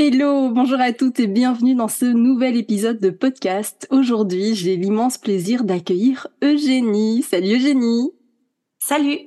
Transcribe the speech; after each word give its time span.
Hello, 0.00 0.48
bonjour 0.50 0.80
à 0.80 0.92
toutes 0.92 1.18
et 1.18 1.26
bienvenue 1.26 1.74
dans 1.74 1.88
ce 1.88 2.04
nouvel 2.04 2.56
épisode 2.56 3.00
de 3.00 3.10
podcast. 3.10 3.88
Aujourd'hui, 3.90 4.54
j'ai 4.54 4.76
l'immense 4.76 5.18
plaisir 5.18 5.64
d'accueillir 5.64 6.28
Eugénie. 6.40 7.24
Salut 7.24 7.56
Eugénie. 7.56 8.12
Salut. 8.78 9.26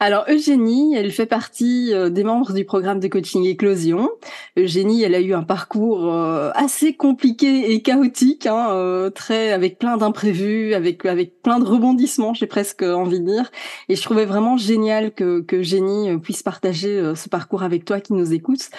Alors 0.00 0.26
Eugénie, 0.28 0.94
elle 0.94 1.10
fait 1.10 1.26
partie 1.26 1.92
euh, 1.92 2.08
des 2.08 2.22
membres 2.22 2.52
du 2.52 2.64
programme 2.64 3.00
de 3.00 3.08
coaching 3.08 3.44
Éclosion. 3.44 4.08
Eugénie, 4.56 5.02
elle 5.02 5.16
a 5.16 5.20
eu 5.20 5.34
un 5.34 5.42
parcours 5.42 6.12
euh, 6.12 6.52
assez 6.54 6.94
compliqué 6.94 7.72
et 7.72 7.82
chaotique, 7.82 8.46
hein, 8.46 8.68
euh, 8.70 9.10
très 9.10 9.50
avec 9.50 9.80
plein 9.80 9.96
d'imprévus, 9.96 10.74
avec 10.74 11.04
avec 11.04 11.42
plein 11.42 11.58
de 11.58 11.64
rebondissements, 11.64 12.32
j'ai 12.32 12.46
presque 12.46 12.82
envie 12.82 13.18
de 13.18 13.26
dire. 13.26 13.50
Et 13.88 13.96
je 13.96 14.02
trouvais 14.02 14.24
vraiment 14.24 14.56
génial 14.56 15.12
que 15.12 15.40
que 15.40 15.56
Eugénie 15.56 16.16
puisse 16.20 16.44
partager 16.44 17.14
ce 17.16 17.28
parcours 17.28 17.64
avec 17.64 17.84
toi 17.84 18.00
qui 18.00 18.12
nous 18.12 18.32
écoutes. 18.32 18.70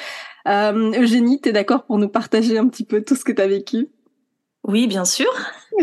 Euh, 0.47 0.91
Eugénie, 0.97 1.41
tu 1.41 1.49
es 1.49 1.51
d'accord 1.51 1.83
pour 1.83 1.97
nous 1.97 2.09
partager 2.09 2.57
un 2.57 2.67
petit 2.69 2.85
peu 2.85 3.01
tout 3.01 3.15
ce 3.15 3.25
que 3.25 3.33
tu 3.33 3.41
as 3.41 3.47
vécu? 3.47 3.89
Oui, 4.63 4.87
bien 4.87 5.03
sûr. 5.05 5.29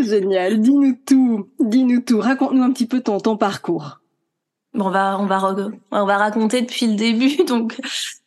Génial. 0.01 0.61
Dis-nous 0.61 0.97
tout. 1.05 1.49
Dis-nous 1.59 2.01
tout. 2.01 2.19
Raconte-nous 2.19 2.63
un 2.63 2.71
petit 2.71 2.87
peu 2.87 3.01
ton, 3.01 3.19
ton 3.19 3.37
parcours. 3.37 3.99
On 4.73 4.89
va, 4.89 5.17
on 5.19 5.25
va, 5.25 5.55
on 5.91 6.05
va 6.05 6.17
raconter 6.17 6.61
depuis 6.61 6.87
le 6.87 6.95
début. 6.95 7.43
Donc, 7.47 7.79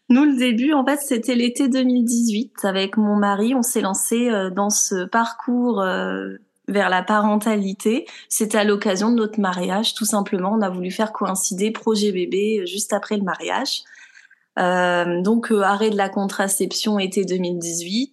nous, 0.08 0.24
le 0.24 0.36
début, 0.36 0.72
en 0.72 0.84
fait, 0.84 0.98
c'était 1.00 1.34
l'été 1.34 1.69
2018. 1.69 2.64
Avec 2.64 2.96
mon 2.96 3.16
mari, 3.16 3.55
on 3.55 3.62
s'est 3.62 3.80
lancé 3.80 4.28
euh, 4.28 4.50
dans 4.50 4.70
ce 4.70 5.05
parcours 5.05 5.80
euh, 5.80 6.36
vers 6.66 6.88
la 6.88 7.02
parentalité. 7.02 8.06
C'était 8.28 8.58
à 8.58 8.64
l'occasion 8.64 9.11
de 9.11 9.16
notre 9.16 9.41
mariage, 9.41 9.94
tout 9.94 10.05
simplement. 10.05 10.52
On 10.52 10.62
a 10.62 10.70
voulu 10.70 10.91
faire 10.91 11.12
coïncider 11.12 11.70
projet 11.70 12.12
bébé 12.12 12.66
juste 12.66 12.92
après 12.92 13.16
le 13.16 13.22
mariage. 13.22 13.84
Euh, 14.58 15.22
donc 15.22 15.52
euh, 15.52 15.62
arrêt 15.62 15.91
de 15.91 15.96
la 15.96 16.08
contraception 16.08 16.98
été 16.98 17.24
2018. 17.24 18.12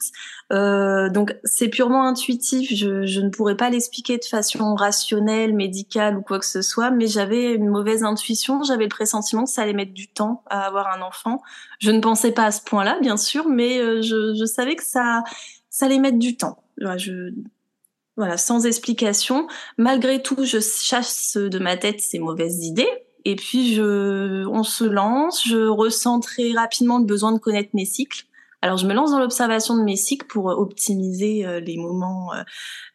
Euh, 0.53 1.09
donc 1.09 1.36
c'est 1.44 1.67
purement 1.67 2.08
intuitif. 2.08 2.73
Je, 2.73 3.06
je 3.06 3.22
ne 3.22 3.30
pourrais 3.30 3.58
pas 3.58 3.70
l'expliquer 3.70 4.17
de 4.17 4.26
façon 4.26 4.76
rationnelle, 4.76 5.54
médicale 5.54 6.17
ou 6.17 6.22
quoi 6.22 6.39
que 6.39 6.45
ce 6.45 6.62
soit, 6.62 6.89
mais 6.89 7.08
j'avais 7.08 7.54
une 7.54 7.67
mauvaise 7.67 8.04
intuition. 8.04 8.64
J'avais 8.64 8.84
le 8.84 8.89
pressentiment 8.89 9.44
que 9.44 9.50
ça 9.50 9.64
allait 9.64 9.73
mettre 9.73 9.94
du 9.94 10.08
temps 10.08 10.44
à 10.48 10.66
avoir 10.66 10.88
un 10.95 11.02
enfant. 11.02 11.42
Je 11.80 11.92
ne 11.92 12.00
pensais 12.00 12.31
pas 12.31 12.45
à 12.45 12.52
ce 12.52 12.62
point-là, 12.62 12.98
bien 13.02 13.17
sûr, 13.17 13.48
mais 13.50 13.80
euh, 13.80 14.02
je, 14.02 14.36
je, 14.36 14.45
savais 14.45 14.76
que 14.76 14.84
ça, 14.84 15.23
ça 15.70 15.86
allait 15.86 16.00
mettre 16.00 16.20
du 16.20 16.38
temps. 16.38 16.64
Je, 16.77 17.33
voilà, 18.16 18.38
sans 18.38 18.66
explication. 18.66 19.48
Malgré 19.77 20.22
tout, 20.22 20.43
je 20.43 20.60
chasse 20.60 21.38
de 21.38 21.60
ma 21.60 21.77
tête 21.77 21.99
ces 21.99 22.20
mauvaises 22.20 22.64
idées 22.64 22.89
et 23.27 23.36
puis, 23.36 23.73
je, 23.76 24.45
on 24.48 24.64
se 24.64 24.86
lance. 24.86 25.45
Je 25.45 25.67
ressens 25.67 26.22
très 26.22 26.54
rapidement 26.54 26.98
le 26.98 27.04
besoin 27.04 27.33
de 27.33 27.39
connaître 27.39 27.72
mes 27.73 27.83
cycles. 27.83 28.23
Alors, 28.64 28.78
je 28.78 28.88
me 28.88 28.94
lance 28.94 29.12
dans 29.12 29.20
l'observation 29.20 29.78
de 29.78 29.84
mes 29.84 29.95
cycles 29.95 30.26
pour 30.26 30.45
optimiser 30.45 31.45
euh, 31.45 31.60
les 31.60 31.78
moments, 31.78 32.34
euh, 32.34 32.42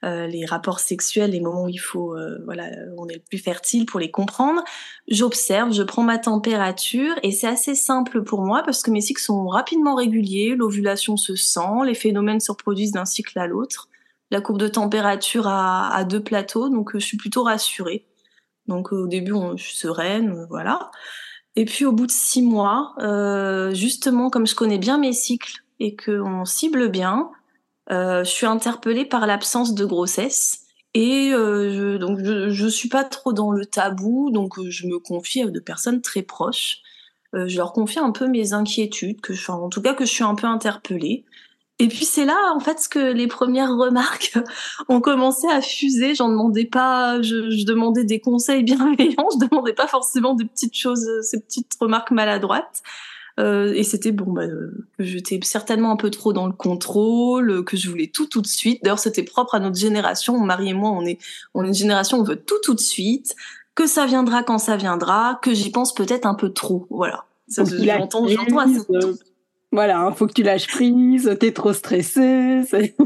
euh, 0.05 0.27
les 0.27 0.45
rapports 0.45 0.81
sexuels, 0.81 1.31
les 1.31 1.41
moments 1.41 1.65
où 1.65 1.69
il 1.69 1.79
faut, 1.79 2.17
voilà, 2.45 2.65
on 2.99 3.09
est 3.09 3.15
le 3.15 3.23
plus 3.23 3.39
fertile 3.39 3.87
pour 3.87 4.01
les 4.01 4.11
comprendre. 4.11 4.63
J'observe, 5.07 5.73
je 5.73 5.83
prends 5.85 6.03
ma 6.03 6.19
température 6.19 7.15
et 7.23 7.31
c'est 7.31 7.47
assez 7.47 7.77
simple 7.77 8.25
pour 8.25 8.43
moi 8.43 8.63
parce 8.65 8.83
que 8.83 8.91
mes 8.91 9.01
cycles 9.01 9.23
sont 9.23 9.47
rapidement 9.47 9.95
réguliers. 9.95 10.57
L'ovulation 10.57 11.17
se 11.17 11.37
sent, 11.37 11.87
les 11.87 11.95
phénomènes 11.95 12.41
se 12.41 12.51
reproduisent 12.51 12.93
d'un 12.93 13.05
cycle 13.05 13.39
à 13.39 13.47
l'autre. 13.47 13.89
La 14.33 14.41
courbe 14.41 14.59
de 14.59 14.69
température 14.69 15.47
a, 15.47 16.05
deux 16.05 16.23
plateaux, 16.23 16.71
donc 16.71 16.93
je 16.95 17.05
suis 17.05 17.19
plutôt 17.19 17.43
rassurée. 17.43 18.07
Donc 18.67 18.91
au 18.93 19.07
début, 19.07 19.33
on, 19.33 19.57
je 19.59 19.63
suis 19.65 19.77
sereine, 19.77 20.31
euh, 20.31 20.47
voilà. 20.49 20.91
Et 21.57 21.65
puis 21.65 21.85
au 21.85 21.93
bout 21.93 22.07
de 22.07 22.13
six 22.13 22.43
mois, 22.43 22.95
euh, 22.99 23.75
justement, 23.75 24.31
comme 24.31 24.47
je 24.47 24.55
connais 24.55 24.79
bien 24.79 24.99
mes 24.99 25.13
cycles 25.13 25.65
et 25.81 25.97
qu'on 25.97 26.45
cible 26.45 26.89
bien, 26.89 27.31
euh, 27.91 28.25
je 28.25 28.31
suis 28.31 28.47
interpellée 28.47 29.05
par 29.05 29.27
l'absence 29.27 29.75
de 29.75 29.85
grossesse. 29.85 30.61
Et 30.95 31.31
je, 31.31 31.97
donc 31.97 32.19
je, 32.23 32.51
je 32.51 32.67
suis 32.67 32.89
pas 32.91 33.05
trop 33.05 33.33
dans 33.33 33.51
le 33.51 33.65
tabou, 33.65 34.31
donc 34.31 34.63
je 34.69 34.87
me 34.87 34.99
confie 34.99 35.43
à 35.43 35.47
de 35.47 35.61
personnes 35.61 36.03
très 36.03 36.23
proches. 36.23 36.81
je 37.33 37.57
leur 37.57 37.73
confie 37.73 37.99
un 37.99 38.13
peu 38.13 38.29
mes 38.29 38.53
inquiétudes, 38.53 39.23
que 39.23 39.33
je, 39.33 39.51
en 39.51 39.71
tout 39.71 39.81
cas 39.81 39.95
que 39.95 40.05
je 40.05 40.11
suis 40.11 40.25
un 40.25 40.35
peu 40.35 40.47
interpellée. 40.47 41.25
Et 41.83 41.89
puis 41.89 42.05
c'est 42.05 42.25
là 42.25 42.39
en 42.55 42.61
fait 42.61 42.87
que 42.89 43.01
les 43.01 43.27
premières 43.27 43.77
remarques 43.77 44.39
ont 44.89 45.01
commencé 45.01 45.49
à 45.49 45.61
fuser. 45.61 46.15
J'en 46.15 46.29
demandais 46.29 46.65
pas, 46.65 47.21
je, 47.23 47.51
je, 47.51 47.67
demandais 47.67 48.05
des 48.05 48.21
conseils 48.21 48.63
bienveillants, 48.63 49.29
je 49.33 49.49
demandais 49.49 49.73
pas 49.73 49.89
forcément 49.89 50.35
des 50.35 50.45
petites 50.45 50.77
choses, 50.77 51.05
ces 51.23 51.41
petites 51.41 51.73
remarques 51.81 52.13
maladroites. 52.13 52.85
Euh, 53.41 53.73
et 53.75 53.83
c'était 53.83 54.13
bon, 54.13 54.31
bah, 54.31 54.47
que 54.47 55.05
j'étais 55.05 55.41
certainement 55.43 55.91
un 55.91 55.97
peu 55.97 56.11
trop 56.11 56.33
dans 56.33 56.47
le 56.47 56.53
contrôle, 56.53 57.65
que 57.65 57.77
je 57.77 57.91
voulais 57.91 58.07
tout 58.07 58.27
tout 58.27 58.43
de 58.43 58.47
suite. 58.47 58.85
D'ailleurs, 58.85 59.01
c'était 59.01 59.25
propre 59.25 59.57
à 59.57 59.59
notre 59.59 59.77
génération. 59.77 60.39
Mon 60.39 60.47
mari 60.47 60.69
et 60.69 60.75
moi, 60.75 60.91
on 60.91 61.05
est, 61.05 61.19
on 61.55 61.65
est 61.65 61.69
une 61.69 61.75
génération 61.75 62.21
on 62.21 62.23
veut 62.23 62.37
tout 62.37 62.61
tout 62.63 62.75
de 62.75 62.81
suite, 62.81 63.35
que 63.75 63.89
ça 63.89 64.07
viendra 64.07 64.45
quand 64.45 64.59
ça 64.59 64.77
viendra, 64.77 65.41
que 65.43 65.53
j'y 65.53 65.73
pense 65.73 65.95
peut-être 65.95 66.27
un 66.27 66.35
peu 66.35 66.53
trop. 66.53 66.87
Voilà. 66.91 67.25
J'entends, 67.49 68.29
j'entends. 68.29 68.67
Voilà, 69.73 70.01
hein, 70.01 70.13
faut 70.13 70.27
que 70.27 70.35
tu 70.35 70.43
lâches 70.43 70.69
prise, 70.69 71.35
t'es 71.41 71.53
trop 71.53 71.73
stressée. 71.73 72.61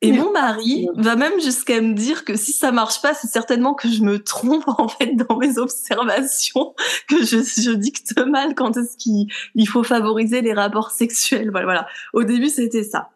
Et 0.00 0.12
mon 0.12 0.30
mari 0.30 0.88
va 0.94 1.16
même 1.16 1.40
jusqu'à 1.40 1.80
me 1.80 1.92
dire 1.92 2.24
que 2.24 2.36
si 2.36 2.52
ça 2.52 2.70
marche 2.70 3.02
pas, 3.02 3.14
c'est 3.14 3.26
certainement 3.26 3.74
que 3.74 3.88
je 3.88 4.02
me 4.02 4.22
trompe 4.22 4.62
en 4.78 4.86
fait 4.86 5.16
dans 5.16 5.36
mes 5.38 5.58
observations, 5.58 6.74
que 7.08 7.24
je, 7.24 7.38
je 7.38 7.72
dicte 7.72 8.16
mal 8.16 8.54
quand 8.54 8.76
est-ce 8.76 8.96
qu'il 8.96 9.26
il 9.56 9.68
faut 9.68 9.82
favoriser 9.82 10.40
les 10.40 10.52
rapports 10.52 10.92
sexuels. 10.92 11.50
Voilà, 11.50 11.66
voilà. 11.66 11.88
Au 12.12 12.22
début, 12.22 12.48
c'était 12.48 12.84
ça. 12.84 13.10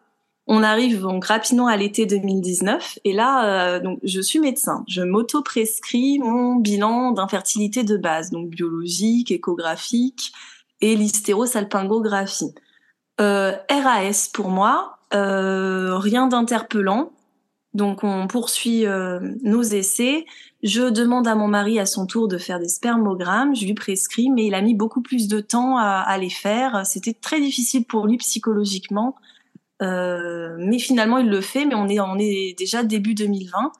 On 0.45 0.61
arrive 0.61 0.99
donc 0.99 1.23
rapidement 1.23 1.67
à 1.67 1.77
l'été 1.77 2.05
2019 2.05 2.99
et 3.05 3.13
là, 3.13 3.45
euh, 3.45 3.79
donc 3.79 3.99
je 4.03 4.19
suis 4.19 4.39
médecin. 4.39 4.83
Je 4.89 5.01
m'auto-prescris 5.01 6.19
mon 6.19 6.55
bilan 6.55 7.11
d'infertilité 7.11 7.83
de 7.83 7.95
base, 7.95 8.29
donc 8.29 8.49
biologique, 8.49 9.31
échographique, 9.31 10.33
et 10.83 10.97
l'hystérosalpingographie. 10.97 12.53
Euh, 13.21 13.53
RAS 13.69 14.29
pour 14.33 14.49
moi, 14.49 14.97
euh, 15.13 15.97
rien 15.97 16.27
d'interpellant. 16.27 17.13
Donc 17.73 18.03
on 18.03 18.27
poursuit 18.27 18.85
euh, 18.85 19.19
nos 19.43 19.63
essais. 19.63 20.25
Je 20.61 20.89
demande 20.89 21.25
à 21.25 21.35
mon 21.35 21.47
mari 21.47 21.79
à 21.79 21.85
son 21.85 22.05
tour 22.05 22.27
de 22.27 22.37
faire 22.37 22.59
des 22.59 22.67
spermogrammes. 22.67 23.55
Je 23.55 23.65
lui 23.65 23.73
prescris, 23.73 24.29
mais 24.29 24.45
il 24.45 24.53
a 24.55 24.61
mis 24.61 24.75
beaucoup 24.75 25.01
plus 25.01 25.29
de 25.29 25.39
temps 25.39 25.77
à, 25.77 26.03
à 26.05 26.17
les 26.17 26.29
faire. 26.29 26.85
C'était 26.85 27.13
très 27.13 27.39
difficile 27.39 27.85
pour 27.85 28.05
lui 28.05 28.17
psychologiquement. 28.17 29.15
Mais 29.79 30.79
finalement, 30.79 31.17
il 31.17 31.29
le 31.29 31.41
fait. 31.41 31.65
Mais 31.65 31.75
on 31.75 31.87
est, 31.87 31.99
on 31.99 32.17
est 32.17 32.57
déjà 32.57 32.83
début 32.83 33.15
2020. 33.15 33.71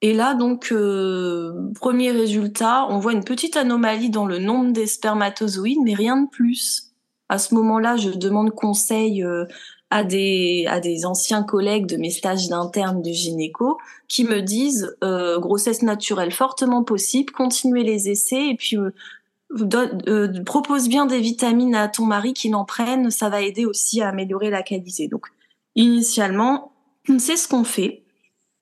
Et 0.00 0.14
là, 0.14 0.34
donc, 0.34 0.68
euh, 0.70 1.72
premier 1.74 2.12
résultat, 2.12 2.86
on 2.88 2.98
voit 2.98 3.12
une 3.12 3.24
petite 3.24 3.56
anomalie 3.56 4.10
dans 4.10 4.26
le 4.26 4.38
nombre 4.38 4.72
des 4.72 4.86
spermatozoïdes, 4.86 5.80
mais 5.82 5.94
rien 5.94 6.22
de 6.22 6.28
plus. 6.28 6.92
À 7.28 7.38
ce 7.38 7.54
moment-là, 7.56 7.96
je 7.96 8.10
demande 8.10 8.52
conseil 8.52 9.24
euh, 9.24 9.44
à 9.90 10.04
des 10.04 10.66
à 10.68 10.80
des 10.80 11.04
anciens 11.04 11.42
collègues 11.42 11.86
de 11.86 11.96
mes 11.96 12.10
stages 12.10 12.48
d'interne 12.48 13.02
de 13.02 13.10
gynéco 13.10 13.78
qui 14.06 14.24
me 14.24 14.40
disent 14.40 14.96
euh, 15.02 15.38
grossesse 15.40 15.82
naturelle 15.82 16.30
fortement 16.30 16.84
possible, 16.84 17.32
continuez 17.32 17.82
les 17.82 18.08
essais 18.08 18.50
et 18.50 18.54
puis 18.54 18.76
euh, 18.76 20.42
propose 20.44 20.88
bien 20.88 21.06
des 21.06 21.20
vitamines 21.20 21.74
à 21.74 21.88
ton 21.88 22.04
mari 22.04 22.34
qui 22.34 22.50
n'en 22.50 22.64
prenne, 22.64 23.10
ça 23.10 23.30
va 23.30 23.40
aider 23.40 23.64
aussi 23.64 24.02
à 24.02 24.08
améliorer 24.08 24.50
la 24.50 24.62
qualité. 24.62 25.08
Donc, 25.08 25.26
initialement, 25.74 26.72
c'est 27.18 27.36
ce 27.36 27.48
qu'on 27.48 27.64
fait. 27.64 28.02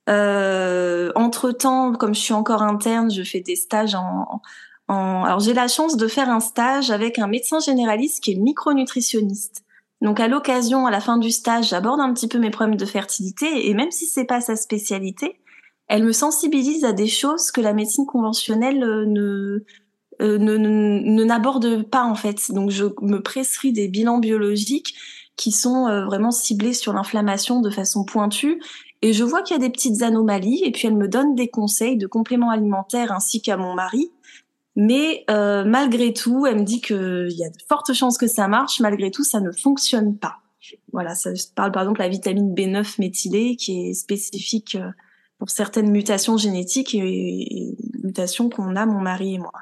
Euh, 0.08 1.10
entre 1.14 1.50
temps, 1.50 1.92
comme 1.92 2.14
je 2.14 2.20
suis 2.20 2.34
encore 2.34 2.62
interne, 2.62 3.10
je 3.10 3.22
fais 3.22 3.40
des 3.40 3.56
stages 3.56 3.94
en, 3.94 4.40
Alors 4.88 5.40
j'ai 5.40 5.54
la 5.54 5.68
chance 5.68 5.96
de 5.96 6.06
faire 6.06 6.30
un 6.30 6.40
stage 6.40 6.90
avec 6.90 7.18
un 7.18 7.26
médecin 7.26 7.58
généraliste 7.58 8.22
qui 8.22 8.32
est 8.32 8.36
micronutritionniste. 8.36 9.64
Donc 10.02 10.20
à 10.20 10.28
l'occasion, 10.28 10.86
à 10.86 10.90
la 10.90 11.00
fin 11.00 11.16
du 11.16 11.30
stage, 11.30 11.70
j'aborde 11.70 12.00
un 12.00 12.12
petit 12.12 12.28
peu 12.28 12.38
mes 12.38 12.50
problèmes 12.50 12.76
de 12.76 12.84
fertilité 12.84 13.68
et 13.68 13.74
même 13.74 13.90
si 13.90 14.06
c'est 14.06 14.26
pas 14.26 14.40
sa 14.40 14.54
spécialité, 14.54 15.40
elle 15.88 16.04
me 16.04 16.12
sensibilise 16.12 16.84
à 16.84 16.92
des 16.92 17.06
choses 17.08 17.50
que 17.50 17.60
la 17.60 17.72
médecine 17.72 18.06
conventionnelle 18.06 18.82
euh, 18.82 19.64
euh, 20.20 20.38
ne 20.38 20.56
ne 20.56 21.24
n'aborde 21.24 21.82
pas 21.84 22.04
en 22.04 22.14
fait. 22.14 22.52
Donc 22.52 22.70
je 22.70 22.84
me 23.00 23.22
prescris 23.22 23.72
des 23.72 23.88
bilans 23.88 24.18
biologiques 24.18 24.94
qui 25.36 25.52
sont 25.52 25.86
euh, 25.86 26.04
vraiment 26.04 26.30
ciblés 26.30 26.72
sur 26.72 26.92
l'inflammation 26.92 27.60
de 27.60 27.70
façon 27.70 28.04
pointue 28.04 28.60
et 29.02 29.12
je 29.12 29.24
vois 29.24 29.42
qu'il 29.42 29.56
y 29.56 29.60
a 29.60 29.62
des 29.62 29.70
petites 29.70 30.02
anomalies 30.02 30.62
et 30.64 30.72
puis 30.72 30.88
elle 30.88 30.96
me 30.96 31.08
donne 31.08 31.34
des 31.34 31.48
conseils 31.48 31.96
de 31.96 32.06
compléments 32.06 32.50
alimentaires 32.50 33.12
ainsi 33.12 33.40
qu'à 33.42 33.56
mon 33.56 33.74
mari 33.74 34.10
mais 34.76 35.24
euh, 35.30 35.64
malgré 35.64 36.12
tout, 36.12 36.46
elle 36.46 36.58
me 36.58 36.64
dit 36.64 36.82
qu'il 36.82 37.32
y 37.32 37.44
a 37.44 37.48
de 37.48 37.62
fortes 37.66 37.94
chances 37.94 38.18
que 38.18 38.26
ça 38.26 38.46
marche. 38.46 38.78
Malgré 38.80 39.10
tout, 39.10 39.24
ça 39.24 39.40
ne 39.40 39.50
fonctionne 39.50 40.18
pas. 40.18 40.36
Voilà, 40.92 41.14
ça 41.14 41.30
parle 41.54 41.72
par 41.72 41.82
exemple 41.82 41.98
de 41.98 42.04
la 42.04 42.10
vitamine 42.10 42.54
B9 42.54 42.96
méthylée 42.98 43.56
qui 43.56 43.88
est 43.88 43.94
spécifique 43.94 44.74
euh, 44.74 44.90
pour 45.38 45.48
certaines 45.48 45.90
mutations 45.90 46.36
génétiques 46.36 46.94
et 46.94 47.76
mutations 48.02 48.50
qu'on 48.50 48.76
a 48.76 48.84
mon 48.84 49.00
mari 49.00 49.34
et 49.34 49.38
moi. 49.38 49.52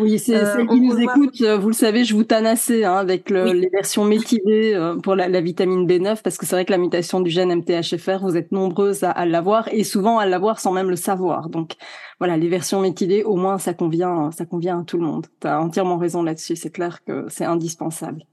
Oui, 0.00 0.18
c'est 0.18 0.36
euh, 0.36 0.54
celles 0.54 0.66
qui 0.66 0.80
nous 0.80 0.98
écoutent, 0.98 1.40
euh, 1.42 1.58
vous 1.58 1.68
le 1.68 1.74
savez, 1.74 2.04
je 2.04 2.14
vous 2.14 2.24
tanne 2.24 2.46
assez 2.46 2.84
hein, 2.84 2.94
avec 2.94 3.30
le, 3.30 3.52
les 3.52 3.68
versions 3.68 4.04
méthylées 4.04 4.74
euh, 4.74 4.96
pour 4.96 5.14
la, 5.14 5.28
la, 5.28 5.40
vitamine 5.40 5.86
B9 5.86 6.22
parce 6.22 6.38
que 6.38 6.46
c'est 6.46 6.56
vrai 6.56 6.64
que 6.64 6.72
la 6.72 6.78
mutation 6.78 7.20
du 7.20 7.30
gène 7.30 7.54
MTHFR, 7.54 8.20
vous 8.22 8.36
êtes 8.36 8.52
nombreuses 8.52 9.04
à, 9.04 9.10
à 9.10 9.26
l'avoir 9.26 9.68
et 9.72 9.84
souvent 9.84 10.18
à 10.18 10.26
l'avoir 10.26 10.60
sans 10.60 10.72
même 10.72 10.90
le 10.90 10.96
savoir. 10.96 11.48
Donc 11.48 11.74
voilà, 12.18 12.36
les 12.36 12.48
versions 12.48 12.80
méthylées, 12.80 13.22
au 13.22 13.36
moins 13.36 13.58
ça 13.58 13.74
convient, 13.74 14.30
ça 14.30 14.46
convient 14.46 14.80
à 14.80 14.84
tout 14.84 14.96
le 14.96 15.04
monde. 15.04 15.26
Tu 15.40 15.46
as 15.46 15.60
entièrement 15.60 15.98
raison 15.98 16.22
là-dessus, 16.22 16.56
c'est 16.56 16.70
clair 16.70 17.04
que 17.04 17.26
c'est 17.28 17.44
indispensable. 17.44 18.24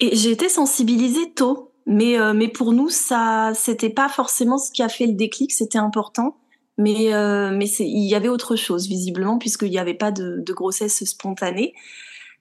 Et 0.00 0.16
j'ai 0.16 0.30
été 0.30 0.48
sensibilisée 0.48 1.32
tôt, 1.34 1.72
mais 1.86 2.16
mais 2.34 2.48
pour 2.48 2.72
nous 2.72 2.88
ça 2.88 3.52
c'était 3.54 3.90
pas 3.90 4.08
forcément 4.08 4.58
ce 4.58 4.72
qui 4.72 4.82
a 4.82 4.88
fait 4.88 5.06
le 5.06 5.14
déclic, 5.14 5.52
c'était 5.52 5.78
important 5.78 6.36
mais 6.78 7.14
euh, 7.14 7.50
mais 7.56 7.66
il 7.66 8.08
y 8.08 8.14
avait 8.14 8.28
autre 8.28 8.56
chose 8.56 8.88
visiblement 8.88 9.38
puisqu'il 9.38 9.70
n'y 9.70 9.78
avait 9.78 9.94
pas 9.94 10.10
de, 10.10 10.40
de 10.40 10.52
grossesse 10.52 11.04
spontanée. 11.04 11.74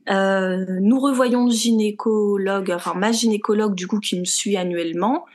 Euh, 0.10 0.66
nous 0.82 1.00
revoyons 1.00 1.46
le 1.46 1.52
gynécologue, 1.52 2.72
enfin 2.76 2.94
ma 2.94 3.12
gynécologue 3.12 3.76
du 3.76 3.88
coup 3.88 4.00
qui 4.00 4.20
me 4.20 4.26
suit 4.26 4.58
annuellement. 4.58 5.26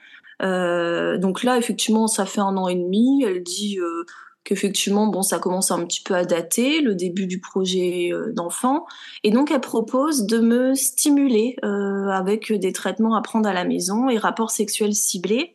Euh, 0.42 1.18
donc 1.18 1.42
là 1.42 1.58
effectivement 1.58 2.06
ça 2.06 2.26
fait 2.26 2.40
un 2.40 2.56
an 2.56 2.68
et 2.68 2.74
demi. 2.74 3.24
Elle 3.24 3.42
dit 3.42 3.78
euh, 3.78 4.04
qu'effectivement 4.44 5.06
bon 5.06 5.22
ça 5.22 5.38
commence 5.38 5.70
un 5.70 5.84
petit 5.84 6.02
peu 6.02 6.14
à 6.14 6.24
dater 6.24 6.80
le 6.80 6.94
début 6.94 7.26
du 7.26 7.40
projet 7.40 8.10
euh, 8.12 8.32
d'enfant 8.32 8.86
et 9.22 9.30
donc 9.30 9.50
elle 9.50 9.60
propose 9.60 10.26
de 10.26 10.38
me 10.38 10.74
stimuler 10.74 11.56
euh, 11.64 12.08
avec 12.08 12.52
des 12.52 12.72
traitements 12.72 13.14
à 13.14 13.22
prendre 13.22 13.48
à 13.48 13.52
la 13.52 13.64
maison 13.64 14.08
et 14.08 14.18
rapports 14.18 14.50
sexuels 14.50 14.94
ciblés 14.94 15.54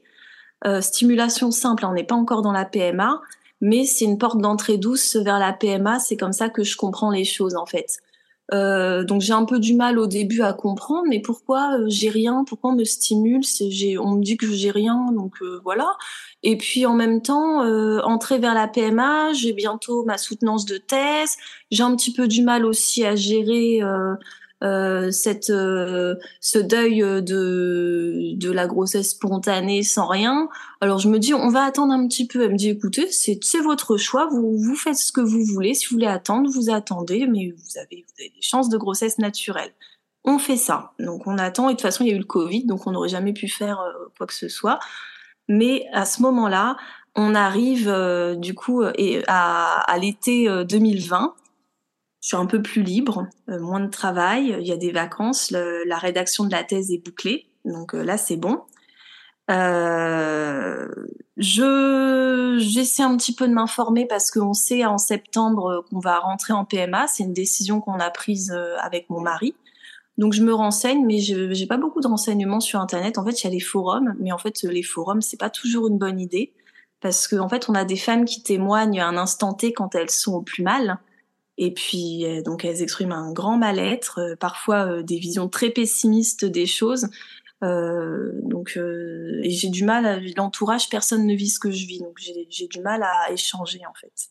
euh, 0.66 0.82
stimulation 0.82 1.52
simple, 1.52 1.86
on 1.86 1.94
n'est 1.94 2.04
pas 2.04 2.16
encore 2.16 2.42
dans 2.42 2.52
la 2.52 2.66
PMA, 2.66 3.22
mais 3.62 3.86
c'est 3.86 4.06
une 4.06 4.18
porte 4.18 4.40
d'entrée 4.40 4.78
douce 4.78 5.16
vers 5.16 5.40
la 5.40 5.54
PMA. 5.54 6.00
C'est 6.00 6.18
comme 6.18 6.34
ça 6.34 6.50
que 6.50 6.64
je 6.64 6.78
comprends 6.78 7.12
les 7.12 7.26
choses 7.26 7.56
en 7.56 7.66
fait. 7.66 7.98
Euh, 8.54 9.04
donc 9.04 9.22
j'ai 9.22 9.34
un 9.34 9.46
peu 9.46 9.58
du 9.60 9.74
mal 9.74 9.98
au 9.98 10.06
début 10.06 10.42
à 10.42 10.54
comprendre, 10.54 11.06
mais 11.08 11.22
pourquoi 11.22 11.80
euh, 11.80 11.86
j'ai 11.88 12.10
rien? 12.10 12.44
Pourquoi 12.46 12.72
on 12.72 12.76
me 12.76 12.84
stimule? 12.84 13.42
On 14.00 14.12
me 14.16 14.22
dit 14.22 14.38
que 14.38 14.52
j'ai 14.52 14.72
rien, 14.72 15.12
donc 15.14 15.42
voilà. 15.64 15.90
Et 16.44 16.58
puis 16.58 16.86
en 16.86 16.94
même 16.94 17.22
temps, 17.22 17.62
entrer 18.04 18.38
vers 18.38 18.54
la 18.54 18.68
PMA, 18.68 19.32
j'ai 19.34 19.54
bientôt 19.54 20.04
ma 20.04 20.18
soutenance 20.18 20.66
de 20.66 20.78
thèse. 20.78 21.38
J'ai 21.72 21.84
un 21.84 21.96
petit 21.96 22.14
peu 22.14 22.28
du 22.28 22.44
mal 22.44 22.66
aussi 22.66 23.06
à 23.06 23.16
gérer 23.16 23.82
euh, 24.64 25.12
cette 25.12 25.50
euh, 25.50 26.16
ce 26.40 26.58
deuil 26.58 27.00
de 27.00 28.34
de 28.36 28.52
la 28.52 28.66
grossesse 28.66 29.12
spontanée 29.12 29.84
sans 29.84 30.08
rien. 30.08 30.48
Alors 30.80 31.00
je 31.00 31.10
me 31.10 31.20
dis 31.20 31.34
on 31.34 31.50
va 31.50 31.64
attendre 31.64 31.92
un 31.94 32.08
petit 32.08 32.28
peu. 32.28 32.44
Elle 32.44 32.54
me 32.54 32.58
dit 32.58 32.70
écoutez 32.70 33.12
c'est 33.12 33.60
votre 33.62 33.98
choix. 33.98 34.28
Vous 34.28 34.58
vous 34.58 34.76
faites 34.76 34.96
ce 34.96 35.12
que 35.12 35.22
vous 35.22 35.44
voulez. 35.44 35.74
Si 35.74 35.88
vous 35.88 35.96
voulez 35.96 36.08
attendre 36.08 36.50
vous 36.50 36.70
attendez, 36.70 37.28
mais 37.28 37.52
vous 37.52 37.78
avez 37.78 38.06
des 38.18 38.32
chances 38.40 38.70
de 38.70 38.78
grossesse 38.78 39.18
naturelle. 39.18 39.74
On 40.24 40.40
fait 40.40 40.58
ça. 40.58 40.94
Donc 40.98 41.28
on 41.28 41.38
attend 41.38 41.68
et 41.68 41.74
de 41.74 41.78
toute 41.78 41.82
façon 41.82 42.06
il 42.06 42.10
y 42.10 42.14
a 42.14 42.16
eu 42.16 42.20
le 42.20 42.24
Covid 42.24 42.66
donc 42.66 42.88
on 42.88 42.92
n'aurait 42.92 43.10
jamais 43.10 43.34
pu 43.34 43.50
faire 43.50 43.82
euh, 43.82 43.92
quoi 44.18 44.28
que 44.28 44.34
ce 44.34 44.48
soit. 44.48 44.80
Mais 45.50 45.88
à 45.92 46.06
ce 46.06 46.22
moment-là, 46.22 46.78
on 47.16 47.36
arrive 47.36 47.94
du 48.38 48.56
coup 48.56 48.82
et 48.96 49.24
à, 49.28 49.82
à 49.82 49.98
l'été 49.98 50.48
2020 50.66 51.36
je 52.24 52.28
suis 52.30 52.38
un 52.38 52.46
peu 52.46 52.62
plus 52.62 52.84
libre, 52.84 53.28
euh, 53.50 53.60
moins 53.60 53.82
de 53.82 53.90
travail, 53.90 54.56
il 54.62 54.66
y 54.66 54.72
a 54.72 54.78
des 54.78 54.94
vacances, 54.94 55.52
la 55.52 55.98
rédaction 55.98 56.46
de 56.46 56.52
la 56.52 56.64
thèse 56.64 56.90
est 56.90 57.04
bouclée, 57.04 57.48
donc 57.66 57.94
euh, 57.94 58.02
là 58.02 58.18
c'est 58.18 58.38
bon. 58.38 58.62
Euh, 59.52 60.88
je 61.36 62.56
j'essaie 62.62 63.04
un 63.04 63.18
petit 63.18 63.36
peu 63.36 63.46
de 63.46 63.54
m'informer 63.54 64.06
parce 64.06 64.32
qu'on 64.32 64.54
sait 64.54 64.86
en 64.86 64.98
septembre 64.98 65.84
qu'on 65.90 66.00
va 66.00 66.20
rentrer 66.20 66.54
en 66.54 66.64
PMA, 66.64 67.08
c'est 67.08 67.24
une 67.24 67.34
décision 67.34 67.82
qu'on 67.82 68.00
a 68.00 68.10
prise 68.10 68.52
euh, 68.56 68.78
avec 68.80 69.10
mon 69.10 69.20
mari. 69.20 69.54
Donc 70.18 70.32
je 70.32 70.44
me 70.44 70.54
renseigne, 70.54 71.06
mais 71.06 71.20
je 71.20 71.52
j'ai 71.52 71.68
pas 71.68 71.78
beaucoup 71.78 72.00
de 72.00 72.08
renseignements 72.08 72.62
sur 72.62 72.80
internet. 72.80 73.18
En 73.18 73.26
fait, 73.26 73.44
il 73.44 73.46
y 73.46 73.48
a 73.48 73.52
les 73.52 73.60
forums, 73.60 74.16
mais 74.20 74.32
en 74.32 74.38
fait 74.38 74.64
les 74.64 74.84
forums 74.84 75.22
c'est 75.22 75.40
pas 75.40 75.50
toujours 75.50 75.88
une 75.88 75.98
bonne 75.98 76.22
idée 76.22 76.54
parce 77.02 77.28
qu'en 77.28 77.46
en 77.46 77.50
fait 77.50 77.68
on 77.68 77.76
a 77.76 77.84
des 77.84 77.98
femmes 77.98 78.24
qui 78.24 78.44
témoignent 78.44 79.02
à 79.02 79.08
un 79.08 79.18
instant 79.18 79.54
T 79.54 79.74
quand 79.74 79.94
elles 79.96 80.10
sont 80.10 80.36
au 80.36 80.42
plus 80.42 80.64
mal. 80.64 81.00
Et 81.58 81.74
puis, 81.74 82.26
euh, 82.26 82.42
donc, 82.42 82.66
elles 82.66 82.82
expriment 82.82 83.12
un 83.12 83.32
grand 83.32 83.58
mal-être, 83.58 84.20
euh, 84.20 84.36
parfois 84.36 84.88
euh, 84.88 85.04
des 85.04 85.18
visions 85.18 85.50
très 85.50 85.70
pessimistes 85.70 86.46
des 86.46 86.66
choses. 86.66 87.08
Donc, 87.62 88.78
et 88.78 89.50
j'ai 89.50 89.70
du 89.70 89.86
mal, 89.86 90.06
à, 90.06 90.20
l'entourage, 90.36 90.90
personne 90.90 91.26
ne 91.26 91.34
vit 91.34 91.48
ce 91.48 91.60
que 91.60 91.72
je 91.72 91.88
vis, 91.88 92.00
donc 92.00 92.20
j'ai 92.50 92.68
du 92.68 92.82
mal 92.82 93.04
à 93.04 93.32
échanger 93.32 93.80
en 93.90 93.94
fait. 93.94 94.28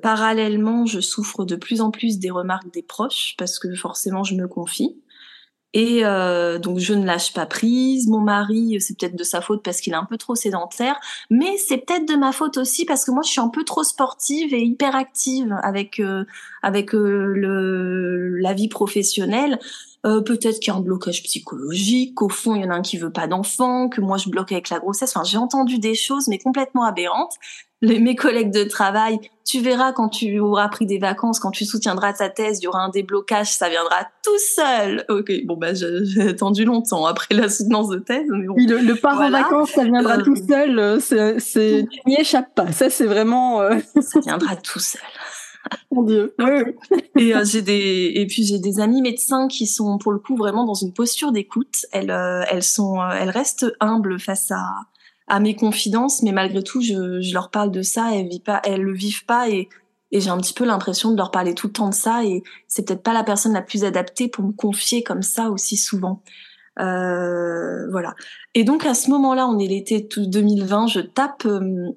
Parallèlement, 0.00 0.86
je 0.86 1.00
souffre 1.00 1.44
de 1.44 1.54
plus 1.54 1.82
en 1.82 1.90
plus 1.90 2.18
des 2.18 2.30
remarques 2.30 2.72
des 2.72 2.82
proches 2.82 3.34
parce 3.36 3.58
que 3.58 3.74
forcément, 3.74 4.24
je 4.24 4.36
me 4.36 4.48
confie. 4.48 4.96
Et 5.78 6.06
euh, 6.06 6.58
donc 6.58 6.78
je 6.78 6.94
ne 6.94 7.04
lâche 7.04 7.34
pas 7.34 7.44
prise. 7.44 8.08
Mon 8.08 8.20
mari, 8.20 8.80
c'est 8.80 8.98
peut-être 8.98 9.14
de 9.14 9.24
sa 9.24 9.42
faute 9.42 9.62
parce 9.62 9.82
qu'il 9.82 9.92
est 9.92 9.96
un 9.96 10.06
peu 10.06 10.16
trop 10.16 10.34
sédentaire, 10.34 10.98
mais 11.28 11.58
c'est 11.58 11.76
peut-être 11.76 12.08
de 12.08 12.14
ma 12.14 12.32
faute 12.32 12.56
aussi 12.56 12.86
parce 12.86 13.04
que 13.04 13.10
moi 13.10 13.20
je 13.22 13.28
suis 13.28 13.42
un 13.42 13.50
peu 13.50 13.62
trop 13.62 13.84
sportive 13.84 14.54
et 14.54 14.62
hyper 14.62 14.96
active 14.96 15.54
avec 15.62 16.00
euh, 16.00 16.24
avec 16.62 16.94
euh, 16.94 17.30
le 17.36 18.38
la 18.38 18.54
vie 18.54 18.68
professionnelle. 18.68 19.58
Euh, 20.06 20.22
peut-être 20.22 20.60
qu'il 20.60 20.72
y 20.72 20.74
a 20.74 20.78
un 20.78 20.82
blocage 20.82 21.22
psychologique, 21.24 22.14
qu'au 22.14 22.30
fond 22.30 22.54
il 22.54 22.62
y 22.62 22.64
en 22.64 22.70
a 22.70 22.74
un 22.76 22.82
qui 22.82 22.96
veut 22.96 23.12
pas 23.12 23.26
d'enfant, 23.26 23.90
que 23.90 24.00
moi 24.00 24.16
je 24.16 24.30
bloque 24.30 24.52
avec 24.52 24.70
la 24.70 24.78
grossesse. 24.78 25.14
Enfin, 25.14 25.24
j'ai 25.24 25.36
entendu 25.36 25.78
des 25.78 25.94
choses 25.94 26.28
mais 26.28 26.38
complètement 26.38 26.84
aberrantes 26.84 27.34
les, 27.82 28.00
mes 28.00 28.16
collègues 28.16 28.52
de 28.52 28.64
travail, 28.64 29.18
tu 29.44 29.60
verras 29.60 29.92
quand 29.92 30.08
tu 30.08 30.38
auras 30.40 30.68
pris 30.68 30.86
des 30.86 30.98
vacances, 30.98 31.38
quand 31.38 31.50
tu 31.50 31.64
soutiendras 31.64 32.14
ta 32.14 32.28
thèse, 32.28 32.58
il 32.60 32.64
y 32.64 32.66
aura 32.68 32.80
un 32.80 32.88
déblocage, 32.88 33.52
ça 33.52 33.68
viendra 33.68 34.08
tout 34.24 34.38
seul. 34.38 35.04
Ok, 35.08 35.30
bon 35.44 35.56
bah 35.56 35.74
j'ai 35.74 36.28
attendu 36.28 36.64
longtemps 36.64 37.06
après 37.06 37.34
la 37.34 37.48
soutenance 37.48 37.88
de 37.88 37.98
thèse. 37.98 38.26
Mais 38.28 38.46
bon, 38.46 38.54
le, 38.56 38.78
le 38.78 38.94
part 38.96 39.20
en 39.20 39.30
vacances, 39.30 39.70
ça 39.70 39.84
viendra 39.84 40.18
euh, 40.18 40.22
tout 40.22 40.36
seul. 40.36 40.78
Euh, 40.78 40.98
c'est, 41.38 41.86
tu 41.90 42.00
n'y 42.06 42.20
échappes 42.20 42.54
pas. 42.54 42.72
Ça 42.72 42.90
c'est 42.90 43.06
vraiment. 43.06 43.60
Euh... 43.60 43.78
Ça 44.00 44.20
viendra 44.20 44.56
tout 44.56 44.80
seul. 44.80 45.02
Mon 45.90 46.02
Dieu. 46.02 46.34
et 47.16 47.34
euh, 47.34 47.44
j'ai 47.44 47.62
des 47.62 48.12
et 48.14 48.26
puis 48.26 48.44
j'ai 48.44 48.58
des 48.58 48.80
amis 48.80 49.02
médecins 49.02 49.48
qui 49.48 49.66
sont 49.66 49.98
pour 49.98 50.12
le 50.12 50.18
coup 50.18 50.36
vraiment 50.36 50.64
dans 50.64 50.74
une 50.74 50.92
posture 50.92 51.32
d'écoute. 51.32 51.86
Elles 51.92 52.10
euh, 52.10 52.44
elles 52.50 52.62
sont 52.62 52.98
elles 53.10 53.30
restent 53.30 53.66
humbles 53.80 54.18
face 54.18 54.50
à 54.50 54.64
à 55.28 55.40
mes 55.40 55.56
confidences, 55.56 56.22
mais 56.22 56.32
malgré 56.32 56.62
tout, 56.62 56.80
je, 56.80 57.20
je 57.20 57.34
leur 57.34 57.50
parle 57.50 57.70
de 57.70 57.82
ça, 57.82 58.14
elles 58.14 58.28
vivent 58.28 58.42
pas, 58.42 58.60
elles 58.64 58.82
le 58.82 58.94
vivent 58.94 59.24
pas, 59.24 59.48
et, 59.48 59.68
et 60.12 60.20
j'ai 60.20 60.30
un 60.30 60.38
petit 60.38 60.54
peu 60.54 60.64
l'impression 60.64 61.10
de 61.10 61.16
leur 61.16 61.30
parler 61.30 61.54
tout 61.54 61.66
le 61.66 61.72
temps 61.72 61.88
de 61.88 61.94
ça, 61.94 62.24
et 62.24 62.42
c'est 62.68 62.86
peut-être 62.86 63.02
pas 63.02 63.12
la 63.12 63.24
personne 63.24 63.52
la 63.52 63.62
plus 63.62 63.84
adaptée 63.84 64.28
pour 64.28 64.44
me 64.44 64.52
confier 64.52 65.02
comme 65.02 65.22
ça 65.22 65.50
aussi 65.50 65.76
souvent. 65.76 66.22
Euh, 66.78 67.90
voilà. 67.90 68.14
Et 68.54 68.64
donc 68.64 68.84
à 68.84 68.94
ce 68.94 69.10
moment-là, 69.10 69.46
on 69.48 69.58
est 69.58 69.66
l'été 69.66 70.08
2020, 70.16 70.88
je 70.88 71.00
tape, 71.00 71.44
euh, 71.46 71.90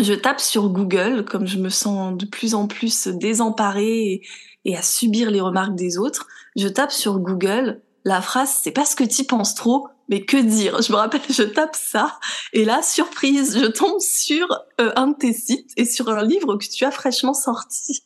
je 0.00 0.12
tape 0.12 0.40
sur 0.40 0.68
Google, 0.68 1.24
comme 1.24 1.46
je 1.46 1.58
me 1.58 1.68
sens 1.68 2.16
de 2.16 2.26
plus 2.26 2.54
en 2.54 2.66
plus 2.66 3.08
désemparée 3.08 4.22
et, 4.64 4.76
à 4.76 4.82
subir 4.82 5.30
les 5.30 5.40
remarques 5.40 5.74
des 5.74 5.98
autres. 5.98 6.26
Je 6.56 6.68
tape 6.68 6.92
sur 6.92 7.18
Google 7.18 7.80
la 8.04 8.20
phrase 8.20 8.58
c'est 8.62 8.72
parce 8.72 8.96
que 8.96 9.04
tu 9.04 9.24
penses 9.24 9.54
trop 9.54 9.86
mais 10.12 10.26
que 10.26 10.36
dire? 10.36 10.82
Je 10.82 10.92
me 10.92 10.98
rappelle, 10.98 11.22
je 11.30 11.42
tape 11.42 11.74
ça, 11.74 12.18
et 12.52 12.66
là, 12.66 12.82
surprise, 12.82 13.58
je 13.58 13.64
tombe 13.64 13.98
sur 13.98 14.46
euh, 14.78 14.92
un 14.94 15.08
de 15.08 15.16
tes 15.16 15.32
sites 15.32 15.70
et 15.78 15.86
sur 15.86 16.10
un 16.10 16.22
livre 16.22 16.56
que 16.56 16.66
tu 16.66 16.84
as 16.84 16.90
fraîchement 16.90 17.32
sorti. 17.32 18.04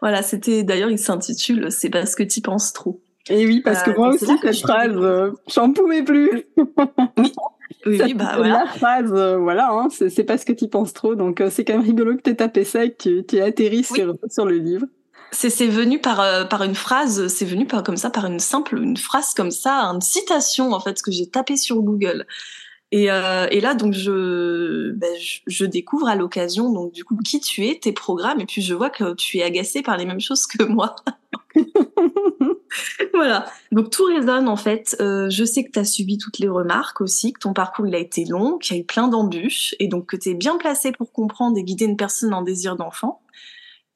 Voilà, 0.00 0.22
c'était 0.22 0.62
d'ailleurs, 0.62 0.90
il 0.90 0.98
s'intitule 0.98 1.70
C'est 1.70 1.90
parce 1.90 2.14
que 2.14 2.22
tu 2.22 2.40
penses 2.40 2.72
trop. 2.72 3.02
Et 3.28 3.46
oui, 3.46 3.60
parce 3.60 3.82
que 3.82 3.90
euh, 3.90 3.94
moi 3.98 4.08
aussi, 4.14 4.24
cette 4.24 4.60
phrase, 4.60 4.96
euh, 4.96 5.32
j'en 5.48 5.72
pouvais 5.72 6.02
plus. 6.02 6.46
oui. 7.18 7.32
Oui, 7.84 8.14
bah 8.14 8.32
voilà. 8.36 8.64
La 8.64 8.66
phrase, 8.66 9.12
voilà, 9.38 9.68
hein, 9.72 9.88
c'est 9.90 10.24
parce 10.24 10.44
que 10.44 10.52
tu 10.52 10.68
penses 10.68 10.94
trop. 10.94 11.16
Donc 11.16 11.42
c'est 11.50 11.66
quand 11.66 11.74
même 11.74 11.86
rigolo 11.86 12.16
que 12.16 12.22
tu 12.22 12.30
aies 12.30 12.36
tapé 12.36 12.64
ça 12.64 12.84
et 12.84 12.92
que 12.92 13.20
tu, 13.20 13.26
tu 13.26 13.36
aies 13.36 13.42
atterri 13.42 13.84
sur, 13.84 14.14
sur 14.30 14.46
le 14.46 14.56
livre. 14.56 14.86
C'est 15.38 15.68
venu 15.68 16.00
par 16.00 16.48
par 16.48 16.62
une 16.62 16.74
phrase, 16.74 17.28
c'est 17.28 17.44
venu 17.44 17.66
par 17.66 17.82
comme 17.82 17.96
ça 17.96 18.10
par 18.10 18.26
une 18.26 18.38
simple 18.38 18.78
une 18.78 18.96
phrase 18.96 19.34
comme 19.34 19.50
ça, 19.50 19.84
une 19.84 20.00
citation 20.00 20.72
en 20.72 20.80
fait 20.80 21.02
que 21.02 21.10
j'ai 21.10 21.26
tapé 21.28 21.56
sur 21.56 21.76
Google. 21.82 22.26
Et, 22.92 23.10
euh, 23.10 23.48
et 23.50 23.60
là, 23.60 23.74
donc, 23.74 23.94
je, 23.94 24.92
ben, 24.92 25.10
je, 25.20 25.40
je, 25.46 25.64
découvre 25.64 26.06
à 26.06 26.14
l'occasion, 26.14 26.72
donc, 26.72 26.92
du 26.92 27.04
coup, 27.04 27.16
qui 27.16 27.40
tu 27.40 27.66
es, 27.66 27.78
tes 27.80 27.92
programmes, 27.92 28.40
et 28.40 28.46
puis 28.46 28.62
je 28.62 28.74
vois 28.74 28.90
que 28.90 29.14
tu 29.14 29.38
es 29.38 29.42
agacé 29.42 29.82
par 29.82 29.96
les 29.96 30.06
mêmes 30.06 30.20
choses 30.20 30.46
que 30.46 30.62
moi. 30.62 30.94
voilà. 33.12 33.46
Donc, 33.72 33.90
tout 33.90 34.04
résonne, 34.04 34.48
en 34.48 34.56
fait. 34.56 34.96
Euh, 35.00 35.28
je 35.30 35.44
sais 35.44 35.64
que 35.64 35.72
tu 35.72 35.80
as 35.80 35.84
subi 35.84 36.16
toutes 36.16 36.38
les 36.38 36.48
remarques 36.48 37.00
aussi, 37.00 37.32
que 37.32 37.40
ton 37.40 37.52
parcours, 37.52 37.88
il 37.88 37.94
a 37.96 37.98
été 37.98 38.24
long, 38.24 38.56
qu'il 38.58 38.76
y 38.76 38.78
a 38.78 38.82
eu 38.82 38.86
plein 38.86 39.08
d'embûches, 39.08 39.74
et 39.80 39.88
donc 39.88 40.06
que 40.06 40.16
tu 40.16 40.30
es 40.30 40.34
bien 40.34 40.56
placé 40.56 40.92
pour 40.92 41.10
comprendre 41.10 41.58
et 41.58 41.64
guider 41.64 41.86
une 41.86 41.96
personne 41.96 42.32
en 42.32 42.42
désir 42.42 42.76
d'enfant. 42.76 43.20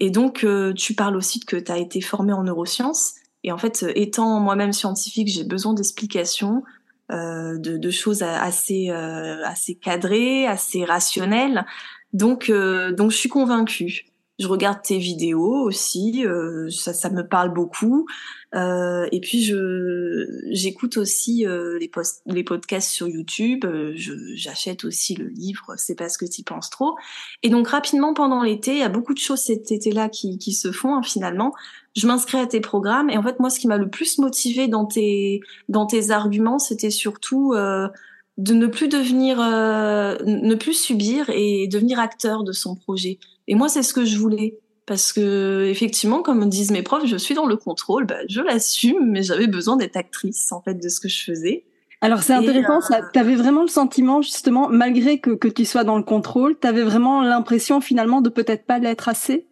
Et 0.01 0.11
donc, 0.11 0.45
euh, 0.45 0.73
tu 0.73 0.95
parles 0.95 1.17
aussi 1.17 1.41
que 1.41 1.57
tu 1.57 1.71
as 1.71 1.79
été 1.79 2.01
formé 2.01 2.33
en 2.33 2.43
neurosciences. 2.43 3.15
Et 3.45 3.53
en 3.53 3.59
fait, 3.59 3.85
étant 3.95 4.41
moi-même 4.41 4.73
scientifique, 4.73 5.29
j'ai 5.29 5.45
besoin 5.45 5.75
d'explications, 5.75 6.63
euh, 7.11 7.59
de, 7.59 7.77
de, 7.77 7.91
choses 7.91 8.23
assez 8.23 8.91
euh, 8.91 9.45
assez 9.45 9.75
cadrées, 9.75 10.47
assez 10.47 10.85
rationnelles. 10.85 11.67
Donc 12.13 12.51
euh, 12.51 12.93
donc 12.93 13.11
je 13.11 13.17
suis 13.17 13.29
convaincue. 13.29 14.10
Je 14.41 14.49
regarde 14.49 14.81
tes 14.83 14.99
vidéos 14.99 15.55
aussi, 15.63 16.25
ça, 16.71 16.93
ça 16.93 17.11
me 17.11 17.23
parle 17.23 17.53
beaucoup. 17.53 18.07
Euh, 18.55 19.07
et 19.13 19.21
puis 19.21 19.45
je 19.45 20.27
j'écoute 20.51 20.97
aussi 20.97 21.47
euh, 21.47 21.79
les, 21.79 21.87
post 21.87 22.23
les 22.27 22.43
podcasts 22.43 22.91
sur 22.91 23.07
YouTube. 23.07 23.65
J'achète 24.35 24.85
aussi 24.85 25.15
le 25.15 25.29
livre 25.29 25.75
C'est 25.77 25.95
parce 25.95 26.17
que 26.17 26.25
tu 26.25 26.43
penses 26.43 26.71
trop. 26.71 26.97
Et 27.43 27.49
donc 27.49 27.69
rapidement 27.69 28.13
pendant 28.13 28.43
l'été, 28.43 28.73
il 28.73 28.79
y 28.79 28.83
a 28.83 28.89
beaucoup 28.89 29.15
de 29.15 29.19
choses 29.19 29.41
cet 29.41 29.71
été-là 29.71 30.09
qui, 30.09 30.39
qui 30.39 30.53
se 30.53 30.73
font 30.73 30.97
hein, 30.97 31.03
finalement 31.03 31.53
je 31.97 32.07
m'inscris 32.07 32.39
à 32.39 32.47
tes 32.47 32.61
programmes 32.61 33.11
et 33.11 33.17
en 33.17 33.23
fait 33.23 33.41
moi 33.41 33.51
ce 33.51 33.59
qui 33.59 33.67
m'a 33.67 33.77
le 33.77 33.91
plus 33.91 34.19
motivé 34.19 34.69
dans 34.69 34.87
tes 34.87 35.41
dans 35.69 35.87
tes 35.87 36.11
arguments 36.11 36.61
c'était 36.61 36.91
surtout 36.91 37.53
euh, 37.53 37.89
de 38.41 38.55
ne 38.55 38.67
plus 38.67 38.89
devenir 38.89 39.41
euh, 39.41 40.17
ne 40.25 40.55
plus 40.55 40.75
subir 40.75 41.31
et 41.31 41.69
devenir 41.69 42.01
acteur 42.01 42.43
de 42.43 42.53
son 42.53 42.75
projet. 42.75 43.19
Et 43.49 43.55
moi 43.55 43.69
c'est 43.69 43.83
ce 43.83 43.93
que 43.93 44.05
je 44.05 44.17
voulais. 44.19 44.59
Parce 44.87 45.13
que 45.13 45.67
effectivement 45.69 46.23
comme 46.23 46.49
disent 46.49 46.73
mes 46.73 46.83
profs 46.83 47.07
je 47.07 47.17
suis 47.17 47.35
dans 47.35 47.47
le 47.47 47.57
contrôle. 47.57 48.07
Bah, 48.07 48.17
je 48.29 48.41
l'assume 48.41 49.11
mais 49.11 49.23
j'avais 49.23 49.47
besoin 49.47 49.77
d'être 49.77 49.97
actrice 49.97 50.51
en 50.53 50.63
fait 50.63 50.75
de 50.75 50.89
ce 50.89 51.01
que 51.01 51.09
je 51.09 51.23
faisais. 51.23 51.65
Alors 52.01 52.23
c'est 52.23 52.33
intéressant, 52.33 52.81
euh... 52.93 53.03
tu 53.13 53.19
avais 53.19 53.35
vraiment 53.35 53.61
le 53.61 53.69
sentiment 53.69 54.23
justement, 54.23 54.69
malgré 54.71 55.21
que, 55.21 55.33
que 55.33 55.49
tu 55.49 55.67
sois 55.67 55.85
dans 55.85 55.99
le 55.99 56.03
contrôle, 56.03 56.59
tu 56.59 56.67
avais 56.67 56.83
vraiment 56.83 57.21
l'impression 57.21 57.83
finalement 57.83 58.23
de 58.23 58.31
peut-être 58.31 58.65
pas 58.65 58.79
l'être 58.79 59.11
assez? 59.11 59.47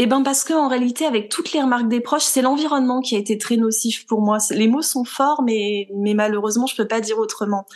Eh 0.00 0.06
ben 0.06 0.22
parce 0.22 0.44
que 0.44 0.54
en 0.54 0.68
réalité, 0.68 1.04
avec 1.06 1.28
toutes 1.28 1.52
les 1.52 1.60
remarques 1.60 1.88
des 1.88 2.00
proches, 2.00 2.22
c'est 2.22 2.42
l'environnement 2.42 3.00
qui 3.00 3.16
a 3.16 3.18
été 3.18 3.36
très 3.36 3.56
nocif 3.56 4.06
pour 4.06 4.20
moi. 4.20 4.38
Les 4.50 4.68
mots 4.68 4.82
sont 4.82 5.04
forts, 5.04 5.42
mais 5.42 5.88
mais 5.96 6.14
malheureusement, 6.14 6.66
je 6.66 6.76
peux 6.76 6.86
pas 6.86 7.00
dire 7.00 7.18
autrement. 7.18 7.66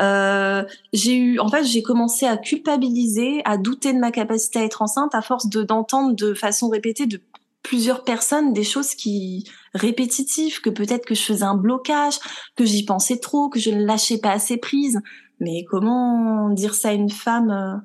Euh, 0.00 0.64
j'ai 0.92 1.16
eu, 1.16 1.38
en 1.40 1.48
fait, 1.48 1.64
j'ai 1.64 1.82
commencé 1.82 2.26
à 2.26 2.36
culpabiliser, 2.36 3.42
à 3.44 3.58
douter 3.58 3.92
de 3.92 3.98
ma 3.98 4.12
capacité 4.12 4.60
à 4.60 4.64
être 4.64 4.80
enceinte 4.80 5.14
à 5.14 5.22
force 5.22 5.48
de 5.48 5.62
d'entendre 5.62 6.14
de 6.14 6.34
façon 6.34 6.68
répétée 6.68 7.06
de 7.06 7.20
plusieurs 7.62 8.04
personnes 8.04 8.52
des 8.54 8.64
choses 8.64 8.94
qui 8.94 9.44
répétitives, 9.74 10.60
que 10.62 10.70
peut-être 10.70 11.04
que 11.04 11.14
je 11.14 11.22
faisais 11.22 11.44
un 11.44 11.56
blocage, 11.56 12.18
que 12.56 12.64
j'y 12.64 12.84
pensais 12.84 13.18
trop, 13.18 13.50
que 13.50 13.58
je 13.58 13.70
ne 13.70 13.84
lâchais 13.84 14.18
pas 14.18 14.30
assez 14.30 14.56
prise. 14.56 15.00
Mais 15.40 15.64
comment 15.70 16.48
dire 16.50 16.74
ça 16.74 16.90
à 16.90 16.92
une 16.92 17.10
femme 17.10 17.50
euh, 17.50 17.76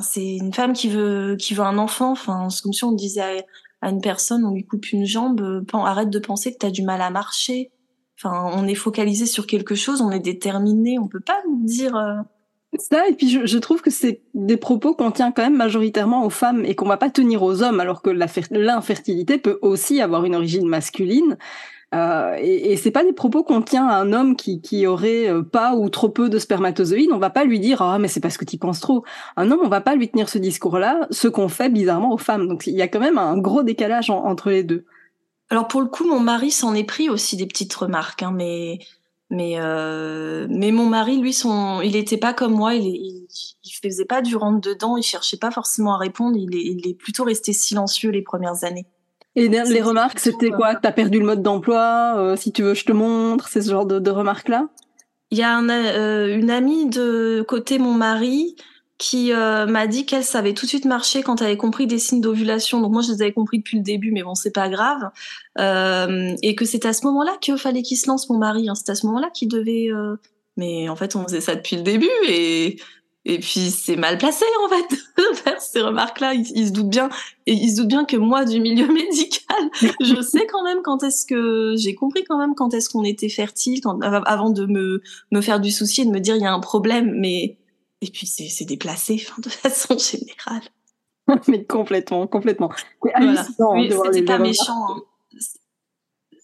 C'est 0.00 0.36
une 0.36 0.52
femme 0.52 0.72
qui 0.72 0.88
veut 0.88 1.36
qui 1.38 1.54
veut 1.54 1.62
un 1.62 1.78
enfant. 1.78 2.12
Enfin, 2.12 2.48
c'est 2.50 2.62
comme 2.62 2.72
si 2.72 2.84
on 2.84 2.92
disait 2.92 3.44
à, 3.80 3.88
une 3.88 4.00
personne, 4.00 4.44
on 4.44 4.52
lui 4.52 4.64
coupe 4.64 4.90
une 4.90 5.06
jambe, 5.06 5.40
euh, 5.40 5.78
arrête 5.78 6.10
de 6.10 6.18
penser 6.18 6.52
que 6.52 6.58
tu 6.58 6.66
as 6.66 6.70
du 6.70 6.82
mal 6.82 7.00
à 7.00 7.10
marcher. 7.10 7.70
Enfin, 8.18 8.50
on 8.54 8.66
est 8.66 8.74
focalisé 8.74 9.26
sur 9.26 9.46
quelque 9.46 9.74
chose, 9.74 10.00
on 10.00 10.10
est 10.10 10.20
déterminé, 10.20 10.98
on 10.98 11.06
peut 11.06 11.20
pas 11.20 11.40
nous 11.48 11.64
dire. 11.64 11.94
Euh, 11.94 12.14
ça, 12.78 13.06
et 13.08 13.12
puis 13.12 13.28
je, 13.28 13.46
je 13.46 13.58
trouve 13.58 13.80
que 13.80 13.90
c'est 13.90 14.22
des 14.34 14.56
propos 14.56 14.94
qu'on 14.94 15.10
tient 15.10 15.30
quand 15.30 15.42
même 15.42 15.56
majoritairement 15.56 16.24
aux 16.24 16.30
femmes 16.30 16.64
et 16.64 16.74
qu'on 16.74 16.88
va 16.88 16.96
pas 16.96 17.10
tenir 17.10 17.42
aux 17.42 17.62
hommes, 17.62 17.78
alors 17.78 18.02
que 18.02 18.10
l'infertilité 18.10 19.38
peut 19.38 19.58
aussi 19.62 20.00
avoir 20.00 20.24
une 20.24 20.34
origine 20.34 20.66
masculine. 20.66 21.36
Euh, 21.94 22.36
et, 22.40 22.72
et 22.72 22.76
c'est 22.76 22.90
pas 22.90 23.04
des 23.04 23.12
propos 23.12 23.44
qu'on 23.44 23.62
tient 23.62 23.86
à 23.86 23.94
un 23.94 24.12
homme 24.12 24.34
qui, 24.34 24.60
qui 24.60 24.86
aurait 24.86 25.28
euh, 25.30 25.42
pas 25.42 25.74
ou 25.74 25.88
trop 25.88 26.08
peu 26.08 26.28
de 26.28 26.38
spermatozoïdes. 26.38 27.12
On 27.12 27.18
va 27.18 27.30
pas 27.30 27.44
lui 27.44 27.60
dire 27.60 27.80
ah 27.80 27.98
mais 27.98 28.08
c'est 28.08 28.20
parce 28.20 28.36
que 28.36 28.44
tu 28.44 28.58
penses 28.58 28.80
trop. 28.80 29.04
Un 29.36 29.50
homme, 29.50 29.60
on 29.62 29.68
va 29.68 29.80
pas 29.80 29.94
lui 29.94 30.08
tenir 30.08 30.28
ce 30.28 30.38
discours-là, 30.38 31.06
ce 31.10 31.28
qu'on 31.28 31.48
fait 31.48 31.68
bizarrement 31.68 32.12
aux 32.12 32.18
femmes. 32.18 32.48
Donc 32.48 32.66
il 32.66 32.74
y 32.74 32.82
a 32.82 32.88
quand 32.88 33.00
même 33.00 33.18
un 33.18 33.38
gros 33.38 33.62
décalage 33.62 34.10
entre 34.10 34.50
les 34.50 34.64
deux. 34.64 34.84
Alors 35.48 35.68
pour 35.68 35.80
le 35.80 35.86
coup, 35.86 36.04
mon 36.04 36.18
mari 36.18 36.50
s'en 36.50 36.74
est 36.74 36.84
pris 36.84 37.08
aussi 37.08 37.36
des 37.36 37.46
petites 37.46 37.74
remarques, 37.74 38.24
hein, 38.24 38.32
mais 38.34 38.80
mais 39.30 39.54
euh, 39.58 40.46
mais 40.50 40.72
mon 40.72 40.86
mari, 40.86 41.18
lui, 41.18 41.32
son, 41.32 41.80
il 41.82 41.96
était 41.96 42.16
pas 42.16 42.32
comme 42.32 42.52
moi. 42.52 42.74
Il, 42.74 42.84
il, 42.84 43.26
il 43.64 43.70
faisait 43.82 44.04
pas 44.04 44.22
du 44.22 44.36
rentre 44.36 44.60
dedans. 44.60 44.96
Il 44.96 45.02
cherchait 45.02 45.36
pas 45.36 45.50
forcément 45.50 45.94
à 45.94 45.98
répondre. 45.98 46.36
Il 46.36 46.54
est, 46.54 46.64
il 46.64 46.88
est 46.88 46.94
plutôt 46.94 47.24
resté 47.24 47.52
silencieux 47.52 48.10
les 48.10 48.22
premières 48.22 48.64
années. 48.64 48.86
Et 49.36 49.48
les 49.48 49.82
remarques, 49.82 50.18
c'était 50.18 50.50
quoi? 50.50 50.74
T'as 50.74 50.92
perdu 50.92 51.18
le 51.18 51.26
mode 51.26 51.42
d'emploi 51.42 52.14
euh, 52.16 52.36
Si 52.36 52.52
tu 52.52 52.62
veux, 52.62 52.72
je 52.72 52.86
te 52.86 52.92
montre. 52.92 53.48
C'est 53.48 53.60
ce 53.60 53.70
genre 53.70 53.84
de, 53.84 53.98
de 53.98 54.10
remarques-là? 54.10 54.68
Il 55.30 55.36
y 55.36 55.42
a 55.42 55.54
un, 55.54 55.68
euh, 55.68 56.38
une 56.38 56.50
amie 56.50 56.88
de 56.88 57.44
côté 57.46 57.78
mon 57.78 57.92
mari 57.92 58.56
qui 58.96 59.34
euh, 59.34 59.66
m'a 59.66 59.86
dit 59.86 60.06
qu'elle 60.06 60.24
savait 60.24 60.54
tout 60.54 60.64
de 60.64 60.70
suite 60.70 60.86
marcher 60.86 61.22
quand 61.22 61.42
elle 61.42 61.48
avait 61.48 61.56
compris 61.58 61.86
des 61.86 61.98
signes 61.98 62.22
d'ovulation. 62.22 62.80
Donc 62.80 62.92
moi, 62.92 63.02
je 63.02 63.12
les 63.12 63.20
avais 63.20 63.32
compris 63.32 63.58
depuis 63.58 63.76
le 63.76 63.82
début, 63.82 64.10
mais 64.10 64.22
bon, 64.22 64.34
c'est 64.34 64.54
pas 64.54 64.70
grave. 64.70 65.10
et 65.58 66.54
que 66.54 66.64
c'est 66.64 66.86
à 66.86 66.94
ce 66.94 67.04
moment-là 67.04 67.36
qu'il 67.42 67.58
fallait 67.58 67.82
qu'il 67.82 67.98
se 67.98 68.08
lance, 68.08 68.30
mon 68.30 68.38
mari. 68.38 68.70
Hein. 68.70 68.74
C'est 68.74 68.90
à 68.90 68.94
ce 68.94 69.04
moment-là 69.06 69.28
qu'il 69.34 69.48
devait... 69.48 69.90
Mais 70.56 70.88
en 70.88 70.96
fait, 70.96 71.14
on 71.16 71.24
faisait 71.24 71.42
ça 71.42 71.54
depuis 71.54 71.76
le 71.76 71.82
début 71.82 72.08
et 72.26 72.78
et 73.28 73.40
puis 73.40 73.72
c'est 73.72 73.96
mal 73.96 74.18
placé 74.18 74.44
en 74.64 74.68
fait 74.68 74.96
de 75.18 75.34
faire 75.34 75.60
ces 75.60 75.82
remarques-là. 75.82 76.34
Il, 76.34 76.68
se 76.68 76.72
doute 76.72 76.88
bien 76.88 77.10
et 77.46 77.52
il 77.52 77.70
se 77.70 77.78
doute 77.78 77.88
bien 77.88 78.04
que 78.04 78.16
moi 78.16 78.44
du 78.44 78.60
milieu 78.60 78.86
médical, 78.92 79.70
je 80.00 80.22
sais 80.22 80.46
quand 80.46 80.62
même 80.62 80.78
quand 80.82 81.02
est-ce 81.02 81.26
que 81.26 81.74
j'ai 81.76 81.96
compris 81.96 82.22
quand 82.22 82.38
même 82.38 82.54
quand 82.54 82.72
est-ce 82.72 82.88
qu'on 82.88 83.02
était 83.02 83.28
fertile, 83.28 83.80
quand, 83.80 84.00
avant 84.00 84.50
de 84.50 84.66
me 84.66 85.02
me 85.32 85.40
faire 85.40 85.58
du 85.58 85.72
souci 85.72 86.02
et 86.02 86.04
de 86.04 86.10
me 86.10 86.20
dire 86.20 86.36
il 86.36 86.42
y 86.42 86.46
a 86.46 86.52
un 86.52 86.60
problème. 86.60 87.14
Mais 87.16 87.58
et 88.00 88.10
puis 88.12 88.28
c'est 88.28 88.64
déplacé 88.64 89.20
enfin, 89.28 89.42
de 89.42 89.50
façon 89.50 89.98
générale. 89.98 90.62
mais 91.48 91.64
complètement, 91.64 92.28
complètement. 92.28 92.70
Voilà. 93.02 93.44
Oui, 93.58 93.90
C'était 94.04 94.22
pas 94.22 94.38
méchant. 94.38 94.86
Hein. 94.88 95.02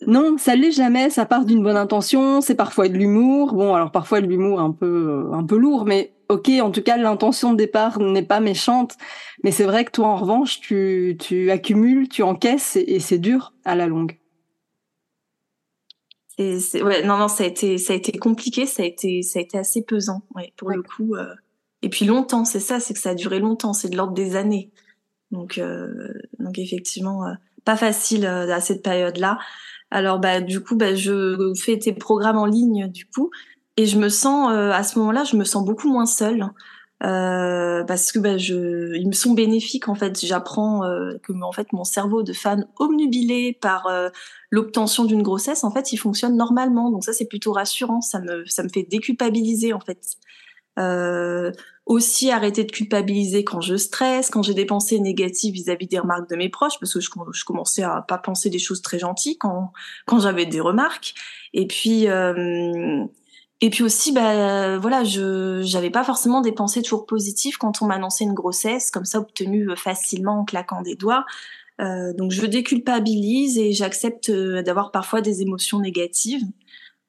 Non, 0.06 0.37
ça 0.38 0.56
l'est 0.56 0.73
jamais. 0.73 1.11
Ça 1.11 1.26
part 1.26 1.44
d'une 1.44 1.62
bonne 1.62 1.76
intention. 1.76 2.40
C'est 2.40 2.54
parfois 2.54 2.88
de 2.88 2.94
l'humour. 2.94 3.54
Bon, 3.54 3.75
alors 3.75 3.90
parfois 3.90 4.21
de 4.21 4.26
l'humour 4.26 4.61
un 4.61 4.73
peu, 4.73 5.30
un 5.32 5.44
peu 5.44 5.56
lourd, 5.56 5.85
mais 5.85 6.12
ok, 6.32 6.49
en 6.61 6.71
tout 6.71 6.82
cas, 6.82 6.97
l'intention 6.97 7.52
de 7.52 7.59
départ 7.59 8.00
n'est 8.00 8.25
pas 8.25 8.40
méchante, 8.40 8.97
mais 9.44 9.52
c'est 9.52 9.64
vrai 9.64 9.85
que 9.85 9.92
toi, 9.92 10.09
en 10.09 10.16
revanche, 10.16 10.61
tu, 10.61 11.16
tu 11.21 11.50
accumules, 11.50 12.09
tu 12.09 12.23
encaisses 12.23 12.76
et, 12.76 12.99
c'est 13.00 13.18
dur 13.18 13.52
à 13.64 13.75
la 13.75 13.87
longue. 13.87 14.18
Et 16.38 16.56
ouais, 16.82 17.04
non, 17.04 17.18
non, 17.18 17.28
ça 17.28 17.44
a 17.44 17.47
été, 17.47 17.78
ça 17.78 17.92
a 17.92 17.97
été 17.97 18.18
compliqué, 18.18 18.66
ça 18.66 18.82
a 18.82 18.87
été, 18.87 19.23
ça 19.23 19.38
a 19.38 19.42
été 19.42 19.59
assez 19.59 19.85
pesant, 19.85 20.23
ouais, 20.35 20.52
pour 20.56 20.71
le 20.71 20.82
coup. 20.82 21.14
Euh. 21.14 21.35
et 21.82 21.90
puis 21.90 22.06
longtemps, 22.06 22.44
c'est 22.44 22.61
ça, 22.61 22.80
c'est 22.80 22.94
que 22.94 23.00
ça 23.00 23.11
a 23.11 23.14
duré 23.14 23.38
longtemps, 23.38 23.75
c'est 23.75 23.90
de 23.90 23.97
l'ordre 23.97 24.14
des 24.14 24.35
années. 24.35 24.71
Donc, 25.30 25.59
euh, 25.59 26.12
donc 26.38 26.59
effectivement, 26.59 27.26
euh, 27.26 27.35
pas 27.64 27.76
facile 27.76 28.26
à 28.26 28.61
cette 28.61 28.82
période-là. 28.82 29.38
Alors, 29.92 30.18
bah, 30.18 30.40
du 30.40 30.61
coup, 30.61 30.75
bah, 30.75 30.94
je 30.94 31.52
fais 31.54 31.78
tes 31.78 31.92
programmes 31.92 32.38
en 32.38 32.46
ligne, 32.46 32.88
du 32.88 33.06
coup. 33.06 33.30
Et 33.76 33.87
je 33.87 33.99
me 33.99 34.08
sens, 34.08 34.50
euh, 34.50 34.70
à 34.70 34.82
ce 34.82 34.99
moment-là, 34.99 35.25
je 35.25 35.37
me 35.37 35.44
sens 35.44 35.64
beaucoup 35.64 35.88
moins 35.88 36.06
seule. 36.06 36.50
Euh, 37.04 37.82
parce 37.84 38.12
que 38.12 38.20
bah, 38.20 38.38
je, 38.38 38.94
ils 38.96 39.08
me 39.08 39.12
sont 39.12 39.32
bénéfiques 39.32 39.88
en 39.88 39.94
fait. 39.96 40.25
J'apprends 40.25 40.84
euh, 40.84 41.18
que 41.25 41.32
en 41.42 41.50
fait 41.50 41.72
mon 41.72 41.82
cerveau 41.82 42.22
de 42.22 42.32
fan 42.32 42.68
omnubilé 42.78 43.58
par 43.61 43.88
euh, 43.88 44.08
l'obtention 44.50 45.04
d'une 45.04 45.22
grossesse, 45.22 45.64
en 45.64 45.72
fait, 45.72 45.92
il 45.92 45.96
fonctionne 45.96 46.37
normalement. 46.37 46.90
Donc 46.90 47.04
ça 47.04 47.12
c'est 47.12 47.26
plutôt 47.26 47.52
rassurant. 47.52 48.00
Ça 48.00 48.20
me 48.20 48.44
ça 48.46 48.62
me 48.62 48.68
fait 48.68 48.84
déculpabiliser 48.84 49.72
en 49.72 49.80
fait. 49.80 49.99
Aussi 51.85 52.31
arrêter 52.31 52.65
de 52.65 52.71
culpabiliser 52.71 53.43
quand 53.43 53.61
je 53.61 53.77
stresse, 53.77 54.31
quand 54.31 54.43
j'ai 54.43 54.55
des 54.55 54.67
pensées 54.67 55.01
négatives 55.01 55.53
vis-à-vis 55.53 55.89
des 55.89 55.99
remarques 55.99 56.31
de 56.31 56.37
mes 56.37 56.49
proches, 56.49 56.79
parce 56.79 56.95
que 56.95 57.01
je, 57.01 57.11
je, 57.33 57.45
commençais 57.45 57.83
à 57.83 58.03
pas 58.03 58.19
penser 58.19 58.51
des 58.51 58.61
choses 58.61 58.83
très 58.83 59.01
gentilles 59.01 59.37
quand 59.39 59.73
quand 60.07 60.21
j'avais 60.21 60.47
des 60.47 60.61
remarques. 60.61 61.15
Et 61.53 61.67
puis 61.67 62.09
euh, 62.09 63.05
et 63.62 63.71
puis 63.71 63.85
aussi, 63.85 64.11
bah, 64.11 64.77
voilà, 64.79 65.05
je 65.05 65.62
j'avais 65.62 65.91
pas 65.91 66.03
forcément 66.03 66.41
des 66.41 66.51
pensées 66.51 66.83
toujours 66.83 67.07
positives 67.07 67.59
quand 67.59 67.81
on 67.81 67.87
m'annonçait 67.87 68.25
une 68.25 68.35
grossesse, 68.35 68.91
comme 68.91 69.05
ça 69.05 69.21
obtenue 69.21 69.71
euh, 69.71 69.77
facilement 69.77 70.41
en 70.41 70.45
claquant 70.45 70.83
des 70.83 70.97
doigts. 70.97 71.25
Euh, 71.81 72.12
donc 72.12 72.33
je 72.33 72.45
déculpabilise 72.45 73.59
et 73.59 73.73
j'accepte 73.73 74.29
euh, 74.31 74.62
d'avoir 74.62 74.91
parfois 74.91 75.21
des 75.21 75.43
émotions 75.43 75.81
négatives. 75.81 76.43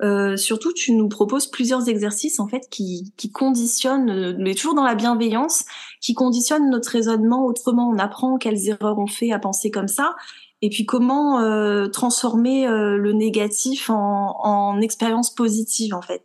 Euh, 0.04 0.36
surtout, 0.36 0.74
tu 0.74 0.92
nous 0.92 1.08
proposes 1.08 1.48
plusieurs 1.48 1.88
exercices 1.88 2.40
en 2.40 2.48
fait 2.48 2.68
qui, 2.70 3.14
qui 3.16 3.32
conditionnent, 3.32 4.10
euh, 4.10 4.36
mais 4.38 4.54
toujours 4.54 4.76
dans 4.76 4.84
la 4.84 4.96
bienveillance, 4.96 5.66
qui 6.02 6.14
conditionnent 6.14 6.70
notre 6.70 6.90
raisonnement 6.90 7.46
autrement. 7.46 7.90
On 7.90 7.98
apprend 7.98 8.38
quelles 8.38 8.68
erreurs 8.68 9.00
on 9.00 9.08
fait 9.08 9.32
à 9.32 9.40
penser 9.40 9.72
comme 9.72 9.88
ça, 9.88 10.16
et 10.64 10.70
puis 10.70 10.86
comment 10.86 11.42
euh, 11.42 11.88
transformer 11.88 12.66
euh, 12.66 12.98
le 12.98 13.12
négatif 13.12 13.90
en, 13.90 14.38
en, 14.44 14.80
expérience 14.80 15.36
positive 15.36 15.94
en 15.94 16.02
fait. 16.02 16.24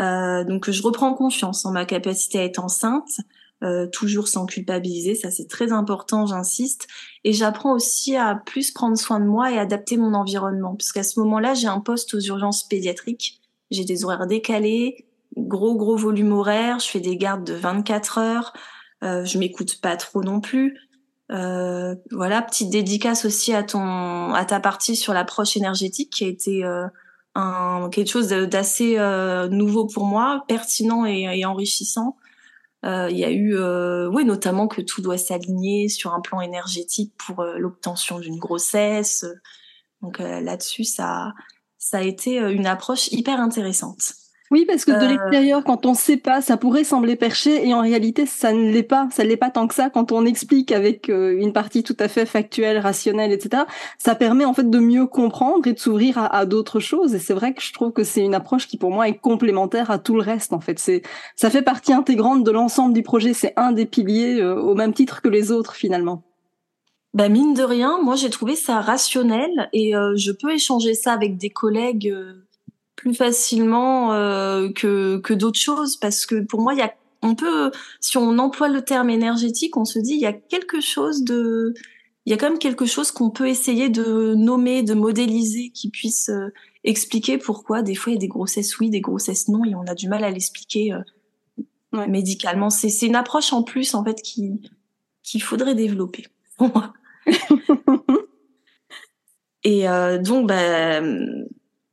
Euh, 0.00 0.44
donc 0.44 0.70
je 0.70 0.80
reprends 0.80 1.12
confiance 1.12 1.66
en 1.66 1.72
ma 1.72 1.84
capacité 1.84 2.38
à 2.38 2.44
être 2.44 2.62
enceinte, 2.62 3.20
euh, 3.62 3.86
toujours 3.88 4.28
sans 4.28 4.46
culpabiliser, 4.46 5.14
ça 5.14 5.30
c'est 5.30 5.48
très 5.48 5.72
important, 5.72 6.26
j'insiste. 6.26 6.86
Et 7.24 7.32
j'apprends 7.32 7.72
aussi 7.72 8.16
à 8.16 8.34
plus 8.34 8.70
prendre 8.70 8.96
soin 8.96 9.20
de 9.20 9.26
moi 9.26 9.50
et 9.52 9.58
adapter 9.58 9.96
mon 9.96 10.14
environnement, 10.14 10.76
puisqu'à 10.76 11.02
ce 11.02 11.18
moment-là, 11.20 11.54
j'ai 11.54 11.68
un 11.68 11.80
poste 11.80 12.14
aux 12.14 12.20
urgences 12.20 12.62
pédiatriques, 12.62 13.40
j'ai 13.70 13.84
des 13.84 14.04
horaires 14.04 14.26
décalés, 14.26 15.06
gros 15.36 15.76
gros 15.76 15.96
volume 15.96 16.32
horaire, 16.32 16.78
je 16.78 16.86
fais 16.86 17.00
des 17.00 17.16
gardes 17.16 17.44
de 17.44 17.54
24 17.54 18.18
heures, 18.18 18.52
euh, 19.04 19.24
je 19.24 19.38
m'écoute 19.38 19.80
pas 19.80 19.96
trop 19.96 20.22
non 20.22 20.40
plus. 20.40 20.76
Euh, 21.30 21.94
voilà, 22.10 22.40
petite 22.40 22.70
dédicace 22.70 23.26
aussi 23.26 23.52
à 23.52 23.62
ton 23.62 24.32
à 24.32 24.44
ta 24.46 24.60
partie 24.60 24.96
sur 24.96 25.12
l'approche 25.12 25.56
énergétique 25.58 26.10
qui 26.10 26.24
a 26.24 26.28
été 26.28 26.64
euh, 26.64 26.86
un, 27.34 27.90
quelque 27.92 28.08
chose 28.10 28.28
d'assez 28.28 28.96
euh, 28.98 29.48
nouveau 29.48 29.86
pour 29.86 30.06
moi, 30.06 30.44
pertinent 30.48 31.04
et 31.04 31.44
enrichissant. 31.44 32.16
Euh, 32.84 33.08
il 33.10 33.18
y 33.18 33.24
a 33.24 33.30
eu, 33.30 33.56
euh, 33.56 34.08
oui, 34.08 34.24
notamment 34.24 34.68
que 34.68 34.80
tout 34.80 35.02
doit 35.02 35.18
s'aligner 35.18 35.88
sur 35.88 36.14
un 36.14 36.20
plan 36.20 36.40
énergétique 36.40 37.12
pour 37.18 37.40
euh, 37.40 37.58
l'obtention 37.58 38.20
d'une 38.20 38.38
grossesse. 38.38 39.26
Donc 40.00 40.20
là-dessus, 40.20 40.84
ça, 40.84 41.32
ça 41.76 41.98
a 41.98 42.02
été 42.02 42.36
une 42.36 42.66
approche 42.66 43.08
hyper 43.10 43.40
intéressante. 43.40 44.12
Oui, 44.50 44.64
parce 44.66 44.86
que 44.86 44.92
de 44.92 45.04
euh. 45.04 45.08
l'extérieur, 45.08 45.62
quand 45.62 45.84
on 45.84 45.90
ne 45.90 45.96
sait 45.96 46.16
pas, 46.16 46.40
ça 46.40 46.56
pourrait 46.56 46.84
sembler 46.84 47.16
perché, 47.16 47.68
et 47.68 47.74
en 47.74 47.82
réalité, 47.82 48.24
ça 48.24 48.52
ne 48.52 48.70
l'est 48.70 48.82
pas. 48.82 49.08
Ça 49.10 49.22
ne 49.22 49.28
l'est 49.28 49.36
pas 49.36 49.50
tant 49.50 49.66
que 49.66 49.74
ça. 49.74 49.90
Quand 49.90 50.10
on 50.10 50.24
explique 50.24 50.72
avec 50.72 51.10
euh, 51.10 51.38
une 51.38 51.52
partie 51.52 51.82
tout 51.82 51.96
à 52.00 52.08
fait 52.08 52.24
factuelle, 52.24 52.78
rationnelle, 52.78 53.30
etc., 53.30 53.64
ça 53.98 54.14
permet 54.14 54.46
en 54.46 54.54
fait 54.54 54.68
de 54.68 54.78
mieux 54.78 55.06
comprendre 55.06 55.66
et 55.66 55.74
de 55.74 55.78
s'ouvrir 55.78 56.16
à, 56.16 56.34
à 56.34 56.46
d'autres 56.46 56.80
choses. 56.80 57.14
Et 57.14 57.18
c'est 57.18 57.34
vrai 57.34 57.52
que 57.52 57.60
je 57.60 57.74
trouve 57.74 57.92
que 57.92 58.04
c'est 58.04 58.22
une 58.22 58.34
approche 58.34 58.66
qui, 58.66 58.78
pour 58.78 58.90
moi, 58.90 59.06
est 59.08 59.18
complémentaire 59.18 59.90
à 59.90 59.98
tout 59.98 60.14
le 60.14 60.22
reste. 60.22 60.54
En 60.54 60.60
fait, 60.60 60.78
c'est 60.78 61.02
ça 61.36 61.50
fait 61.50 61.62
partie 61.62 61.92
intégrante 61.92 62.42
de 62.42 62.50
l'ensemble 62.50 62.94
du 62.94 63.02
projet. 63.02 63.34
C'est 63.34 63.52
un 63.56 63.72
des 63.72 63.84
piliers 63.84 64.40
euh, 64.40 64.54
au 64.54 64.74
même 64.74 64.94
titre 64.94 65.20
que 65.20 65.28
les 65.28 65.52
autres, 65.52 65.74
finalement. 65.74 66.22
Bah 67.14 67.28
mine 67.28 67.54
de 67.54 67.62
rien, 67.62 67.98
moi 68.02 68.16
j'ai 68.16 68.28
trouvé 68.28 68.54
ça 68.54 68.80
rationnel 68.80 69.70
et 69.72 69.94
je 70.16 70.30
peux 70.30 70.52
échanger 70.52 70.92
ça 70.92 71.14
avec 71.14 71.38
des 71.38 71.48
collègues 71.48 72.14
plus 72.98 73.14
facilement 73.14 74.12
euh, 74.12 74.68
que, 74.70 75.18
que 75.18 75.32
d'autres 75.32 75.58
choses. 75.58 75.96
Parce 75.96 76.26
que 76.26 76.40
pour 76.40 76.60
moi 76.60 76.74
il 76.74 76.78
y 76.78 76.82
a 76.82 76.92
on 77.22 77.34
peut 77.34 77.70
si 78.00 78.16
on 78.16 78.38
emploie 78.38 78.68
le 78.68 78.82
terme 78.82 79.10
énergétique 79.10 79.76
on 79.76 79.84
se 79.84 79.98
dit 79.98 80.12
il 80.12 80.20
y 80.20 80.26
a 80.26 80.32
quelque 80.32 80.80
chose 80.80 81.24
de 81.24 81.74
il 82.26 82.30
y 82.30 82.34
a 82.34 82.36
quand 82.36 82.50
même 82.50 82.58
quelque 82.58 82.86
chose 82.86 83.10
qu'on 83.10 83.30
peut 83.30 83.48
essayer 83.48 83.88
de 83.88 84.34
nommer 84.34 84.82
de 84.82 84.94
modéliser 84.94 85.70
qui 85.70 85.90
puisse 85.90 86.28
euh, 86.28 86.52
expliquer 86.84 87.38
pourquoi 87.38 87.82
des 87.82 87.96
fois 87.96 88.12
il 88.12 88.16
y 88.16 88.18
a 88.18 88.20
des 88.20 88.28
grossesses 88.28 88.78
oui 88.78 88.90
des 88.90 89.00
grossesses 89.00 89.48
non 89.48 89.64
et 89.64 89.74
on 89.74 89.82
a 89.86 89.94
du 89.94 90.08
mal 90.08 90.22
à 90.22 90.30
l'expliquer 90.30 90.92
euh, 90.92 91.00
médicalement. 92.06 92.70
C'est 92.70 92.90
c'est 92.90 93.06
une 93.06 93.16
approche 93.16 93.52
en 93.52 93.62
plus 93.62 93.94
en 93.94 94.04
fait 94.04 94.20
qui 94.22 94.60
qu'il 95.22 95.42
faudrait 95.42 95.74
développer 95.74 96.26
pour 96.56 96.68
moi. 96.74 96.92
Et 99.64 99.86
donc 100.22 100.46
bah 100.46 101.00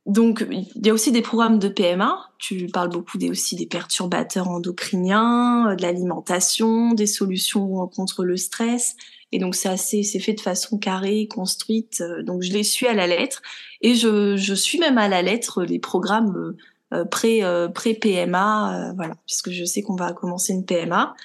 donc, 0.06 0.46
il 0.48 0.86
y 0.86 0.90
a 0.90 0.94
aussi 0.94 1.10
des 1.10 1.20
programmes 1.20 1.58
de 1.58 1.68
PMA. 1.68 2.30
Tu 2.38 2.68
parles 2.68 2.90
beaucoup 2.90 3.18
des, 3.18 3.28
aussi 3.28 3.56
des 3.56 3.66
perturbateurs 3.66 4.48
endocriniens, 4.48 5.70
euh, 5.70 5.74
de 5.74 5.82
l'alimentation, 5.82 6.92
des 6.94 7.06
solutions 7.06 7.88
contre 7.88 8.24
le 8.24 8.36
stress. 8.36 8.94
Et 9.32 9.40
donc, 9.40 9.56
c'est 9.56 9.68
assez, 9.68 10.04
c'est 10.04 10.20
fait 10.20 10.34
de 10.34 10.40
façon 10.40 10.78
carrée, 10.78 11.26
construite. 11.26 12.00
Euh, 12.02 12.22
donc, 12.22 12.42
je 12.42 12.52
les 12.52 12.62
suis 12.62 12.86
à 12.86 12.94
la 12.94 13.08
lettre. 13.08 13.42
Et 13.80 13.96
je, 13.96 14.36
je 14.36 14.54
suis 14.54 14.78
même 14.78 14.96
à 14.96 15.08
la 15.08 15.22
lettre 15.22 15.64
les 15.64 15.80
programmes 15.80 16.54
euh, 16.94 17.04
pré, 17.04 17.42
pré 17.74 17.94
PMA, 17.94 18.92
voilà, 18.94 19.14
puisque 19.26 19.50
je 19.50 19.64
sais 19.64 19.82
qu'on 19.82 19.96
va 19.96 20.12
commencer 20.12 20.52
une 20.52 20.64
PMA. 20.64 21.16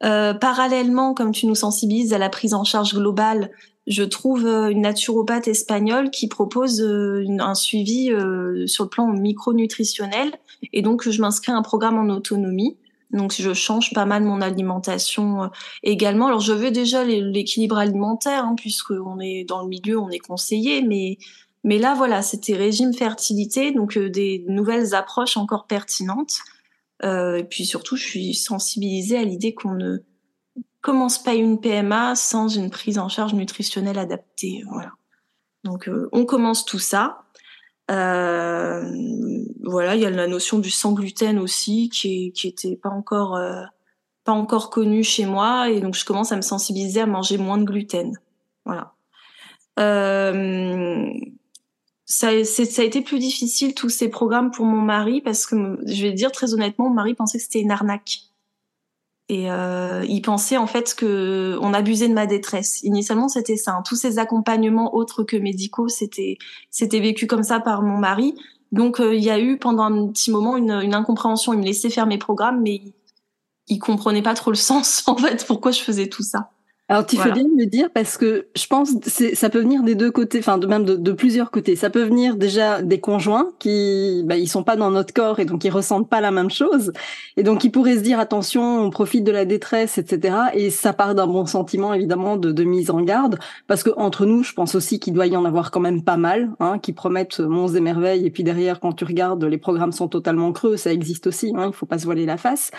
Parallèlement, 0.00 1.14
comme 1.14 1.30
tu 1.30 1.46
nous 1.46 1.54
sensibilises 1.54 2.12
à 2.12 2.18
la 2.18 2.28
prise 2.28 2.52
en 2.52 2.64
charge 2.64 2.94
globale, 2.94 3.50
je 3.88 4.02
trouve 4.02 4.46
euh, 4.46 4.68
une 4.68 4.82
naturopathe 4.82 5.48
espagnole 5.48 6.10
qui 6.10 6.28
propose 6.28 6.82
euh, 6.82 7.24
un 7.40 7.54
suivi 7.54 8.12
euh, 8.12 8.66
sur 8.66 8.84
le 8.84 8.90
plan 8.90 9.08
micronutritionnel 9.08 10.32
et 10.74 10.82
donc 10.82 11.08
je 11.08 11.20
m'inscris 11.22 11.52
à 11.52 11.56
un 11.56 11.62
programme 11.62 11.98
en 11.98 12.14
autonomie. 12.14 12.76
Donc 13.10 13.32
je 13.32 13.54
change 13.54 13.94
pas 13.94 14.04
mal 14.04 14.22
mon 14.22 14.42
alimentation 14.42 15.50
également. 15.82 16.26
Alors 16.26 16.40
je 16.40 16.52
veux 16.52 16.70
déjà 16.70 17.04
l'équilibre 17.04 17.78
alimentaire 17.78 18.44
hein, 18.44 18.54
puisque 18.54 18.90
on 18.90 19.18
est 19.18 19.44
dans 19.44 19.62
le 19.62 19.68
milieu, 19.68 19.98
on 19.98 20.10
est 20.10 20.18
conseillé, 20.18 20.82
mais 20.82 21.16
mais 21.64 21.78
là 21.78 21.94
voilà, 21.94 22.20
c'était 22.20 22.54
régime 22.54 22.92
fertilité, 22.92 23.72
donc 23.72 23.96
des 23.96 24.44
nouvelles 24.46 24.94
approches 24.94 25.38
encore 25.38 25.66
pertinentes. 25.66 26.34
et 27.02 27.46
puis 27.48 27.64
surtout, 27.64 27.96
je 27.96 28.04
suis 28.04 28.34
sensibilisée 28.34 29.16
à 29.16 29.24
l'idée 29.24 29.54
qu'on 29.54 29.72
ne 29.72 30.00
commence 30.80 31.22
pas 31.22 31.34
une 31.34 31.60
PMA 31.60 32.14
sans 32.14 32.48
une 32.48 32.70
prise 32.70 32.98
en 32.98 33.08
charge 33.08 33.34
nutritionnelle 33.34 33.98
adaptée. 33.98 34.62
Voilà. 34.70 34.92
Donc 35.64 35.88
euh, 35.88 36.08
on 36.12 36.24
commence 36.24 36.64
tout 36.64 36.78
ça. 36.78 37.24
Euh, 37.90 38.82
voilà, 39.64 39.96
il 39.96 40.02
y 40.02 40.06
a 40.06 40.10
la 40.10 40.26
notion 40.26 40.58
du 40.58 40.70
sans 40.70 40.92
gluten 40.92 41.38
aussi 41.38 41.88
qui, 41.88 42.32
qui 42.32 42.48
était 42.48 42.76
pas 42.76 42.90
encore 42.90 43.36
euh, 43.36 43.62
pas 44.24 44.32
encore 44.32 44.68
connue 44.70 45.02
chez 45.02 45.24
moi 45.24 45.70
et 45.70 45.80
donc 45.80 45.94
je 45.94 46.04
commence 46.04 46.32
à 46.32 46.36
me 46.36 46.42
sensibiliser 46.42 47.00
à 47.00 47.06
manger 47.06 47.38
moins 47.38 47.58
de 47.58 47.64
gluten. 47.64 48.18
Voilà. 48.64 48.92
Ça, 52.10 52.32
ça 52.44 52.82
a 52.82 52.84
été 52.84 53.02
plus 53.02 53.18
difficile 53.18 53.74
tous 53.74 53.90
ces 53.90 54.08
programmes 54.08 54.50
pour 54.50 54.64
mon 54.64 54.80
mari 54.80 55.20
parce 55.20 55.46
que 55.46 55.78
je 55.86 56.02
vais 56.02 56.12
dire 56.12 56.32
très 56.32 56.54
honnêtement, 56.54 56.88
mon 56.88 56.94
mari 56.94 57.14
pensait 57.14 57.36
que 57.36 57.44
c'était 57.44 57.60
une 57.60 57.70
arnaque. 57.70 58.20
Et 59.30 59.50
euh, 59.50 60.04
il 60.08 60.22
pensait 60.22 60.56
en 60.56 60.66
fait 60.66 60.94
que 60.94 61.58
on 61.60 61.74
abusait 61.74 62.08
de 62.08 62.14
ma 62.14 62.26
détresse. 62.26 62.82
Initialement, 62.82 63.28
c'était 63.28 63.56
ça. 63.56 63.72
Hein. 63.72 63.82
Tous 63.84 63.96
ces 63.96 64.18
accompagnements 64.18 64.94
autres 64.94 65.22
que 65.22 65.36
médicaux, 65.36 65.88
c'était 65.88 66.38
c'était 66.70 67.00
vécu 67.00 67.26
comme 67.26 67.42
ça 67.42 67.60
par 67.60 67.82
mon 67.82 67.98
mari. 67.98 68.34
Donc 68.72 69.00
euh, 69.00 69.14
il 69.14 69.22
y 69.22 69.30
a 69.30 69.38
eu 69.38 69.58
pendant 69.58 69.84
un 69.84 70.08
petit 70.08 70.30
moment 70.30 70.56
une, 70.56 70.72
une, 70.72 70.94
incompréhension. 70.94 71.52
Il 71.52 71.58
me 71.58 71.64
laissait 71.64 71.90
faire 71.90 72.06
mes 72.06 72.18
programmes, 72.18 72.62
mais 72.62 72.76
il, 72.76 72.94
il 73.66 73.78
comprenait 73.78 74.22
pas 74.22 74.34
trop 74.34 74.50
le 74.50 74.56
sens 74.56 75.02
en 75.06 75.16
fait 75.16 75.44
pourquoi 75.46 75.72
je 75.72 75.80
faisais 75.80 76.08
tout 76.08 76.22
ça. 76.22 76.50
Alors 76.90 77.04
tu 77.04 77.18
fais 77.18 77.32
bien 77.32 77.44
de 77.44 77.54
me 77.54 77.66
dire 77.66 77.90
parce 77.92 78.16
que 78.16 78.46
je 78.56 78.66
pense 78.66 78.94
que 78.94 79.34
ça 79.34 79.50
peut 79.50 79.60
venir 79.60 79.82
des 79.82 79.94
deux 79.94 80.10
côtés, 80.10 80.38
enfin 80.38 80.56
de 80.56 80.66
même 80.66 80.86
de, 80.86 80.96
de, 80.96 81.12
plusieurs 81.12 81.50
côtés. 81.50 81.76
Ça 81.76 81.90
peut 81.90 82.02
venir 82.02 82.36
déjà 82.36 82.80
des 82.80 82.98
conjoints 82.98 83.50
qui, 83.58 84.22
bah, 84.24 84.38
ils 84.38 84.48
sont 84.48 84.62
pas 84.62 84.74
dans 84.74 84.90
notre 84.90 85.12
corps 85.12 85.38
et 85.38 85.44
donc 85.44 85.64
ils 85.64 85.70
ressentent 85.70 86.08
pas 86.08 86.22
la 86.22 86.30
même 86.30 86.48
chose 86.48 86.94
et 87.36 87.42
donc 87.42 87.62
ils 87.64 87.70
pourraient 87.70 87.96
se 87.96 88.02
dire 88.02 88.18
attention, 88.18 88.80
on 88.80 88.88
profite 88.88 89.22
de 89.22 89.32
la 89.32 89.44
détresse, 89.44 89.98
etc. 89.98 90.34
Et 90.54 90.70
ça 90.70 90.94
part 90.94 91.14
d'un 91.14 91.26
bon 91.26 91.44
sentiment 91.44 91.92
évidemment 91.92 92.38
de, 92.38 92.52
de, 92.52 92.64
mise 92.64 92.90
en 92.90 93.02
garde 93.02 93.38
parce 93.66 93.82
que 93.82 93.90
entre 93.98 94.24
nous, 94.24 94.42
je 94.42 94.54
pense 94.54 94.74
aussi 94.74 94.98
qu'il 94.98 95.12
doit 95.12 95.26
y 95.26 95.36
en 95.36 95.44
avoir 95.44 95.70
quand 95.70 95.80
même 95.80 96.02
pas 96.02 96.16
mal, 96.16 96.52
hein, 96.58 96.78
qui 96.78 96.94
promettent 96.94 97.40
monts 97.40 97.68
et 97.68 97.80
merveilles 97.80 98.24
et 98.24 98.30
puis 98.30 98.44
derrière 98.44 98.80
quand 98.80 98.94
tu 98.94 99.04
regardes, 99.04 99.44
les 99.44 99.58
programmes 99.58 99.92
sont 99.92 100.08
totalement 100.08 100.52
creux, 100.52 100.78
ça 100.78 100.90
existe 100.90 101.26
aussi, 101.26 101.52
hein, 101.54 101.66
il 101.66 101.74
faut 101.74 101.84
pas 101.84 101.98
se 101.98 102.06
voiler 102.06 102.24
la 102.24 102.38
face. 102.38 102.70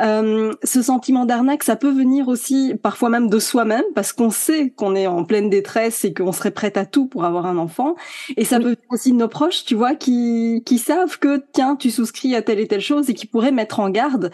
Euh, 0.00 0.52
ce 0.62 0.82
sentiment 0.82 1.24
d'arnaque, 1.24 1.62
ça 1.62 1.74
peut 1.74 1.90
venir 1.90 2.28
aussi 2.28 2.74
parfois 2.82 3.08
même 3.08 3.28
de 3.28 3.38
soi-même 3.56 3.84
parce 3.94 4.12
qu'on 4.12 4.28
sait 4.28 4.68
qu'on 4.68 4.94
est 4.94 5.06
en 5.06 5.24
pleine 5.24 5.48
détresse 5.48 6.04
et 6.04 6.12
qu'on 6.12 6.32
serait 6.32 6.50
prête 6.50 6.76
à 6.76 6.84
tout 6.84 7.06
pour 7.06 7.24
avoir 7.24 7.46
un 7.46 7.56
enfant. 7.56 7.94
Et 8.36 8.44
ça 8.44 8.60
peut 8.60 8.76
aussi 8.90 9.12
de 9.12 9.16
nos 9.16 9.28
proches, 9.28 9.64
tu 9.64 9.74
vois, 9.74 9.94
qui, 9.94 10.62
qui 10.66 10.76
savent 10.76 11.18
que 11.18 11.42
tiens, 11.54 11.74
tu 11.74 11.90
souscris 11.90 12.34
à 12.34 12.42
telle 12.42 12.60
et 12.60 12.68
telle 12.68 12.82
chose 12.82 13.08
et 13.08 13.14
qui 13.14 13.24
pourraient 13.26 13.52
mettre 13.52 13.80
en 13.80 13.88
garde 13.88 14.30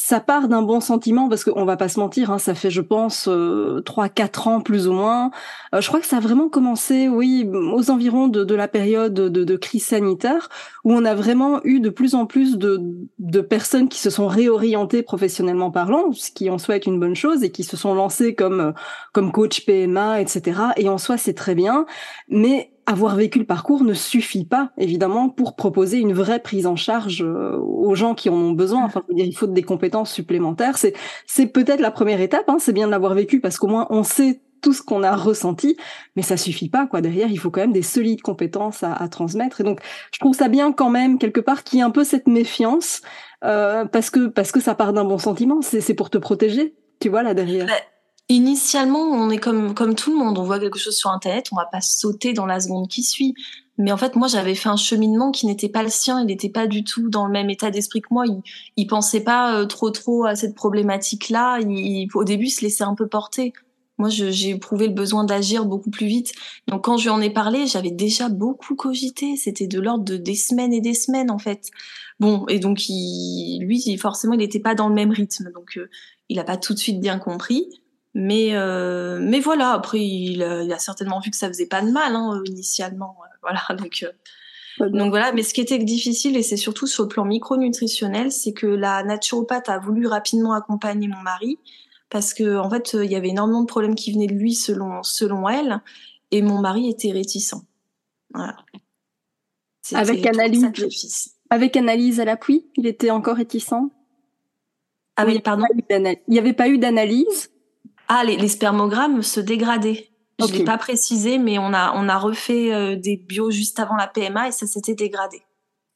ça 0.00 0.20
part 0.20 0.46
d'un 0.46 0.62
bon 0.62 0.80
sentiment 0.80 1.28
parce 1.28 1.42
qu'on 1.42 1.64
va 1.64 1.76
pas 1.76 1.88
se 1.88 1.98
mentir, 1.98 2.30
hein, 2.30 2.38
ça 2.38 2.54
fait 2.54 2.70
je 2.70 2.80
pense 2.80 3.26
euh, 3.26 3.80
trois 3.80 4.08
quatre 4.08 4.46
ans 4.46 4.60
plus 4.60 4.86
ou 4.86 4.92
moins. 4.92 5.32
Euh, 5.74 5.80
je 5.80 5.88
crois 5.88 5.98
que 5.98 6.06
ça 6.06 6.18
a 6.18 6.20
vraiment 6.20 6.48
commencé, 6.48 7.08
oui, 7.08 7.50
aux 7.52 7.90
environs 7.90 8.28
de, 8.28 8.44
de 8.44 8.54
la 8.54 8.68
période 8.68 9.12
de, 9.12 9.28
de, 9.28 9.56
crise 9.56 9.84
sanitaire 9.84 10.50
où 10.84 10.92
on 10.92 11.04
a 11.04 11.16
vraiment 11.16 11.60
eu 11.64 11.80
de 11.80 11.90
plus 11.90 12.14
en 12.14 12.26
plus 12.26 12.58
de, 12.58 12.80
de 13.18 13.40
personnes 13.40 13.88
qui 13.88 13.98
se 13.98 14.08
sont 14.08 14.28
réorientées 14.28 15.02
professionnellement 15.02 15.72
parlant, 15.72 16.12
ce 16.12 16.30
qui 16.30 16.48
en 16.48 16.58
soi 16.58 16.76
est 16.76 16.86
une 16.86 17.00
bonne 17.00 17.16
chose 17.16 17.42
et 17.42 17.50
qui 17.50 17.64
se 17.64 17.76
sont 17.76 17.92
lancées 17.92 18.36
comme 18.36 18.74
comme 19.12 19.32
coach 19.32 19.66
PMA, 19.66 20.20
etc. 20.20 20.60
Et 20.76 20.88
en 20.88 20.98
soi 20.98 21.16
c'est 21.16 21.34
très 21.34 21.56
bien, 21.56 21.86
mais 22.28 22.70
avoir 22.88 23.16
vécu 23.16 23.38
le 23.38 23.44
parcours 23.44 23.84
ne 23.84 23.92
suffit 23.92 24.46
pas, 24.46 24.72
évidemment, 24.78 25.28
pour 25.28 25.56
proposer 25.56 25.98
une 25.98 26.14
vraie 26.14 26.40
prise 26.40 26.66
en 26.66 26.74
charge 26.74 27.22
euh, 27.22 27.58
aux 27.58 27.94
gens 27.94 28.14
qui 28.14 28.30
en 28.30 28.34
ont 28.34 28.52
besoin. 28.52 28.82
Enfin, 28.82 29.02
il 29.14 29.36
faut 29.36 29.46
des 29.46 29.62
compétences 29.62 30.10
supplémentaires. 30.10 30.78
C'est, 30.78 30.94
c'est 31.26 31.46
peut-être 31.46 31.80
la 31.80 31.90
première 31.90 32.22
étape. 32.22 32.48
Hein, 32.48 32.56
c'est 32.58 32.72
bien 32.72 32.86
de 32.86 32.90
l'avoir 32.90 33.12
vécu 33.12 33.40
parce 33.40 33.58
qu'au 33.58 33.66
moins 33.66 33.86
on 33.90 34.02
sait 34.02 34.40
tout 34.62 34.72
ce 34.72 34.82
qu'on 34.82 35.02
a 35.02 35.14
ressenti, 35.14 35.76
mais 36.16 36.22
ça 36.22 36.38
suffit 36.38 36.70
pas 36.70 36.86
quoi. 36.86 37.02
Derrière, 37.02 37.30
il 37.30 37.38
faut 37.38 37.50
quand 37.50 37.60
même 37.60 37.72
des 37.72 37.82
solides 37.82 38.22
compétences 38.22 38.82
à, 38.82 38.94
à 38.94 39.08
transmettre. 39.08 39.60
Et 39.60 39.64
donc, 39.64 39.80
je 40.12 40.18
trouve 40.18 40.34
ça 40.34 40.48
bien 40.48 40.72
quand 40.72 40.90
même 40.90 41.18
quelque 41.18 41.40
part 41.40 41.64
qu'il 41.64 41.78
y 41.78 41.82
ait 41.82 41.84
un 41.84 41.90
peu 41.90 42.04
cette 42.04 42.26
méfiance 42.26 43.02
euh, 43.44 43.84
parce 43.84 44.08
que 44.08 44.28
parce 44.28 44.50
que 44.50 44.60
ça 44.60 44.74
part 44.74 44.94
d'un 44.94 45.04
bon 45.04 45.18
sentiment. 45.18 45.60
C'est 45.60 45.94
pour 45.94 46.08
te 46.08 46.18
protéger, 46.18 46.74
tu 47.00 47.10
vois 47.10 47.22
là 47.22 47.34
derrière. 47.34 47.66
Bah, 47.66 47.72
initialement, 48.28 49.00
on 49.00 49.30
est 49.30 49.38
comme 49.38 49.74
comme 49.74 49.94
tout 49.94 50.12
le 50.12 50.18
monde. 50.18 50.38
On 50.38 50.44
voit 50.44 50.58
quelque 50.58 50.78
chose 50.78 50.96
sur 50.96 51.10
internet, 51.10 51.46
on 51.52 51.56
va 51.56 51.66
pas 51.66 51.80
sauter 51.80 52.32
dans 52.32 52.46
la 52.46 52.60
seconde 52.60 52.88
qui 52.88 53.02
suit. 53.02 53.34
Mais 53.78 53.92
en 53.92 53.96
fait, 53.96 54.16
moi, 54.16 54.26
j'avais 54.26 54.56
fait 54.56 54.68
un 54.68 54.76
cheminement 54.76 55.30
qui 55.30 55.46
n'était 55.46 55.68
pas 55.68 55.84
le 55.84 55.88
sien. 55.88 56.20
Il 56.20 56.26
n'était 56.26 56.48
pas 56.48 56.66
du 56.66 56.82
tout 56.82 57.08
dans 57.08 57.26
le 57.26 57.32
même 57.32 57.48
état 57.48 57.70
d'esprit 57.70 58.02
que 58.02 58.08
moi. 58.10 58.26
Il, 58.26 58.42
il 58.76 58.86
pensait 58.88 59.20
pas 59.20 59.54
euh, 59.56 59.66
trop, 59.66 59.90
trop 59.90 60.24
à 60.24 60.34
cette 60.34 60.56
problématique-là. 60.56 61.60
Il, 61.60 62.08
au 62.14 62.24
début, 62.24 62.46
il 62.46 62.50
se 62.50 62.62
laissait 62.62 62.82
un 62.82 62.96
peu 62.96 63.06
porter. 63.06 63.52
Moi, 63.98 64.08
j'ai 64.10 64.50
éprouvé 64.50 64.88
le 64.88 64.94
besoin 64.94 65.24
d'agir 65.24 65.64
beaucoup 65.64 65.90
plus 65.90 66.06
vite. 66.06 66.32
Donc, 66.66 66.84
quand 66.84 66.98
je 66.98 67.04
lui 67.04 67.10
en 67.10 67.20
ai 67.20 67.30
parlé, 67.30 67.66
j'avais 67.66 67.90
déjà 67.90 68.28
beaucoup 68.28 68.74
cogité. 68.74 69.36
C'était 69.36 69.66
de 69.68 69.80
l'ordre 69.80 70.04
de 70.04 70.16
des 70.16 70.36
semaines 70.36 70.72
et 70.72 70.80
des 70.80 70.94
semaines, 70.94 71.30
en 71.30 71.38
fait. 71.38 71.70
Bon, 72.18 72.46
et 72.48 72.58
donc, 72.58 72.88
il, 72.88 73.60
lui, 73.60 73.96
forcément, 73.96 74.34
il 74.34 74.38
n'était 74.38 74.60
pas 74.60 74.74
dans 74.74 74.88
le 74.88 74.94
même 74.94 75.12
rythme. 75.12 75.52
Donc, 75.52 75.76
euh, 75.78 75.88
il 76.28 76.36
n'a 76.36 76.44
pas 76.44 76.56
tout 76.56 76.74
de 76.74 76.78
suite 76.78 77.00
bien 77.00 77.18
compris. 77.18 77.68
Mais, 78.14 78.50
euh, 78.54 79.18
mais 79.20 79.40
voilà, 79.40 79.72
après, 79.72 80.00
il 80.00 80.42
a, 80.42 80.62
il 80.62 80.72
a, 80.72 80.78
certainement 80.78 81.20
vu 81.20 81.30
que 81.30 81.36
ça 81.36 81.48
faisait 81.48 81.66
pas 81.66 81.82
de 81.82 81.90
mal, 81.90 82.14
hein, 82.16 82.42
initialement. 82.46 83.16
Voilà, 83.42 83.60
donc. 83.78 84.04
Euh, 84.04 84.12
donc 84.90 85.10
voilà, 85.10 85.32
mais 85.32 85.42
ce 85.42 85.52
qui 85.52 85.60
était 85.60 85.78
difficile, 85.78 86.36
et 86.36 86.42
c'est 86.44 86.56
surtout 86.56 86.86
sur 86.86 87.02
le 87.02 87.08
plan 87.08 87.24
micronutritionnel, 87.24 88.30
c'est 88.30 88.52
que 88.52 88.68
la 88.68 89.02
naturopathe 89.02 89.68
a 89.68 89.80
voulu 89.80 90.06
rapidement 90.06 90.52
accompagner 90.52 91.08
mon 91.08 91.20
mari, 91.20 91.58
parce 92.10 92.32
que 92.32 92.56
en 92.56 92.70
fait, 92.70 92.94
il 92.94 93.10
y 93.10 93.16
avait 93.16 93.30
énormément 93.30 93.62
de 93.62 93.66
problèmes 93.66 93.96
qui 93.96 94.12
venaient 94.12 94.28
de 94.28 94.34
lui 94.34 94.54
selon 94.54 95.02
selon 95.02 95.48
elle, 95.48 95.80
et 96.30 96.42
mon 96.42 96.60
mari 96.60 96.88
était 96.88 97.10
réticent. 97.10 97.56
Voilà. 98.32 98.56
Avec 99.94 100.24
analyse, 100.26 100.70
avec 101.50 101.76
analyse 101.76 102.20
à 102.20 102.24
l'appui, 102.24 102.66
il 102.76 102.86
était 102.86 103.10
encore 103.10 103.36
réticent? 103.36 103.90
Ah 105.16 105.26
oui, 105.26 105.40
pardon. 105.40 105.64
Il 105.90 106.18
n'y 106.28 106.38
avait 106.38 106.52
pas 106.52 106.68
eu 106.68 106.78
d'analyse? 106.78 107.50
Ah, 108.08 108.24
les, 108.24 108.36
les 108.36 108.48
spermogrammes 108.48 109.22
se 109.22 109.40
dégradaient. 109.40 110.08
Je 110.38 110.46
ne 110.46 110.58
l'ai 110.58 110.64
pas 110.64 110.78
précisé, 110.78 111.38
mais 111.38 111.58
on 111.58 111.72
a, 111.72 111.92
on 111.96 112.08
a 112.08 112.16
refait 112.16 112.72
euh, 112.72 112.96
des 112.96 113.16
bios 113.16 113.50
juste 113.50 113.80
avant 113.80 113.96
la 113.96 114.06
PMA 114.06 114.48
et 114.48 114.52
ça 114.52 114.66
s'était 114.66 114.94
dégradé. 114.94 115.42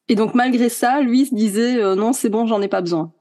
Et 0.09 0.17
donc 0.17 0.35
malgré 0.35 0.69
ça, 0.69 1.01
lui 1.01 1.27
se 1.27 1.35
disait 1.35 1.81
euh, 1.81 1.95
non, 1.95 2.13
c'est 2.13 2.29
bon, 2.29 2.47
j'en 2.47 2.61
ai 2.61 2.69
pas 2.69 2.81
besoin. 2.81 3.13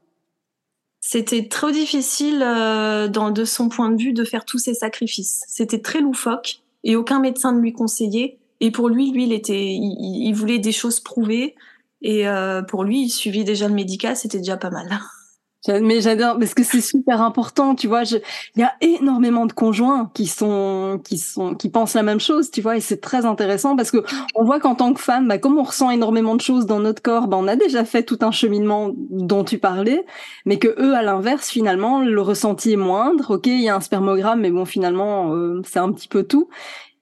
C'était 1.00 1.48
trop 1.48 1.72
difficile 1.72 2.42
euh, 2.44 3.08
dans, 3.08 3.30
de 3.30 3.46
son 3.46 3.70
point 3.70 3.92
de 3.92 4.02
vue 4.02 4.14
de 4.14 4.24
faire 4.24 4.46
tous 4.46 4.58
ces 4.58 4.74
sacrifices. 4.74 5.44
C'était 5.48 5.82
très 5.82 6.02
loufoque 6.02 6.62
et 6.84 6.96
aucun 6.96 7.20
médecin 7.20 7.52
ne 7.52 7.62
lui 7.62 7.74
conseillait. 7.74 8.40
Et 8.60 8.72
pour 8.72 8.90
lui, 8.90 9.12
lui, 9.12 9.26
il 9.26 9.34
était, 9.34 9.74
il, 9.74 10.28
il 10.28 10.34
voulait 10.34 10.60
des 10.60 10.72
choses 10.72 11.00
prouvées. 11.00 11.56
Et 12.04 12.26
pour 12.68 12.84
lui, 12.84 13.04
il 13.04 13.10
suivit 13.10 13.44
déjà 13.44 13.68
le 13.68 13.76
médical, 13.76 14.16
c'était 14.16 14.40
déjà 14.40 14.58
pas 14.58 14.72
mal. 14.72 14.88
Mais 15.68 16.02
j'adore 16.02 16.40
parce 16.40 16.56
que 16.56 16.64
c'est 16.64 16.82
super 16.82 17.22
important, 17.22 17.76
tu 17.76 17.88
vois. 17.88 18.02
Il 18.04 18.22
y 18.62 18.64
a 18.64 18.74
énormément 18.82 19.46
de 19.46 19.54
conjoints 19.54 20.10
qui 20.16 20.26
sont 20.26 21.00
qui 21.04 21.20
sont 21.20 21.54
qui 21.54 21.70
pensent 21.70 21.94
la 21.94 22.02
même 22.02 22.20
chose, 22.20 22.50
tu 22.50 22.62
vois, 22.62 22.78
et 22.78 22.82
c'est 22.82 23.00
très 23.00 23.26
intéressant 23.26 23.76
parce 23.76 23.92
que 23.92 24.04
on 24.34 24.44
voit 24.44 24.60
qu'en 24.60 24.74
tant 24.74 24.92
que 24.92 25.00
femme, 25.00 25.28
bah, 25.28 25.38
comme 25.38 25.60
on 25.60 25.64
ressent 25.64 25.92
énormément 25.92 26.36
de 26.36 26.42
choses 26.42 26.66
dans 26.66 26.80
notre 26.80 27.04
corps, 27.04 27.28
bah, 27.28 27.38
on 27.40 27.48
a 27.48 27.56
déjà 27.56 27.86
fait 27.86 28.02
tout 28.04 28.18
un 28.22 28.32
cheminement 28.32 28.90
dont 29.12 29.44
tu 29.44 29.60
parlais, 29.60 30.04
mais 30.48 30.58
que 30.58 30.70
eux, 30.80 30.96
à 30.96 31.04
l'inverse, 31.04 31.48
finalement, 31.50 32.02
le 32.02 32.22
ressenti 32.22 32.74
est 32.74 32.76
moindre. 32.78 33.36
Ok, 33.36 33.46
il 33.46 33.62
y 33.62 33.70
a 33.70 33.76
un 33.76 33.82
spermogramme, 33.82 34.42
mais 34.42 34.50
bon, 34.50 34.66
finalement, 34.66 35.36
euh, 35.36 35.62
c'est 35.64 35.80
un 35.80 35.92
petit 35.92 36.08
peu 36.08 36.24
tout. 36.24 36.50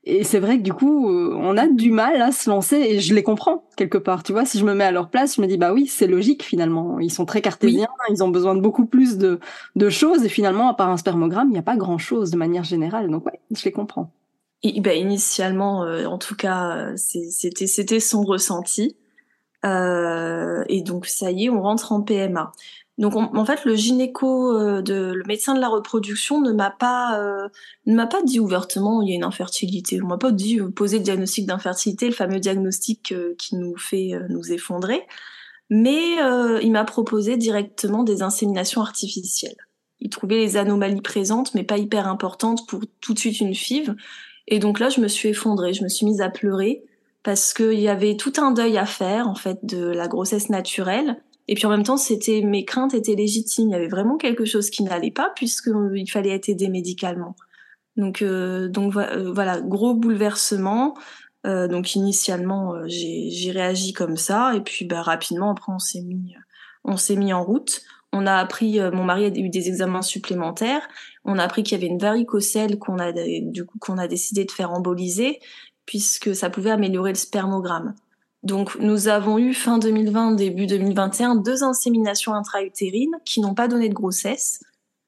Et 0.09 0.23
c'est 0.23 0.39
vrai 0.39 0.57
que 0.57 0.63
du 0.63 0.73
coup, 0.73 1.09
euh, 1.09 1.35
on 1.37 1.55
a 1.55 1.67
du 1.67 1.91
mal 1.91 2.21
à 2.21 2.31
se 2.31 2.49
lancer 2.49 2.77
et 2.77 2.99
je 2.99 3.13
les 3.13 3.21
comprends 3.21 3.63
quelque 3.77 3.97
part. 3.97 4.23
Tu 4.23 4.31
vois, 4.31 4.43
si 4.43 4.57
je 4.57 4.65
me 4.65 4.73
mets 4.73 4.83
à 4.83 4.91
leur 4.91 5.09
place, 5.09 5.35
je 5.35 5.41
me 5.41 5.47
dis 5.47 5.57
bah 5.57 5.71
oui, 5.71 5.85
c'est 5.87 6.07
logique 6.07 6.43
finalement. 6.43 6.99
Ils 6.99 7.11
sont 7.11 7.25
très 7.25 7.41
cartésiens, 7.41 7.87
ils 8.09 8.23
ont 8.23 8.29
besoin 8.29 8.55
de 8.55 8.61
beaucoup 8.61 8.85
plus 8.85 9.17
de, 9.17 9.39
de 9.75 9.89
choses 9.89 10.25
et 10.25 10.29
finalement, 10.29 10.67
à 10.67 10.73
part 10.73 10.89
un 10.89 10.97
spermogramme, 10.97 11.49
il 11.49 11.53
n'y 11.53 11.59
a 11.59 11.63
pas 11.63 11.77
grand 11.77 11.99
chose 11.99 12.31
de 12.31 12.37
manière 12.37 12.63
générale. 12.63 13.09
Donc 13.09 13.25
ouais, 13.25 13.39
je 13.55 13.63
les 13.63 13.71
comprends. 13.71 14.11
Et, 14.63 14.81
bah, 14.81 14.93
initialement, 14.95 15.83
euh, 15.83 16.05
en 16.05 16.17
tout 16.17 16.35
cas, 16.35 16.95
c'était 16.97 17.67
c'était 17.67 17.99
son 17.99 18.23
ressenti. 18.23 18.97
Euh, 19.65 20.63
et 20.69 20.81
donc 20.81 21.05
ça 21.05 21.31
y 21.31 21.45
est, 21.45 21.49
on 21.49 21.61
rentre 21.61 21.91
en 21.91 22.01
PMA. 22.01 22.51
Donc 22.99 23.15
en 23.15 23.45
fait, 23.45 23.63
le 23.63 23.75
gynéco, 23.77 24.53
euh, 24.53 24.81
de, 24.81 25.13
le 25.13 25.23
médecin 25.25 25.55
de 25.55 25.61
la 25.61 25.69
reproduction 25.69 26.41
ne 26.41 26.51
m'a 26.51 26.69
pas 26.69 27.17
euh, 27.17 27.47
ne 27.85 27.95
m'a 27.95 28.07
pas 28.07 28.21
dit 28.23 28.41
ouvertement 28.41 29.01
il 29.01 29.09
y 29.09 29.13
a 29.13 29.15
une 29.15 29.23
infertilité. 29.23 30.01
On 30.03 30.07
m'a 30.07 30.17
pas 30.17 30.33
dit 30.33 30.59
euh, 30.59 30.69
poser 30.69 30.97
le 30.97 31.05
diagnostic 31.05 31.45
d'infertilité, 31.45 32.07
le 32.07 32.11
fameux 32.11 32.41
diagnostic 32.41 33.13
qui 33.37 33.55
nous 33.55 33.77
fait 33.77 34.11
nous 34.27 34.51
effondrer. 34.51 35.07
Mais 35.69 36.17
il 36.61 36.71
m'a 36.71 36.83
proposé 36.83 37.37
directement 37.37 38.03
des 38.03 38.21
inséminations 38.21 38.81
artificielles. 38.81 39.55
Il 40.01 40.09
trouvait 40.09 40.37
les 40.37 40.57
anomalies 40.57 41.01
présentes, 41.01 41.53
mais 41.53 41.63
pas 41.63 41.77
hyper 41.77 42.07
importantes 42.07 42.67
pour 42.67 42.81
tout 42.99 43.13
de 43.13 43.19
suite 43.19 43.39
une 43.39 43.53
FIV. 43.53 43.95
Et 44.47 44.59
donc 44.59 44.79
là, 44.79 44.89
je 44.89 44.99
me 44.99 45.07
suis 45.07 45.29
effondrée, 45.29 45.73
je 45.73 45.83
me 45.83 45.89
suis 45.89 46.05
mise 46.05 46.21
à 46.21 46.29
pleurer 46.29 46.83
parce 47.23 47.53
qu'il 47.53 47.79
y 47.79 47.87
avait 47.87 48.17
tout 48.17 48.33
un 48.37 48.51
deuil 48.51 48.77
à 48.77 48.85
faire 48.85 49.27
en 49.27 49.35
fait 49.35 49.59
de 49.63 49.85
la 49.85 50.07
grossesse 50.07 50.49
naturelle 50.49 51.21
et 51.51 51.55
puis 51.55 51.65
en 51.65 51.71
même 51.71 51.81
temps, 51.81 51.97
c'était 51.97 52.43
mes 52.43 52.63
craintes 52.63 52.93
étaient 52.93 53.15
légitimes. 53.15 53.69
Il 53.69 53.71
y 53.71 53.75
avait 53.75 53.87
vraiment 53.87 54.17
quelque 54.17 54.45
chose 54.45 54.69
qui 54.69 54.83
n'allait 54.83 55.09
pas 55.09 55.31
puisqu'il 55.35 56.07
fallait 56.07 56.29
être 56.29 56.47
aidé 56.47 56.69
médicalement. 56.69 57.35
Donc, 57.97 58.21
euh, 58.21 58.67
donc 58.67 58.95
euh, 58.95 59.31
voilà, 59.33 59.59
gros 59.59 59.95
bouleversement. 59.95 60.95
Euh, 61.47 61.67
donc 61.67 61.95
initialement, 61.95 62.75
euh, 62.75 62.83
j'ai 62.85 63.49
réagi 63.49 63.93
comme 63.93 64.15
ça, 64.15 64.53
et 64.55 64.61
puis 64.61 64.85
bah, 64.85 65.01
rapidement 65.01 65.49
après, 65.49 65.73
on 65.73 65.79
s'est 65.79 66.03
mis, 66.03 66.35
on 66.83 66.97
s'est 66.97 67.15
mis 67.15 67.33
en 67.33 67.43
route. 67.43 67.81
On 68.13 68.27
a 68.27 68.35
appris, 68.35 68.79
mon 68.93 69.03
mari 69.03 69.25
a 69.25 69.29
eu 69.29 69.49
des 69.49 69.69
examens 69.69 70.03
supplémentaires. 70.03 70.87
On 71.25 71.39
a 71.39 71.43
appris 71.43 71.63
qu'il 71.63 71.79
y 71.79 71.81
avait 71.81 71.91
une 71.91 71.99
varicocèle 71.99 72.77
qu'on 72.77 72.99
a 72.99 73.11
du 73.11 73.65
coup 73.65 73.79
qu'on 73.79 73.97
a 73.97 74.07
décidé 74.07 74.45
de 74.45 74.51
faire 74.51 74.71
emboliser 74.71 75.39
puisque 75.87 76.35
ça 76.35 76.51
pouvait 76.51 76.71
améliorer 76.71 77.11
le 77.11 77.17
spermogramme. 77.17 77.95
Donc 78.43 78.77
nous 78.79 79.07
avons 79.07 79.37
eu 79.37 79.53
fin 79.53 79.79
2020, 79.79 80.33
début 80.33 80.65
2021, 80.65 81.35
deux 81.35 81.63
inséminations 81.63 82.33
intra-utérines 82.33 83.15
qui 83.25 83.41
n'ont 83.41 83.53
pas 83.53 83.67
donné 83.67 83.89
de 83.89 83.93
grossesse. 83.93 84.61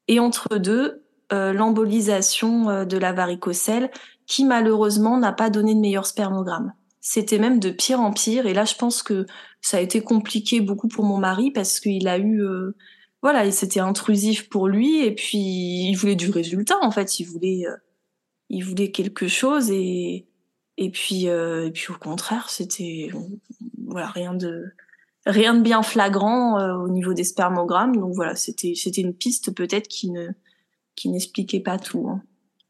Et 0.07 0.19
entre 0.19 0.57
deux, 0.57 1.03
euh, 1.31 1.53
l'embolisation 1.53 2.69
euh, 2.69 2.85
de 2.85 2.97
la 2.97 3.13
varicocèle 3.13 3.89
qui 4.27 4.43
malheureusement 4.43 5.17
n'a 5.17 5.31
pas 5.31 5.49
donné 5.49 5.73
de 5.73 5.79
meilleur 5.79 6.05
spermogramme. 6.05 6.73
C'était 6.99 7.39
même 7.39 7.59
de 7.59 7.71
pire 7.71 8.01
en 8.01 8.11
pire. 8.11 8.45
Et 8.45 8.53
là, 8.53 8.65
je 8.65 8.75
pense 8.75 9.01
que 9.01 9.25
ça 9.61 9.77
a 9.77 9.79
été 9.79 10.01
compliqué 10.01 10.59
beaucoup 10.59 10.87
pour 10.87 11.05
mon 11.05 11.17
mari 11.17 11.51
parce 11.51 11.79
qu'il 11.79 12.07
a 12.07 12.17
eu... 12.17 12.43
Euh, 12.43 12.75
voilà, 13.21 13.49
c'était 13.51 13.79
intrusif 13.79 14.49
pour 14.49 14.67
lui 14.67 15.05
et 15.05 15.13
puis 15.13 15.37
il 15.37 15.95
voulait 15.95 16.15
du 16.15 16.31
résultat 16.31 16.77
en 16.81 16.89
fait. 16.89 17.19
Il 17.19 17.25
voulait, 17.25 17.65
il 18.49 18.65
voulait 18.65 18.89
quelque 18.89 19.27
chose 19.27 19.69
et 19.69 20.25
et 20.81 20.89
puis, 20.89 21.29
euh, 21.29 21.67
et 21.67 21.71
puis 21.71 21.91
au 21.91 21.97
contraire, 21.97 22.49
c'était 22.49 23.11
voilà 23.85 24.07
rien 24.07 24.33
de 24.33 24.65
rien 25.27 25.53
de 25.53 25.61
bien 25.61 25.83
flagrant 25.83 26.57
euh, 26.57 26.73
au 26.73 26.89
niveau 26.89 27.13
des 27.13 27.23
spermogrammes. 27.23 27.95
Donc 27.95 28.15
voilà, 28.15 28.33
c'était 28.35 28.73
c'était 28.75 29.01
une 29.01 29.13
piste 29.13 29.53
peut-être 29.53 29.87
qui 29.87 30.09
ne 30.09 30.29
qui 30.95 31.09
n'expliquait 31.09 31.59
pas 31.59 31.77
tout. 31.77 32.07
Hein. 32.09 32.23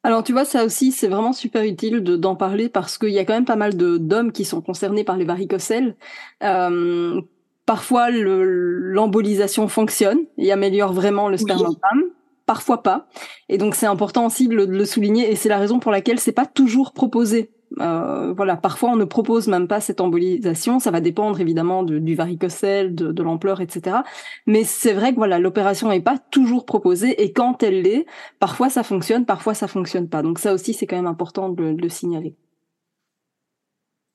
Alors 0.04 0.26
tu 0.26 0.34
vois, 0.34 0.44
ça 0.44 0.66
aussi, 0.66 0.92
c'est 0.92 1.08
vraiment 1.08 1.32
super 1.32 1.64
utile 1.64 2.02
d'en 2.04 2.36
parler 2.36 2.68
parce 2.68 2.98
qu'il 2.98 3.12
y 3.12 3.18
a 3.20 3.24
quand 3.24 3.34
même 3.34 3.46
pas 3.46 3.56
mal 3.56 3.78
d'hommes 3.78 4.34
qui 4.34 4.44
sont 4.44 4.60
concernés 4.60 5.06
par 5.06 5.16
les 5.16 5.24
varicocèles. 5.24 5.96
Euh, 6.44 7.22
parfois, 7.66 8.10
l'embolisation 8.12 9.70
fonctionne 9.70 10.20
et 10.38 10.52
améliore 10.52 10.92
vraiment 10.92 11.30
le 11.30 11.38
spermogramme. 11.38 12.04
Parfois 12.46 12.84
pas. 12.84 13.08
Et 13.48 13.58
donc 13.58 13.74
c'est 13.74 13.86
important 13.86 14.26
aussi 14.26 14.50
de 14.50 14.56
le, 14.56 14.68
de 14.68 14.74
le 14.74 14.84
souligner 14.84 15.32
et 15.32 15.38
c'est 15.38 15.48
la 15.48 15.60
raison 15.60 15.80
pour 15.80 15.94
laquelle 15.94 16.20
c'est 16.20 16.34
pas 16.34 16.46
toujours 16.46 16.92
proposé 16.92 17.52
euh, 17.80 18.34
voilà, 18.34 18.58
parfois 18.58 18.90
on 18.90 18.96
ne 18.96 19.06
propose 19.06 19.48
même 19.48 19.68
pas 19.68 19.80
cette 19.80 20.02
embolisation. 20.02 20.80
Ça 20.80 20.92
va 20.92 21.02
dépendre 21.02 21.40
évidemment 21.40 21.84
du 21.84 22.16
varicocèle, 22.16 22.94
de, 22.94 23.24
l'ampleur, 23.24 23.62
etc. 23.62 23.98
Mais 24.46 24.64
c'est 24.64 24.94
vrai 24.94 25.12
que 25.12 25.18
voilà, 25.18 25.40
l'opération 25.40 25.90
n'est 25.90 26.02
pas 26.02 26.18
toujours 26.18 26.66
proposée 26.66 27.22
et 27.24 27.32
quand 27.32 27.64
elle 27.64 27.84
l'est, 27.84 28.06
parfois 28.40 28.70
ça 28.70 28.84
fonctionne, 28.84 29.26
parfois 29.26 29.54
ça 29.54 29.68
fonctionne 29.68 30.10
pas. 30.10 30.22
Donc 30.22 30.40
ça 30.40 30.54
aussi 30.54 30.74
c'est 30.74 30.88
quand 30.88 30.98
même 30.98 31.08
important 31.08 31.50
de, 31.50 31.64
le 31.64 31.90
signaler. 31.90 32.36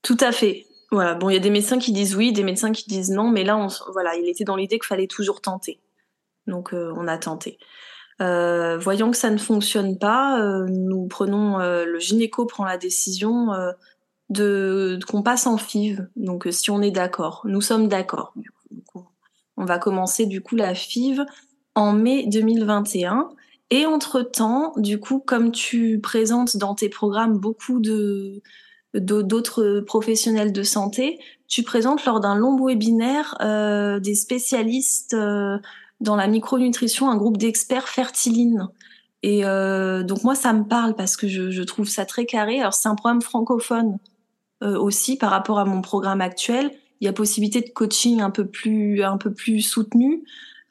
Tout 0.02 0.18
à 0.20 0.32
fait. 0.32 0.66
Voilà. 0.92 1.14
Bon, 1.14 1.30
il 1.30 1.34
y 1.34 1.38
a 1.38 1.40
des 1.40 1.50
médecins 1.50 1.78
qui 1.78 1.92
disent 1.92 2.14
oui, 2.14 2.32
des 2.32 2.44
médecins 2.44 2.72
qui 2.72 2.86
disent 2.86 3.10
non, 3.10 3.30
mais 3.30 3.42
là, 3.42 3.56
on, 3.56 3.68
voilà, 3.92 4.16
il 4.16 4.28
était 4.28 4.44
dans 4.44 4.56
l'idée 4.56 4.78
qu'il 4.78 4.86
fallait 4.86 5.08
toujours 5.08 5.40
tenter. 5.40 5.80
Donc 6.46 6.74
euh, 6.74 6.92
on 6.96 7.08
a 7.08 7.18
tenté. 7.18 7.58
Euh, 8.22 8.78
voyant 8.78 9.10
que 9.10 9.16
ça 9.16 9.30
ne 9.30 9.36
fonctionne 9.36 9.98
pas, 9.98 10.40
euh, 10.40 10.66
nous 10.70 11.06
prenons, 11.06 11.60
euh, 11.60 11.84
le 11.84 11.98
gynéco 11.98 12.46
prend 12.46 12.64
la 12.64 12.78
décision 12.78 13.48
de, 14.30 14.98
qu'on 15.08 15.22
passe 15.22 15.46
en 15.46 15.58
FIV. 15.58 16.06
Donc 16.16 16.48
si 16.50 16.70
on 16.70 16.80
est 16.80 16.90
d'accord, 16.90 17.42
nous 17.44 17.60
sommes 17.60 17.88
d'accord. 17.88 18.34
On 19.58 19.64
va 19.64 19.78
commencer 19.78 20.26
du 20.26 20.42
coup 20.42 20.56
la 20.56 20.74
FIV 20.74 21.24
en 21.74 21.92
mai 21.92 22.26
2021 22.26 23.28
Et 23.70 23.86
entre-temps, 23.86 24.72
du 24.76 25.00
coup, 25.00 25.18
comme 25.18 25.50
tu 25.50 26.00
présentes 26.00 26.56
dans 26.56 26.74
tes 26.74 26.88
programmes 26.88 27.38
beaucoup 27.38 27.80
de 27.80 28.42
d'autres 28.94 29.80
professionnels 29.80 30.52
de 30.52 30.62
santé, 30.62 31.18
tu 31.48 31.62
présentes 31.62 32.02
lors 32.06 32.20
d'un 32.20 32.34
long 32.34 32.56
webinaire 32.64 33.36
des 34.00 34.14
spécialistes 34.14 35.14
dans 36.00 36.16
la 36.16 36.26
micronutrition, 36.26 37.10
un 37.10 37.16
groupe 37.16 37.36
d'experts 37.36 37.88
fertiline. 37.88 38.68
Et 39.22 39.44
euh, 39.44 40.02
donc 40.02 40.22
moi, 40.24 40.34
ça 40.34 40.52
me 40.52 40.64
parle 40.64 40.94
parce 40.94 41.16
que 41.16 41.26
je, 41.26 41.50
je 41.50 41.62
trouve 41.62 41.88
ça 41.88 42.04
très 42.04 42.26
carré. 42.26 42.60
Alors 42.60 42.74
c'est 42.74 42.88
un 42.88 42.94
programme 42.94 43.22
francophone 43.22 43.98
euh, 44.62 44.78
aussi 44.78 45.16
par 45.16 45.30
rapport 45.30 45.58
à 45.58 45.64
mon 45.64 45.82
programme 45.82 46.20
actuel. 46.20 46.70
Il 47.00 47.04
y 47.04 47.08
a 47.08 47.12
possibilité 47.12 47.60
de 47.60 47.68
coaching 47.70 48.20
un 48.22 48.30
peu 48.30 48.46
plus 48.46 49.02
un 49.02 49.18
peu 49.18 49.32
plus 49.32 49.60
soutenu. 49.60 50.24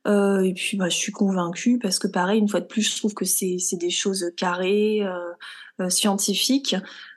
Euh, 0.08 0.42
et 0.42 0.54
puis 0.54 0.78
bah, 0.78 0.90
je 0.90 0.98
suis 0.98 1.12
convaincue 1.12 1.80
parce 1.80 2.00
que 2.00 2.08
pareil, 2.08 2.40
une 2.40 2.48
fois 2.48 2.62
de 2.62 2.66
plus, 2.66 2.82
je 2.82 2.98
trouve 2.98 3.14
que 3.14 3.26
c'est 3.26 3.58
des 3.74 3.90
choses 3.90 4.32
carrées, 4.38 5.04
euh, 5.04 5.90
scientifiques. 5.90 6.76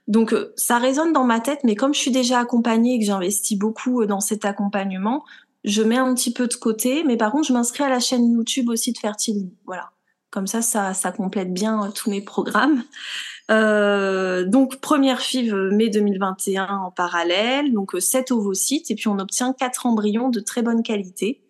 Donc 0.08 0.34
ça 0.56 0.78
résonne 0.78 1.12
dans 1.12 1.24
ma 1.24 1.40
tête, 1.40 1.60
mais 1.64 1.74
comme 1.74 1.94
je 1.94 2.00
suis 2.00 2.10
déjà 2.10 2.40
accompagnée 2.40 2.94
et 2.94 2.98
que 2.98 3.04
j'investis 3.04 3.58
beaucoup 3.58 4.04
dans 4.06 4.20
cet 4.20 4.44
accompagnement, 4.44 5.22
je 5.64 5.82
mets 5.82 5.96
un 5.96 6.14
petit 6.14 6.32
peu 6.32 6.46
de 6.46 6.54
côté. 6.54 7.04
Mais 7.04 7.16
par 7.16 7.32
contre, 7.32 7.48
je 7.48 7.52
m'inscris 7.52 7.84
à 7.84 7.88
la 7.88 8.00
chaîne 8.00 8.30
YouTube 8.30 8.68
aussi 8.68 8.92
de 8.92 8.98
Fertile. 8.98 9.50
Voilà. 9.66 9.90
Comme 10.30 10.46
ça, 10.46 10.60
ça, 10.60 11.12
complète 11.12 11.54
bien 11.54 11.84
euh, 11.84 11.90
tous 11.90 12.10
mes 12.10 12.20
programmes. 12.20 12.84
Euh, 13.50 14.44
donc 14.44 14.76
première 14.76 15.22
FIV 15.22 15.54
euh, 15.54 15.70
mai 15.70 15.88
2021 15.88 16.66
en 16.66 16.90
parallèle, 16.90 17.72
donc 17.72 17.92
7 17.98 18.30
ovocytes 18.30 18.90
et 18.90 18.94
puis 18.94 19.08
on 19.08 19.18
obtient 19.18 19.54
quatre 19.54 19.86
embryons 19.86 20.28
de 20.28 20.40
très 20.40 20.60
bonne 20.60 20.82
qualité. 20.82 21.40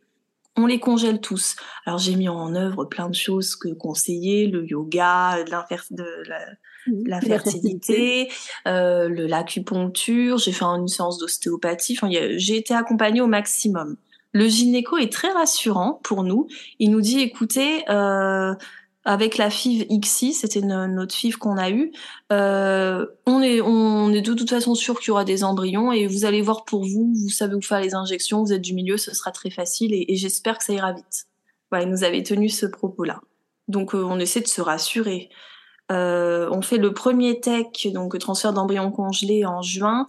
On 0.60 0.66
les 0.66 0.80
congèle 0.80 1.20
tous. 1.20 1.54
Alors 1.86 2.00
j'ai 2.00 2.16
mis 2.16 2.28
en 2.28 2.52
œuvre 2.56 2.84
plein 2.84 3.08
de 3.08 3.14
choses 3.14 3.54
que 3.54 3.68
conseiller, 3.68 4.48
le 4.48 4.66
yoga, 4.66 5.44
de, 5.44 6.04
la, 6.28 6.38
la 7.06 7.20
fertilité, 7.20 8.28
euh, 8.66 9.08
l'acupuncture, 9.08 10.38
j'ai 10.38 10.50
fait 10.50 10.64
une 10.64 10.88
séance 10.88 11.18
d'ostéopathie. 11.18 11.96
Enfin, 11.96 12.10
j'ai 12.10 12.56
été 12.56 12.74
accompagnée 12.74 13.20
au 13.20 13.28
maximum. 13.28 13.96
Le 14.32 14.48
gynéco 14.48 14.96
est 14.96 15.12
très 15.12 15.30
rassurant 15.30 16.00
pour 16.02 16.24
nous. 16.24 16.48
Il 16.80 16.90
nous 16.90 17.02
dit, 17.02 17.20
écoutez, 17.20 17.88
euh, 17.88 18.52
avec 19.08 19.38
la 19.38 19.48
FIV 19.48 19.86
XI, 19.88 20.34
c'était 20.34 20.60
notre 20.60 21.14
FIV 21.14 21.38
qu'on 21.38 21.56
a 21.56 21.70
eue, 21.70 21.92
euh, 22.30 23.06
on, 23.24 23.40
est, 23.40 23.62
on 23.62 24.12
est 24.12 24.20
de 24.20 24.34
toute 24.34 24.50
façon 24.50 24.74
sûr 24.74 25.00
qu'il 25.00 25.08
y 25.08 25.10
aura 25.12 25.24
des 25.24 25.44
embryons 25.44 25.92
et 25.92 26.06
vous 26.06 26.26
allez 26.26 26.42
voir 26.42 26.66
pour 26.66 26.84
vous, 26.84 27.14
vous 27.14 27.30
savez 27.30 27.54
où 27.54 27.62
faire 27.62 27.80
les 27.80 27.94
injections, 27.94 28.44
vous 28.44 28.52
êtes 28.52 28.60
du 28.60 28.74
milieu, 28.74 28.98
ce 28.98 29.14
sera 29.14 29.30
très 29.30 29.48
facile 29.48 29.94
et, 29.94 30.14
j'espère 30.16 30.58
que 30.58 30.64
ça 30.64 30.74
ira 30.74 30.92
vite. 30.92 31.24
Voilà, 31.70 31.86
il 31.86 31.90
nous 31.90 32.04
avait 32.04 32.22
tenu 32.22 32.50
ce 32.50 32.66
propos-là. 32.66 33.22
Donc 33.66 33.94
euh, 33.94 34.04
on 34.04 34.18
essaie 34.18 34.42
de 34.42 34.46
se 34.46 34.60
rassurer. 34.60 35.30
Euh, 35.90 36.50
on 36.52 36.60
fait 36.60 36.76
le 36.76 36.92
premier 36.92 37.40
tech, 37.40 37.90
donc 37.94 38.18
transfert 38.18 38.52
d'embryons 38.52 38.90
congelés 38.90 39.46
en 39.46 39.62
juin, 39.62 40.06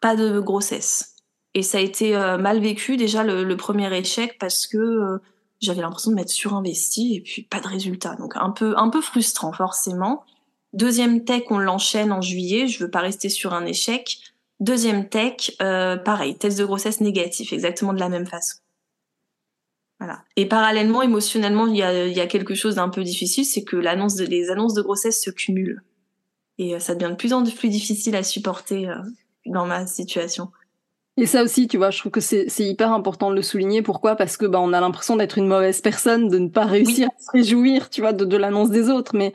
pas 0.00 0.16
de 0.16 0.40
grossesse. 0.40 1.14
Et 1.54 1.62
ça 1.62 1.78
a 1.78 1.82
été 1.82 2.14
mal 2.40 2.58
vécu 2.58 2.96
déjà 2.96 3.22
le, 3.22 3.56
premier 3.56 3.96
échec 3.96 4.38
parce 4.40 4.66
que 4.66 5.20
j'avais 5.64 5.80
l'impression 5.80 6.10
de 6.10 6.16
m'être 6.16 6.30
surinvesti 6.30 7.16
et 7.16 7.20
puis 7.20 7.42
pas 7.42 7.60
de 7.60 7.66
résultat. 7.66 8.14
Donc 8.16 8.34
un 8.36 8.50
peu 8.50 8.74
un 8.76 8.88
peu 8.90 9.00
frustrant 9.00 9.52
forcément. 9.52 10.24
Deuxième 10.72 11.24
tech, 11.24 11.44
on 11.50 11.58
l'enchaîne 11.58 12.12
en 12.12 12.20
juillet. 12.20 12.66
Je 12.66 12.82
veux 12.82 12.90
pas 12.90 13.00
rester 13.00 13.28
sur 13.28 13.54
un 13.54 13.64
échec. 13.64 14.18
Deuxième 14.60 15.08
tech, 15.08 15.52
euh, 15.62 15.96
pareil, 15.96 16.36
test 16.36 16.58
de 16.58 16.64
grossesse 16.64 17.00
négatif, 17.00 17.52
exactement 17.52 17.92
de 17.92 18.00
la 18.00 18.08
même 18.08 18.26
façon. 18.26 18.58
Voilà. 20.00 20.22
Et 20.36 20.46
parallèlement, 20.46 21.02
émotionnellement, 21.02 21.66
il 21.66 21.76
y 21.76 21.82
a, 21.82 22.06
y 22.06 22.20
a 22.20 22.26
quelque 22.26 22.54
chose 22.54 22.76
d'un 22.76 22.88
peu 22.88 23.04
difficile, 23.04 23.44
c'est 23.44 23.62
que 23.62 23.76
l'annonce 23.76 24.16
de, 24.16 24.24
les 24.24 24.50
annonces 24.50 24.74
de 24.74 24.82
grossesse 24.82 25.22
se 25.22 25.30
cumulent. 25.30 25.82
Et 26.58 26.78
ça 26.80 26.94
devient 26.94 27.12
de 27.12 27.16
plus 27.16 27.32
en 27.32 27.44
plus 27.44 27.68
difficile 27.68 28.14
à 28.16 28.22
supporter 28.22 28.88
dans 29.46 29.66
ma 29.66 29.86
situation. 29.86 30.50
Et 31.16 31.26
ça 31.26 31.44
aussi, 31.44 31.68
tu 31.68 31.76
vois, 31.76 31.90
je 31.90 32.00
trouve 32.00 32.10
que 32.10 32.20
c'est 32.20 32.48
hyper 32.58 32.92
important 32.92 33.30
de 33.30 33.36
le 33.36 33.42
souligner. 33.42 33.82
Pourquoi? 33.82 34.16
Parce 34.16 34.36
que 34.36 34.46
bah, 34.46 34.60
on 34.60 34.72
a 34.72 34.80
l'impression 34.80 35.16
d'être 35.16 35.38
une 35.38 35.46
mauvaise 35.46 35.80
personne, 35.80 36.28
de 36.28 36.38
ne 36.38 36.48
pas 36.48 36.64
réussir 36.64 37.08
à 37.08 37.22
se 37.22 37.30
réjouir, 37.30 37.88
tu 37.88 38.00
vois, 38.00 38.12
de, 38.12 38.24
de 38.24 38.36
l'annonce 38.36 38.70
des 38.70 38.90
autres. 38.90 39.14
Mais 39.14 39.32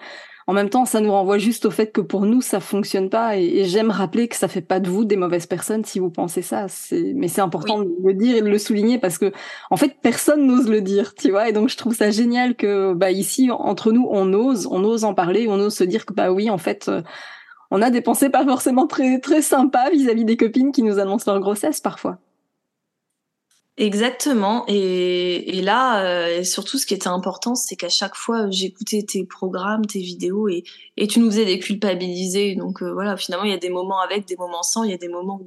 en 0.50 0.54
même 0.54 0.72
temps, 0.72 0.86
ça 0.86 1.00
nous 1.00 1.12
renvoie 1.12 1.38
juste 1.38 1.66
au 1.66 1.70
fait 1.70 1.92
que 1.92 2.02
pour 2.02 2.26
nous, 2.26 2.42
ça 2.42 2.60
fonctionne 2.60 3.12
pas. 3.12 3.38
Et, 3.38 3.66
j'aime 3.66 3.92
rappeler 3.92 4.28
que 4.28 4.36
ça 4.36 4.48
fait 4.48 4.62
pas 4.62 4.80
de 4.80 4.90
vous 4.90 5.06
des 5.06 5.16
mauvaises 5.16 5.46
personnes 5.46 5.86
si 5.86 6.00
vous 6.00 6.10
pensez 6.10 6.42
ça. 6.42 6.66
Mais 6.92 7.28
c'est 7.28 7.42
important 7.42 7.84
de 7.84 7.90
le 8.04 8.14
dire 8.16 8.36
et 8.36 8.42
de 8.42 8.50
le 8.50 8.58
souligner 8.58 8.98
parce 8.98 9.20
que, 9.20 9.32
en 9.70 9.78
fait, 9.78 9.98
personne 10.02 10.48
n'ose 10.48 10.68
le 10.68 10.82
dire, 10.82 11.14
tu 11.14 11.30
vois. 11.30 11.50
Et 11.50 11.54
donc, 11.54 11.70
je 11.70 11.78
trouve 11.78 11.96
ça 11.96 12.10
génial 12.10 12.56
que, 12.56 12.94
bah, 12.94 13.12
ici, 13.12 13.52
entre 13.52 13.92
nous, 13.92 14.08
on 14.10 14.34
ose, 14.34 14.68
on 14.72 14.84
ose 14.84 15.04
en 15.04 15.14
parler, 15.14 15.48
on 15.48 15.60
ose 15.60 15.76
se 15.76 15.84
dire 15.84 16.06
que, 16.06 16.14
bah 16.14 16.32
oui, 16.32 16.50
en 16.50 16.58
fait. 16.58 16.90
Euh, 16.90 17.04
on 17.72 17.82
a 17.82 17.90
des 17.90 18.02
pensées 18.02 18.30
pas 18.30 18.44
forcément 18.46 18.88
très 18.88 19.20
très 19.20 19.42
sympas 19.42 19.90
vis-à-vis 19.92 20.26
des 20.26 20.38
copines 20.38 20.72
qui 20.72 20.84
nous 20.84 21.00
annoncent 21.00 21.32
leur 21.32 21.40
grossesse 21.40 21.80
parfois. 21.80 22.20
Exactement. 23.80 24.66
Et, 24.68 25.62
là, 25.62 26.04
euh, 26.04 26.44
surtout, 26.44 26.78
ce 26.78 26.86
qui 26.86 26.94
était 26.94 27.08
important, 27.08 27.56
c'est 27.56 27.78
qu'à 27.78 27.88
chaque 27.88 28.16
fois, 28.16 28.50
j'écoutais 28.50 29.04
tes 29.04 29.24
programmes, 29.24 29.86
tes 29.86 30.00
vidéos, 30.00 30.50
et, 30.50 30.66
tu 31.08 31.20
nous 31.22 31.32
faisais 31.32 31.46
déculpabiliser. 31.46 32.56
Donc 32.56 32.84
euh, 32.84 32.92
voilà, 32.92 33.16
finalement, 33.16 33.46
il 33.46 33.52
y 33.52 33.54
a 33.54 33.58
des 33.58 33.70
moments 33.70 34.02
avec, 34.02 34.28
des 34.28 34.36
moments 34.36 34.64
sans. 34.64 34.84
Il 34.84 34.92
y 34.92 34.94
a 34.94 34.98
des 34.98 35.08
moments 35.08 35.40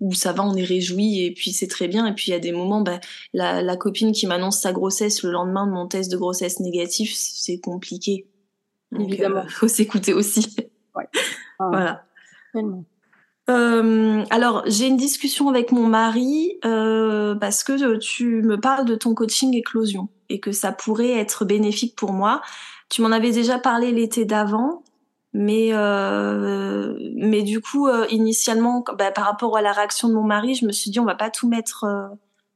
où, 0.00 0.12
ça 0.14 0.32
va, 0.32 0.42
on 0.42 0.56
est 0.56 0.64
réjoui, 0.64 1.24
et 1.24 1.30
puis 1.30 1.52
c'est 1.52 1.68
très 1.68 1.86
bien. 1.86 2.08
Et 2.08 2.12
puis 2.12 2.24
il 2.26 2.30
y 2.32 2.34
a 2.34 2.40
des 2.40 2.50
moments, 2.50 2.80
bah, 2.80 2.98
la, 3.32 3.76
copine 3.76 4.10
qui 4.10 4.26
m'annonce 4.26 4.58
sa 4.60 4.72
grossesse 4.72 5.22
le 5.22 5.30
lendemain 5.30 5.68
de 5.68 5.72
mon 5.72 5.86
test 5.86 6.10
de 6.10 6.16
grossesse 6.16 6.58
négatif, 6.58 7.14
c'est 7.14 7.58
compliqué. 7.58 8.26
Évidemment. 8.98 9.42
Il 9.44 9.46
euh, 9.46 9.50
faut 9.50 9.68
s'écouter 9.68 10.12
aussi. 10.12 10.56
Ah, 11.58 11.68
voilà. 11.68 12.04
Euh, 13.48 14.24
alors, 14.30 14.64
j'ai 14.66 14.86
une 14.86 14.96
discussion 14.96 15.48
avec 15.48 15.70
mon 15.70 15.86
mari 15.86 16.58
euh, 16.64 17.34
parce 17.36 17.62
que 17.62 17.96
tu 17.98 18.42
me 18.42 18.58
parles 18.58 18.84
de 18.84 18.96
ton 18.96 19.14
coaching 19.14 19.54
éclosion 19.54 20.08
et 20.28 20.40
que 20.40 20.52
ça 20.52 20.72
pourrait 20.72 21.12
être 21.12 21.44
bénéfique 21.44 21.94
pour 21.96 22.12
moi. 22.12 22.42
Tu 22.88 23.02
m'en 23.02 23.10
avais 23.10 23.30
déjà 23.30 23.58
parlé 23.58 23.92
l'été 23.92 24.24
d'avant, 24.24 24.82
mais 25.32 25.68
euh, 25.72 26.96
mais 27.14 27.42
du 27.42 27.60
coup, 27.60 27.88
euh, 27.88 28.06
initialement, 28.10 28.84
bah, 28.98 29.10
par 29.12 29.24
rapport 29.24 29.56
à 29.56 29.62
la 29.62 29.72
réaction 29.72 30.08
de 30.08 30.14
mon 30.14 30.22
mari, 30.22 30.54
je 30.54 30.66
me 30.66 30.72
suis 30.72 30.90
dit 30.90 31.00
on 31.00 31.04
va 31.04 31.14
pas 31.14 31.30
tout 31.30 31.48
mettre 31.48 31.84
euh, 31.84 32.08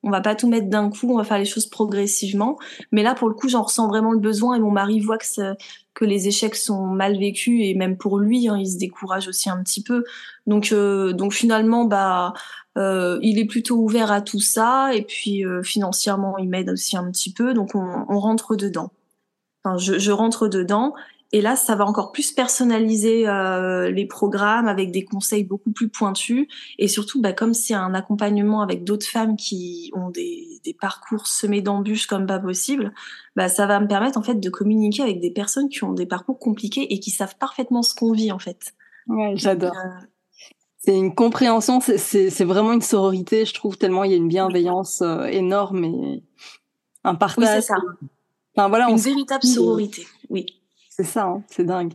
on 0.03 0.11
va 0.11 0.21
pas 0.21 0.35
tout 0.35 0.49
mettre 0.49 0.69
d'un 0.69 0.89
coup, 0.89 1.13
on 1.13 1.19
va 1.19 1.25
faire 1.25 1.39
les 1.39 1.45
choses 1.45 1.67
progressivement. 1.67 2.59
Mais 2.91 3.03
là, 3.03 3.15
pour 3.15 3.29
le 3.29 3.35
coup, 3.35 3.49
j'en 3.49 3.63
ressens 3.63 3.87
vraiment 3.89 4.13
le 4.13 4.19
besoin 4.19 4.55
et 4.55 4.61
mon 4.61 4.71
mari 4.71 4.99
voit 5.01 5.19
que, 5.19 5.27
que 6.01 6.07
les 6.07 6.29
échecs 6.29 6.57
sont 6.57 6.87
mal 6.87 7.19
vécus 7.19 7.61
et 7.63 7.75
même 7.75 7.99
pour 7.99 8.19
lui, 8.19 8.49
hein, 8.49 8.57
il 8.57 8.67
se 8.67 8.79
décourage 8.79 9.29
aussi 9.29 9.51
un 9.51 9.63
petit 9.63 9.83
peu. 9.83 10.03
Donc, 10.47 10.73
euh, 10.73 11.13
donc 11.13 11.35
finalement, 11.35 11.85
bah, 11.85 12.33
euh, 12.79 13.19
il 13.21 13.39
est 13.39 13.45
plutôt 13.45 13.77
ouvert 13.77 14.11
à 14.11 14.23
tout 14.23 14.41
ça 14.41 14.95
et 14.95 15.03
puis 15.03 15.45
euh, 15.45 15.63
financièrement, 15.63 16.39
il 16.39 16.49
m'aide 16.49 16.71
aussi 16.71 16.97
un 16.97 17.11
petit 17.11 17.35
peu. 17.35 17.53
Donc, 17.53 17.75
on, 17.75 18.19
rentre 18.19 18.57
dedans. 18.57 18.93
Enfin, 19.63 19.77
je 19.77 20.11
rentre 20.11 20.49
dedans 20.49 20.95
et 21.33 21.41
là, 21.41 21.55
ça 21.55 21.77
va 21.77 21.85
encore 21.87 22.11
plus 22.11 22.33
personnaliser 22.33 23.29
euh, 23.29 23.91
les 23.91 24.05
programmes 24.05 24.67
avec 24.67 24.91
des 24.91 25.05
conseils 25.05 25.45
beaucoup 25.45 25.71
plus 25.71 25.89
pointus. 25.89 26.49
Et 26.79 26.89
surtout, 26.89 27.21
bah, 27.21 27.33
comme 27.33 27.55
c'est 27.55 27.75
un 27.75 27.95
accompagnement 27.95 28.63
avec 28.63 28.83
d'autres 28.83 29.07
femmes 29.07 29.37
qui 29.37 29.93
ont 29.95 30.11
des, 30.11 30.61
des 30.65 30.75
parcours 30.75 31.29
semés 31.29 31.63
d'embûches 31.63 32.07
comme 32.07 32.27
pas 32.27 32.41
possible, 32.41 32.93
bah, 33.37 33.49
ça 33.49 33.67
va 33.67 33.79
me 33.79 33.87
permettre 33.87 34.19
en 34.19 34.23
fait 34.23 34.41
de 34.41 34.51
communiquer 34.51 35.03
avec 35.03 35.21
des 35.21 35.31
personnes 35.31 35.69
qui 35.69 35.85
ont 35.85 35.93
des 35.93 36.07
parcours 36.07 36.39
compliqués 36.39 36.93
et 36.93 36.99
qui 36.99 37.13
savent 37.13 37.37
parfaitement 37.39 37.83
ce 37.83 37.95
qu'on 37.95 38.13
vit 38.13 38.33
en 38.33 38.41
fait. 38.41 38.75
Ouais, 39.07 39.33
j'adore. 39.37 39.73
Euh, 39.77 40.07
c'est 40.79 40.97
une 40.97 41.15
compréhension, 41.15 41.81
c'est 41.81 42.45
vraiment 42.45 42.73
une 42.73 42.81
sororité, 42.81 43.45
je 43.45 43.53
trouve, 43.55 43.77
tellement 43.77 44.03
il 44.03 44.11
y 44.11 44.15
a 44.15 44.17
une 44.17 44.29
bienveillance 44.29 45.03
euh, 45.03 45.27
énorme 45.27 45.85
et 45.85 46.23
un 47.05 47.15
partage. 47.15 47.45
Oui, 47.45 47.55
c'est 47.55 47.61
ça. 47.61 47.77
Enfin, 48.57 48.69
voilà, 48.69 48.89
une 48.89 48.97
véritable 48.97 49.45
sororité, 49.45 50.07
oui. 50.31 50.60
C'est 51.01 51.07
ça, 51.07 51.25
hein, 51.25 51.43
c'est 51.49 51.65
dingue. 51.65 51.95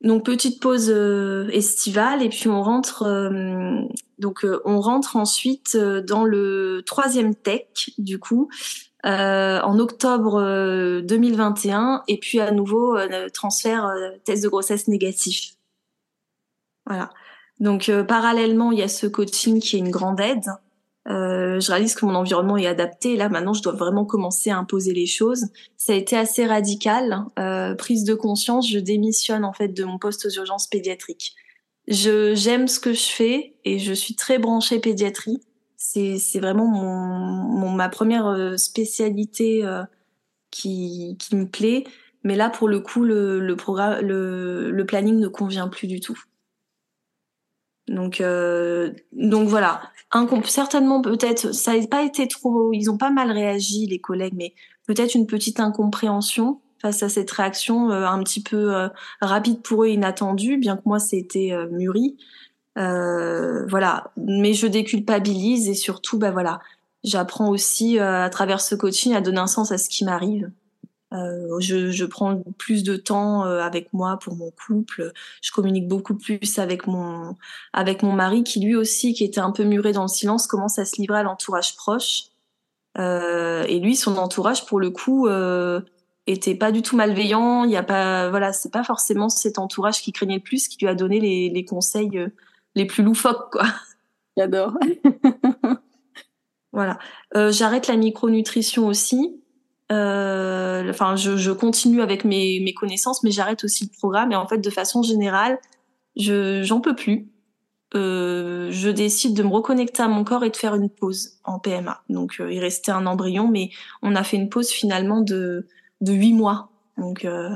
Donc 0.00 0.24
petite 0.24 0.60
pause 0.60 0.90
euh, 0.90 1.48
estivale 1.52 2.24
et 2.24 2.28
puis 2.28 2.48
on 2.48 2.60
rentre 2.60 3.04
euh, 3.04 3.82
donc 4.18 4.44
euh, 4.44 4.60
on 4.64 4.80
rentre 4.80 5.14
ensuite 5.14 5.76
dans 5.76 6.24
le 6.24 6.82
troisième 6.84 7.36
tech 7.36 7.90
du 7.98 8.18
coup 8.18 8.50
en 9.04 9.78
octobre 9.78 11.00
2021 11.02 12.02
et 12.08 12.18
puis 12.18 12.40
à 12.40 12.50
nouveau 12.50 12.98
transfert 13.32 13.94
test 14.24 14.42
de 14.42 14.48
grossesse 14.48 14.88
négatif. 14.88 15.52
Voilà. 16.84 17.10
Donc 17.60 17.92
parallèlement 18.08 18.72
il 18.72 18.80
y 18.80 18.82
a 18.82 18.88
ce 18.88 19.06
coaching 19.06 19.60
qui 19.60 19.76
est 19.76 19.78
une 19.78 19.92
grande 19.92 20.18
aide 20.18 20.50
euh, 21.08 21.58
je 21.58 21.70
réalise 21.70 21.94
que 21.94 22.04
mon 22.04 22.14
environnement 22.14 22.56
est 22.56 22.66
adapté. 22.66 23.16
là, 23.16 23.28
maintenant, 23.28 23.54
je 23.54 23.62
dois 23.62 23.72
vraiment 23.72 24.04
commencer 24.04 24.50
à 24.50 24.58
imposer 24.58 24.92
les 24.92 25.06
choses. 25.06 25.46
Ça 25.76 25.92
a 25.92 25.96
été 25.96 26.16
assez 26.16 26.44
radical. 26.46 27.24
Euh, 27.38 27.74
prise 27.74 28.04
de 28.04 28.14
conscience, 28.14 28.68
je 28.70 28.78
démissionne 28.78 29.44
en 29.44 29.52
fait 29.52 29.68
de 29.68 29.84
mon 29.84 29.98
poste 29.98 30.26
aux 30.26 30.30
urgences 30.30 30.66
pédiatriques. 30.66 31.34
Je 31.86 32.34
j'aime 32.34 32.68
ce 32.68 32.80
que 32.80 32.92
je 32.92 33.08
fais 33.08 33.54
et 33.64 33.78
je 33.78 33.94
suis 33.94 34.14
très 34.14 34.38
branchée 34.38 34.78
pédiatrie. 34.80 35.40
C'est 35.78 36.18
c'est 36.18 36.40
vraiment 36.40 36.66
mon, 36.66 37.58
mon, 37.58 37.70
ma 37.70 37.88
première 37.88 38.26
euh, 38.26 38.56
spécialité 38.58 39.64
euh, 39.64 39.84
qui 40.50 41.16
qui 41.18 41.36
me 41.36 41.48
plaît. 41.48 41.84
Mais 42.24 42.36
là, 42.36 42.50
pour 42.50 42.68
le 42.68 42.80
coup, 42.80 43.04
le, 43.04 43.40
le 43.40 43.56
programme, 43.56 44.04
le, 44.04 44.70
le 44.70 44.86
planning 44.86 45.18
ne 45.18 45.28
convient 45.28 45.68
plus 45.68 45.86
du 45.86 46.00
tout. 46.00 46.20
Donc, 47.88 48.20
euh, 48.20 48.92
donc 49.12 49.48
voilà. 49.48 49.82
Certainement, 50.44 51.02
peut-être, 51.02 51.54
ça 51.54 51.76
n'a 51.76 51.86
pas 51.86 52.02
été 52.02 52.26
trop. 52.28 52.72
Ils 52.72 52.90
ont 52.90 52.96
pas 52.96 53.10
mal 53.10 53.30
réagi, 53.30 53.86
les 53.86 54.00
collègues, 54.00 54.34
mais 54.36 54.54
peut-être 54.86 55.14
une 55.14 55.26
petite 55.26 55.60
incompréhension 55.60 56.60
face 56.80 57.02
à 57.02 57.08
cette 57.08 57.30
réaction 57.30 57.90
euh, 57.90 58.06
un 58.06 58.22
petit 58.22 58.42
peu 58.42 58.74
euh, 58.74 58.88
rapide 59.20 59.62
pour 59.62 59.84
eux, 59.84 59.88
inattendue, 59.88 60.56
bien 60.56 60.76
que 60.76 60.82
moi, 60.84 60.98
c'était 60.98 61.52
euh, 61.52 61.68
mûri. 61.70 62.16
voilà. 62.76 64.12
Mais 64.16 64.54
je 64.54 64.66
déculpabilise 64.66 65.68
et 65.68 65.74
surtout, 65.74 66.18
bah 66.18 66.30
voilà, 66.30 66.60
j'apprends 67.04 67.50
aussi 67.50 67.98
à 67.98 68.28
travers 68.30 68.60
ce 68.60 68.74
coaching 68.74 69.14
à 69.14 69.20
donner 69.20 69.38
un 69.38 69.46
sens 69.46 69.72
à 69.72 69.78
ce 69.78 69.88
qui 69.88 70.04
m'arrive. 70.04 70.50
Euh, 71.14 71.58
je, 71.60 71.90
je, 71.90 72.04
prends 72.04 72.42
plus 72.58 72.82
de 72.82 72.96
temps 72.96 73.46
euh, 73.46 73.60
avec 73.60 73.92
moi 73.94 74.18
pour 74.18 74.36
mon 74.36 74.50
couple. 74.50 75.12
Je 75.42 75.52
communique 75.52 75.88
beaucoup 75.88 76.14
plus 76.14 76.58
avec 76.58 76.86
mon 76.86 77.34
avec 77.72 78.02
mon 78.02 78.12
mari 78.12 78.44
qui 78.44 78.60
lui 78.60 78.76
aussi, 78.76 79.14
qui 79.14 79.24
était 79.24 79.40
un 79.40 79.52
peu 79.52 79.64
muré 79.64 79.92
dans 79.92 80.02
le 80.02 80.08
silence, 80.08 80.46
commence 80.46 80.78
à 80.78 80.84
se 80.84 81.00
livrer 81.00 81.18
à 81.18 81.22
l'entourage 81.22 81.76
proche. 81.76 82.24
Euh, 82.98 83.64
et 83.68 83.78
lui, 83.78 83.96
son 83.96 84.16
entourage, 84.16 84.66
pour 84.66 84.80
le 84.80 84.90
coup, 84.90 85.28
euh, 85.28 85.80
était 86.26 86.54
pas 86.54 86.72
du 86.72 86.82
tout 86.82 86.96
malveillant. 86.96 87.64
Il 87.64 87.70
y 87.70 87.76
a 87.76 87.82
pas, 87.82 88.28
voilà, 88.30 88.52
c'est 88.52 88.72
pas 88.72 88.84
forcément 88.84 89.28
cet 89.28 89.58
entourage 89.58 90.00
qui 90.02 90.12
craignait 90.12 90.36
le 90.36 90.42
plus 90.42 90.68
qui 90.68 90.78
lui 90.80 90.88
a 90.88 90.94
donné 90.94 91.20
les, 91.20 91.48
les 91.50 91.64
conseils 91.64 92.18
euh, 92.18 92.28
les 92.74 92.86
plus 92.86 93.02
loufoques, 93.02 93.52
quoi. 93.52 93.64
J'adore. 94.36 94.74
voilà. 96.72 96.98
J'arrête 97.34 97.88
la 97.88 97.96
micronutrition 97.96 98.86
aussi. 98.86 99.42
Euh, 99.90 100.90
enfin, 100.90 101.16
je, 101.16 101.36
je, 101.36 101.50
continue 101.50 102.02
avec 102.02 102.24
mes, 102.24 102.60
mes 102.60 102.74
connaissances, 102.74 103.22
mais 103.22 103.30
j'arrête 103.30 103.64
aussi 103.64 103.84
le 103.84 103.98
programme. 103.98 104.32
Et 104.32 104.36
en 104.36 104.46
fait, 104.46 104.58
de 104.58 104.70
façon 104.70 105.02
générale, 105.02 105.58
je 106.16 106.62
j'en 106.62 106.80
peux 106.80 106.94
plus. 106.94 107.28
Euh, 107.94 108.70
je 108.70 108.90
décide 108.90 109.34
de 109.34 109.42
me 109.42 109.48
reconnecter 109.48 110.02
à 110.02 110.08
mon 110.08 110.22
corps 110.24 110.44
et 110.44 110.50
de 110.50 110.56
faire 110.56 110.74
une 110.74 110.90
pause 110.90 111.38
en 111.44 111.58
PMA. 111.58 112.02
Donc, 112.10 112.36
euh, 112.40 112.52
il 112.52 112.60
restait 112.60 112.92
un 112.92 113.06
embryon, 113.06 113.48
mais 113.48 113.70
on 114.02 114.14
a 114.14 114.24
fait 114.24 114.36
une 114.36 114.50
pause 114.50 114.68
finalement 114.68 115.22
de 115.22 115.66
de 116.00 116.12
huit 116.12 116.32
mois. 116.32 116.70
Donc 116.96 117.24
euh, 117.24 117.50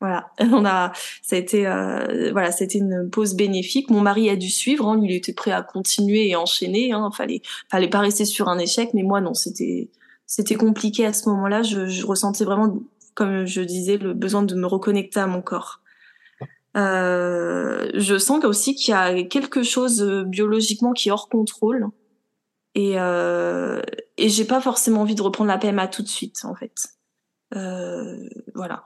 voilà, 0.00 0.30
on 0.40 0.64
a, 0.64 0.92
ça 1.22 1.36
a 1.36 1.38
été, 1.38 1.66
euh, 1.66 2.30
voilà, 2.32 2.52
c'était 2.52 2.78
une 2.78 3.08
pause 3.10 3.34
bénéfique. 3.34 3.90
Mon 3.90 4.00
mari 4.00 4.28
a 4.30 4.36
dû 4.36 4.50
suivre, 4.50 4.88
hein, 4.88 5.00
il 5.02 5.12
était 5.12 5.32
prêt 5.32 5.52
à 5.52 5.62
continuer 5.62 6.28
et 6.28 6.36
enchaîner. 6.36 6.92
Hein, 6.92 7.10
fallait, 7.16 7.42
fallait 7.70 7.88
pas 7.88 8.00
rester 8.00 8.24
sur 8.24 8.48
un 8.48 8.58
échec, 8.58 8.90
mais 8.94 9.02
moi 9.02 9.20
non, 9.20 9.34
c'était, 9.34 9.90
c'était 10.34 10.54
compliqué 10.54 11.04
à 11.04 11.12
ce 11.12 11.28
moment-là. 11.28 11.62
Je, 11.62 12.06
ressentais 12.06 12.46
vraiment, 12.46 12.78
comme 13.12 13.44
je 13.44 13.60
disais, 13.60 13.98
le 13.98 14.14
besoin 14.14 14.42
de 14.42 14.54
me 14.54 14.66
reconnecter 14.66 15.20
à 15.20 15.26
mon 15.26 15.42
corps. 15.42 15.82
Euh, 16.74 17.90
je 17.92 18.16
sens 18.16 18.42
aussi 18.46 18.74
qu'il 18.74 18.92
y 18.92 18.96
a 18.96 19.24
quelque 19.24 19.62
chose 19.62 20.00
euh, 20.00 20.24
biologiquement 20.24 20.94
qui 20.94 21.10
est 21.10 21.12
hors 21.12 21.28
contrôle. 21.28 21.88
Et, 22.74 22.98
euh, 22.98 23.82
et 24.16 24.30
j'ai 24.30 24.46
pas 24.46 24.62
forcément 24.62 25.02
envie 25.02 25.14
de 25.14 25.20
reprendre 25.20 25.48
la 25.48 25.58
PMA 25.58 25.86
tout 25.88 26.00
de 26.00 26.08
suite, 26.08 26.46
en 26.46 26.54
fait. 26.54 26.88
Euh, 27.54 28.26
voilà. 28.54 28.84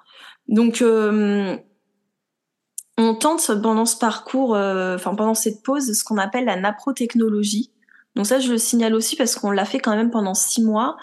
Donc, 0.49 0.83
on 0.83 1.61
tente 3.15 3.63
pendant 3.63 3.87
ce 3.87 3.97
parcours, 3.97 4.57
enfin 4.57 5.15
pendant 5.15 5.35
cette 5.35 5.63
pause, 5.63 5.93
ce 5.93 6.03
qu'on 6.03 6.19
appelle 6.19 6.47
la 6.47 6.57
naprotechnologie. 6.57 7.71
Donc 8.17 8.27
ça, 8.27 8.41
je 8.41 8.51
le 8.51 8.59
signale 8.59 8.97
aussi 8.97 9.15
parce 9.15 9.37
qu'on 9.37 9.53
l'a 9.53 9.65
fait 9.65 9.79
quand 9.79 9.95
même 9.95 10.11
pendant 10.11 10.35
six 10.35 10.65
mois. 10.65 10.97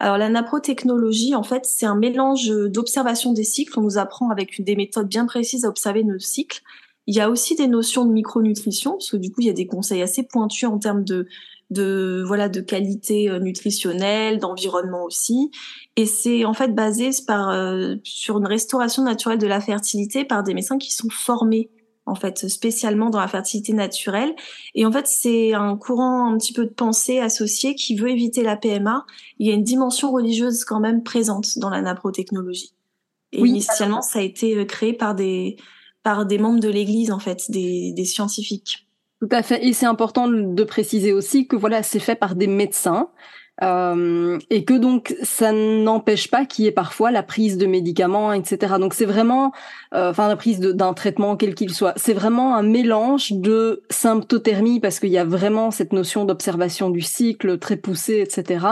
Alors 0.00 0.16
la 0.16 0.28
naprotechnologie, 0.28 1.34
en 1.34 1.42
fait, 1.42 1.64
c'est 1.64 1.86
un 1.86 1.96
mélange 1.96 2.48
d'observation 2.48 3.32
des 3.32 3.44
cycles. 3.44 3.78
On 3.78 3.82
nous 3.82 3.98
apprend 3.98 4.30
avec 4.30 4.62
des 4.62 4.76
méthodes 4.76 5.08
bien 5.08 5.26
précises 5.26 5.64
à 5.64 5.68
observer 5.68 6.04
nos 6.04 6.18
cycles. 6.18 6.62
Il 7.06 7.16
y 7.16 7.20
a 7.20 7.30
aussi 7.30 7.56
des 7.56 7.66
notions 7.66 8.04
de 8.04 8.12
micronutrition, 8.12 8.92
parce 8.92 9.10
que 9.10 9.16
du 9.16 9.32
coup, 9.32 9.40
il 9.40 9.46
y 9.46 9.50
a 9.50 9.54
des 9.54 9.66
conseils 9.66 10.02
assez 10.02 10.22
pointus 10.22 10.68
en 10.68 10.78
termes 10.78 11.04
de, 11.04 11.26
de 11.70 12.22
voilà 12.26 12.48
de 12.48 12.60
qualité 12.60 13.28
euh, 13.28 13.40
nutritionnelle, 13.40 14.38
d'environnement 14.38 15.04
aussi. 15.04 15.50
Et 15.96 16.06
c'est 16.06 16.44
en 16.44 16.54
fait 16.54 16.74
basé 16.74 17.10
par 17.26 17.50
euh, 17.50 17.96
sur 18.04 18.38
une 18.38 18.46
restauration 18.46 19.02
naturelle 19.02 19.38
de 19.38 19.46
la 19.46 19.60
fertilité 19.60 20.24
par 20.24 20.42
des 20.42 20.54
médecins 20.54 20.78
qui 20.78 20.92
sont 20.92 21.10
formés 21.10 21.70
en 22.08 22.14
fait, 22.14 22.48
spécialement 22.48 23.10
dans 23.10 23.20
la 23.20 23.28
fertilité 23.28 23.72
naturelle. 23.72 24.34
Et 24.74 24.86
en 24.86 24.92
fait, 24.92 25.06
c'est 25.06 25.54
un 25.54 25.76
courant 25.76 26.32
un 26.32 26.38
petit 26.38 26.52
peu 26.52 26.64
de 26.64 26.72
pensée 26.72 27.20
associé 27.20 27.74
qui 27.74 27.94
veut 27.94 28.10
éviter 28.10 28.42
la 28.42 28.56
PMA. 28.56 29.04
Il 29.38 29.46
y 29.46 29.50
a 29.50 29.54
une 29.54 29.64
dimension 29.64 30.10
religieuse 30.10 30.64
quand 30.64 30.80
même 30.80 31.02
présente 31.02 31.58
dans 31.58 31.70
la 31.70 31.82
naprotechnologie. 31.82 32.72
Et 33.32 33.42
oui, 33.42 33.50
initialement, 33.50 34.02
ça 34.02 34.20
a 34.20 34.22
été 34.22 34.56
euh, 34.56 34.64
créé 34.64 34.94
par 34.94 35.14
des, 35.14 35.56
par 36.02 36.24
des 36.24 36.38
membres 36.38 36.60
de 36.60 36.68
l'Église, 36.68 37.10
en 37.10 37.18
fait, 37.18 37.50
des, 37.50 37.92
des 37.92 38.04
scientifiques. 38.04 38.88
Tout 39.20 39.28
à 39.30 39.42
fait. 39.42 39.66
Et 39.66 39.72
c'est 39.72 39.86
important 39.86 40.28
de 40.28 40.64
préciser 40.64 41.12
aussi 41.12 41.46
que 41.46 41.56
voilà, 41.56 41.82
c'est 41.82 41.98
fait 41.98 42.14
par 42.14 42.36
des 42.36 42.46
médecins 42.46 43.10
euh, 43.62 44.38
et 44.50 44.64
que 44.64 44.74
donc 44.74 45.16
ça 45.22 45.52
n'empêche 45.52 46.30
pas 46.30 46.44
qu'il 46.44 46.64
y 46.64 46.68
ait 46.68 46.72
parfois 46.72 47.10
la 47.10 47.22
prise 47.22 47.58
de 47.58 47.66
médicaments, 47.66 48.32
etc. 48.32 48.74
Donc 48.78 48.94
c'est 48.94 49.04
vraiment, 49.04 49.52
euh, 49.94 50.10
enfin 50.10 50.28
la 50.28 50.36
prise 50.36 50.60
d'un 50.60 50.94
traitement 50.94 51.36
quel 51.36 51.54
qu'il 51.54 51.72
soit, 51.74 51.92
c'est 51.96 52.12
vraiment 52.12 52.54
un 52.56 52.62
mélange 52.62 53.32
de 53.32 53.82
symptothermie 53.90 54.80
parce 54.80 55.00
qu'il 55.00 55.10
y 55.10 55.18
a 55.18 55.24
vraiment 55.24 55.70
cette 55.70 55.92
notion 55.92 56.24
d'observation 56.24 56.90
du 56.90 57.00
cycle 57.00 57.58
très 57.58 57.76
poussée, 57.76 58.20
etc. 58.20 58.64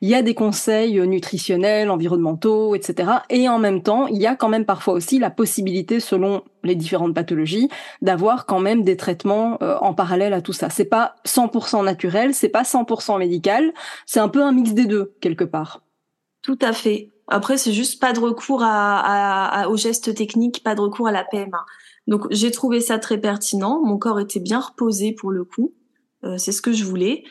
Il 0.00 0.08
y 0.08 0.14
a 0.14 0.22
des 0.22 0.34
conseils 0.34 1.00
nutritionnels, 1.06 1.90
environnementaux, 1.90 2.74
etc. 2.74 3.10
Et 3.30 3.48
en 3.48 3.58
même 3.58 3.82
temps, 3.82 4.06
il 4.06 4.20
y 4.20 4.26
a 4.26 4.36
quand 4.36 4.48
même 4.48 4.66
parfois 4.66 4.94
aussi 4.94 5.18
la 5.18 5.30
possibilité, 5.30 6.00
selon 6.00 6.42
les 6.66 6.74
différentes 6.74 7.14
pathologies, 7.14 7.68
d'avoir 8.02 8.46
quand 8.46 8.60
même 8.60 8.82
des 8.82 8.96
traitements 8.96 9.58
euh, 9.62 9.76
en 9.80 9.94
parallèle 9.94 10.32
à 10.32 10.42
tout 10.42 10.52
ça. 10.52 10.70
C'est 10.70 10.84
pas 10.84 11.16
100% 11.26 11.84
naturel, 11.84 12.34
c'est 12.34 12.48
pas 12.48 12.62
100% 12.62 13.18
médical, 13.18 13.72
c'est 14.04 14.20
un 14.20 14.28
peu 14.28 14.42
un 14.42 14.52
mix 14.52 14.72
des 14.72 14.86
deux 14.86 15.14
quelque 15.20 15.44
part. 15.44 15.82
Tout 16.42 16.58
à 16.62 16.72
fait. 16.72 17.10
Après, 17.28 17.56
c'est 17.56 17.72
juste 17.72 18.00
pas 18.00 18.12
de 18.12 18.20
recours 18.20 18.62
à, 18.62 19.66
aux 19.68 19.76
gestes 19.76 20.14
techniques, 20.14 20.62
pas 20.62 20.74
de 20.74 20.80
recours 20.80 21.08
à 21.08 21.12
la 21.12 21.24
PMA. 21.24 21.64
Donc, 22.06 22.26
j'ai 22.30 22.52
trouvé 22.52 22.80
ça 22.80 22.98
très 22.98 23.18
pertinent. 23.18 23.80
Mon 23.84 23.98
corps 23.98 24.20
était 24.20 24.38
bien 24.38 24.60
reposé 24.60 25.12
pour 25.12 25.32
le 25.32 25.44
coup. 25.44 25.74
Euh, 26.24 26.38
c'est 26.38 26.52
ce 26.52 26.62
que 26.62 26.72
je 26.72 26.84
voulais. 26.84 27.24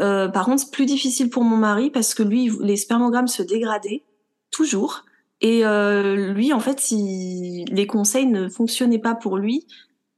Euh, 0.00 0.26
par 0.28 0.46
contre, 0.46 0.62
c'est 0.62 0.72
plus 0.72 0.86
difficile 0.86 1.30
pour 1.30 1.44
mon 1.44 1.56
mari 1.56 1.90
parce 1.90 2.12
que 2.14 2.24
lui, 2.24 2.50
les 2.60 2.76
spermogrammes 2.76 3.28
se 3.28 3.42
dégradaient 3.42 4.02
toujours. 4.50 5.04
Et 5.40 5.64
euh, 5.66 6.32
lui, 6.32 6.52
en 6.52 6.60
fait, 6.60 6.90
il, 6.90 7.66
les 7.70 7.86
conseils 7.86 8.26
ne 8.26 8.48
fonctionnaient 8.48 8.98
pas 8.98 9.14
pour 9.14 9.36
lui. 9.36 9.66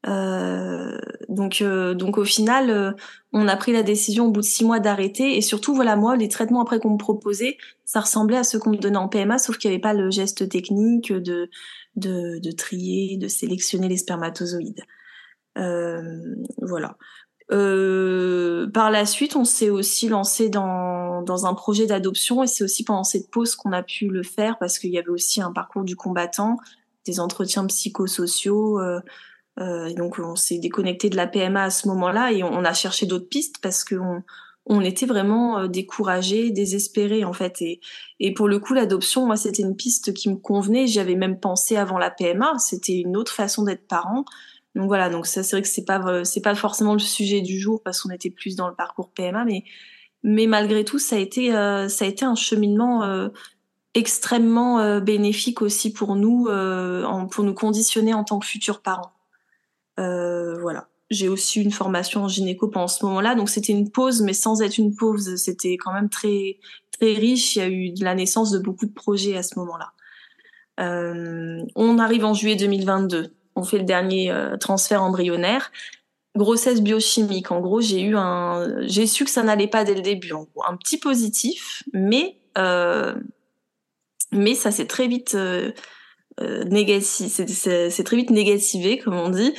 Euh, 0.07 0.99
donc, 1.29 1.61
euh, 1.61 1.95
donc 1.95 2.19
au 2.19 2.25
final, 2.25 2.71
euh, 2.71 2.93
on 3.33 3.49
a 3.49 3.57
pris 3.57 3.73
la 3.73 3.83
décision 3.83 4.27
au 4.27 4.31
bout 4.31 4.41
de 4.41 4.47
six 4.47 4.65
mois 4.65 4.81
d'arrêter. 4.81 5.37
Et 5.37 5.41
surtout, 5.41 5.75
voilà, 5.75 5.97
moi, 5.97 6.17
les 6.17 6.29
traitements 6.29 6.63
après 6.63 6.79
qu'on 6.79 6.91
me 6.91 6.99
proposait, 6.99 7.59
ça 7.85 8.01
ressemblait 8.01 8.37
à 8.37 8.45
ceux 8.45 8.59
qu'on 8.59 8.71
me 8.71 8.77
donnait 8.77 8.97
en 8.97 9.09
PMA, 9.09 9.39
sauf 9.39 9.59
qu'il 9.59 9.71
n'y 9.71 9.75
avait 9.75 9.83
pas 9.83 9.95
le 9.95 10.11
geste 10.11 10.49
technique 10.49 11.13
de, 11.13 11.51
de, 11.97 12.39
de 12.39 12.51
trier, 12.53 13.17
de 13.17 13.29
sélectionner 13.29 13.89
les 13.89 13.97
spermatozoïdes. 13.97 14.83
voilà. 15.57 16.97
par 17.49 18.91
la 18.91 19.07
suite, 19.07 19.37
on 19.37 19.45
s'est 19.45 19.71
aussi 19.71 20.09
lancé 20.09 20.49
dans, 20.49 21.08
dans 21.23 21.47
un 21.47 21.55
projet 21.55 21.87
d'adoption 21.87 22.43
et 22.43 22.47
c'est 22.47 22.65
aussi 22.65 22.85
pendant 22.85 23.05
cette 23.05 23.31
pause 23.31 23.55
qu'on 23.55 23.73
a 23.73 23.83
pu 23.83 24.09
le 24.09 24.23
faire 24.23 24.59
parce 24.59 24.79
qu'il 24.79 24.91
y 24.91 24.99
avait 24.99 25.09
aussi 25.09 25.41
un 25.41 25.53
parcours 25.53 25.85
du 25.85 25.97
combattant, 25.97 26.57
des 27.07 27.21
entretiens 27.21 27.67
psychosociaux. 27.67 28.81
Euh, 28.81 29.01
euh, 29.61 29.93
donc 29.95 30.19
on 30.19 30.37
s'est 30.37 30.59
déconnecté 30.59 31.11
de 31.11 31.17
la 31.17 31.27
PMA 31.27 31.65
à 31.65 31.71
ce 31.71 31.89
moment-là 31.89 32.33
et 32.33 32.43
on, 32.43 32.65
a 32.65 32.73
cherché 32.73 33.07
d'autres 33.07 33.29
pistes 33.29 33.57
parce 33.61 33.83
qu'on 33.83 34.23
on 34.67 34.81
était 34.83 35.07
vraiment 35.07 35.59
euh, 35.59 35.67
découragés, 35.67 36.51
désespérés 36.51 37.25
en 37.25 37.33
fait. 37.33 37.61
Et, 37.63 37.81
et 38.21 38.33
pour 38.35 38.49
le 38.49 38.59
coup, 38.61 38.75
l'adoption, 38.75 39.27
moi, 39.27 39.37
c'était 39.37 39.63
une 39.63 39.77
piste 39.77 40.15
qui 40.15 40.29
me 40.29 40.37
convenait. 40.37 40.87
J'avais 40.87 41.17
même 41.17 41.41
pensé 41.41 41.77
avant 41.77 41.99
la 41.99 42.11
PMA. 42.11 42.59
C'était 42.59 42.99
une 42.99 43.17
autre 43.17 43.33
façon 43.33 43.65
d'être 43.65 43.87
parent. 43.87 44.25
Donc 44.75 44.87
voilà. 44.87 45.11
Donc 45.11 45.27
ça, 45.27 45.43
c'est 45.43 45.57
vrai 45.57 45.63
que 45.63 45.69
c'est 45.69 45.85
pas 45.85 46.25
c'est 46.25 46.43
pas 46.43 46.55
forcément 46.55 46.93
le 46.93 46.99
sujet 47.01 47.41
du 47.41 47.59
jour 47.59 47.83
parce 47.83 48.01
qu'on 48.01 48.11
était 48.11 48.31
plus 48.31 48.55
dans 48.55 48.69
le 48.69 48.75
parcours 48.75 49.11
PMA, 49.11 49.45
mais 49.45 49.65
mais 50.29 50.47
malgré 50.47 50.85
tout, 50.85 50.99
ça 50.99 51.17
a 51.17 51.19
été 51.19 51.55
euh, 51.55 51.88
ça 51.88 52.05
a 52.05 52.09
été 52.09 52.27
un 52.27 52.35
cheminement 52.35 53.03
euh, 53.03 53.29
extrêmement 53.95 54.79
euh, 54.79 55.01
bénéfique 55.01 55.62
aussi 55.62 55.91
pour 55.91 56.16
nous, 56.16 56.49
pour 57.31 57.45
nous 57.45 57.55
conditionner 57.55 58.12
en 58.12 58.24
tant 58.24 58.39
que 58.39 58.47
futurs 58.47 58.83
parents. 58.83 59.12
Voilà. 59.97 60.89
J'ai 61.11 61.31
aussi 61.31 61.62
une 61.62 61.70
formation 61.70 62.24
en 62.24 62.29
gynéco 62.29 62.68
pendant 62.68 62.89
ce 62.89 63.03
moment-là, 63.07 63.35
donc 63.35 63.49
c'était 63.49 63.72
une 63.72 63.91
pause, 63.91 64.20
mais 64.20 64.35
sans 64.35 64.61
être 64.61 64.76
une 64.76 64.95
pause, 64.95 65.37
c'était 65.37 65.79
quand 65.79 65.95
même 65.95 66.11
très 66.11 66.59
très 66.93 67.14
riche. 67.14 67.57
Il 67.57 67.59
y 67.61 67.62
a 67.62 67.68
eu 67.68 67.95
la 68.03 68.14
naissance 68.14 68.51
de 68.51 68.59
beaucoup 68.59 68.85
de 68.85 68.93
projets 68.93 69.35
à 69.35 69.43
ce 69.43 69.59
moment-là. 69.59 69.93
On 71.74 71.99
arrive 71.99 72.26
en 72.26 72.35
juillet 72.35 72.57
2022. 72.57 73.35
On 73.57 73.62
fait 73.64 73.79
le 73.79 73.85
dernier 73.85 74.31
transfert 74.61 75.03
embryonnaire. 75.03 75.72
Grossesse 76.39 76.80
biochimique. 76.80 77.51
En 77.51 77.61
gros, 77.61 77.80
j'ai 77.80 78.01
eu 78.01 78.16
un, 78.16 78.66
j'ai 78.86 79.07
su 79.07 79.24
que 79.24 79.30
ça 79.30 79.43
n'allait 79.43 79.68
pas 79.68 79.84
dès 79.84 79.95
le 79.95 80.01
début. 80.01 80.32
En 80.32 80.45
gros, 80.45 80.64
un 80.66 80.76
petit 80.76 80.99
positif, 80.99 81.82
mais 81.93 82.41
euh, 82.57 83.14
mais 84.32 84.55
ça 84.55 84.70
s'est 84.70 84.86
très 84.86 85.09
vite 85.09 85.36
négatif, 86.41 87.32
c'est 87.49 88.05
très 88.05 88.16
vite 88.16 88.30
négativé 88.30 88.99
comme 88.99 89.14
on 89.14 89.28
dit. 89.28 89.53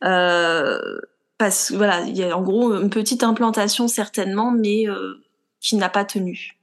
parce 0.00 1.68
que 1.68 1.74
voilà, 1.76 2.00
il 2.02 2.16
y 2.16 2.24
a 2.24 2.36
en 2.36 2.42
gros 2.42 2.74
une 2.74 2.90
petite 2.90 3.22
implantation 3.22 3.86
certainement, 3.88 4.50
mais 4.50 4.86
qui 5.60 5.76
n'a 5.76 5.88
pas 5.88 6.04
tenu. 6.04 6.58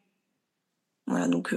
Voilà, 1.07 1.27
donc 1.27 1.55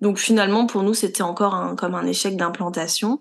donc 0.00 0.18
finalement 0.18 0.66
pour 0.66 0.82
nous 0.82 0.94
c'était 0.94 1.22
encore 1.22 1.54
un, 1.54 1.74
comme 1.74 1.94
un 1.94 2.06
échec 2.06 2.36
d'implantation. 2.36 3.20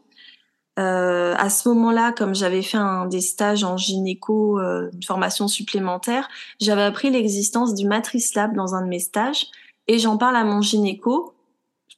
Euh, 0.80 1.36
à 1.38 1.49
ce 1.49 1.67
moment-là, 1.69 2.13
comme 2.13 2.34
j'avais 2.34 2.61
fait 2.61 2.77
un, 2.77 3.05
des 3.05 3.19
stages 3.19 3.65
en 3.65 3.75
gynéco, 3.75 4.59
euh, 4.59 4.89
une 4.93 5.03
formation 5.03 5.49
supplémentaire, 5.49 6.30
j'avais 6.61 6.84
appris 6.84 7.09
l'existence 7.09 7.75
du 7.75 7.86
Matrice 7.86 8.34
Lab 8.34 8.55
dans 8.55 8.75
un 8.75 8.84
de 8.84 8.88
mes 8.88 8.99
stages 8.99 9.47
et 9.88 9.99
j'en 9.99 10.17
parle 10.17 10.38
à 10.38 10.45
mon 10.45 10.61
gynéco 10.61 11.34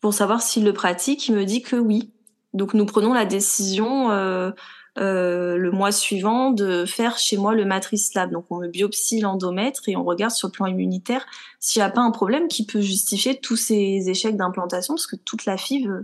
pour 0.02 0.16
savoir 0.16 0.42
s'il 0.42 0.64
le 0.64 0.74
pratique. 0.74 1.28
Il 1.28 1.36
me 1.36 1.46
dit 1.46 1.62
que 1.62 1.76
oui. 1.76 2.12
Donc 2.54 2.74
nous 2.74 2.86
prenons 2.86 3.14
la 3.14 3.26
décision 3.26 4.10
euh, 4.10 4.52
le 4.98 5.72
mois 5.72 5.92
suivant 5.92 6.50
de 6.50 6.86
faire 6.86 7.20
chez 7.20 7.38
moi 7.38 7.54
le 7.54 7.66
Matrice 7.66 8.16
Lab. 8.16 8.32
Donc 8.32 8.46
on 8.50 8.58
me 8.58 8.68
biopsie 8.68 9.22
l'endomètre 9.22 9.84
et 9.90 9.96
on 9.96 10.04
regarde 10.04 10.34
sur 10.34 10.48
le 10.48 10.54
plan 10.54 10.66
immunitaire 10.66 11.26
s'il 11.60 11.82
n'y 11.82 11.86
a 11.86 11.92
pas 11.92 12.02
un 12.02 12.12
problème 12.12 12.48
qui 12.48 12.66
peut 12.66 12.82
justifier 12.82 13.40
tous 13.40 13.58
ces 13.58 14.10
échecs 14.10 14.38
d'implantation 14.38 14.96
parce 14.96 15.08
que 15.08 15.18
toute 15.18 15.46
la 15.46 15.56
FIV 15.56 16.04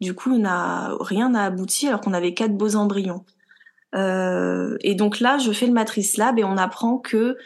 du 0.00 0.14
coup, 0.14 0.30
rien 0.30 1.30
n'a 1.30 1.44
abouti 1.44 1.88
alors 1.88 2.00
qu'on 2.00 2.12
avait 2.12 2.34
quatre 2.34 2.56
beaux 2.56 2.76
embryons. 2.76 3.24
Euh, 3.94 4.76
et 4.80 4.94
donc 4.94 5.20
là, 5.20 5.38
je 5.38 5.50
fais 5.52 5.66
le 5.66 5.72
matrice 5.72 6.16
lab 6.16 6.38
et 6.38 6.44
on 6.44 6.56
apprend 6.56 6.98
que 6.98 7.36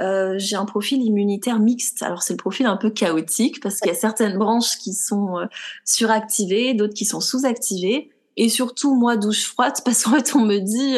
euh, 0.00 0.36
j'ai 0.38 0.56
un 0.56 0.64
profil 0.64 1.02
immunitaire 1.02 1.58
mixte. 1.58 2.02
Alors 2.02 2.22
c'est 2.22 2.32
le 2.32 2.38
profil 2.38 2.66
un 2.66 2.76
peu 2.76 2.90
chaotique 2.90 3.60
parce 3.60 3.80
qu'il 3.80 3.90
y 3.90 3.94
a 3.94 3.98
certaines 3.98 4.38
branches 4.38 4.78
qui 4.78 4.94
sont 4.94 5.38
euh, 5.38 5.46
suractivées, 5.84 6.74
d'autres 6.74 6.94
qui 6.94 7.04
sont 7.04 7.20
sous-activées. 7.20 8.10
Et 8.36 8.48
surtout, 8.48 8.94
moi, 8.94 9.16
douche 9.16 9.44
froide 9.44 9.74
parce 9.84 10.04
qu'en 10.04 10.12
fait, 10.12 10.34
on 10.34 10.40
me 10.40 10.58
dit, 10.58 10.96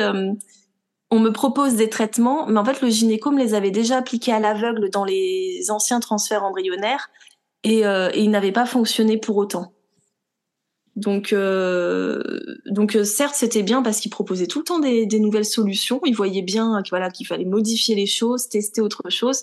on 1.11 1.19
me 1.19 1.31
propose 1.31 1.75
des 1.75 1.89
traitements, 1.89 2.47
mais 2.47 2.61
en 2.61 2.65
fait, 2.65 2.83
le 2.83 2.91
gynéco 2.91 3.33
me 3.33 3.39
les 3.39 3.55
avait 3.55 3.71
déjà 3.73 3.97
appliqués 3.97 4.33
à 4.33 4.39
l'aveugle 4.39 4.91
dans 4.91 5.05
les 5.05 5.71
anciens 5.71 5.99
transferts 5.99 6.45
embryonnaires 6.45 7.11
et 7.65 7.83
ils 8.15 8.31
n'avaient 8.31 8.53
pas 8.53 8.67
fonctionné 8.67 9.17
pour 9.17 9.39
autant. 9.39 9.73
Donc, 11.01 11.33
euh, 11.33 12.23
donc 12.67 12.95
euh, 12.95 13.05
certes, 13.05 13.35
c'était 13.35 13.63
bien 13.63 13.83
parce 13.83 14.01
qu'il 14.01 14.11
proposait 14.11 14.47
tout 14.47 14.59
le 14.59 14.65
temps 14.65 14.79
des, 14.79 15.07
nouvelles 15.19 15.47
solutions. 15.47 15.99
Il 16.05 16.15
voyait 16.15 16.43
bien 16.43 16.83
qu'il 16.83 17.27
fallait 17.27 17.47
modifier 17.47 17.95
les 17.95 18.07
choses, 18.07 18.51
tester 18.51 18.83
autre 18.83 19.09
chose. 19.09 19.43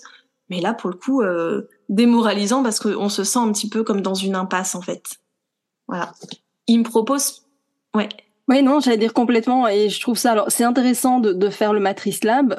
Mais 0.50 0.60
là, 0.60 0.72
pour 0.72 0.88
le 0.88 0.94
coup, 0.94 1.20
euh, 1.20 1.62
démoralisant 1.88 2.62
parce 2.62 2.78
qu'on 2.78 3.08
se 3.08 3.24
sent 3.24 3.40
un 3.40 3.50
petit 3.50 3.68
peu 3.68 3.82
comme 3.82 4.02
dans 4.02 4.14
une 4.14 4.36
impasse 4.36 4.76
en 4.76 4.82
fait. 4.82 5.16
Voilà. 5.88 6.12
Il 6.68 6.78
me 6.78 6.84
propose, 6.84 7.42
ouais. 7.94 8.08
Oui, 8.46 8.62
non, 8.62 8.80
j'allais 8.80 8.96
dire 8.96 9.12
complètement, 9.12 9.68
et 9.68 9.90
je 9.90 10.00
trouve 10.00 10.16
ça. 10.16 10.32
Alors, 10.32 10.46
c'est 10.48 10.64
intéressant 10.64 11.20
de, 11.20 11.50
faire 11.50 11.74
le 11.74 11.80
Matrice 11.80 12.24
Lab. 12.24 12.54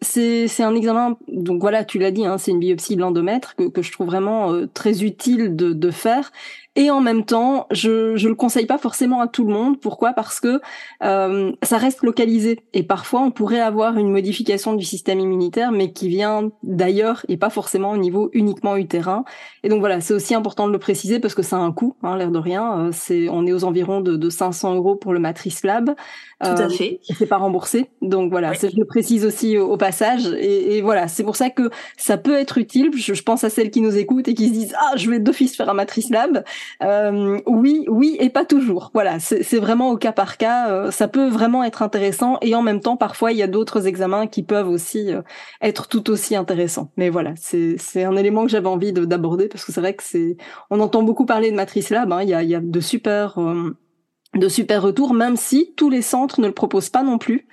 C'est 0.00 0.62
un 0.62 0.74
examen, 0.74 1.18
donc 1.28 1.60
voilà, 1.60 1.84
tu 1.84 1.98
l'as 1.98 2.10
dit, 2.10 2.24
hein, 2.24 2.38
c'est 2.38 2.52
une 2.52 2.58
biopsie 2.58 2.96
de 2.96 3.02
l'endomètre 3.02 3.54
que, 3.54 3.82
je 3.82 3.92
trouve 3.92 4.06
vraiment 4.06 4.66
très 4.72 5.02
utile 5.02 5.56
de 5.56 5.90
faire. 5.90 6.32
Et 6.76 6.88
en 6.88 7.00
même 7.00 7.24
temps, 7.24 7.66
je 7.72 8.14
je 8.14 8.28
le 8.28 8.36
conseille 8.36 8.66
pas 8.66 8.78
forcément 8.78 9.20
à 9.20 9.26
tout 9.26 9.44
le 9.44 9.52
monde. 9.52 9.80
Pourquoi? 9.80 10.12
Parce 10.12 10.38
que 10.38 10.60
euh, 11.02 11.50
ça 11.64 11.78
reste 11.78 12.04
localisé 12.04 12.60
et 12.74 12.84
parfois 12.84 13.22
on 13.22 13.32
pourrait 13.32 13.58
avoir 13.58 13.98
une 13.98 14.10
modification 14.12 14.74
du 14.74 14.84
système 14.84 15.18
immunitaire, 15.18 15.72
mais 15.72 15.92
qui 15.92 16.08
vient 16.08 16.50
d'ailleurs 16.62 17.26
et 17.28 17.36
pas 17.36 17.50
forcément 17.50 17.90
au 17.90 17.96
niveau 17.96 18.30
uniquement 18.34 18.76
utérin. 18.76 19.24
Et 19.64 19.68
donc 19.68 19.80
voilà, 19.80 20.00
c'est 20.00 20.14
aussi 20.14 20.32
important 20.32 20.68
de 20.68 20.72
le 20.72 20.78
préciser 20.78 21.18
parce 21.18 21.34
que 21.34 21.42
ça 21.42 21.56
a 21.56 21.58
un 21.58 21.72
coût, 21.72 21.96
hein, 22.04 22.16
l'air 22.16 22.30
de 22.30 22.38
rien. 22.38 22.78
Euh, 22.78 22.90
c'est 22.92 23.28
on 23.28 23.46
est 23.46 23.52
aux 23.52 23.64
environs 23.64 24.00
de, 24.00 24.14
de 24.14 24.30
500 24.30 24.76
euros 24.76 24.94
pour 24.94 25.12
le 25.12 25.18
Matrice 25.18 25.64
Lab. 25.64 25.86
Tout 26.42 26.46
à 26.46 26.60
euh, 26.60 26.68
fait. 26.70 27.00
C'est 27.18 27.26
pas 27.26 27.36
remboursé, 27.36 27.90
donc 28.00 28.30
voilà, 28.30 28.54
je 28.54 28.68
le 28.74 28.86
précise 28.86 29.26
aussi 29.26 29.58
au, 29.58 29.76
passage. 29.76 30.26
Et, 30.38 30.76
et 30.76 30.82
voilà, 30.82 31.08
c'est 31.08 31.24
pour 31.24 31.36
ça 31.36 31.50
que 31.50 31.68
ça 31.98 32.16
peut 32.16 32.34
être 32.34 32.56
utile. 32.56 32.90
Je, 32.96 33.12
je, 33.12 33.22
pense 33.22 33.44
à 33.44 33.50
celles 33.50 33.70
qui 33.70 33.82
nous 33.82 33.98
écoutent 33.98 34.28
et 34.28 34.34
qui 34.34 34.48
se 34.48 34.52
disent 34.52 34.74
ah 34.78 34.96
je 34.96 35.10
vais 35.10 35.18
d'office 35.18 35.56
faire 35.56 35.68
un 35.68 35.74
Matrice 35.74 36.08
Lab. 36.08 36.44
Euh, 36.82 37.40
oui, 37.46 37.84
oui 37.88 38.16
et 38.20 38.30
pas 38.30 38.44
toujours. 38.44 38.90
Voilà, 38.94 39.20
c'est 39.20 39.58
vraiment 39.58 39.90
au 39.90 39.96
cas 39.96 40.12
par 40.12 40.36
cas. 40.36 40.70
Euh, 40.70 40.90
ça 40.90 41.08
peut 41.08 41.28
vraiment 41.28 41.64
être 41.64 41.82
intéressant 41.82 42.38
et 42.42 42.54
en 42.54 42.62
même 42.62 42.80
temps, 42.80 42.96
parfois, 42.96 43.32
il 43.32 43.38
y 43.38 43.42
a 43.42 43.46
d'autres 43.46 43.86
examens 43.86 44.26
qui 44.26 44.42
peuvent 44.42 44.68
aussi 44.68 45.12
euh, 45.12 45.22
être 45.62 45.88
tout 45.88 46.10
aussi 46.10 46.36
intéressants. 46.36 46.90
Mais 46.96 47.10
voilà, 47.10 47.34
c'est 47.36 48.04
un 48.04 48.16
élément 48.16 48.44
que 48.44 48.50
j'avais 48.50 48.68
envie 48.68 48.92
d'aborder 48.92 49.48
parce 49.48 49.64
que 49.64 49.72
c'est 49.72 49.80
vrai 49.80 49.94
que 49.94 50.02
c'est, 50.02 50.36
on 50.70 50.80
entend 50.80 51.02
beaucoup 51.02 51.26
parler 51.26 51.50
de 51.50 51.56
Matrice 51.56 51.90
Lab. 51.90 52.12
Hein. 52.12 52.22
Il, 52.22 52.28
y 52.28 52.34
a, 52.34 52.42
il 52.42 52.48
y 52.48 52.54
a 52.54 52.60
de 52.60 52.80
super, 52.80 53.38
de 54.34 54.48
super 54.48 54.82
retours, 54.82 55.14
même 55.14 55.36
si 55.36 55.74
tous 55.76 55.90
les 55.90 56.02
centres 56.02 56.40
ne 56.40 56.46
le 56.46 56.54
proposent 56.54 56.90
pas 56.90 57.02
non 57.02 57.18
plus. 57.18 57.46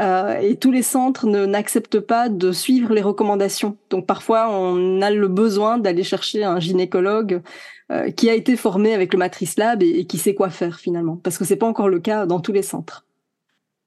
Euh, 0.00 0.38
et 0.38 0.56
tous 0.56 0.70
les 0.70 0.82
centres 0.82 1.26
n'acceptent 1.26 1.98
pas 1.98 2.28
de 2.28 2.52
suivre 2.52 2.94
les 2.94 3.02
recommandations. 3.02 3.76
Donc 3.90 4.06
parfois, 4.06 4.48
on 4.50 5.02
a 5.02 5.10
le 5.10 5.26
besoin 5.26 5.78
d'aller 5.78 6.04
chercher 6.04 6.44
un 6.44 6.60
gynécologue 6.60 7.42
euh, 7.90 8.10
qui 8.10 8.30
a 8.30 8.34
été 8.34 8.56
formé 8.56 8.94
avec 8.94 9.12
le 9.12 9.18
Matrice 9.18 9.58
Lab 9.58 9.82
et, 9.82 10.06
qui 10.06 10.18
sait 10.18 10.34
quoi 10.34 10.50
faire 10.50 10.78
finalement, 10.78 11.16
parce 11.16 11.36
que 11.36 11.44
c'est 11.44 11.56
pas 11.56 11.66
encore 11.66 11.88
le 11.88 11.98
cas 11.98 12.26
dans 12.26 12.38
tous 12.38 12.52
les 12.52 12.62
centres. 12.62 13.06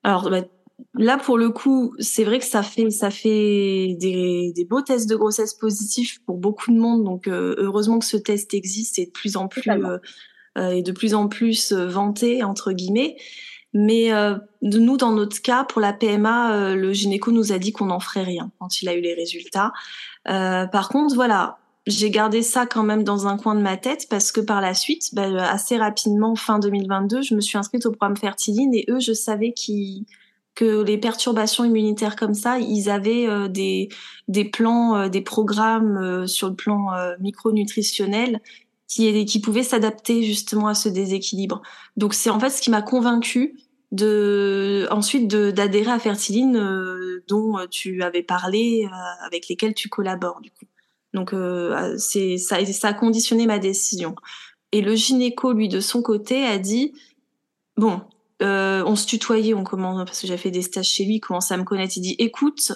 Alors 0.03 0.30
bah, 0.30 0.41
là, 0.95 1.18
pour 1.18 1.38
le 1.38 1.49
coup, 1.49 1.95
c'est 1.99 2.26
vrai 2.26 2.39
que 2.39 2.45
ça 2.45 2.62
fait 2.62 2.89
ça 2.89 3.09
fait 3.09 3.95
des, 3.97 4.51
des, 4.53 4.66
beaux 4.66 4.82
tests 4.82 5.09
de 5.09 5.16
grossesse 5.16 5.53
positifs 5.53 6.20
pour 6.26 6.38
beaucoup 6.38 6.72
de 6.72 6.78
monde. 6.78 7.05
Donc 7.05 7.30
euh, 7.30 7.55
heureusement 7.57 7.99
que 7.99 8.05
ce 8.05 8.18
test 8.18 8.53
existe 8.53 8.99
et 8.99 9.05
de 9.05 9.12
plus 9.12 9.38
en 9.38 9.47
plus 9.47 9.70
et 10.57 10.84
de 10.84 10.91
plus 10.91 11.14
en 11.14 11.30
plus 11.30 11.72
vanté 11.72 12.43
entre 12.43 12.74
guillemets. 12.74 13.16
Mais 13.74 14.11
euh, 14.11 14.36
nous, 14.61 14.97
dans 14.97 15.11
notre 15.11 15.41
cas, 15.41 15.63
pour 15.63 15.82
la 15.82 15.93
PMA, 15.93 16.53
euh, 16.53 16.76
le 16.76 16.91
gynéco 16.93 17.32
nous 17.32 17.51
a 17.51 17.57
dit 17.57 17.72
qu'on 17.72 17.86
n'en 17.86 17.99
ferait 17.99 18.24
rien 18.24 18.51
quand 18.59 18.82
il 18.82 18.89
a 18.89 18.95
eu 18.95 19.01
les 19.01 19.13
résultats. 19.13 19.72
Euh, 20.30 20.67
par 20.67 20.89
contre, 20.89 21.15
voilà, 21.15 21.57
j'ai 21.88 22.09
gardé 22.09 22.41
ça 22.41 22.65
quand 22.65 22.84
même 22.84 23.03
dans 23.03 23.28
un 23.28 23.38
coin 23.38 23.55
de 23.55 23.61
ma 23.61 23.78
tête 23.78 24.07
parce 24.09 24.32
que 24.32 24.41
par 24.41 24.59
la 24.59 24.74
suite, 24.74 25.15
bah, 25.15 25.49
assez 25.49 25.78
rapidement, 25.78 26.36
fin 26.36 26.59
2022, 26.59 27.22
je 27.22 27.34
me 27.34 27.41
suis 27.41 27.57
inscrite 27.57 27.86
au 27.86 27.91
programme 27.91 28.17
Fertiline 28.17 28.74
et 28.74 28.86
eux, 28.89 28.99
je 28.99 29.13
savais 29.13 29.53
que 29.53 30.84
les 30.84 30.97
perturbations 30.97 31.63
immunitaires 31.63 32.17
comme 32.17 32.34
ça, 32.34 32.59
ils 32.59 32.89
avaient 32.89 33.26
euh, 33.28 33.47
des, 33.47 33.88
des 34.28 34.43
plans, 34.43 35.07
des 35.07 35.22
programmes 35.22 36.28
sur 36.28 36.49
le 36.49 36.55
plan 36.55 36.88
micronutritionnel 37.22 38.41
qui, 38.91 39.39
pouvait 39.39 39.63
s'adapter 39.63 40.23
justement 40.23 40.67
à 40.67 40.73
ce 40.73 40.89
déséquilibre. 40.89 41.61
Donc 41.95 42.13
c'est 42.13 42.29
en 42.29 42.39
fait 42.39 42.49
ce 42.49 42.61
qui 42.61 42.69
m'a 42.69 42.81
convaincue 42.81 43.57
de 43.91 44.87
ensuite 44.91 45.27
d'adhérer 45.27 45.91
à 45.91 45.99
Fertiline 45.99 46.57
euh, 46.57 47.23
dont 47.27 47.57
tu 47.69 48.03
avais 48.03 48.23
parlé 48.23 48.85
euh, 48.85 49.25
avec 49.25 49.47
lesquels 49.47 49.73
tu 49.73 49.89
collabores 49.89 50.41
du 50.41 50.51
coup. 50.51 50.65
Donc 51.13 51.33
euh, 51.33 51.95
c'est 51.97 52.37
ça, 52.37 52.57
a 52.83 52.93
conditionné 52.93 53.47
ma 53.47 53.59
décision. 53.59 54.15
Et 54.71 54.81
le 54.81 54.95
gynéco 54.95 55.53
lui 55.53 55.69
de 55.69 55.79
son 55.79 56.01
côté 56.01 56.45
a 56.45 56.57
dit 56.57 56.93
bon 57.77 58.01
on 58.43 58.95
se 58.95 59.05
tutoyait, 59.05 59.53
on 59.53 59.63
commence 59.63 60.03
parce 60.03 60.19
que 60.19 60.25
j'ai 60.25 60.35
fait 60.35 60.49
des 60.49 60.63
stages 60.63 60.89
chez 60.89 61.05
lui, 61.05 61.15
il 61.15 61.19
commence 61.19 61.51
à 61.51 61.57
me 61.57 61.63
connaître. 61.63 61.93
Il 61.95 62.01
dit 62.01 62.15
écoute, 62.17 62.73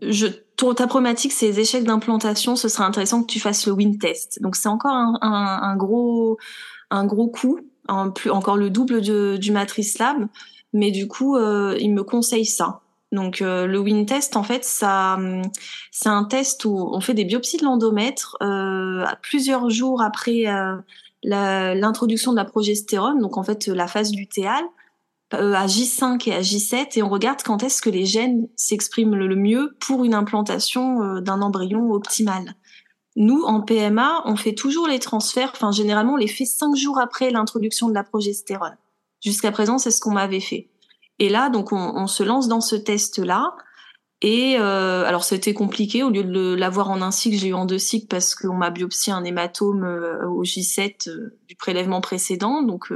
je, 0.00 0.26
ta 0.56 0.86
problématique, 0.86 1.32
c'est 1.32 1.46
les 1.46 1.60
échecs 1.60 1.84
d'implantation. 1.84 2.56
Ce 2.56 2.68
serait 2.68 2.84
intéressant 2.84 3.22
que 3.22 3.26
tu 3.26 3.40
fasses 3.40 3.66
le 3.66 3.72
win 3.72 3.98
test. 3.98 4.40
Donc 4.42 4.56
c'est 4.56 4.68
encore 4.68 4.94
un, 4.94 5.18
un, 5.20 5.60
un, 5.62 5.76
gros, 5.76 6.38
un 6.90 7.04
gros 7.06 7.28
coup, 7.28 7.60
plus, 8.14 8.30
encore 8.30 8.56
le 8.56 8.70
double 8.70 9.00
du 9.00 9.52
Matrice 9.52 9.98
Lab. 9.98 10.26
Mais 10.72 10.90
du 10.90 11.06
coup, 11.06 11.36
euh, 11.36 11.76
il 11.78 11.92
me 11.92 12.02
conseille 12.02 12.46
ça. 12.46 12.80
Donc 13.14 13.40
euh, 13.40 13.66
le 13.66 13.78
win 13.78 14.06
test, 14.06 14.36
en 14.36 14.42
fait, 14.42 14.64
ça, 14.64 15.18
c'est 15.90 16.08
un 16.08 16.24
test 16.24 16.64
où 16.64 16.76
on 16.92 17.00
fait 17.00 17.14
des 17.14 17.24
biopsies 17.24 17.58
de 17.58 17.64
l'endomètre 17.64 18.36
euh, 18.42 19.04
plusieurs 19.22 19.70
jours 19.70 20.02
après 20.02 20.46
euh, 20.46 20.76
l'introduction 21.22 22.32
de 22.32 22.36
la 22.36 22.44
progestérone, 22.44 23.20
donc 23.20 23.38
en 23.38 23.44
fait 23.44 23.68
la 23.68 23.86
phase 23.86 24.14
lutéale. 24.14 24.64
Euh, 25.32 25.54
à 25.54 25.66
J5 25.66 26.28
et 26.28 26.34
à 26.34 26.40
J7 26.42 26.98
et 26.98 27.02
on 27.02 27.08
regarde 27.08 27.42
quand 27.42 27.62
est-ce 27.62 27.80
que 27.80 27.88
les 27.88 28.04
gènes 28.04 28.46
s'expriment 28.56 29.14
le 29.14 29.36
mieux 29.36 29.74
pour 29.80 30.04
une 30.04 30.14
implantation 30.14 31.02
euh, 31.02 31.20
d'un 31.20 31.40
embryon 31.40 31.92
optimal. 31.92 32.54
Nous, 33.16 33.42
en 33.42 33.62
PMA, 33.62 34.22
on 34.26 34.36
fait 34.36 34.54
toujours 34.54 34.86
les 34.86 34.98
transferts, 34.98 35.52
enfin 35.54 35.72
généralement 35.72 36.14
on 36.14 36.18
les 36.18 36.28
fait 36.28 36.44
cinq 36.44 36.76
jours 36.76 36.98
après 36.98 37.30
l'introduction 37.30 37.88
de 37.88 37.94
la 37.94 38.04
progestérone. 38.04 38.76
Jusqu'à 39.22 39.50
présent, 39.50 39.78
c'est 39.78 39.90
ce 39.90 40.00
qu'on 40.00 40.12
m'avait 40.12 40.40
fait. 40.40 40.68
Et 41.18 41.30
là, 41.30 41.48
donc 41.48 41.72
on, 41.72 42.06
se 42.06 42.22
lance 42.22 42.48
dans 42.48 42.60
ce 42.60 42.76
test-là. 42.76 43.54
Et 44.20 44.56
euh, 44.58 45.04
alors 45.04 45.24
c'était 45.24 45.54
compliqué, 45.54 46.02
au 46.02 46.10
lieu 46.10 46.24
de 46.24 46.54
l'avoir 46.54 46.90
en 46.90 47.00
un 47.02 47.10
cycle, 47.10 47.36
j'ai 47.36 47.48
eu 47.48 47.54
en 47.54 47.66
deux 47.66 47.78
cycles 47.78 48.08
parce 48.08 48.34
qu'on 48.34 48.54
m'a 48.54 48.70
biopsié 48.70 49.12
un 49.12 49.24
hématome 49.24 49.84
au 50.28 50.42
J7 50.42 51.08
du 51.48 51.56
prélèvement 51.56 52.00
précédent. 52.00 52.62
Donc 52.62 52.92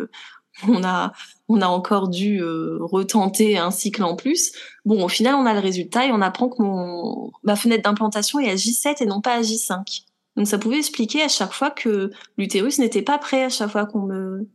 on 0.69 0.83
a 0.85 1.13
on 1.49 1.61
a 1.63 1.67
encore 1.67 2.09
dû 2.09 2.43
euh, 2.43 2.79
retenter 2.81 3.59
un 3.59 3.71
cycle 3.71 4.03
en 4.03 4.17
plus. 4.17 4.53
Bon, 4.85 5.03
au 5.03 5.09
final, 5.09 5.35
on 5.35 5.47
a 5.47 5.55
le 5.55 5.61
résultat 5.61 6.07
et 6.07 6.13
on 6.13 6.21
apprend 6.21 6.49
que 6.49 6.63
mon 6.63 7.31
ma 7.43 7.57
fenêtre 7.57 7.83
d'implantation 7.83 8.39
est 8.41 8.51
à 8.51 8.55
J7 8.55 9.03
et 9.03 9.07
non 9.07 9.21
pas 9.21 9.35
à 9.35 9.41
J5. 9.41 10.05
Donc 10.37 10.47
ça 10.47 10.59
pouvait 10.59 10.79
expliquer 10.79 11.23
à 11.23 11.29
chaque 11.29 11.53
fois 11.53 11.71
que 11.71 12.11
l'utérus 12.37 12.79
n'était 12.79 13.03
pas 13.03 13.19
prêt 13.19 13.45
à 13.45 13.49
chaque 13.49 13.71
fois 13.71 13.87
qu'on 13.87 14.03
me, 14.03 14.49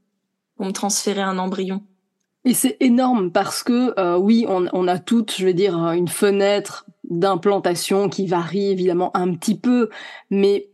me 0.60 0.72
transférait 0.72 1.22
un 1.22 1.38
embryon. 1.40 1.84
Et 2.46 2.54
c'est 2.54 2.78
énorme 2.80 3.32
parce 3.32 3.64
que 3.64 3.98
euh, 4.00 4.18
oui, 4.18 4.46
on, 4.48 4.68
on, 4.74 4.88
a 4.88 5.00
toutes, 5.00 5.34
je 5.36 5.46
veux 5.46 5.54
dire, 5.54 5.78
une 5.92 6.10
fenêtre 6.10 6.86
d'implantation 7.10 8.10
qui 8.10 8.28
varie 8.28 8.70
évidemment 8.70 9.16
un 9.16 9.34
petit 9.34 9.58
peu, 9.58 9.90
mais 10.30 10.70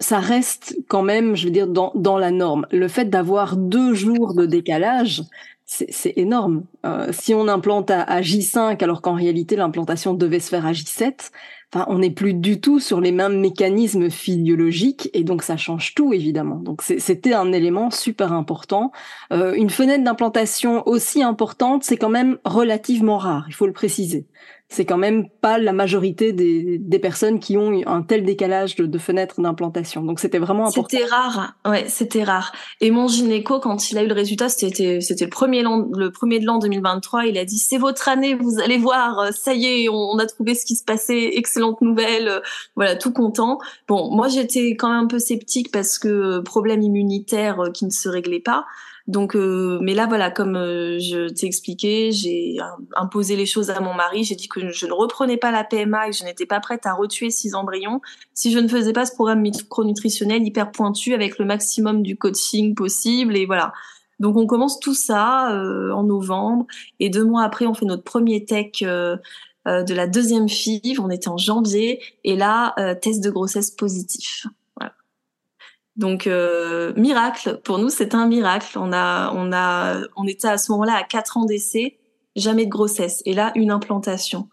ça 0.00 0.18
reste 0.20 0.78
quand 0.88 1.02
même, 1.02 1.36
je 1.36 1.44
veux 1.44 1.50
dire, 1.50 1.66
dans, 1.66 1.92
dans 1.94 2.18
la 2.18 2.30
norme. 2.30 2.66
Le 2.70 2.88
fait 2.88 3.06
d'avoir 3.06 3.56
deux 3.56 3.94
jours 3.94 4.34
de 4.34 4.46
décalage, 4.46 5.22
c'est 5.66 6.14
énorme. 6.16 6.64
Euh, 6.86 7.08
si 7.12 7.34
on 7.34 7.46
implante 7.46 7.90
à, 7.90 8.02
à 8.02 8.22
J5 8.22 8.82
alors 8.82 9.02
qu'en 9.02 9.12
réalité 9.12 9.54
l'implantation 9.54 10.14
devait 10.14 10.40
se 10.40 10.48
faire 10.48 10.64
à 10.64 10.72
J7, 10.72 11.30
Enfin, 11.74 11.84
on 11.88 11.98
n'est 11.98 12.10
plus 12.10 12.32
du 12.32 12.62
tout 12.62 12.80
sur 12.80 12.98
les 12.98 13.12
mêmes 13.12 13.40
mécanismes 13.40 14.08
physiologiques 14.08 15.10
et 15.12 15.22
donc 15.22 15.42
ça 15.42 15.58
change 15.58 15.94
tout 15.94 16.14
évidemment. 16.14 16.56
Donc 16.56 16.80
c'était 16.80 17.34
un 17.34 17.52
élément 17.52 17.90
super 17.90 18.32
important. 18.32 18.90
Euh, 19.34 19.52
une 19.52 19.68
fenêtre 19.68 20.02
d'implantation 20.02 20.82
aussi 20.88 21.22
importante, 21.22 21.84
c'est 21.84 21.98
quand 21.98 22.08
même 22.08 22.38
relativement 22.46 23.18
rare, 23.18 23.44
il 23.48 23.54
faut 23.54 23.66
le 23.66 23.74
préciser 23.74 24.24
c'est 24.70 24.84
quand 24.84 24.98
même 24.98 25.28
pas 25.40 25.58
la 25.58 25.72
majorité 25.72 26.32
des, 26.32 26.78
des, 26.78 26.98
personnes 26.98 27.40
qui 27.40 27.56
ont 27.56 27.80
un 27.86 28.02
tel 28.02 28.24
décalage 28.24 28.76
de, 28.76 28.84
de 28.84 28.98
fenêtre 28.98 29.40
d'implantation. 29.40 30.02
Donc 30.02 30.20
c'était 30.20 30.38
vraiment 30.38 30.66
important. 30.66 30.88
C'était 30.90 31.06
rare, 31.06 31.54
ouais, 31.66 31.86
c'était 31.88 32.22
rare. 32.22 32.52
Et 32.82 32.90
mon 32.90 33.08
gynéco, 33.08 33.60
quand 33.60 33.90
il 33.90 33.96
a 33.96 34.02
eu 34.02 34.06
le 34.06 34.14
résultat, 34.14 34.50
c'était 34.50 35.00
c'était 35.00 35.24
le 35.24 35.30
premier 35.30 35.62
le 35.62 36.10
premier 36.10 36.38
de 36.38 36.44
l'an 36.44 36.58
2023. 36.58 37.26
Il 37.26 37.38
a 37.38 37.46
dit 37.46 37.58
c'est 37.58 37.78
votre 37.78 38.08
année, 38.10 38.34
vous 38.34 38.60
allez 38.60 38.76
voir, 38.76 39.32
ça 39.32 39.54
y 39.54 39.66
est, 39.66 39.88
on, 39.88 40.18
a 40.18 40.26
trouvé 40.26 40.54
ce 40.54 40.66
qui 40.66 40.76
se 40.76 40.84
passait, 40.84 41.30
excellente 41.36 41.80
nouvelle, 41.80 42.42
voilà, 42.76 42.94
tout 42.94 43.12
content. 43.12 43.58
Bon, 43.88 44.14
moi 44.14 44.28
j'étais 44.28 44.76
quand 44.76 44.90
même 44.90 45.04
un 45.04 45.06
peu 45.06 45.18
sceptique 45.18 45.72
parce 45.72 45.98
que 45.98 46.40
problème 46.40 46.82
immunitaire 46.82 47.70
qui 47.72 47.86
ne 47.86 47.90
se 47.90 48.08
réglait 48.08 48.40
pas. 48.40 48.66
Donc, 49.08 49.34
euh, 49.34 49.78
mais 49.80 49.94
là, 49.94 50.06
voilà, 50.06 50.30
comme 50.30 50.54
euh, 50.54 50.98
je 50.98 51.30
t'ai 51.30 51.46
expliqué, 51.46 52.12
j'ai 52.12 52.58
imposé 52.94 53.36
les 53.36 53.46
choses 53.46 53.70
à 53.70 53.80
mon 53.80 53.94
mari. 53.94 54.22
J'ai 54.22 54.34
dit 54.34 54.48
que 54.48 54.70
je 54.70 54.86
ne 54.86 54.92
reprenais 54.92 55.38
pas 55.38 55.50
la 55.50 55.64
PMA 55.64 56.06
et 56.06 56.10
que 56.10 56.16
je 56.16 56.24
n'étais 56.24 56.44
pas 56.44 56.60
prête 56.60 56.84
à 56.84 56.92
retuer 56.92 57.30
six 57.30 57.54
embryons 57.54 58.02
si 58.34 58.52
je 58.52 58.58
ne 58.58 58.68
faisais 58.68 58.92
pas 58.92 59.06
ce 59.06 59.14
programme 59.14 59.40
micronutritionnel 59.40 60.46
hyper 60.46 60.70
pointu 60.72 61.14
avec 61.14 61.38
le 61.38 61.46
maximum 61.46 62.02
du 62.02 62.18
coaching 62.18 62.74
possible. 62.74 63.34
Et 63.34 63.46
voilà. 63.46 63.72
Donc, 64.20 64.36
on 64.36 64.46
commence 64.46 64.78
tout 64.78 64.94
ça 64.94 65.52
euh, 65.54 65.90
en 65.92 66.02
novembre 66.02 66.66
et 67.00 67.08
deux 67.08 67.24
mois 67.24 67.44
après, 67.44 67.66
on 67.66 67.72
fait 67.72 67.86
notre 67.86 68.04
premier 68.04 68.44
tech. 68.44 68.82
de 68.82 69.94
la 69.94 70.06
deuxième 70.06 70.48
FIV, 70.48 71.00
on 71.00 71.10
était 71.10 71.28
en 71.28 71.36
janvier, 71.36 72.00
et 72.24 72.36
là, 72.36 72.74
test 73.02 73.22
de 73.22 73.30
grossesse 73.30 73.70
positif. 73.70 74.46
Donc 75.98 76.28
euh, 76.28 76.92
miracle 76.96 77.60
pour 77.64 77.78
nous, 77.78 77.90
c'est 77.90 78.14
un 78.14 78.26
miracle. 78.26 78.78
On 78.78 78.92
a 78.92 79.32
on 79.34 79.52
a 79.52 80.00
on 80.16 80.26
était 80.26 80.46
à 80.46 80.56
ce 80.56 80.70
moment-là 80.72 80.94
à 80.94 81.02
quatre 81.02 81.36
ans 81.36 81.44
d'essai, 81.44 81.98
jamais 82.36 82.64
de 82.66 82.70
grossesse 82.70 83.20
et 83.26 83.34
là 83.34 83.50
une 83.56 83.72
implantation. 83.72 84.48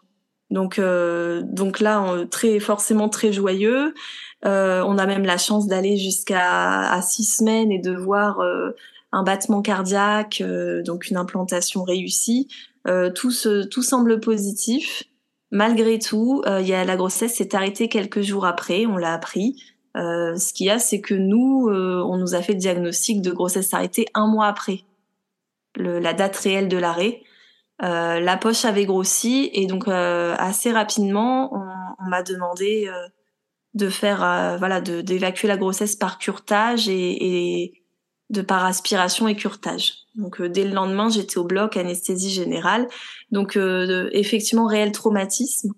Donc 0.50 0.80
euh, 0.80 1.42
donc 1.44 1.78
là 1.78 2.24
très 2.30 2.58
forcément 2.58 3.08
très 3.08 3.32
joyeux. 3.32 3.94
Euh, 4.44 4.82
on 4.86 4.98
a 4.98 5.06
même 5.06 5.24
la 5.24 5.38
chance 5.38 5.68
d'aller 5.68 5.96
jusqu'à 5.96 6.90
à 6.90 7.00
six 7.00 7.24
semaines 7.24 7.70
et 7.70 7.78
de 7.78 7.94
voir 7.94 8.40
un 9.12 9.22
battement 9.22 9.62
cardiaque, 9.62 10.42
donc 10.84 11.08
une 11.08 11.16
implantation 11.16 11.84
réussie. 11.84 12.48
tout 13.14 13.32
tout 13.70 13.82
semble 13.82 14.18
positif. 14.18 15.04
Malgré 15.52 16.00
tout, 16.00 16.42
il 16.58 16.66
y 16.66 16.74
a 16.74 16.84
la 16.84 16.96
grossesse 16.96 17.34
s'est 17.34 17.54
arrêtée 17.54 17.88
quelques 17.88 18.22
jours 18.22 18.46
après. 18.46 18.84
On 18.86 18.96
l'a 18.96 19.14
appris. 19.14 19.56
Euh, 19.96 20.36
ce 20.36 20.52
qu'il 20.52 20.66
y 20.66 20.70
a, 20.70 20.78
c'est 20.78 21.00
que 21.00 21.14
nous, 21.14 21.68
euh, 21.68 22.02
on 22.06 22.18
nous 22.18 22.34
a 22.34 22.42
fait 22.42 22.52
le 22.52 22.58
diagnostic 22.58 23.22
de 23.22 23.30
grossesse 23.30 23.72
arrêtée 23.72 24.06
un 24.14 24.26
mois 24.26 24.46
après 24.46 24.84
la 25.78 26.14
date 26.14 26.36
réelle 26.36 26.68
de 26.68 26.78
l'arrêt. 26.78 27.20
Euh, 27.82 28.18
la 28.18 28.38
poche 28.38 28.64
avait 28.64 28.86
grossi 28.86 29.50
et 29.52 29.66
donc 29.66 29.88
assez 29.88 30.72
rapidement, 30.72 31.52
on, 31.52 32.08
m'a 32.08 32.22
demandé 32.22 32.90
de 33.74 33.90
faire, 33.90 34.56
voilà, 34.58 34.80
d'évacuer 34.80 35.48
la 35.48 35.58
grossesse 35.58 35.94
par 35.94 36.16
curtage 36.16 36.88
et, 36.88 37.58
et, 37.60 37.82
de 38.30 38.40
par 38.40 38.64
aspiration 38.64 39.28
et 39.28 39.36
curtage. 39.36 40.06
Donc 40.14 40.40
dès 40.40 40.64
le 40.64 40.72
lendemain, 40.72 41.10
j'étais 41.10 41.36
au 41.36 41.44
bloc 41.44 41.76
anesthésie 41.76 42.30
générale. 42.30 42.88
Donc 43.30 43.58
effectivement 44.12 44.66
réel 44.66 44.92
traumatisme 44.92 45.74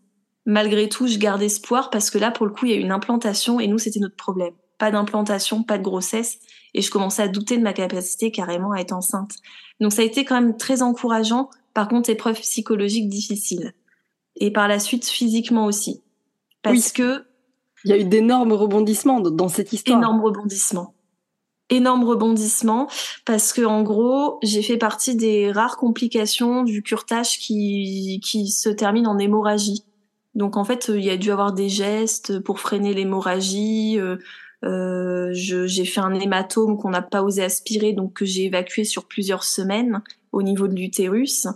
malgré 0.49 0.89
tout, 0.89 1.07
je 1.07 1.19
garde 1.19 1.43
espoir 1.43 1.91
parce 1.91 2.11
que 2.11 2.17
là, 2.17 2.31
pour 2.31 2.47
le 2.47 2.53
coup, 2.53 2.65
il 2.65 2.73
y 2.73 2.75
a 2.75 2.79
une 2.81 2.91
implantation 2.91 3.61
et 3.61 3.69
nous, 3.69 3.79
c'était 3.79 4.01
notre 4.01 4.17
problème. 4.17 4.55
Pas 4.79 4.91
d'implantation, 4.91 5.63
pas 5.63 5.77
de 5.77 5.83
grossesse. 5.83 6.39
Et 6.73 6.81
je 6.81 6.91
commençais 6.91 7.23
à 7.23 7.29
douter 7.29 7.59
de 7.59 7.63
ma 7.63 7.75
capacité 7.75 8.31
carrément 8.31 8.73
à 8.73 8.79
être 8.79 8.93
enceinte. 8.93 9.33
Donc 9.79 9.93
ça 9.93 10.03
a 10.03 10.05
été 10.07 10.25
quand 10.25 10.41
même 10.41 10.57
très 10.57 10.81
encourageant. 10.81 11.51
Par 11.75 11.87
contre, 11.87 12.09
épreuve 12.09 12.41
psychologique 12.41 13.11
difficile. 13.11 13.75
Et 14.37 14.51
par 14.51 14.69
la 14.69 14.79
suite, 14.79 15.07
physiquement 15.07 15.67
aussi. 15.67 16.03
Parce 16.63 16.93
que... 16.93 17.25
Il 17.85 17.91
y 17.91 17.93
a 17.93 17.99
eu 17.99 18.05
d'énormes 18.05 18.53
rebondissements 18.53 19.21
dans 19.21 19.49
cette 19.49 19.73
histoire. 19.73 19.99
Énormes 19.99 20.23
rebondissements. 20.23 20.95
Énormes 21.71 22.05
rebondissements 22.05 22.89
parce 23.27 23.53
que 23.53 23.61
en 23.61 23.83
gros 23.83 24.39
j'ai 24.43 24.63
fait 24.63 24.79
partie 24.79 25.15
des 25.15 25.53
rares 25.53 25.77
complications 25.77 26.65
du 26.65 26.83
curtage 26.83 27.39
qui 27.39 28.21
qui 28.25 28.49
se 28.49 28.71
termine 28.71 29.07
en 29.07 29.19
hémorragie 29.19 29.85
donc 30.39 30.57
en 30.57 30.65
fait, 30.65 30.89
il 30.95 31.05
y 31.05 31.11
a 31.11 31.17
dû 31.17 31.33
avoir 31.33 31.53
des 31.53 31.69
gestes 31.69 32.39
pour 32.39 32.61
freiner 32.61 32.95
l'hémorragie. 32.95 33.99
Euh, 33.99 34.17
euh 34.65 35.31
j'ai 35.33 35.85
fait 35.85 36.01
un 36.01 36.15
hématome 36.15 36.79
qu'on 36.79 36.91
n'a 36.91 37.03
pas 37.03 37.23
osé 37.25 37.43
aspirer, 37.43 37.93
donc 37.93 38.15
que 38.15 38.25
j'ai 38.25 38.45
évacué 38.45 38.85
sur 38.85 39.07
plusieurs 39.07 39.43
semaines 39.43 40.01
au 40.31 40.43
niveau 40.43 40.69
de 40.69 40.77
l'utérus. 40.77 41.49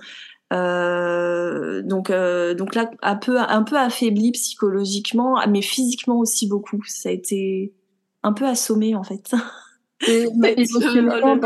Euh, 0.53 1.80
donc, 1.83 2.11
euh, 2.11 2.55
donc 2.55 2.74
là, 2.74 2.91
un 3.03 3.14
peu, 3.14 3.39
un 3.39 3.62
peu 3.62 3.78
affaibli 3.78 4.33
psychologiquement, 4.33 5.39
mais 5.49 5.62
physiquement 5.62 6.18
aussi 6.18 6.49
beaucoup. 6.49 6.83
Ça 6.85 7.09
a 7.09 7.12
été 7.12 7.72
un 8.24 8.33
peu 8.33 8.47
assommé 8.47 8.97
en 8.97 9.05
fait. 9.05 9.33
Et, 10.09 10.24
émotionnellement, 10.57 11.39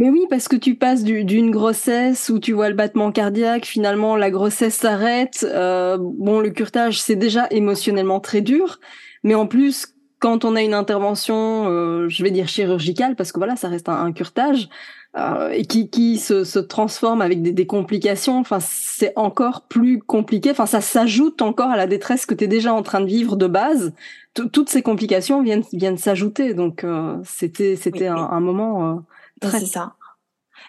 mais 0.00 0.08
oui, 0.08 0.26
parce 0.30 0.48
que 0.48 0.56
tu 0.56 0.76
passes 0.76 1.04
d'une 1.04 1.50
grossesse 1.50 2.30
où 2.30 2.38
tu 2.38 2.54
vois 2.54 2.70
le 2.70 2.74
battement 2.74 3.12
cardiaque, 3.12 3.66
finalement 3.66 4.16
la 4.16 4.30
grossesse 4.30 4.74
s'arrête. 4.74 5.46
Euh, 5.46 5.98
bon, 6.00 6.40
le 6.40 6.48
curtage, 6.48 7.02
c'est 7.02 7.16
déjà 7.16 7.46
émotionnellement 7.50 8.18
très 8.18 8.40
dur, 8.40 8.80
mais 9.24 9.34
en 9.34 9.46
plus, 9.46 9.94
quand 10.18 10.46
on 10.46 10.56
a 10.56 10.62
une 10.62 10.72
intervention, 10.72 11.68
euh, 11.68 12.08
je 12.08 12.22
vais 12.22 12.30
dire 12.30 12.48
chirurgicale, 12.48 13.14
parce 13.14 13.30
que 13.30 13.38
voilà, 13.38 13.56
ça 13.56 13.68
reste 13.68 13.90
un, 13.90 14.10
curtage, 14.12 14.70
euh, 15.18 15.50
et 15.50 15.66
qui, 15.66 15.90
qui 15.90 16.16
se, 16.16 16.44
se, 16.44 16.58
transforme 16.58 17.20
avec 17.20 17.42
des, 17.42 17.52
des 17.52 17.66
complications, 17.66 18.38
enfin, 18.38 18.58
c'est 18.58 19.12
encore 19.16 19.66
plus 19.68 19.98
compliqué. 19.98 20.50
Enfin, 20.50 20.64
ça 20.64 20.80
s'ajoute 20.80 21.42
encore 21.42 21.68
à 21.68 21.76
la 21.76 21.86
détresse 21.86 22.24
que 22.24 22.34
tu 22.34 22.44
es 22.44 22.48
déjà 22.48 22.72
en 22.72 22.82
train 22.82 23.02
de 23.02 23.06
vivre 23.06 23.36
de 23.36 23.48
base. 23.48 23.92
toutes 24.32 24.70
ces 24.70 24.80
complications 24.80 25.42
viennent, 25.42 25.64
viennent 25.74 25.98
s'ajouter. 25.98 26.54
Donc, 26.54 26.84
euh, 26.84 27.18
c'était 27.22 27.76
c'était 27.76 28.06
un, 28.06 28.16
un, 28.16 28.40
moment 28.40 29.04
c'est 29.42 29.66
ça. 29.66 29.96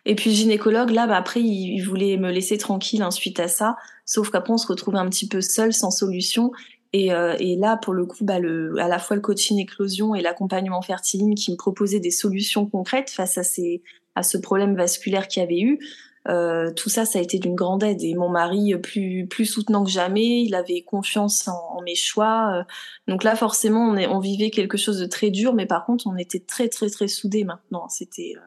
Et 0.05 0.15
puis 0.15 0.31
gynécologue, 0.31 0.89
là, 0.91 1.05
bah, 1.07 1.17
après, 1.17 1.41
il, 1.41 1.81
voulait 1.81 2.17
me 2.17 2.31
laisser 2.31 2.57
tranquille 2.57 3.03
ensuite 3.03 3.39
à 3.39 3.47
ça. 3.47 3.75
Sauf 4.05 4.29
qu'après, 4.31 4.53
on 4.53 4.57
se 4.57 4.67
retrouvait 4.67 4.97
un 4.97 5.09
petit 5.09 5.27
peu 5.27 5.41
seul, 5.41 5.73
sans 5.73 5.91
solution. 5.91 6.51
Et, 6.93 7.13
euh, 7.13 7.35
et 7.39 7.55
là, 7.55 7.77
pour 7.77 7.93
le 7.93 8.05
coup, 8.05 8.23
bah, 8.25 8.39
le, 8.39 8.75
à 8.79 8.87
la 8.87 8.99
fois 8.99 9.15
le 9.15 9.21
coaching 9.21 9.59
éclosion 9.59 10.15
et 10.15 10.21
l'accompagnement 10.21 10.81
fertiline 10.81 11.35
qui 11.35 11.51
me 11.51 11.57
proposait 11.57 11.99
des 11.99 12.11
solutions 12.11 12.65
concrètes 12.65 13.09
face 13.09 13.37
à, 13.37 13.43
ces, 13.43 13.83
à 14.15 14.23
ce 14.23 14.37
problème 14.37 14.75
vasculaire 14.75 15.27
qu'il 15.27 15.41
y 15.41 15.45
avait 15.45 15.61
eu, 15.61 15.79
euh, 16.27 16.71
tout 16.73 16.89
ça, 16.89 17.05
ça 17.05 17.19
a 17.19 17.21
été 17.21 17.39
d'une 17.39 17.55
grande 17.55 17.83
aide. 17.83 18.03
Et 18.03 18.13
mon 18.13 18.29
mari, 18.29 18.75
plus 18.81 19.27
plus 19.27 19.45
soutenant 19.45 19.83
que 19.83 19.89
jamais, 19.89 20.43
il 20.43 20.55
avait 20.55 20.81
confiance 20.81 21.47
en, 21.47 21.77
en 21.77 21.81
mes 21.81 21.95
choix. 21.95 22.59
Euh. 22.59 22.63
Donc 23.07 23.23
là, 23.23 23.35
forcément, 23.35 23.89
on, 23.89 23.97
est, 23.97 24.07
on 24.07 24.19
vivait 24.19 24.51
quelque 24.51 24.77
chose 24.77 24.99
de 24.99 25.05
très 25.05 25.31
dur, 25.31 25.53
mais 25.53 25.65
par 25.65 25.85
contre, 25.85 26.07
on 26.07 26.17
était 26.17 26.39
très 26.39 26.69
très 26.69 26.89
très 26.89 27.07
soudés 27.07 27.43
maintenant. 27.43 27.87
C'était 27.89 28.33
euh, 28.37 28.41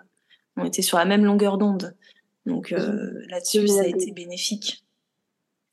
on 0.57 0.65
était 0.65 0.83
sur 0.83 0.99
la 0.99 1.05
même 1.05 1.25
longueur 1.25 1.59
d'onde. 1.59 1.95
Donc 2.47 2.73
euh, 2.73 3.13
là-dessus, 3.29 3.69
ça 3.69 3.83
a 3.83 3.87
été 3.87 4.13
bénéfique. 4.13 4.85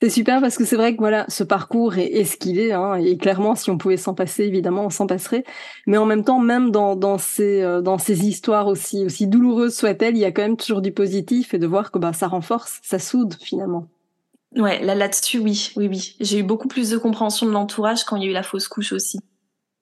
C'est 0.02 0.10
super 0.10 0.42
parce 0.42 0.58
que 0.58 0.66
c'est 0.66 0.78
vrai 0.78 0.94
que 0.94 0.98
voilà, 0.98 1.26
ce 1.28 1.44
parcours 1.44 1.98
est, 1.98 2.08
est 2.08 2.24
ce 2.24 2.36
qu'il 2.36 2.60
est, 2.60 2.72
hein, 2.72 2.96
et 2.96 3.18
clairement, 3.18 3.54
si 3.54 3.70
on 3.70 3.78
pouvait 3.78 3.98
s'en 3.98 4.16
passer, 4.16 4.46
évidemment, 4.46 4.86
on 4.86 4.90
s'en 4.90 5.06
passerait. 5.06 5.44
Mais 5.86 5.98
en 5.98 6.08
même 6.08 6.24
temps, 6.24 6.40
même 6.40 6.72
dans, 6.72 6.96
dans 6.96 7.20
ces 7.20 7.62
euh, 7.62 7.82
dans 7.82 8.00
ces 8.00 8.26
histoires 8.26 8.66
aussi 8.66 9.06
aussi 9.06 9.28
douloureuses 9.28 9.76
soient-elles, 9.76 10.16
il 10.16 10.22
y 10.22 10.26
a 10.26 10.32
quand 10.32 10.42
même 10.42 10.58
toujours 10.58 10.82
du 10.82 10.92
positif 10.92 11.54
et 11.54 11.60
de 11.60 11.68
voir 11.68 11.92
que 11.92 12.00
bah 12.00 12.14
ça 12.14 12.28
renforce, 12.28 12.80
ça 12.82 12.98
soude 12.98 13.36
finalement. 13.42 13.88
Ouais, 14.56 14.84
là 14.84 14.96
là-dessus, 14.96 15.38
oui, 15.38 15.72
oui, 15.76 15.88
oui. 15.88 16.16
J'ai 16.20 16.40
eu 16.40 16.44
beaucoup 16.44 16.68
plus 16.68 16.90
de 16.90 16.98
compréhension 16.98 17.46
de 17.46 17.52
l'entourage 17.52 18.04
quand 18.04 18.16
il 18.16 18.24
y 18.24 18.28
a 18.28 18.30
eu 18.32 18.34
la 18.34 18.44
fausse 18.44 18.68
couche 18.68 18.94
aussi. 18.94 19.20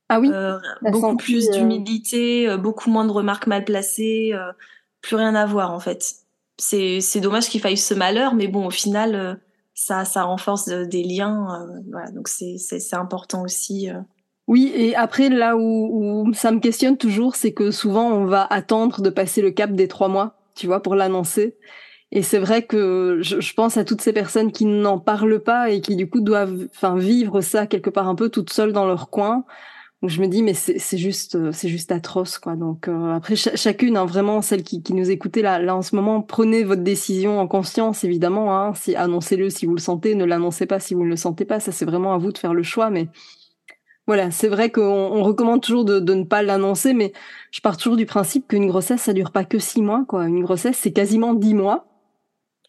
Ah 0.10 0.20
oui? 0.20 0.30
Euh, 0.34 0.58
beaucoup 0.82 1.16
plus 1.16 1.47
euh, 1.47 1.54
d'humilité, 1.54 2.58
beaucoup 2.58 2.89
moins 2.89 3.06
de 3.06 3.12
remarques 3.12 3.47
mal 3.47 3.64
placées 3.64 4.34
plus 5.02 5.16
rien 5.16 5.36
à 5.36 5.45
voir 5.45 5.72
en 5.72 5.80
fait. 5.80 6.16
C'est 6.58 7.20
dommage 7.22 7.50
qu'il 7.50 7.62
faille 7.62 7.78
ce 7.78 7.93
malheur, 7.93 8.36
mais 8.36 8.47
bon 8.47 8.66
au 8.66 8.72
final 8.72 9.16
euh, 9.16 9.36
ça 9.74 10.06
ça 10.06 10.24
renforce 10.24 10.68
des 10.68 11.04
liens, 11.04 11.47
euh, 11.62 11.82
voilà 11.89 12.12
donc 12.12 12.28
c'est 12.28 12.93
important 12.93 13.43
aussi. 13.43 13.89
Euh. 13.89 14.00
Oui, 14.50 14.72
et 14.74 14.95
après, 14.95 15.30
là 15.30 15.56
où, 15.56 16.32
ça 16.34 16.52
me 16.52 16.60
questionne 16.60 16.97
toujours, 16.97 17.36
c'est 17.36 17.54
que 17.54 17.70
souvent, 17.70 18.10
on 18.10 18.26
va 18.26 18.47
attendre 18.50 19.00
de 19.04 19.12
passer 19.12 19.43
le 19.43 19.52
cap 19.52 19.74
des 19.74 19.88
trois 19.88 20.08
mois, 20.08 20.39
tu 20.56 20.66
vois, 20.66 20.82
pour 20.82 20.95
l'annoncer. 20.95 21.56
Et 22.12 22.24
c'est 22.24 22.39
vrai 22.39 22.64
que 22.64 23.20
je, 23.22 23.54
pense 23.54 23.78
à 23.78 23.86
toutes 23.86 24.02
ces 24.02 24.12
personnes 24.12 24.52
qui 24.52 24.66
n'en 24.66 24.97
parlent 24.97 25.39
pas 25.39 25.70
et 25.70 25.82
qui 25.82 25.95
du 25.95 26.10
coup 26.10 26.22
doivent, 26.22 26.68
vivre 26.95 27.41
ça 27.41 27.68
quelque 27.68 27.91
part 27.91 28.08
un 28.08 28.16
peu 28.16 28.30
toutes 28.30 28.50
seules 28.52 28.74
dans 28.74 28.88
leur 28.88 29.12
coin. 29.12 29.45
Donc 30.02 30.12
je 30.12 30.22
me 30.22 30.28
dis 30.28 30.43
mais 30.43 30.54
c'est 30.54 30.97
juste 30.97 31.52
c'est 31.52 31.68
juste 31.68 31.91
atroce 31.91 32.38
quoi. 32.38 32.56
Donc 32.56 32.88
euh, 32.88 33.14
après 33.14 33.36
chacune 33.36 33.97
hein, 33.97 34.06
vraiment 34.06 34.41
celle 34.41 34.64
qui, 34.64 34.82
qui 34.82 34.93
nous 34.93 35.12
écoutait 35.12 35.41
là 35.41 35.60
là 35.60 35.76
en 35.76 35.82
ce 35.82 35.93
moment 35.95 36.22
prenez 36.22 36.64
votre 36.64 36.84
décision 36.84 37.39
en 37.39 37.47
conscience 37.47 38.06
évidemment 38.06 38.58
hein, 38.58 38.74
si 38.76 38.95
annoncez-le 38.95 39.50
si 39.50 39.66
vous 39.66 39.74
le 39.76 39.82
sentez 39.82 40.16
ne 40.16 40.24
l'annoncez 40.24 40.66
pas 40.66 40.80
si 40.80 40.93
vous 40.93 41.04
ne 41.04 41.10
le 41.10 41.18
sentez 41.18 41.43
pas 41.43 41.60
ça 41.60 41.74
c'est 41.74 41.84
vraiment 41.84 42.14
à 42.14 42.18
vous 42.18 42.32
de 42.32 42.38
faire 42.38 42.54
le 42.54 42.64
choix 42.64 42.89
mais 42.89 43.10
voilà, 44.10 44.32
c'est 44.32 44.47
vrai 44.47 44.72
qu'on 44.72 44.82
on 44.82 45.22
recommande 45.22 45.62
toujours 45.62 45.86
de, 45.86 46.00
de 46.00 46.16
ne 46.16 46.24
pas 46.24 46.41
l'annoncer, 46.41 46.95
mais 46.95 47.14
je 47.52 47.62
pars 47.62 47.78
toujours 47.78 47.95
du 47.95 48.08
principe 48.08 48.47
qu'une 48.47 48.66
grossesse, 48.66 49.02
ça 49.02 49.14
dure 49.14 49.30
pas 49.30 49.45
que 49.45 49.60
six 49.60 49.84
mois, 49.84 50.04
quoi. 50.08 50.26
Une 50.26 50.41
grossesse, 50.41 50.78
c'est 50.78 50.91
quasiment 50.91 51.36
dix 51.36 51.54
mois, 51.54 51.86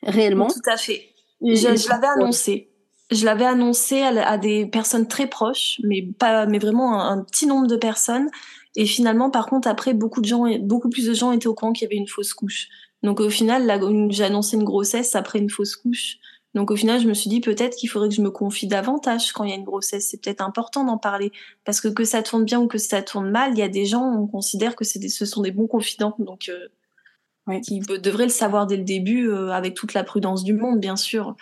réellement. 0.03 0.49
Tout 0.49 0.71
à 0.71 0.77
fait. 0.77 1.01
je, 1.41 1.57
je 1.57 1.89
l'avais 1.89 2.09
annoncé. 2.09 2.70
Je 3.11 3.25
l'avais 3.25 3.45
annoncé 3.45 4.03
à, 4.03 4.29
à, 4.29 4.39
des 4.39 4.67
personnes 4.67 5.09
très 5.09 5.27
proches, 5.27 5.81
mais 5.83 6.03
pas, 6.03 6.47
mais 6.47 6.59
vraiment 6.59 7.01
un, 7.01 7.19
un, 7.19 7.25
petit 7.25 7.47
nombre 7.47 7.67
de 7.67 7.77
personnes. 7.77 8.31
Et 8.77 8.87
finalement, 8.87 9.31
par 9.31 9.47
contre, 9.47 9.69
après, 9.69 9.95
beaucoup 9.95 10.21
de 10.21 10.27
gens, 10.27 10.45
beaucoup 10.61 10.91
plus 10.91 11.07
de 11.07 11.15
gens 11.15 11.33
étaient 11.33 11.49
au 11.49 11.55
courant 11.55 11.73
qu'il 11.73 11.87
y 11.87 11.91
avait 11.91 11.97
une 11.97 12.09
fausse 12.09 12.35
couche. 12.35 12.69
Donc 13.03 13.21
au 13.21 13.31
final, 13.31 13.81
j'ai 14.11 14.25
annoncé 14.25 14.57
une 14.57 14.65
grossesse 14.65 15.15
après 15.15 15.39
une 15.39 15.51
fausse 15.51 15.77
couche. 15.77 16.19
Donc 16.55 16.71
au 16.71 16.77
final, 16.77 17.01
je 17.01 17.07
me 17.07 17.15
suis 17.15 17.31
dit 17.31 17.41
peut-être 17.41 17.77
qu'il 17.77 17.89
faudrait 17.89 18.09
que 18.09 18.15
je 18.15 18.23
me 18.23 18.31
confie 18.31 18.67
davantage 18.67 19.33
quand 19.33 19.45
il 19.45 19.51
y 19.51 19.53
a 19.53 19.57
une 19.57 19.65
grossesse. 19.65 20.09
C'est 20.09 20.21
peut-être 20.21 20.43
important 20.43 20.85
d'en 20.85 20.99
parler 20.99 21.33
parce 21.65 21.81
que 21.81 21.89
que 21.89 22.05
ça 22.05 22.23
tourne 22.23 22.45
bien 22.45 22.61
ou 22.61 22.67
que 22.67 22.79
ça 22.79 23.03
tourne 23.03 23.31
mal, 23.31 23.53
il 23.53 23.59
y 23.59 23.63
a 23.63 23.69
des 23.69 23.87
gens 23.87 24.03
on 24.03 24.27
considère 24.27 24.75
que 24.75 24.85
ce 24.85 25.27
sont 25.27 25.43
des 25.43 25.53
bons 25.53 25.69
confidents, 25.69 26.17
donc 26.19 26.51
euh, 26.51 27.61
qui 27.61 27.81
devraient 27.81 28.25
le 28.25 28.31
savoir 28.31 28.67
dès 28.67 28.77
le 28.77 28.85
début 28.85 29.29
euh, 29.29 29.51
avec 29.51 29.75
toute 29.75 29.95
la 29.95 30.05
prudence 30.05 30.43
du 30.43 30.55
monde, 30.55 30.81
bien 30.81 30.97
sûr. 30.97 31.37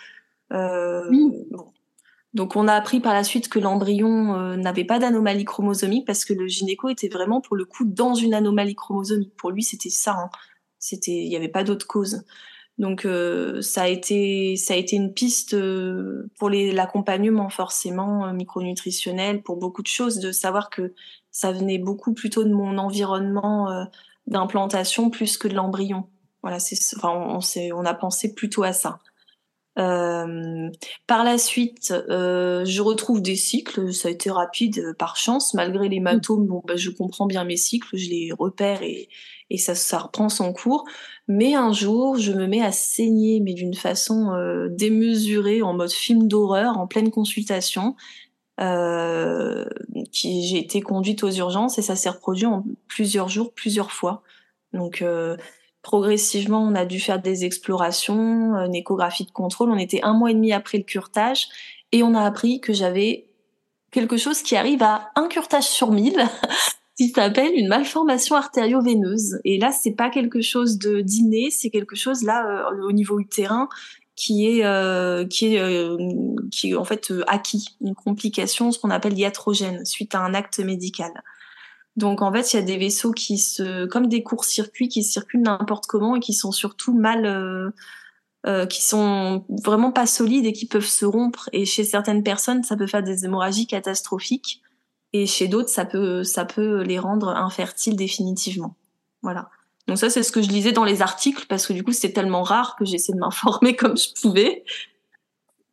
Euh, 0.51 1.07
oui. 1.09 1.31
bon. 1.51 1.71
Donc 2.33 2.55
on 2.55 2.67
a 2.67 2.73
appris 2.73 2.99
par 2.99 3.13
la 3.13 3.23
suite 3.23 3.49
que 3.49 3.57
l'embryon 3.57 4.35
euh, 4.35 4.55
n'avait 4.55 4.83
pas 4.83 4.99
d'anomalie 4.99 5.45
chromosomique 5.45 6.05
parce 6.05 6.25
que 6.25 6.33
le 6.33 6.47
gynéco 6.47 6.89
était 6.89 7.09
vraiment 7.09 7.41
pour 7.41 7.55
le 7.55 7.65
coup 7.65 7.85
dans 7.85 8.13
une 8.13 8.33
anomalie 8.33 8.75
chromosomique. 8.75 9.33
Pour 9.35 9.49
lui, 9.49 9.63
c'était 9.63 9.89
ça. 9.89 10.11
Hein. 10.11 10.29
C'était, 10.77 11.23
il 11.23 11.29
n'y 11.29 11.35
avait 11.35 11.47
pas 11.47 11.63
d'autre 11.63 11.87
cause. 11.87 12.23
Donc 12.77 13.03
euh, 13.05 13.61
ça 13.61 13.83
a 13.83 13.87
été 13.87 14.55
ça 14.55 14.73
a 14.73 14.77
été 14.77 14.95
une 14.95 15.13
piste 15.13 15.53
euh, 15.55 16.29
pour 16.37 16.49
l'accompagnement 16.49 17.49
forcément 17.49 18.31
micronutritionnel 18.31 19.41
pour 19.41 19.57
beaucoup 19.57 19.81
de 19.81 19.87
choses 19.87 20.19
de 20.19 20.31
savoir 20.31 20.69
que 20.69 20.93
ça 21.31 21.51
venait 21.51 21.79
beaucoup 21.79 22.13
plutôt 22.13 22.43
de 22.43 22.53
mon 22.53 22.77
environnement 22.77 23.85
d'implantation 24.27 25.09
plus 25.09 25.37
que 25.37 25.47
de 25.47 25.55
l'embryon. 25.55 26.07
Voilà, 26.41 26.59
c'est 26.59 26.77
enfin 26.95 27.09
on, 27.09 27.39
on, 27.39 27.79
on 27.81 27.85
a 27.85 27.93
pensé 27.93 28.33
plutôt 28.33 28.63
à 28.63 28.71
ça. 28.71 28.99
Euh, 29.79 30.69
par 31.07 31.23
la 31.23 31.37
suite, 31.37 31.93
euh, 32.09 32.65
je 32.65 32.81
retrouve 32.81 33.21
des 33.21 33.35
cycles. 33.35 33.93
Ça 33.93 34.09
a 34.09 34.11
été 34.11 34.29
rapide 34.29 34.79
euh, 34.79 34.93
par 34.93 35.15
chance, 35.15 35.53
malgré 35.53 35.89
l'hématome. 35.89 36.45
Bon, 36.45 36.61
bah, 36.65 36.75
je 36.75 36.89
comprends 36.89 37.25
bien 37.25 37.43
mes 37.45 37.57
cycles, 37.57 37.95
je 37.95 38.09
les 38.09 38.31
repère 38.37 38.83
et, 38.83 39.09
et 39.49 39.57
ça, 39.57 39.75
ça 39.75 39.99
reprend 39.99 40.29
son 40.29 40.51
cours. 40.53 40.85
Mais 41.27 41.55
un 41.55 41.71
jour, 41.71 42.17
je 42.17 42.33
me 42.33 42.47
mets 42.47 42.61
à 42.61 42.71
saigner, 42.71 43.39
mais 43.39 43.53
d'une 43.53 43.73
façon 43.73 44.33
euh, 44.33 44.67
démesurée, 44.69 45.61
en 45.61 45.73
mode 45.73 45.91
film 45.91 46.27
d'horreur, 46.27 46.77
en 46.77 46.87
pleine 46.87 47.11
consultation. 47.11 47.95
Euh, 48.59 49.63
qui 50.11 50.45
j'ai 50.45 50.57
été 50.57 50.81
conduite 50.81 51.23
aux 51.23 51.31
urgences 51.31 51.77
et 51.77 51.81
ça 51.81 51.95
s'est 51.95 52.09
reproduit 52.09 52.45
en 52.45 52.65
plusieurs 52.89 53.29
jours, 53.29 53.53
plusieurs 53.53 53.91
fois. 53.93 54.21
Donc 54.73 55.01
euh, 55.01 55.37
progressivement, 55.81 56.61
on 56.61 56.75
a 56.75 56.85
dû 56.85 56.99
faire 56.99 57.21
des 57.21 57.45
explorations, 57.45 58.55
une 58.55 58.75
échographie 58.75 59.25
de 59.25 59.31
contrôle. 59.31 59.71
On 59.71 59.77
était 59.77 60.01
un 60.03 60.13
mois 60.13 60.31
et 60.31 60.33
demi 60.33 60.53
après 60.53 60.77
le 60.77 60.83
curtage 60.83 61.47
et 61.91 62.03
on 62.03 62.13
a 62.13 62.21
appris 62.21 62.59
que 62.59 62.73
j'avais 62.73 63.27
quelque 63.91 64.17
chose 64.17 64.41
qui 64.41 64.55
arrive 64.55 64.83
à 64.83 65.09
un 65.15 65.27
curtage 65.27 65.67
sur 65.67 65.91
mille, 65.91 66.21
qui 66.97 67.09
s'appelle 67.09 67.53
une 67.55 67.67
malformation 67.67 68.35
artério-veineuse. 68.35 69.39
Et 69.45 69.57
là, 69.57 69.71
c'est 69.71 69.95
pas 69.95 70.09
quelque 70.09 70.41
chose 70.41 70.77
de 70.77 71.01
d'inné, 71.01 71.49
c'est 71.49 71.69
quelque 71.69 71.95
chose 71.95 72.23
là 72.23 72.69
euh, 72.69 72.87
au 72.87 72.91
niveau 72.91 73.19
utérin 73.19 73.69
qui 74.19 74.47
est 74.47 74.65
euh, 74.65 75.25
qui 75.25 75.55
est 75.55 75.59
euh, 75.61 75.97
qui 76.51 76.71
est 76.71 76.75
en 76.75 76.83
fait 76.83 77.09
euh, 77.09 77.23
acquis, 77.27 77.77
une 77.79 77.95
complication, 77.95 78.73
ce 78.73 78.77
qu'on 78.77 78.89
appelle 78.89 79.17
iatrogène 79.17 79.85
suite 79.85 80.13
à 80.13 80.19
un 80.19 80.33
acte 80.33 80.59
médical. 80.59 81.11
Donc 81.95 82.21
en 82.21 82.31
fait, 82.31 82.53
il 82.53 82.55
y 82.57 82.59
a 82.59 82.63
des 82.63 82.77
vaisseaux 82.77 83.11
qui 83.11 83.37
se, 83.37 83.85
comme 83.85 84.07
des 84.07 84.23
courts-circuits 84.23 84.87
qui 84.87 85.03
circulent 85.03 85.41
n'importe 85.41 85.85
comment 85.85 86.15
et 86.15 86.19
qui 86.19 86.33
sont 86.33 86.51
surtout 86.51 86.93
mal, 86.93 87.25
euh, 87.25 87.71
euh, 88.45 88.65
qui 88.65 88.81
sont 88.81 89.45
vraiment 89.49 89.91
pas 89.91 90.05
solides 90.05 90.45
et 90.45 90.53
qui 90.53 90.65
peuvent 90.65 90.85
se 90.85 91.05
rompre. 91.05 91.49
Et 91.51 91.65
chez 91.65 91.83
certaines 91.83 92.23
personnes, 92.23 92.63
ça 92.63 92.77
peut 92.77 92.87
faire 92.87 93.03
des 93.03 93.25
hémorragies 93.25 93.67
catastrophiques. 93.67 94.61
Et 95.11 95.25
chez 95.25 95.47
d'autres, 95.47 95.69
ça 95.69 95.85
peut, 95.85 96.23
ça 96.23 96.45
peut 96.45 96.83
les 96.83 96.99
rendre 96.99 97.29
infertiles 97.29 97.95
définitivement. 97.95 98.75
Voilà. 99.21 99.49
Donc 99.87 99.97
ça, 99.97 100.09
c'est 100.09 100.23
ce 100.23 100.31
que 100.31 100.41
je 100.41 100.49
lisais 100.49 100.71
dans 100.71 100.83
les 100.83 101.01
articles 101.01 101.45
parce 101.49 101.65
que 101.65 101.73
du 101.73 101.83
coup, 101.83 101.91
c'est 101.91 102.11
tellement 102.11 102.43
rare 102.43 102.75
que 102.77 102.85
j'essaie 102.85 103.13
de 103.13 103.17
m'informer 103.17 103.75
comme 103.75 103.97
je 103.97 104.09
pouvais. 104.21 104.63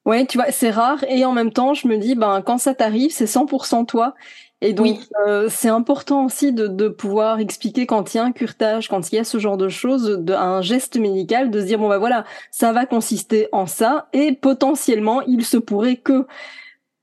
Ouais, 0.07 0.25
tu 0.25 0.39
vois, 0.39 0.51
c'est 0.53 0.71
rare 0.71 1.05
et 1.09 1.25
en 1.25 1.33
même 1.33 1.53
temps, 1.53 1.75
je 1.75 1.87
me 1.89 1.99
dis, 1.99 2.15
ben 2.15 2.41
quand 2.41 2.59
ça 2.59 2.75
t'arrive, 2.75 3.11
c'est 3.11 3.27
100% 3.27 3.87
toi. 3.87 4.15
Et 4.63 4.73
donc, 4.73 4.87
oui. 4.87 5.09
euh, 5.27 5.49
c'est 5.51 5.69
important 5.69 6.25
aussi 6.25 6.53
de, 6.53 6.67
de, 6.67 6.89
pouvoir 6.89 7.41
expliquer 7.41 7.85
quand 7.87 8.15
il 8.15 8.17
y 8.17 8.21
a 8.21 8.25
un 8.25 8.33
curtage, 8.33 8.89
quand 8.89 9.13
il 9.13 9.17
y 9.17 9.19
a 9.19 9.25
ce 9.25 9.39
genre 9.39 9.59
de 9.59 9.69
choses, 9.69 10.19
de, 10.19 10.33
un 10.33 10.63
geste 10.63 10.97
médical, 10.97 11.51
de 11.51 11.61
se 11.61 11.67
dire, 11.67 11.79
bon, 11.79 11.89
bah 11.89 11.99
voilà, 11.99 12.25
ça 12.51 12.73
va 12.73 12.87
consister 12.87 13.49
en 13.53 13.67
ça, 13.67 14.09
et 14.15 14.33
potentiellement, 14.33 15.21
il 15.23 15.45
se 15.45 15.59
pourrait 15.59 15.97
que 15.97 16.27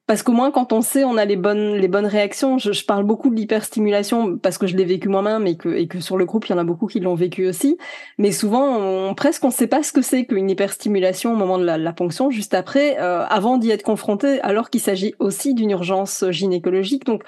parce 0.05 0.21
qu'au 0.21 0.33
moins 0.33 0.51
quand 0.51 0.73
on 0.73 0.81
sait, 0.81 1.03
on 1.03 1.17
a 1.17 1.25
les 1.25 1.35
bonnes 1.37 1.75
les 1.75 1.87
bonnes 1.87 2.05
réactions. 2.05 2.57
Je, 2.57 2.71
je 2.71 2.85
parle 2.85 3.03
beaucoup 3.03 3.29
de 3.29 3.35
l'hyperstimulation 3.35 4.37
parce 4.37 4.57
que 4.57 4.67
je 4.67 4.75
l'ai 4.75 4.85
vécu 4.85 5.07
moi-même 5.07 5.47
et 5.47 5.55
que 5.55 5.69
et 5.69 5.87
que 5.87 5.99
sur 5.99 6.17
le 6.17 6.25
groupe 6.25 6.45
il 6.47 6.51
y 6.51 6.55
en 6.55 6.57
a 6.57 6.63
beaucoup 6.63 6.87
qui 6.87 6.99
l'ont 6.99 7.15
vécu 7.15 7.47
aussi. 7.47 7.77
Mais 8.17 8.31
souvent, 8.31 8.77
on, 8.77 9.15
presque 9.15 9.43
on 9.45 9.51
sait 9.51 9.67
pas 9.67 9.83
ce 9.83 9.93
que 9.93 10.01
c'est 10.01 10.25
qu'une 10.25 10.49
hyperstimulation 10.49 11.33
au 11.33 11.35
moment 11.35 11.57
de 11.57 11.63
la, 11.63 11.77
la 11.77 11.93
ponction, 11.93 12.29
juste 12.31 12.53
après, 12.53 12.99
euh, 12.99 13.25
avant 13.27 13.57
d'y 13.57 13.71
être 13.71 13.83
confronté, 13.83 14.41
alors 14.41 14.69
qu'il 14.69 14.81
s'agit 14.81 15.13
aussi 15.19 15.53
d'une 15.53 15.71
urgence 15.71 16.25
gynécologique. 16.29 17.05
Donc 17.05 17.23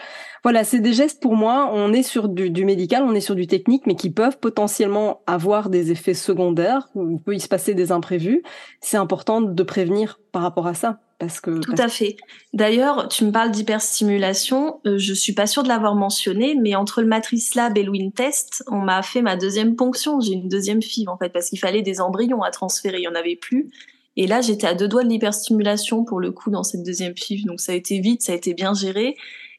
voilà, 0.45 0.63
c'est 0.63 0.79
des 0.79 0.93
gestes 0.93 1.23
pour 1.23 1.35
moi. 1.35 1.71
On 1.73 1.91
est 1.91 2.03
sur 2.03 2.29
du, 2.29 2.51
du, 2.51 2.65
médical, 2.65 3.01
on 3.01 3.15
est 3.15 3.19
sur 3.19 3.33
du 3.33 3.47
technique, 3.47 3.87
mais 3.87 3.95
qui 3.95 4.11
peuvent 4.11 4.37
potentiellement 4.37 5.23
avoir 5.25 5.71
des 5.71 5.89
effets 5.89 6.13
secondaires. 6.13 6.87
Où 6.93 7.13
il 7.13 7.19
peut 7.19 7.33
y 7.33 7.39
se 7.39 7.47
passer 7.47 7.73
des 7.73 7.91
imprévus. 7.91 8.43
C'est 8.79 8.97
important 8.97 9.41
de 9.41 9.63
prévenir 9.63 10.19
par 10.31 10.43
rapport 10.43 10.67
à 10.67 10.75
ça. 10.75 10.99
Parce 11.17 11.41
que, 11.41 11.61
Tout 11.61 11.73
à 11.79 11.87
fait. 11.87 12.17
D'ailleurs, 12.53 13.07
tu 13.07 13.25
me 13.25 13.31
parles 13.31 13.49
d'hyperstimulation. 13.49 14.81
Euh, 14.85 14.99
je 14.99 15.15
suis 15.15 15.33
pas 15.33 15.47
sûre 15.47 15.63
de 15.63 15.67
l'avoir 15.67 15.95
mentionné, 15.95 16.53
mais 16.61 16.75
entre 16.75 17.01
le 17.01 17.07
Matrice 17.07 17.55
Lab 17.55 17.75
et 17.75 17.81
le 17.81 17.89
Wintest, 17.89 18.63
on 18.67 18.81
m'a 18.81 19.01
fait 19.01 19.23
ma 19.23 19.37
deuxième 19.37 19.75
ponction. 19.75 20.19
J'ai 20.19 20.33
une 20.33 20.47
deuxième 20.47 20.83
fille, 20.83 21.07
en 21.07 21.17
fait, 21.17 21.29
parce 21.29 21.49
qu'il 21.49 21.57
fallait 21.57 21.81
des 21.81 22.01
embryons 22.01 22.43
à 22.43 22.51
transférer. 22.51 22.99
Il 22.99 23.03
y 23.05 23.07
en 23.07 23.15
avait 23.15 23.35
plus. 23.35 23.71
Et 24.15 24.27
là, 24.27 24.41
j'étais 24.41 24.67
à 24.67 24.75
deux 24.75 24.87
doigts 24.87 25.03
de 25.03 25.09
l'hyperstimulation 25.09 26.05
pour 26.05 26.19
le 26.19 26.31
coup 26.31 26.51
dans 26.51 26.63
cette 26.63 26.83
deuxième 26.83 27.17
FIV. 27.17 27.45
Donc 27.45 27.59
ça 27.59 27.71
a 27.71 27.75
été 27.75 27.99
vite, 27.99 28.21
ça 28.21 28.33
a 28.33 28.35
été 28.35 28.53
bien 28.53 28.75
géré. 28.75 29.15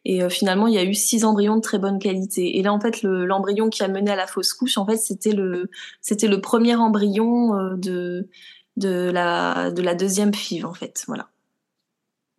Et 0.08 0.22
euh, 0.22 0.28
finalement, 0.28 0.68
il 0.68 0.74
y 0.74 0.78
a 0.78 0.84
eu 0.84 0.94
six 0.94 1.24
embryons 1.24 1.56
de 1.56 1.60
très 1.60 1.80
bonne 1.80 1.98
qualité. 1.98 2.58
Et 2.58 2.62
là, 2.62 2.72
en 2.72 2.78
fait, 2.78 3.02
l'embryon 3.02 3.70
qui 3.70 3.82
a 3.82 3.88
mené 3.88 4.12
à 4.12 4.14
la 4.14 4.28
fausse 4.28 4.52
couche, 4.52 4.78
en 4.78 4.86
fait, 4.86 4.98
c'était 4.98 5.32
le, 5.32 5.68
c'était 6.00 6.28
le 6.28 6.40
premier 6.40 6.76
embryon 6.76 7.56
euh, 7.56 7.76
de, 7.76 8.28
de 8.76 9.10
la, 9.10 9.72
de 9.72 9.82
la 9.82 9.96
deuxième 9.96 10.32
FIV, 10.32 10.64
en 10.64 10.74
fait. 10.74 11.02
Voilà. 11.08 11.28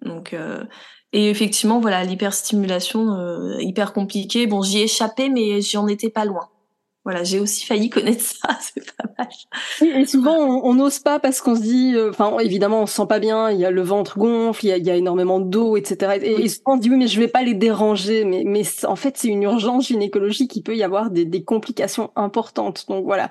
Donc, 0.01 0.31
euh, 0.31 0.63
et 1.11 1.29
effectivement, 1.29 1.81
voilà, 1.81 2.05
l'hyperstimulation, 2.05 3.15
euh, 3.15 3.57
hyper 3.59 3.91
compliquée. 3.91 4.47
Bon, 4.47 4.61
j'y 4.61 4.79
ai 4.79 4.83
échappé, 4.83 5.27
mais 5.27 5.59
j'en 5.59 5.87
étais 5.87 6.09
pas 6.09 6.23
loin. 6.23 6.47
Voilà, 7.07 7.23
j'ai 7.23 7.39
aussi 7.39 7.65
failli 7.65 7.89
connaître 7.97 8.21
ça, 8.21 8.59
c'est 8.59 8.83
pas 8.97 9.05
mal. 9.17 9.97
Et 10.01 10.05
souvent, 10.05 10.35
on 10.35 10.73
n'ose 10.73 10.99
pas 10.99 11.19
parce 11.19 11.39
qu'on 11.39 11.55
se 11.55 11.61
dit, 11.61 11.93
euh, 11.95 12.09
enfin, 12.09 12.37
évidemment, 12.39 12.81
on 12.81 12.85
se 12.85 12.95
sent 12.95 13.05
pas 13.07 13.19
bien, 13.19 13.49
il 13.49 13.57
y 13.57 13.63
a 13.63 13.71
le 13.71 13.81
ventre 13.81 14.17
gonfle, 14.17 14.65
il 14.65 14.67
y 14.67 14.71
a, 14.73 14.77
il 14.77 14.85
y 14.85 14.91
a 14.91 14.95
énormément 14.97 15.39
d'eau, 15.39 15.77
etc. 15.77 16.19
Et, 16.21 16.43
et, 16.43 16.49
souvent, 16.49 16.73
on 16.73 16.75
se 16.75 16.81
dit, 16.81 16.89
oui, 16.89 16.97
mais 16.97 17.07
je 17.07 17.17
vais 17.17 17.29
pas 17.29 17.43
les 17.43 17.53
déranger. 17.53 18.25
Mais, 18.25 18.43
mais 18.45 18.63
en 18.83 18.97
fait, 18.97 19.15
c'est 19.15 19.29
une 19.29 19.43
urgence 19.43 19.87
gynécologique, 19.87 20.53
il 20.57 20.63
peut 20.63 20.75
y 20.75 20.83
avoir 20.83 21.09
des, 21.09 21.23
des 21.23 21.45
complications 21.45 22.11
importantes. 22.17 22.83
Donc 22.89 23.05
voilà, 23.05 23.29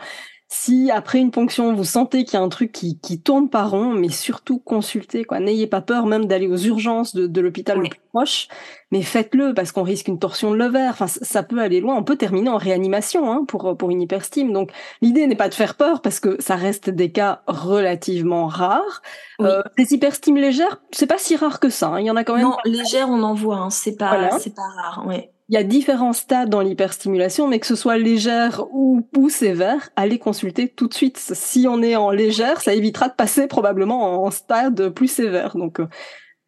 si 0.49 0.93
après 0.93 1.19
une 1.19 1.33
ponction 1.33 1.75
vous 1.75 1.85
sentez 1.85 2.25
qu'il 2.25 2.35
y 2.35 2.37
a 2.37 2.45
un 2.45 2.49
truc 2.49 2.71
qui, 2.71 3.01
qui 3.01 3.21
tourne 3.21 3.51
pas 3.51 3.65
rond, 3.65 3.93
mais 3.93 4.11
surtout 4.11 4.61
consultez 4.61 5.25
quoi. 5.25 5.41
N'ayez 5.41 5.67
pas 5.67 5.81
peur 5.81 6.07
même 6.07 6.27
d'aller 6.27 6.47
aux 6.47 6.57
urgences 6.57 7.15
de, 7.17 7.27
de 7.27 7.41
l'hôpital 7.41 7.79
le 7.79 7.89
plus 7.89 8.01
proche, 8.13 8.47
mais 8.93 9.03
faites-le 9.03 9.55
parce 9.55 9.73
qu'on 9.73 9.83
risque 9.83 10.07
une 10.07 10.21
torsion 10.21 10.53
de 10.53 10.57
l'ovaire. 10.57 10.91
Enfin, 10.93 11.09
ça 11.09 11.43
peut 11.43 11.61
aller 11.61 11.81
loin. 11.81 11.97
On 11.97 12.05
peut 12.05 12.17
terminer 12.17 12.49
en 12.49 12.59
réanimation 12.59 13.31
hein, 13.31 13.45
pour 13.47 13.77
pour 13.77 13.91
une 13.91 14.03
hyperstime. 14.03 14.53
Donc 14.53 14.71
l'idée 15.03 15.27
n'est 15.27 15.37
pas 15.37 15.49
de 15.49 15.55
faire 15.55 15.75
peur 15.75 16.01
parce 16.01 16.21
que 16.21 16.41
ça 16.41 16.55
reste 16.55 16.91
des 16.91 17.11
cas 17.11 17.43
relativement 17.49 18.47
rares. 18.47 19.03
Euh, 19.41 19.63
des 19.77 19.95
hyperstimes 19.95 20.37
légères, 20.37 20.81
c'est 20.93 21.07
pas 21.07 21.19
si 21.19 21.35
rare 21.37 21.59
que 21.59 21.71
ça. 21.71 21.89
Hein. 21.89 22.01
Il 22.01 22.07
y 22.07 22.11
en 22.11 22.17
a 22.17 22.23
quand 22.23 22.37
même. 22.37 22.45
Non, 22.45 22.57
légères 22.65 23.09
on 23.09 23.23
en 23.23 23.35
voit. 23.35 23.57
Hein. 23.57 23.71
C'est 23.71 23.97
pas 23.97 24.39
c'est 24.39 24.55
pas 24.55 24.63
rare. 24.77 25.07
Ouais 25.07 25.33
il 25.49 25.55
y 25.55 25.59
a 25.59 25.63
différents 25.63 26.13
stades 26.13 26.49
dans 26.49 26.61
l'hyperstimulation, 26.61 27.47
mais 27.47 27.61
que 27.61 27.67
ce 27.67 27.77
soit 27.77 27.99
légère 27.99 28.65
ou, 28.73 29.05
sévère, 29.29 29.91
allez 29.97 30.19
consulter 30.19 30.69
tout 30.69 30.89
de 30.89 30.95
suite. 30.95 31.19
Si 31.19 31.67
on 31.69 31.83
est 31.83 31.97
en 31.97 32.11
légère, 32.11 32.61
ça 32.61 32.75
évitera 32.75 33.09
de 33.09 33.15
passer 33.15 33.47
probablement 33.47 34.25
en 34.25 34.31
stade 34.31 34.89
plus 34.91 35.09
sévère. 35.09 35.57
Donc, 35.57 35.81
euh, 35.81 35.89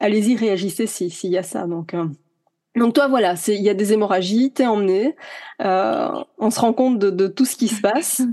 allez-y, 0.00 0.36
réagissez 0.36 0.86
s'il 0.86 1.30
y 1.30 1.38
a 1.38 1.42
ça. 1.42 1.66
Donc, 1.66 1.94
euh, 1.94 2.06
donc 2.76 2.94
toi, 2.94 3.08
voilà, 3.08 3.34
il 3.48 3.62
y 3.62 3.68
a 3.68 3.74
des 3.74 3.92
hémorragies, 3.92 4.52
t'es 4.52 4.66
emmené, 4.66 5.16
euh, 5.62 6.10
on 6.38 6.50
se 6.50 6.60
rend 6.60 6.72
compte 6.72 6.98
de, 6.98 7.10
de 7.10 7.26
tout 7.26 7.44
ce 7.44 7.56
qui 7.56 7.68
se 7.68 7.80
passe. 7.80 8.22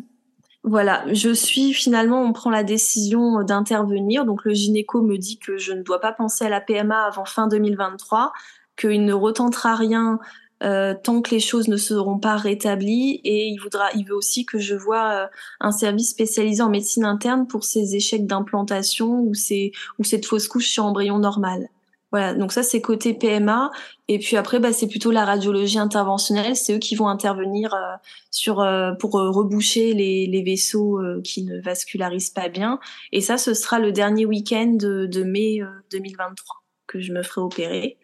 Voilà, 0.68 1.04
je 1.14 1.32
suis 1.32 1.74
finalement, 1.74 2.24
on 2.24 2.34
prend 2.34 2.50
la 2.50 2.64
décision 2.64 3.44
d'intervenir. 3.44 4.26
Donc 4.26 4.46
le 4.46 4.54
gynéco 4.56 5.04
me 5.04 5.16
dit 5.16 5.38
que 5.38 5.58
je 5.60 5.74
ne 5.74 5.84
dois 5.84 6.00
pas 6.00 6.12
penser 6.12 6.44
à 6.44 6.50
la 6.50 6.60
PMA 6.60 7.04
avant 7.04 7.24
fin 7.24 7.48
2023, 7.48 8.34
qu'il 8.76 9.06
ne 9.06 9.14
retentera 9.14 9.76
rien 9.76 10.20
euh, 10.64 10.94
tant 10.94 11.22
que 11.22 11.32
les 11.32 11.42
choses 11.42 11.68
ne 11.68 11.76
seront 11.76 12.18
pas 12.18 12.38
rétablies 12.38 13.20
et 13.26 13.48
il 13.48 13.58
voudra 13.58 13.90
il 13.94 14.06
veut 14.06 14.16
aussi 14.16 14.46
que 14.46 14.58
je 14.58 14.74
vois 14.74 15.12
euh, 15.12 15.28
un 15.60 15.72
service 15.72 16.12
spécialisé 16.12 16.62
en 16.62 16.70
médecine 16.70 17.04
interne 17.04 17.46
pour 17.46 17.66
ces 17.66 17.96
échecs 17.96 18.26
d'implantation 18.26 19.20
ou 19.20 19.34
ces 19.34 19.74
ou 20.00 20.06
cette 20.06 20.26
fausse 20.26 20.48
couche 20.48 20.70
sur 20.70 20.86
embryon 20.86 21.20
normal. 21.20 21.68
Voilà, 22.12 22.34
donc 22.34 22.54
ça 22.54 22.64
c'est 22.64 22.80
côté 22.80 23.14
PMA 23.14 23.70
et 24.08 24.18
puis 24.18 24.38
après 24.38 24.60
bah 24.60 24.72
c'est 24.72 24.88
plutôt 24.88 25.12
la 25.12 25.26
radiologie 25.26 25.80
interventionnelle, 25.80 26.56
c'est 26.56 26.76
eux 26.76 26.80
qui 26.80 26.96
vont 26.96 27.10
intervenir 27.10 27.74
euh, 27.74 27.96
sur 28.32 28.66
pour 29.00 29.12
reboucher 29.12 29.94
les, 29.94 30.26
les 30.28 30.42
vaisseaux 30.42 31.02
qui 31.24 31.44
ne 31.44 31.60
vascularisent 31.60 32.30
pas 32.30 32.48
bien 32.48 32.80
et 33.12 33.20
ça 33.20 33.38
ce 33.38 33.54
sera 33.54 33.80
le 33.80 33.92
dernier 33.92 34.26
week-end 34.26 34.78
de, 34.80 35.06
de 35.08 35.24
mai 35.24 35.60
2023 35.92 36.64
que 36.88 37.02
je 37.02 37.12
me 37.12 37.24
ferai 37.24 37.42
opérer. 37.42 37.98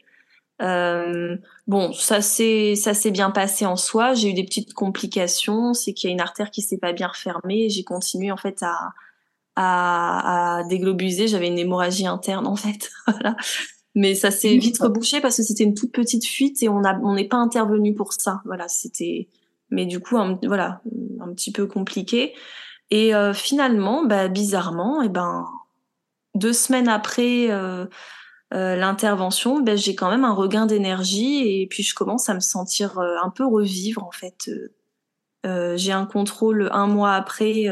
Euh, 0.62 1.38
bon, 1.68 1.92
ça 1.94 2.22
s'est 2.22 2.76
ça 2.76 2.94
s'est 2.94 3.12
bien 3.12 3.32
passé 3.32 3.66
en 3.66 3.76
soi. 3.76 4.14
J'ai 4.14 4.30
eu 4.30 4.34
des 4.34 4.44
petites 4.44 4.74
complications, 4.74 5.74
c'est 5.74 5.94
qu'il 5.94 6.10
y 6.10 6.12
a 6.12 6.14
une 6.14 6.22
artère 6.22 6.52
qui 6.52 6.62
s'est 6.62 6.78
pas 6.78 6.94
bien 6.94 7.08
refermée. 7.08 7.70
J'ai 7.70 7.84
continué 7.84 8.32
en 8.32 8.38
fait 8.38 8.62
à 8.62 8.92
à, 9.56 10.60
à 10.60 10.64
déglobuser. 10.66 11.28
J'avais 11.28 11.48
une 11.48 11.60
hémorragie 11.60 12.08
interne 12.08 12.48
en 12.48 12.56
fait. 12.56 12.92
voilà. 13.08 13.36
Mais 13.96 14.16
ça 14.16 14.32
s'est 14.32 14.56
vite 14.58 14.78
rebouché 14.80 15.20
parce 15.20 15.38
que 15.38 15.44
c'était 15.44 15.66
une 15.66 15.74
toute 15.74 15.92
petite 15.92 16.26
fuite 16.26 16.64
et 16.64 16.70
on 16.70 16.84
a 16.84 16.98
on 17.00 17.16
n'est 17.16 17.28
pas 17.28 17.38
intervenu 17.38 17.94
pour 17.94 18.14
ça. 18.14 18.42
Voilà, 18.46 18.68
c'était 18.68 19.28
mais 19.70 19.86
du 19.86 20.00
coup 20.00 20.18
un, 20.18 20.40
voilà 20.44 20.82
un 21.20 21.34
petit 21.34 21.52
peu 21.52 21.66
compliqué. 21.68 22.34
Et 22.92 23.16
euh, 23.16 23.34
finalement, 23.34 24.04
bah, 24.06 24.28
bizarrement, 24.28 25.02
et 25.02 25.06
eh 25.06 25.10
ben 25.10 25.48
deux 26.36 26.54
semaines 26.54 26.90
après. 26.90 27.50
Euh, 27.50 27.88
euh, 28.54 28.76
l'intervention, 28.76 29.62
ben, 29.62 29.78
j'ai 29.78 29.96
quand 29.96 30.10
même 30.10 30.26
un 30.26 30.34
regain 30.34 30.66
d'énergie 30.66 31.62
et 31.62 31.68
puis 31.68 31.84
je 31.84 31.96
commence 31.96 32.28
à 32.28 32.34
me 32.34 32.42
sentir 32.42 33.00
euh, 33.00 33.16
un 33.24 33.30
peu 33.30 33.46
revivre 33.46 34.04
en 34.04 34.12
fait. 34.12 34.50
Euh, 35.46 35.76
j'ai 35.78 35.94
un 35.94 36.06
contrôle 36.06 36.70
un 36.72 36.86
mois 36.86 37.14
après 37.14 37.66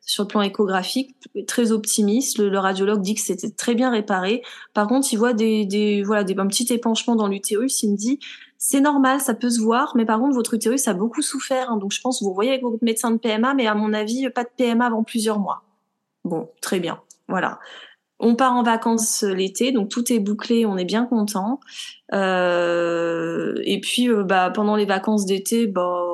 sur 0.00 0.24
le 0.24 0.28
plan 0.28 0.42
échographique 0.42 1.16
très 1.46 1.72
optimiste. 1.72 2.38
Le, 2.38 2.58
radiologue 2.58 3.02
dit 3.02 3.14
que 3.14 3.20
c'était 3.20 3.50
très 3.50 3.74
bien 3.74 3.90
réparé. 3.90 4.42
Par 4.72 4.86
contre, 4.86 5.12
il 5.12 5.16
voit 5.16 5.34
des, 5.34 5.66
des 5.66 6.02
voilà 6.02 6.24
des 6.24 6.38
un 6.38 6.46
petit 6.46 6.72
épanchement 6.72 7.16
dans 7.16 7.26
l'utérus. 7.26 7.82
Il 7.82 7.92
me 7.92 7.96
dit 7.96 8.20
c'est 8.56 8.80
normal, 8.80 9.20
ça 9.20 9.34
peut 9.34 9.50
se 9.50 9.60
voir, 9.60 9.94
mais 9.96 10.04
par 10.04 10.20
contre 10.20 10.34
votre 10.34 10.54
utérus 10.54 10.86
a 10.86 10.94
beaucoup 10.94 11.22
souffert. 11.22 11.70
Hein, 11.70 11.76
donc 11.76 11.92
je 11.92 12.00
pense 12.00 12.22
vous 12.22 12.32
voyez 12.32 12.50
avec 12.50 12.62
votre 12.62 12.82
médecin 12.82 13.10
de 13.10 13.16
PMA, 13.18 13.54
mais 13.54 13.66
à 13.66 13.74
mon 13.74 13.92
avis 13.92 14.30
pas 14.30 14.44
de 14.44 14.50
PMA 14.56 14.86
avant 14.86 15.02
plusieurs 15.02 15.40
mois. 15.40 15.64
Bon, 16.24 16.48
très 16.60 16.78
bien, 16.78 17.00
voilà. 17.26 17.58
On 18.22 18.34
part 18.34 18.52
en 18.52 18.62
vacances 18.62 19.22
l'été, 19.22 19.72
donc 19.72 19.88
tout 19.88 20.12
est 20.12 20.18
bouclé, 20.18 20.66
on 20.66 20.76
est 20.76 20.84
bien 20.84 21.06
content. 21.06 21.58
Euh, 22.12 23.54
et 23.64 23.80
puis, 23.80 24.10
euh, 24.10 24.24
bah, 24.24 24.50
pendant 24.50 24.76
les 24.76 24.84
vacances 24.84 25.24
d'été, 25.24 25.66
bah, 25.66 26.04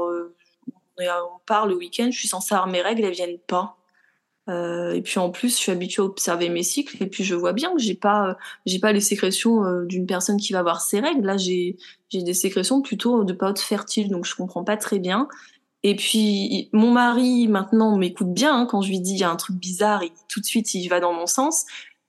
on 0.99 1.39
part 1.47 1.67
le 1.67 1.75
week-end. 1.75 2.09
Je 2.13 2.19
suis 2.19 2.29
censée 2.29 2.55
avoir 2.55 2.69
mes 2.69 2.81
règles, 2.81 3.05
elles 3.05 3.13
viennent 3.13 3.41
pas. 3.49 3.77
Euh, 4.49 4.93
et 4.93 5.03
puis 5.03 5.19
en 5.19 5.31
plus, 5.31 5.57
je 5.57 5.57
suis 5.57 5.73
habituée 5.73 6.01
à 6.01 6.05
observer 6.05 6.49
mes 6.49 6.63
cycles, 6.63 7.03
et 7.03 7.09
puis 7.09 7.25
je 7.25 7.35
vois 7.35 7.53
bien 7.53 7.75
que 7.75 7.81
j'ai 7.81 7.97
pas, 7.97 8.37
pas 8.81 8.93
les 8.93 9.01
sécrétions 9.01 9.83
d'une 9.83 10.07
personne 10.07 10.37
qui 10.37 10.53
va 10.53 10.61
avoir 10.61 10.83
ses 10.83 11.01
règles. 11.01 11.27
Là, 11.27 11.37
j'ai, 11.37 11.77
des 12.13 12.35
sécrétions 12.35 12.83
plutôt 12.83 13.25
de 13.25 13.33
pas 13.33 13.53
fertile, 13.57 14.09
donc 14.11 14.27
je 14.27 14.37
comprends 14.37 14.63
pas 14.63 14.77
très 14.77 15.01
bien. 15.01 15.27
Et 15.83 15.97
puis 15.97 16.69
mon 16.73 16.91
mari 16.91 17.47
maintenant 17.49 17.97
m'écoute 17.97 18.33
bien 18.33 18.57
hein, 18.57 18.67
quand 18.67 18.81
je 18.81 18.89
lui 18.89 19.01
dis 19.01 19.13
il 19.13 19.19
y 19.19 19.25
a 19.25 19.31
un 19.31 19.37
truc 19.37 19.57
bizarre, 19.57 20.03
tout 20.29 20.41
de 20.41 20.45
suite 20.47 20.75
il 20.75 20.89
va 20.89 20.99
dans 20.99 21.13
mon 21.13 21.27
sens 21.27 21.67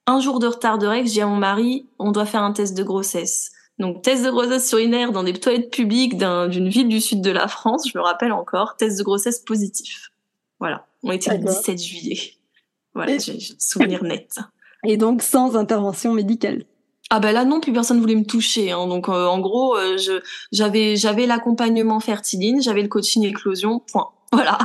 un 0.08 0.20
jour 0.22 0.40
de 0.40 0.48
retard 0.48 0.78
de 0.78 0.88
règles, 0.88 1.10
j'ai 1.10 1.22
à 1.22 1.28
mon 1.28 1.36
mari, 1.36 1.88
on 2.00 2.12
doit 2.12 2.26
faire 2.26 2.42
un 2.42 2.54
test 2.54 2.76
de 2.76 2.84
grossesse. 2.84 3.52
Donc 3.78 4.02
test 4.02 4.26
de 4.26 4.32
grossesse 4.32 4.72
urinaire 4.72 5.12
dans 5.12 5.24
des 5.24 5.34
toilettes 5.34 5.70
publiques 5.70 6.18
d'une 6.18 6.70
ville 6.70 6.88
du 6.88 7.00
sud 7.00 7.22
de 7.22 7.30
la 7.30 7.48
France, 7.48 7.88
je 7.92 7.98
me 7.98 8.04
rappelle 8.04 8.32
encore, 8.32 8.76
test 8.78 8.98
de 8.98 9.04
grossesse 9.04 9.42
positif. 9.42 10.12
Voilà, 10.60 10.88
on 11.04 11.12
était 11.12 11.38
le 11.38 11.44
17 11.44 11.84
juillet. 11.84 12.20
Voilà, 12.96 13.18
j'ai 13.20 13.34
un 13.34 13.56
souvenir 13.60 14.04
net. 14.04 14.40
Et 14.84 14.98
donc 14.98 15.22
sans 15.22 15.56
intervention 15.56 16.14
médicale. 16.14 16.64
Ah 17.10 17.20
ben 17.20 17.32
là 17.32 17.46
non, 17.46 17.60
plus 17.60 17.72
personne 17.72 18.00
voulait 18.00 18.16
me 18.16 18.26
toucher. 18.26 18.72
Hein. 18.72 18.88
Donc 18.88 19.08
euh, 19.10 19.28
en 19.28 19.40
gros, 19.40 19.78
euh, 19.78 19.98
j'avais 20.52 20.96
j'avais 20.96 21.26
l'accompagnement 21.26 22.00
fertiline, 22.00 22.62
j'avais 22.62 22.82
le 22.82 22.90
coaching 22.90 23.24
éclosion, 23.24 23.80
point. 23.80 24.10
Voilà. 24.34 24.58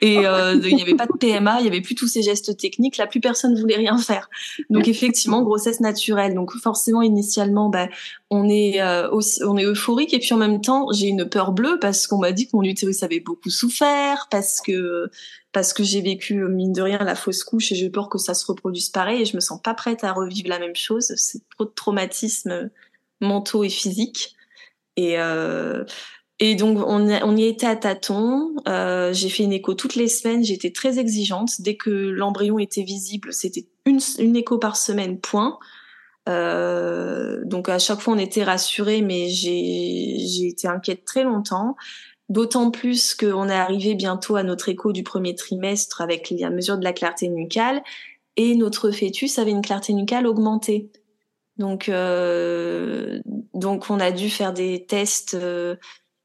Et 0.00 0.18
euh, 0.24 0.54
il 0.64 0.76
n'y 0.76 0.82
avait 0.82 0.94
pas 0.94 1.06
de 1.06 1.18
PMA, 1.18 1.58
il 1.58 1.62
n'y 1.62 1.68
avait 1.68 1.80
plus 1.80 1.96
tous 1.96 2.06
ces 2.06 2.22
gestes 2.22 2.56
techniques. 2.56 2.96
Là, 2.96 3.08
plus 3.08 3.20
personne 3.20 3.58
voulait 3.58 3.76
rien 3.76 3.98
faire. 3.98 4.30
Donc 4.70 4.86
effectivement, 4.86 5.42
grossesse 5.42 5.80
naturelle. 5.80 6.34
Donc 6.34 6.52
forcément, 6.52 7.02
initialement, 7.02 7.70
bah, 7.70 7.88
on 8.30 8.48
est 8.48 8.80
euh, 8.80 9.08
on 9.44 9.56
est 9.56 9.64
euphorique 9.64 10.14
et 10.14 10.20
puis 10.20 10.32
en 10.32 10.36
même 10.36 10.60
temps, 10.60 10.92
j'ai 10.92 11.08
une 11.08 11.28
peur 11.28 11.52
bleue 11.52 11.78
parce 11.80 12.06
qu'on 12.06 12.18
m'a 12.18 12.30
dit 12.30 12.46
que 12.46 12.56
mon 12.56 12.62
utérus 12.62 13.02
avait 13.02 13.20
beaucoup 13.20 13.50
souffert, 13.50 14.28
parce 14.30 14.60
que 14.60 15.10
parce 15.52 15.72
que 15.72 15.82
j'ai 15.82 16.00
vécu 16.00 16.34
mine 16.34 16.72
de 16.72 16.82
rien 16.82 16.98
la 16.98 17.16
fausse 17.16 17.42
couche 17.42 17.72
et 17.72 17.74
j'ai 17.74 17.90
peur 17.90 18.08
que 18.08 18.18
ça 18.18 18.34
se 18.34 18.46
reproduise 18.46 18.90
pareil 18.90 19.22
et 19.22 19.24
je 19.24 19.34
me 19.36 19.40
sens 19.40 19.60
pas 19.60 19.74
prête 19.74 20.04
à 20.04 20.12
revivre 20.12 20.48
la 20.48 20.60
même 20.60 20.76
chose. 20.76 21.12
C'est 21.16 21.42
trop 21.50 21.64
de 21.64 21.72
traumatismes 21.74 22.70
mentaux 23.20 23.64
et 23.64 23.68
physiques. 23.68 24.36
Et 24.96 25.18
euh, 25.18 25.84
et 26.40 26.56
donc 26.56 26.78
on, 26.78 27.08
on 27.08 27.36
y 27.36 27.44
était 27.44 27.66
à 27.66 27.76
tâtons. 27.76 28.54
Euh, 28.66 29.12
j'ai 29.12 29.28
fait 29.28 29.44
une 29.44 29.52
écho 29.52 29.74
toutes 29.74 29.94
les 29.94 30.08
semaines. 30.08 30.44
J'étais 30.44 30.72
très 30.72 30.98
exigeante. 30.98 31.60
Dès 31.60 31.76
que 31.76 31.90
l'embryon 31.90 32.58
était 32.58 32.82
visible, 32.82 33.32
c'était 33.32 33.66
une, 33.86 34.00
une 34.18 34.36
écho 34.36 34.58
par 34.58 34.76
semaine, 34.76 35.20
point. 35.20 35.58
Euh, 36.28 37.44
donc 37.44 37.68
à 37.68 37.78
chaque 37.78 38.00
fois 38.00 38.14
on 38.14 38.18
était 38.18 38.44
rassurés, 38.44 39.02
mais 39.02 39.28
j'ai 39.28 40.48
été 40.48 40.66
inquiète 40.66 41.04
très 41.04 41.22
longtemps. 41.22 41.76
D'autant 42.30 42.70
plus 42.70 43.14
qu'on 43.14 43.48
est 43.48 43.54
arrivé 43.54 43.94
bientôt 43.94 44.36
à 44.36 44.42
notre 44.42 44.70
écho 44.70 44.92
du 44.92 45.02
premier 45.02 45.34
trimestre 45.34 46.00
avec 46.00 46.32
la 46.36 46.50
mesure 46.50 46.78
de 46.78 46.84
la 46.84 46.94
clarté 46.94 47.28
nucale 47.28 47.82
et 48.36 48.56
notre 48.56 48.90
fœtus 48.90 49.38
avait 49.38 49.50
une 49.50 49.62
clarté 49.62 49.92
nucale 49.92 50.26
augmentée. 50.26 50.90
Donc, 51.58 51.88
euh, 51.88 53.20
donc 53.52 53.90
on 53.90 54.00
a 54.00 54.10
dû 54.10 54.30
faire 54.30 54.52
des 54.52 54.86
tests 54.86 55.34
euh, 55.34 55.76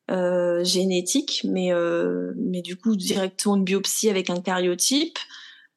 euh, 0.09 0.63
génétique, 0.63 1.41
mais 1.43 1.71
euh, 1.71 2.33
mais 2.37 2.61
du 2.61 2.75
coup 2.75 2.95
directement 2.95 3.55
une 3.57 3.63
biopsie 3.63 4.09
avec 4.09 4.29
un 4.29 4.41
cariotype. 4.41 5.19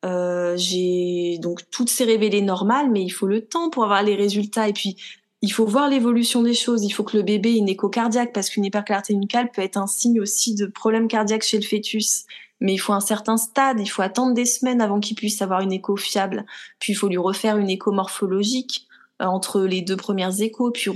Euh, 0.05 0.57
j'ai 0.57 1.39
donc 1.43 1.61
tout 1.71 1.87
s'est 1.87 2.05
révélé 2.05 2.41
normal, 2.41 2.91
mais 2.91 3.03
il 3.03 3.11
faut 3.11 3.27
le 3.27 3.43
temps 3.43 3.69
pour 3.69 3.85
avoir 3.85 4.03
les 4.03 4.15
résultats 4.17 4.69
et 4.69 4.73
puis 4.73 4.97
il 5.43 5.53
faut 5.53 5.67
voir 5.67 5.89
l'évolution 5.89 6.43
des 6.43 6.55
choses. 6.55 6.83
Il 6.85 6.91
faut 6.91 7.05
que 7.05 7.17
le 7.17 7.23
bébé 7.23 7.51
ait 7.51 7.59
une 7.59 7.69
écho 7.69 7.89
cardiaque 7.91 8.33
parce 8.33 8.49
qu'une 8.49 8.65
hyperclarté 8.65 9.15
nucale 9.15 9.51
peut 9.53 9.63
être 9.63 9.77
un 9.77 9.87
signe 9.87 10.21
aussi 10.21 10.55
de 10.55 10.67
problème 10.67 11.09
cardiaque 11.09 11.43
chez 11.43 11.59
le 11.59 11.65
fœtus. 11.65 12.25
Mais 12.61 12.73
il 12.75 12.79
faut 12.79 12.93
un 12.93 13.01
certain 13.01 13.37
stade, 13.37 13.81
il 13.81 13.89
faut 13.89 14.03
attendre 14.03 14.35
des 14.35 14.45
semaines 14.47 14.81
avant 14.81 15.01
qu'il 15.01 15.17
puisse 15.17 15.43
avoir 15.43 15.61
une 15.61 15.73
écho 15.73 15.97
fiable. 15.97 16.47
Puis 16.79 16.93
il 16.93 16.97
faut 16.97 17.09
lui 17.09 17.19
refaire 17.19 17.59
une 17.59 17.69
écho 17.69 17.93
morphologique 17.93 18.87
entre 19.21 19.63
les 19.63 19.83
deux 19.83 19.97
premières 19.97 20.41
échos, 20.41 20.71
puis 20.71 20.91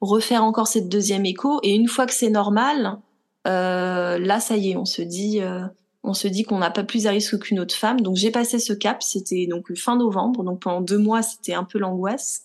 refaire 0.00 0.44
encore 0.44 0.68
cette 0.68 0.88
deuxième 0.88 1.26
écho. 1.26 1.60
Et 1.62 1.74
une 1.74 1.88
fois 1.88 2.06
que 2.06 2.14
c'est 2.14 2.30
normal, 2.30 2.98
euh, 3.46 4.18
là, 4.18 4.40
ça 4.40 4.56
y 4.56 4.70
est, 4.70 4.76
on 4.76 4.84
se 4.84 5.02
dit, 5.02 5.40
euh, 5.40 5.66
on 6.02 6.14
se 6.14 6.28
dit 6.28 6.44
qu'on 6.44 6.58
n'a 6.58 6.70
pas 6.70 6.84
plus 6.84 7.06
à 7.06 7.10
risque 7.10 7.38
qu'une 7.38 7.60
autre 7.60 7.74
femme. 7.74 8.00
Donc 8.00 8.16
j'ai 8.16 8.30
passé 8.30 8.58
ce 8.58 8.72
cap. 8.72 9.02
C'était 9.02 9.46
donc 9.46 9.74
fin 9.74 9.96
novembre. 9.96 10.44
Donc 10.44 10.60
pendant 10.60 10.80
deux 10.80 10.98
mois, 10.98 11.22
c'était 11.22 11.54
un 11.54 11.64
peu 11.64 11.78
l'angoisse. 11.78 12.44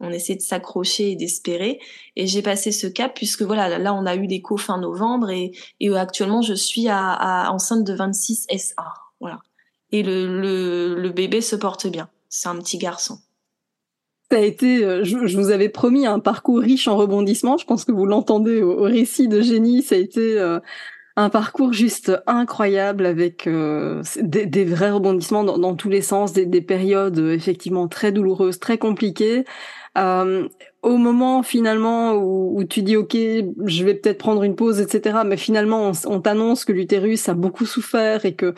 On 0.00 0.10
essayait 0.10 0.36
de 0.36 0.42
s'accrocher 0.42 1.12
et 1.12 1.16
d'espérer. 1.16 1.78
Et 2.16 2.26
j'ai 2.26 2.42
passé 2.42 2.72
ce 2.72 2.86
cap 2.86 3.14
puisque 3.14 3.42
voilà, 3.42 3.78
là, 3.78 3.94
on 3.94 4.04
a 4.06 4.16
eu 4.16 4.26
l'écho 4.26 4.56
fin 4.56 4.78
novembre 4.78 5.30
et, 5.30 5.52
actuellement, 5.94 6.42
je 6.42 6.54
suis 6.54 6.88
à, 6.88 7.48
enceinte 7.52 7.84
de 7.84 7.94
26 7.94 8.46
SA. 8.56 8.94
voilà. 9.20 9.40
Et 9.92 10.02
le 10.02 11.10
bébé 11.10 11.40
se 11.40 11.54
porte 11.54 11.86
bien. 11.86 12.08
C'est 12.28 12.48
un 12.48 12.56
petit 12.56 12.78
garçon. 12.78 13.18
Ça 14.32 14.38
a 14.38 14.40
été, 14.40 14.82
euh, 14.82 15.04
je, 15.04 15.36
vous 15.36 15.50
avais 15.50 15.68
promis 15.68 16.06
un 16.06 16.18
parcours 16.18 16.60
riche 16.60 16.88
en 16.88 16.96
rebondissements. 16.96 17.58
Je 17.58 17.66
pense 17.66 17.84
que 17.84 17.92
vous 17.92 18.06
l'entendez 18.06 18.62
au, 18.62 18.80
récit 18.84 19.28
de 19.28 19.42
Génie. 19.42 19.82
Ça 19.82 19.94
a 19.94 19.98
été 19.98 20.40
euh, 20.40 20.58
un 21.16 21.28
parcours 21.28 21.74
juste 21.74 22.10
incroyable 22.26 23.04
avec 23.04 23.46
euh, 23.46 24.02
des, 24.22 24.64
vrais 24.64 24.90
rebondissements 24.90 25.44
dans, 25.44 25.74
tous 25.74 25.90
les 25.90 26.00
sens, 26.00 26.32
des, 26.32 26.46
des, 26.46 26.62
périodes 26.62 27.18
effectivement 27.18 27.88
très 27.88 28.10
douloureuses, 28.10 28.58
très 28.58 28.78
compliquées. 28.78 29.44
Au 29.96 30.96
moment 30.96 31.42
finalement 31.42 32.14
où, 32.14 32.64
tu 32.64 32.80
dis 32.80 32.96
ok, 32.96 33.14
je 33.14 33.84
vais 33.84 33.92
peut-être 33.92 34.16
prendre 34.16 34.44
une 34.44 34.56
pause, 34.56 34.80
etc. 34.80 35.18
Mais 35.26 35.36
finalement, 35.36 35.92
on 36.06 36.20
t'annonce 36.22 36.64
que 36.64 36.72
l'utérus 36.72 37.28
a 37.28 37.34
beaucoup 37.34 37.66
souffert 37.66 38.24
et 38.24 38.34
que 38.34 38.54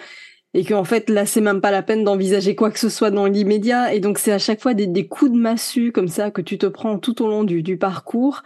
et 0.54 0.64
qu'en 0.64 0.84
fait 0.84 1.10
là 1.10 1.26
c'est 1.26 1.40
même 1.40 1.60
pas 1.60 1.72
la 1.72 1.82
peine 1.82 2.04
d'envisager 2.04 2.54
quoi 2.54 2.70
que 2.70 2.78
ce 2.78 2.88
soit 2.88 3.10
dans 3.10 3.26
l'immédiat. 3.26 3.92
Et 3.92 4.00
donc 4.00 4.18
c'est 4.18 4.32
à 4.32 4.38
chaque 4.38 4.60
fois 4.60 4.72
des, 4.72 4.86
des, 4.86 5.06
coups 5.06 5.32
de 5.32 5.36
massue 5.36 5.90
comme 5.92 6.06
ça 6.06 6.30
que 6.30 6.40
tu 6.40 6.56
te 6.58 6.66
prends 6.66 6.98
tout 6.98 7.22
au 7.22 7.28
long 7.28 7.42
du, 7.42 7.62
du 7.62 7.76
parcours 7.76 8.42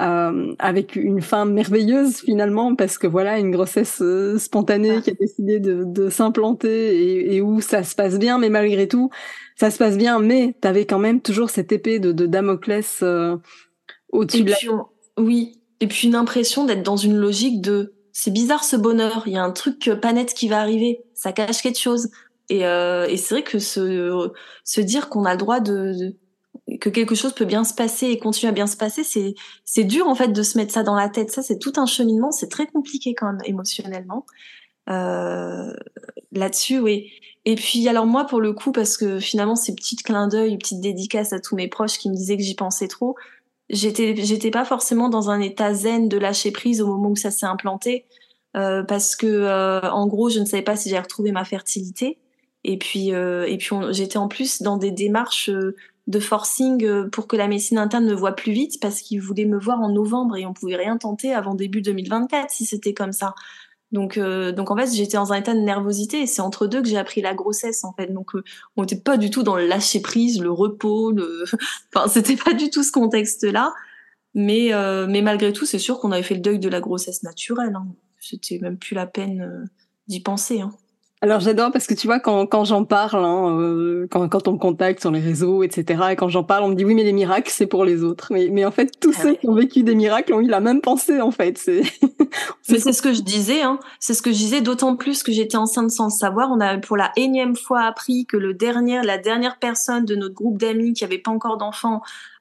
euh, 0.00 0.54
avec 0.58 0.96
une 0.96 1.20
fin 1.20 1.44
merveilleuse 1.44 2.16
finalement 2.16 2.74
parce 2.74 2.96
que 2.96 3.06
voilà 3.06 3.38
une 3.38 3.50
grossesse 3.50 3.98
euh, 4.00 4.38
spontanée 4.38 4.96
ah. 4.96 5.00
qui 5.02 5.10
a 5.10 5.14
décidé 5.14 5.60
de, 5.60 5.84
de 5.84 6.08
s'implanter 6.08 6.96
et, 6.96 7.36
et, 7.36 7.40
où 7.42 7.60
ça 7.60 7.84
se 7.84 7.94
passe 7.94 8.18
bien. 8.18 8.38
Mais 8.38 8.48
malgré 8.48 8.88
tout 8.88 9.10
ça 9.56 9.70
se 9.70 9.76
passe 9.76 9.98
bien 9.98 10.18
mais 10.18 10.56
t'avais 10.62 10.86
quand 10.86 10.98
même 10.98 11.20
toujours 11.20 11.50
cette 11.50 11.72
épée 11.72 11.98
de, 11.98 12.12
de 12.12 12.24
Damoclès 12.24 13.00
euh, 13.02 13.36
au-dessus 14.08 14.44
de 14.44 14.50
la... 14.50 14.56
oui. 15.18 15.58
Et 15.82 15.86
puis 15.86 16.08
une 16.08 16.14
impression 16.14 16.66
d'être 16.66 16.82
dans 16.82 16.96
une 16.96 17.16
logique 17.16 17.62
de 17.62 17.94
c'est 18.22 18.30
bizarre 18.30 18.64
ce 18.64 18.76
bonheur. 18.76 19.22
Il 19.24 19.32
y 19.32 19.38
a 19.38 19.42
un 19.42 19.50
truc 19.50 19.90
pas 20.02 20.12
net 20.12 20.34
qui 20.34 20.46
va 20.48 20.60
arriver. 20.60 21.02
Ça 21.14 21.32
cache 21.32 21.62
quelque 21.62 21.78
chose. 21.78 22.10
Et, 22.50 22.66
euh, 22.66 23.06
et 23.08 23.16
c'est 23.16 23.34
vrai 23.34 23.42
que 23.42 23.58
se, 23.58 24.30
se 24.62 24.80
dire 24.82 25.08
qu'on 25.08 25.24
a 25.24 25.32
le 25.32 25.38
droit 25.38 25.60
de, 25.60 25.94
de, 26.68 26.76
que 26.76 26.90
quelque 26.90 27.14
chose 27.14 27.32
peut 27.32 27.46
bien 27.46 27.64
se 27.64 27.72
passer 27.72 28.08
et 28.08 28.18
continuer 28.18 28.50
à 28.50 28.52
bien 28.52 28.66
se 28.66 28.76
passer, 28.76 29.04
c'est 29.04 29.34
c'est 29.64 29.84
dur 29.84 30.06
en 30.06 30.14
fait 30.14 30.28
de 30.28 30.42
se 30.42 30.58
mettre 30.58 30.70
ça 30.70 30.82
dans 30.82 30.96
la 30.96 31.08
tête. 31.08 31.30
Ça, 31.30 31.42
c'est 31.42 31.58
tout 31.58 31.72
un 31.76 31.86
cheminement. 31.86 32.30
C'est 32.30 32.50
très 32.50 32.66
compliqué 32.66 33.14
quand 33.14 33.32
même 33.32 33.40
émotionnellement. 33.46 34.26
Euh, 34.90 35.72
Là-dessus, 36.32 36.78
oui. 36.78 37.10
Et 37.46 37.54
puis 37.54 37.88
alors 37.88 38.04
moi 38.04 38.26
pour 38.26 38.40
le 38.42 38.52
coup 38.52 38.70
parce 38.70 38.98
que 38.98 39.18
finalement 39.18 39.56
ces 39.56 39.74
petits 39.74 39.96
clins 39.96 40.28
d'œil, 40.28 40.58
petites 40.58 40.80
dédicaces 40.80 41.32
à 41.32 41.40
tous 41.40 41.56
mes 41.56 41.68
proches 41.68 41.96
qui 41.98 42.10
me 42.10 42.14
disaient 42.14 42.36
que 42.36 42.42
j'y 42.42 42.54
pensais 42.54 42.86
trop 42.86 43.16
j'étais 43.70 44.16
j'étais 44.16 44.50
pas 44.50 44.64
forcément 44.64 45.08
dans 45.08 45.30
un 45.30 45.40
état 45.40 45.72
zen 45.74 46.08
de 46.08 46.18
lâcher 46.18 46.50
prise 46.50 46.80
au 46.80 46.86
moment 46.86 47.10
où 47.10 47.16
ça 47.16 47.30
s'est 47.30 47.46
implanté 47.46 48.04
euh, 48.56 48.82
parce 48.82 49.16
que 49.16 49.26
euh, 49.26 49.80
en 49.90 50.06
gros 50.06 50.28
je 50.28 50.40
ne 50.40 50.44
savais 50.44 50.62
pas 50.62 50.76
si 50.76 50.88
j'allais 50.88 51.02
retrouver 51.02 51.32
ma 51.32 51.44
fertilité. 51.44 52.18
Et 52.64 52.76
puis 52.76 53.14
euh, 53.14 53.46
et 53.46 53.56
puis 53.56 53.74
j'étais 53.90 54.18
en 54.18 54.28
plus 54.28 54.60
dans 54.62 54.76
des 54.76 54.90
démarches 54.90 55.50
de 56.06 56.20
forcing 56.20 57.08
pour 57.10 57.26
que 57.26 57.36
la 57.36 57.48
médecine 57.48 57.78
interne 57.78 58.04
me 58.04 58.14
voit 58.14 58.32
plus 58.32 58.52
vite 58.52 58.80
parce 58.80 59.00
qu'ils 59.00 59.20
voulaient 59.20 59.44
me 59.46 59.58
voir 59.58 59.80
en 59.80 59.88
novembre 59.88 60.36
et 60.36 60.44
on 60.44 60.52
pouvait 60.52 60.76
rien 60.76 60.98
tenter 60.98 61.32
avant 61.32 61.54
début 61.54 61.80
2024 61.80 62.50
si 62.50 62.66
c'était 62.66 62.94
comme 62.94 63.12
ça 63.12 63.34
donc, 63.92 64.18
euh, 64.18 64.52
donc 64.52 64.70
en 64.70 64.76
fait, 64.76 64.92
j'étais 64.94 65.16
dans 65.16 65.32
un 65.32 65.36
état 65.36 65.54
de 65.54 65.60
nervosité 65.60 66.22
et 66.22 66.26
c'est 66.26 66.42
entre 66.42 66.66
deux 66.66 66.80
que 66.80 66.88
j'ai 66.88 66.98
appris 66.98 67.20
la 67.20 67.34
grossesse 67.34 67.82
en 67.84 67.92
fait. 67.92 68.12
Donc, 68.12 68.34
euh, 68.34 68.44
on 68.76 68.82
n'était 68.82 69.00
pas 69.00 69.16
du 69.16 69.30
tout 69.30 69.42
dans 69.42 69.56
le 69.56 69.66
lâcher 69.66 70.00
prise, 70.00 70.40
le 70.40 70.50
repos, 70.50 71.10
le, 71.10 71.44
enfin, 71.94 72.08
c'était 72.08 72.36
pas 72.36 72.52
du 72.52 72.70
tout 72.70 72.82
ce 72.82 72.92
contexte-là. 72.92 73.72
Mais, 74.34 74.72
euh, 74.72 75.06
mais 75.08 75.22
malgré 75.22 75.52
tout, 75.52 75.66
c'est 75.66 75.78
sûr 75.78 75.98
qu'on 75.98 76.12
avait 76.12 76.22
fait 76.22 76.36
le 76.36 76.40
deuil 76.40 76.58
de 76.58 76.68
la 76.68 76.80
grossesse 76.80 77.22
naturelle. 77.22 77.74
Hein. 77.74 77.88
C'était 78.20 78.58
même 78.58 78.78
plus 78.78 78.94
la 78.94 79.06
peine 79.06 79.40
euh, 79.40 79.64
d'y 80.06 80.20
penser. 80.20 80.60
Hein. 80.60 80.70
Alors 81.22 81.40
j'adore 81.40 81.70
parce 81.70 81.86
que 81.86 81.92
tu 81.92 82.06
vois 82.06 82.18
quand, 82.18 82.46
quand 82.46 82.64
j'en 82.64 82.86
parle, 82.86 83.26
hein, 83.26 83.58
euh, 83.58 84.06
quand, 84.10 84.26
quand 84.30 84.48
on 84.48 84.52
me 84.52 84.58
contacte 84.58 85.00
sur 85.00 85.10
les 85.10 85.20
réseaux, 85.20 85.62
etc. 85.62 86.02
Et 86.12 86.16
quand 86.16 86.28
j'en 86.28 86.44
parle, 86.44 86.64
on 86.64 86.68
me 86.68 86.74
dit 86.74 86.84
oui 86.86 86.94
mais 86.94 87.04
les 87.04 87.12
miracles 87.12 87.50
c'est 87.54 87.66
pour 87.66 87.84
les 87.84 88.02
autres. 88.02 88.32
Mais, 88.32 88.48
mais 88.50 88.64
en 88.64 88.70
fait 88.70 88.98
tous 88.98 89.14
ah 89.18 89.22
ceux 89.24 89.34
qui 89.34 89.46
ont 89.46 89.54
vécu 89.54 89.82
des 89.82 89.94
miracles 89.94 90.32
ont 90.32 90.40
eu 90.40 90.46
la 90.46 90.60
même 90.60 90.80
pensée 90.80 91.20
en 91.20 91.30
fait. 91.30 91.58
C'est 91.58 91.82
mais 92.70 92.78
c'est 92.78 92.94
ce 92.94 93.02
que 93.02 93.12
je 93.12 93.20
disais. 93.20 93.60
Hein. 93.60 93.78
C'est 93.98 94.14
ce 94.14 94.22
que 94.22 94.32
je 94.32 94.38
disais 94.38 94.62
d'autant 94.62 94.96
plus 94.96 95.22
que 95.22 95.30
j'étais 95.30 95.58
enceinte 95.58 95.90
sans 95.90 96.04
le 96.04 96.10
savoir. 96.10 96.50
On 96.52 96.60
a 96.60 96.78
pour 96.78 96.96
la 96.96 97.12
énième 97.16 97.54
fois 97.54 97.82
appris 97.82 98.24
que 98.24 98.38
le 98.38 98.54
dernier, 98.54 99.02
la 99.02 99.18
dernière 99.18 99.58
personne 99.58 100.06
de 100.06 100.16
notre 100.16 100.34
groupe 100.34 100.56
d'amis 100.56 100.94
qui 100.94 101.04
avait 101.04 101.18
pas 101.18 101.30
encore 101.30 101.58
d'enfant 101.58 102.00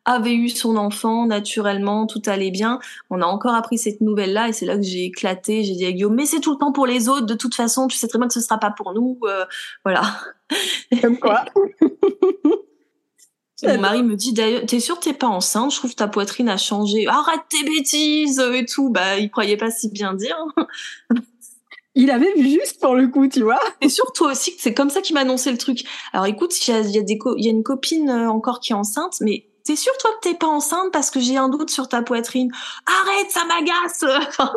avait 0.09 0.33
eu 0.33 0.49
son 0.49 0.75
enfant 0.75 1.27
naturellement, 1.27 2.07
tout 2.07 2.21
allait 2.25 2.51
bien. 2.51 2.79
On 3.09 3.21
a 3.21 3.25
encore 3.25 3.53
appris 3.53 3.77
cette 3.77 4.01
nouvelle-là 4.01 4.49
et 4.49 4.53
c'est 4.53 4.65
là 4.65 4.75
que 4.75 4.81
j'ai 4.81 5.05
éclaté. 5.05 5.63
J'ai 5.63 5.75
dit 5.75 5.85
à 5.85 5.91
Guillaume, 5.91 6.15
mais 6.15 6.25
c'est 6.25 6.39
tout 6.39 6.51
le 6.51 6.57
temps 6.57 6.71
pour 6.71 6.87
les 6.87 7.09
autres. 7.09 7.25
De 7.27 7.35
toute 7.35 7.53
façon, 7.55 7.87
tu 7.87 7.97
sais 7.97 8.07
très 8.07 8.17
bien 8.17 8.27
que 8.27 8.33
ce 8.33 8.41
sera 8.41 8.57
pas 8.57 8.71
pour 8.71 8.93
nous. 8.93 9.19
Euh, 9.23 9.45
voilà. 9.85 10.01
Comme 11.01 11.17
quoi. 11.19 11.45
Mon 13.61 13.77
mari 13.77 14.03
me 14.03 14.15
dit 14.15 14.31
d'ailleurs, 14.31 14.65
t'es 14.65 14.79
sûr 14.79 14.99
t'es 15.01 15.11
pas 15.13 15.27
enceinte? 15.27 15.73
Je 15.73 15.77
trouve 15.77 15.93
ta 15.93 16.07
poitrine 16.07 16.47
a 16.47 16.57
changé. 16.57 17.05
Arrête 17.07 17.41
tes 17.49 17.63
bêtises 17.69 18.39
et 18.39 18.65
tout. 18.65 18.89
Bah, 18.89 19.17
il 19.17 19.29
croyait 19.29 19.57
pas 19.57 19.69
si 19.69 19.89
bien 19.89 20.13
dire. 20.13 20.37
Il 21.95 22.09
avait 22.11 22.33
vu 22.35 22.49
juste 22.49 22.79
pour 22.79 22.95
le 22.95 23.09
coup, 23.09 23.27
tu 23.27 23.41
vois. 23.41 23.59
Et 23.81 23.89
surtout 23.89 24.23
toi 24.23 24.31
aussi, 24.31 24.55
c'est 24.57 24.73
comme 24.73 24.89
ça 24.89 25.01
qu'il 25.01 25.13
m'a 25.15 25.21
annoncé 25.21 25.51
le 25.51 25.57
truc. 25.57 25.83
Alors 26.13 26.27
écoute, 26.27 26.55
il 26.65 26.71
y 26.71 26.73
a, 26.73 26.79
y 26.79 26.97
a, 26.97 27.01
des 27.01 27.19
il 27.37 27.43
y 27.43 27.47
a 27.47 27.51
une 27.51 27.63
copine 27.63 28.09
euh, 28.09 28.29
encore 28.29 28.61
qui 28.61 28.71
est 28.71 28.75
enceinte, 28.75 29.17
mais 29.19 29.48
T'es 29.69 29.75
sûr 29.75 29.93
toi 29.99 30.09
que 30.19 30.27
t'es 30.27 30.33
pas 30.33 30.47
enceinte 30.47 30.91
parce 30.91 31.11
que 31.11 31.19
j'ai 31.19 31.37
un 31.37 31.47
doute 31.47 31.69
sur 31.69 31.87
ta 31.87 32.01
poitrine? 32.01 32.51
Arrête, 32.87 33.29
ça 33.29 33.41
m'agace 33.45 34.03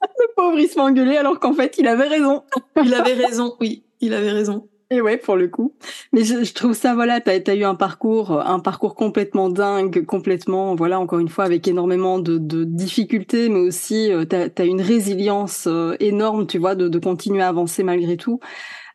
Le 0.00 0.34
pauvre, 0.34 0.58
il 0.58 0.68
se 0.68 0.72
fait 0.72 0.80
engueuler 0.80 1.18
alors 1.18 1.38
qu'en 1.38 1.52
fait, 1.52 1.74
il 1.76 1.86
avait 1.86 2.08
raison. 2.08 2.44
il 2.82 2.94
avait 2.94 3.12
raison, 3.12 3.54
oui, 3.60 3.84
il 4.00 4.14
avait 4.14 4.30
raison. 4.30 4.70
Et 4.90 5.02
ouais, 5.02 5.18
pour 5.18 5.36
le 5.36 5.48
coup. 5.48 5.74
Mais 6.14 6.24
je, 6.24 6.44
je 6.44 6.54
trouve 6.54 6.72
ça, 6.72 6.94
voilà, 6.94 7.20
t'as 7.20 7.38
as 7.46 7.54
eu 7.54 7.64
un 7.64 7.74
parcours, 7.74 8.40
un 8.40 8.58
parcours 8.58 8.94
complètement 8.94 9.50
dingue, 9.50 10.06
complètement, 10.06 10.74
voilà, 10.74 10.98
encore 10.98 11.18
une 11.18 11.28
fois, 11.28 11.44
avec 11.44 11.68
énormément 11.68 12.18
de, 12.18 12.38
de 12.38 12.64
difficultés, 12.64 13.50
mais 13.50 13.60
aussi 13.60 14.10
euh, 14.10 14.24
t'as 14.24 14.48
as 14.56 14.64
une 14.64 14.80
résilience 14.80 15.66
euh, 15.66 15.94
énorme, 16.00 16.46
tu 16.46 16.56
vois, 16.56 16.74
de, 16.74 16.88
de 16.88 16.98
continuer 16.98 17.42
à 17.42 17.48
avancer 17.48 17.82
malgré 17.82 18.16
tout. 18.16 18.40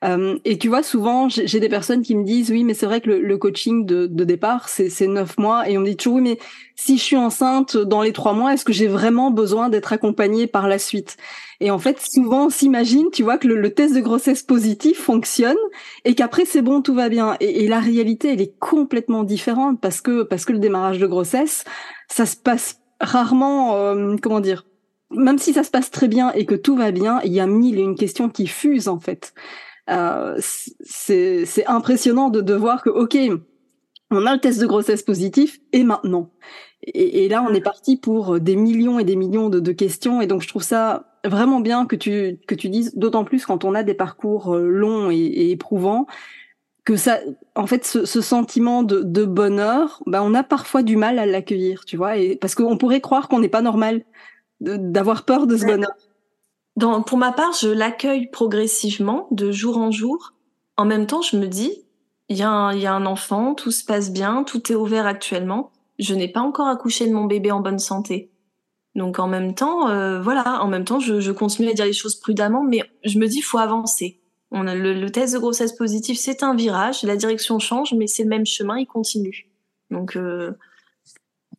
Euh, 0.04 0.38
et 0.44 0.58
tu 0.58 0.68
vois, 0.68 0.84
souvent, 0.84 1.30
j'ai 1.30 1.60
des 1.60 1.70
personnes 1.70 2.02
qui 2.02 2.16
me 2.16 2.24
disent, 2.24 2.52
oui, 2.52 2.64
mais 2.64 2.74
c'est 2.74 2.86
vrai 2.86 3.00
que 3.00 3.10
le, 3.10 3.38
coaching 3.38 3.86
de, 3.86 4.08
départ, 4.08 4.68
c'est 4.68 5.08
neuf 5.08 5.38
mois. 5.38 5.70
Et 5.70 5.78
on 5.78 5.82
me 5.82 5.86
dit 5.86 5.96
toujours, 5.96 6.16
oui, 6.16 6.22
mais 6.22 6.40
si 6.76 6.98
je 6.98 7.04
suis 7.04 7.16
enceinte 7.16 7.78
dans 7.78 8.02
les 8.02 8.12
trois 8.12 8.34
mois, 8.34 8.54
est-ce 8.54 8.66
que 8.66 8.74
j'ai 8.74 8.88
vraiment 8.88 9.32
besoin 9.32 9.70
d'être 9.70 9.94
accompagnée 9.94 10.48
par 10.48 10.68
la 10.68 10.78
suite? 10.78 11.18
Et 11.60 11.72
en 11.72 11.80
fait, 11.80 12.02
souvent, 12.02 12.48
on 12.48 12.50
s'imagine, 12.50 13.10
tu 13.12 13.24
vois, 13.24 13.38
que 13.38 13.48
le, 13.48 13.56
le, 13.56 13.74
test 13.74 13.96
de 13.96 14.02
grossesse 14.02 14.44
positif 14.44 15.00
fonctionne 15.00 15.58
et 16.04 16.16
qu'après, 16.16 16.46
c'est 16.46 16.62
bon, 16.62 16.82
tout 16.82 16.94
va 16.94 17.08
bien. 17.08 17.38
Et, 17.40 17.64
et, 17.64 17.68
la 17.68 17.80
réalité, 17.80 18.34
elle 18.34 18.42
est 18.42 18.58
complètement 18.60 19.24
différente 19.24 19.80
parce 19.80 20.02
que, 20.02 20.24
parce 20.24 20.44
que 20.44 20.52
le 20.52 20.60
démarrage 20.60 21.00
de 21.00 21.08
grossesse, 21.08 21.64
ça 22.10 22.26
se 22.26 22.36
passe 22.36 22.82
rarement, 23.00 23.78
euh, 23.78 24.16
comment 24.22 24.42
dire, 24.42 24.66
même 25.12 25.38
si 25.38 25.54
ça 25.54 25.64
se 25.64 25.72
passe 25.72 25.92
très 25.92 26.08
bien 26.08 26.32
et 26.34 26.46
que 26.46 26.56
tout 26.56 26.76
va 26.76 26.92
bien, 26.92 27.22
il 27.24 27.34
y 27.34 27.40
a 27.40 27.48
mille 27.48 27.78
et 27.78 27.84
une 27.84 27.96
questions 27.96 28.30
qui 28.30 28.48
fusent 28.48 28.88
en 28.88 29.00
fait. 29.00 29.34
Euh, 29.90 30.38
c'est 30.40 31.66
impressionnant 31.68 32.30
de, 32.30 32.42
de 32.42 32.54
voir 32.54 32.84
que, 32.84 32.90
ok, 32.90 33.18
on 34.12 34.26
a 34.26 34.34
le 34.34 34.40
test 34.40 34.62
de 34.62 34.66
grossesse 34.66 35.04
positif, 35.04 35.60
et 35.72 35.84
maintenant. 35.84 36.30
Et, 36.84 37.26
et, 37.26 37.30
là, 37.30 37.46
on 37.48 37.54
est 37.54 37.62
parti 37.62 37.98
pour 37.98 38.40
des 38.40 38.56
millions 38.56 39.00
et 39.00 39.04
des 39.04 39.16
millions 39.16 39.50
de, 39.50 39.60
de, 39.60 39.72
questions, 39.72 40.22
et 40.22 40.28
donc 40.28 40.42
je 40.42 40.48
trouve 40.48 40.64
ça 40.64 41.18
vraiment 41.26 41.62
bien 41.62 41.86
que 41.86 41.96
tu 41.96 42.38
que 42.48 42.56
tu 42.56 42.70
dises, 42.70 42.96
d'autant 42.96 43.24
plus 43.24 43.46
quand 43.46 43.64
on 43.64 43.74
a 43.74 43.84
des 43.84 43.94
parcours 43.94 44.54
euh, 44.54 44.68
longs 44.68 45.10
et, 45.10 45.16
et 45.16 45.52
éprouvants, 45.52 46.06
que 46.84 46.98
ça, 46.98 47.20
en 47.56 47.66
fait, 47.66 47.86
ce, 47.86 48.06
ce 48.06 48.22
sentiment 48.22 48.84
de, 48.84 49.02
de, 49.02 49.26
bonheur, 49.26 50.04
ben 50.06 50.22
on 50.22 50.34
a 50.34 50.44
parfois 50.44 50.84
du 50.84 50.98
mal 50.98 51.18
à 51.20 51.26
l'accueillir, 51.26 51.86
tu 51.86 51.96
vois, 51.98 52.18
et 52.18 52.36
parce 52.36 52.56
qu'on 52.56 52.78
pourrait 52.78 53.02
croire 53.02 53.30
qu'on 53.30 53.40
n'est 53.40 53.50
pas 53.50 53.62
normal 53.62 54.04
d'avoir 54.60 55.24
peur 55.26 55.48
de 55.48 55.58
ce 55.58 55.66
bonheur. 55.66 55.92
Dans, 56.76 57.04
pour 57.04 57.18
ma 57.18 57.32
part, 57.32 57.54
je 57.54 57.70
l'accueille 57.70 58.30
progressivement, 58.30 59.28
de 59.32 59.52
jour 59.52 59.78
en 59.78 59.92
jour. 59.92 60.34
En 60.76 60.86
même 60.86 61.06
temps, 61.06 61.22
je 61.22 61.38
me 61.38 61.48
dis, 61.48 61.84
il 62.30 62.38
y, 62.38 62.42
a 62.42 62.50
un, 62.50 62.74
y 62.74 62.86
a 62.86 62.94
un 62.94 63.06
enfant, 63.06 63.54
tout 63.54 63.72
se 63.72 63.84
passe 63.86 64.12
bien, 64.12 64.44
tout 64.44 64.72
est 64.72 64.76
ouvert 64.76 65.06
actuellement. 65.06 65.72
Je 66.00 66.16
n'ai 66.16 66.28
pas 66.28 66.42
encore 66.42 66.68
accouché 66.68 67.08
de 67.08 67.14
mon 67.14 67.26
bébé 67.26 67.52
en 67.52 67.60
bonne 67.60 67.80
santé. 67.80 68.32
Donc 68.96 69.20
en 69.20 69.28
même 69.28 69.56
temps, 69.56 69.90
euh, 69.90 70.22
voilà, 70.22 70.64
en 70.64 70.68
même 70.68 70.86
temps, 70.86 71.00
je, 71.00 71.20
je, 71.20 71.32
continue 71.32 71.70
à 71.70 71.74
dire 71.74 71.86
les 71.86 71.94
choses 71.94 72.16
prudemment, 72.16 72.64
mais 72.64 72.84
je 73.04 73.18
me 73.20 73.28
dis, 73.28 73.42
faut 73.42 73.58
avancer. 73.58 74.20
On 74.52 74.68
a 74.68 74.76
le, 74.76 74.94
le 74.94 75.10
test 75.10 75.34
de 75.34 75.40
grossesse 75.40 75.74
positive, 75.74 76.18
c'est 76.18 76.44
un 76.44 76.56
virage, 76.56 77.04
la 77.04 77.16
direction 77.16 77.58
change, 77.58 77.94
mais 77.94 78.06
c'est 78.06 78.24
le 78.24 78.30
même 78.30 78.46
chemin, 78.46 78.78
il 78.78 78.86
continue. 78.86 79.50
Donc 79.90 80.16
euh, 80.16 80.52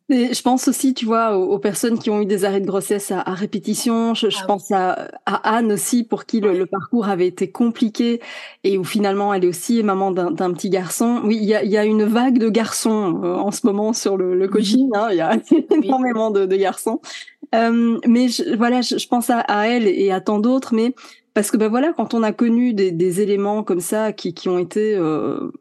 et 0.07 0.35
je 0.35 0.41
pense 0.43 0.67
aussi, 0.67 0.93
tu 0.93 1.05
vois, 1.05 1.35
aux, 1.35 1.53
aux, 1.53 1.57
personnes 1.57 1.97
qui 1.97 2.11
ont 2.11 2.21
eu 2.21 2.27
des 2.27 2.45
arrêts 2.45 2.61
de 2.61 2.67
grossesse 2.67 3.11
à, 3.11 3.21
à 3.21 3.33
répétition. 3.33 4.13
Je, 4.13 4.29
je 4.29 4.37
ah 4.43 4.45
pense 4.45 4.67
oui. 4.69 4.75
à, 4.75 5.07
à, 5.25 5.55
Anne 5.55 5.71
aussi, 5.71 6.03
pour 6.03 6.25
qui 6.25 6.41
le, 6.41 6.55
le, 6.55 6.67
parcours 6.67 7.09
avait 7.09 7.25
été 7.25 7.49
compliqué 7.49 8.21
et 8.63 8.77
où 8.77 8.83
finalement 8.83 9.33
elle 9.33 9.45
est 9.45 9.47
aussi 9.47 9.81
maman 9.81 10.11
d'un 10.11 10.53
petit 10.53 10.69
garçon. 10.69 11.21
Oui, 11.23 11.37
il 11.41 11.45
y 11.45 11.55
a, 11.55 11.63
y 11.63 11.75
a, 11.75 11.85
une 11.85 12.03
vague 12.03 12.37
de 12.37 12.49
garçons 12.49 13.19
euh, 13.23 13.33
en 13.33 13.49
ce 13.49 13.65
moment 13.65 13.93
sur 13.93 14.15
le, 14.15 14.35
le 14.35 14.47
coaching. 14.47 14.91
Hein, 14.93 15.07
il 15.09 15.17
y 15.17 15.21
a 15.21 15.37
énormément 15.83 16.29
de, 16.29 16.45
de, 16.45 16.55
garçons. 16.55 17.01
Euh, 17.55 17.97
mais 18.05 18.27
je, 18.27 18.55
voilà, 18.55 18.81
je, 18.81 18.99
je 18.99 19.07
pense 19.07 19.31
à, 19.31 19.39
à, 19.39 19.67
elle 19.67 19.87
et 19.87 20.11
à 20.11 20.21
tant 20.21 20.37
d'autres, 20.37 20.75
mais 20.75 20.93
parce 21.33 21.49
que 21.49 21.57
ben 21.57 21.67
voilà, 21.67 21.93
quand 21.93 22.13
on 22.13 22.21
a 22.21 22.31
connu 22.31 22.73
des, 22.73 22.91
des 22.91 23.21
éléments 23.21 23.63
comme 23.63 23.81
ça 23.81 24.13
qui, 24.13 24.35
qui 24.35 24.49
ont 24.49 24.59
été 24.59 24.95
euh, 24.95 25.51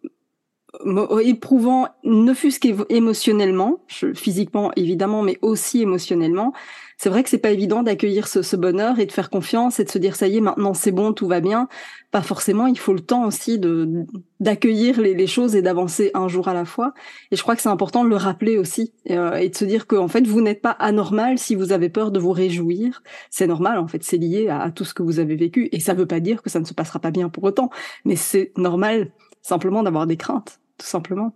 éprouvants, 1.24 1.88
ne 2.04 2.32
fût-ce 2.34 2.60
qu'émotionnellement, 2.60 3.80
physiquement 4.14 4.72
évidemment, 4.76 5.22
mais 5.22 5.38
aussi 5.42 5.82
émotionnellement, 5.82 6.52
c'est 6.96 7.08
vrai 7.08 7.22
que 7.22 7.28
c'est 7.28 7.38
pas 7.38 7.50
évident 7.50 7.82
d'accueillir 7.82 8.28
ce, 8.28 8.56
bonheur 8.56 8.98
et 8.98 9.06
de 9.06 9.12
faire 9.12 9.28
confiance 9.28 9.80
et 9.80 9.84
de 9.84 9.90
se 9.90 9.98
dire 9.98 10.14
ça 10.14 10.28
y 10.28 10.36
est 10.36 10.40
maintenant 10.40 10.74
c'est 10.74 10.92
bon 10.92 11.12
tout 11.12 11.26
va 11.26 11.40
bien. 11.40 11.68
Pas 12.12 12.22
forcément, 12.22 12.66
il 12.66 12.78
faut 12.78 12.92
le 12.92 13.00
temps 13.00 13.26
aussi 13.26 13.58
de 13.58 14.06
d'accueillir 14.38 15.00
les, 15.00 15.14
les, 15.14 15.26
choses 15.26 15.56
et 15.56 15.62
d'avancer 15.62 16.12
un 16.14 16.28
jour 16.28 16.48
à 16.48 16.54
la 16.54 16.64
fois. 16.64 16.94
Et 17.30 17.36
je 17.36 17.42
crois 17.42 17.56
que 17.56 17.62
c'est 17.62 17.68
important 17.68 18.04
de 18.04 18.08
le 18.08 18.16
rappeler 18.16 18.58
aussi 18.58 18.92
euh, 19.10 19.34
et 19.34 19.48
de 19.48 19.56
se 19.56 19.64
dire 19.64 19.86
qu'en 19.86 20.08
fait 20.08 20.26
vous 20.26 20.40
n'êtes 20.40 20.62
pas 20.62 20.70
anormal 20.70 21.38
si 21.38 21.56
vous 21.56 21.72
avez 21.72 21.88
peur 21.88 22.12
de 22.12 22.20
vous 22.20 22.32
réjouir. 22.32 23.02
C'est 23.30 23.48
normal 23.48 23.78
en 23.78 23.88
fait, 23.88 24.04
c'est 24.04 24.18
lié 24.18 24.48
à, 24.48 24.60
à, 24.60 24.70
tout 24.70 24.84
ce 24.84 24.94
que 24.94 25.02
vous 25.02 25.18
avez 25.18 25.36
vécu 25.36 25.68
et 25.72 25.80
ça 25.80 25.94
veut 25.94 26.06
pas 26.06 26.20
dire 26.20 26.42
que 26.42 26.50
ça 26.50 26.60
ne 26.60 26.64
se 26.64 26.74
passera 26.74 27.00
pas 27.00 27.10
bien 27.10 27.28
pour 27.28 27.42
autant, 27.44 27.70
mais 28.04 28.16
c'est 28.16 28.52
normal 28.56 29.10
simplement 29.42 29.82
d'avoir 29.82 30.06
des 30.06 30.16
craintes, 30.16 30.58
tout 30.78 30.86
simplement. 30.86 31.32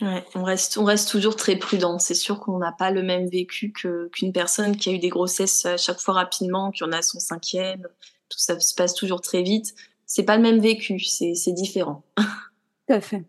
Ouais, 0.00 0.24
on 0.34 0.44
reste, 0.44 0.78
on 0.78 0.84
reste 0.84 1.10
toujours 1.10 1.36
très 1.36 1.56
prudent. 1.56 1.98
C'est 1.98 2.14
sûr 2.14 2.40
qu'on 2.40 2.58
n'a 2.58 2.72
pas 2.72 2.90
le 2.90 3.02
même 3.02 3.28
vécu 3.28 3.70
que, 3.70 4.08
qu'une 4.08 4.32
personne 4.32 4.76
qui 4.76 4.88
a 4.88 4.92
eu 4.92 4.98
des 4.98 5.10
grossesses 5.10 5.66
à 5.66 5.76
chaque 5.76 6.00
fois 6.00 6.14
rapidement, 6.14 6.70
qui 6.70 6.84
en 6.84 6.92
a 6.92 7.02
son 7.02 7.20
cinquième. 7.20 7.82
Tout 8.30 8.38
ça 8.38 8.58
se 8.58 8.74
passe 8.74 8.94
toujours 8.94 9.20
très 9.20 9.42
vite. 9.42 9.74
C'est 10.06 10.22
pas 10.22 10.36
le 10.36 10.42
même 10.42 10.60
vécu, 10.60 11.00
c'est, 11.00 11.34
c'est 11.34 11.52
différent. 11.52 12.02
Tout 12.16 12.94
à 12.94 13.00
fait. 13.00 13.24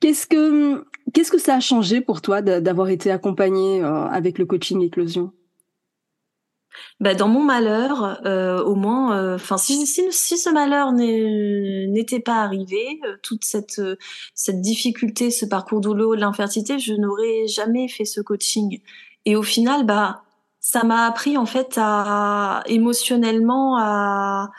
Qu'est-ce 0.00 0.26
que, 0.26 0.86
qu'est-ce 1.12 1.32
que 1.32 1.38
ça 1.38 1.56
a 1.56 1.60
changé 1.60 2.00
pour 2.00 2.20
toi 2.20 2.40
d'avoir 2.40 2.88
été 2.88 3.10
accompagnée 3.10 3.82
euh, 3.82 4.06
avec 4.06 4.38
le 4.38 4.46
coaching 4.46 4.82
éclosion 4.82 5.32
bah, 7.00 7.14
dans 7.14 7.28
mon 7.28 7.42
malheur, 7.42 8.20
euh, 8.26 8.62
au 8.62 8.74
moins, 8.74 9.16
euh, 9.16 9.36
enfin, 9.36 9.58
si, 9.58 9.86
ce 9.86 10.50
malheur 10.50 10.92
n'était 10.92 12.20
pas 12.20 12.42
arrivé, 12.42 13.00
euh, 13.04 13.16
toute 13.22 13.44
cette 13.44 13.80
cette 14.34 14.60
difficulté, 14.60 15.30
ce 15.30 15.46
parcours 15.46 15.80
douloureux 15.80 16.16
de 16.16 16.20
l'infertilité, 16.22 16.78
je 16.78 16.94
n'aurais 16.94 17.46
jamais 17.48 17.88
fait 17.88 18.04
ce 18.04 18.20
coaching. 18.20 18.80
Et 19.24 19.36
au 19.36 19.42
final, 19.42 19.84
bah, 19.84 20.22
ça 20.60 20.84
m'a 20.84 21.06
appris 21.06 21.36
en 21.36 21.46
fait 21.46 21.74
à 21.78 22.62
émotionnellement 22.66 23.76
à 23.78 24.50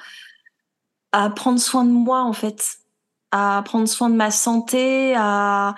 à 1.12 1.30
prendre 1.30 1.60
soin 1.60 1.86
de 1.86 1.92
moi 1.92 2.22
en 2.24 2.34
fait, 2.34 2.78
à 3.32 3.62
prendre 3.66 3.88
soin 3.88 4.10
de 4.10 4.16
ma 4.16 4.32
santé, 4.32 5.16
à 5.16 5.76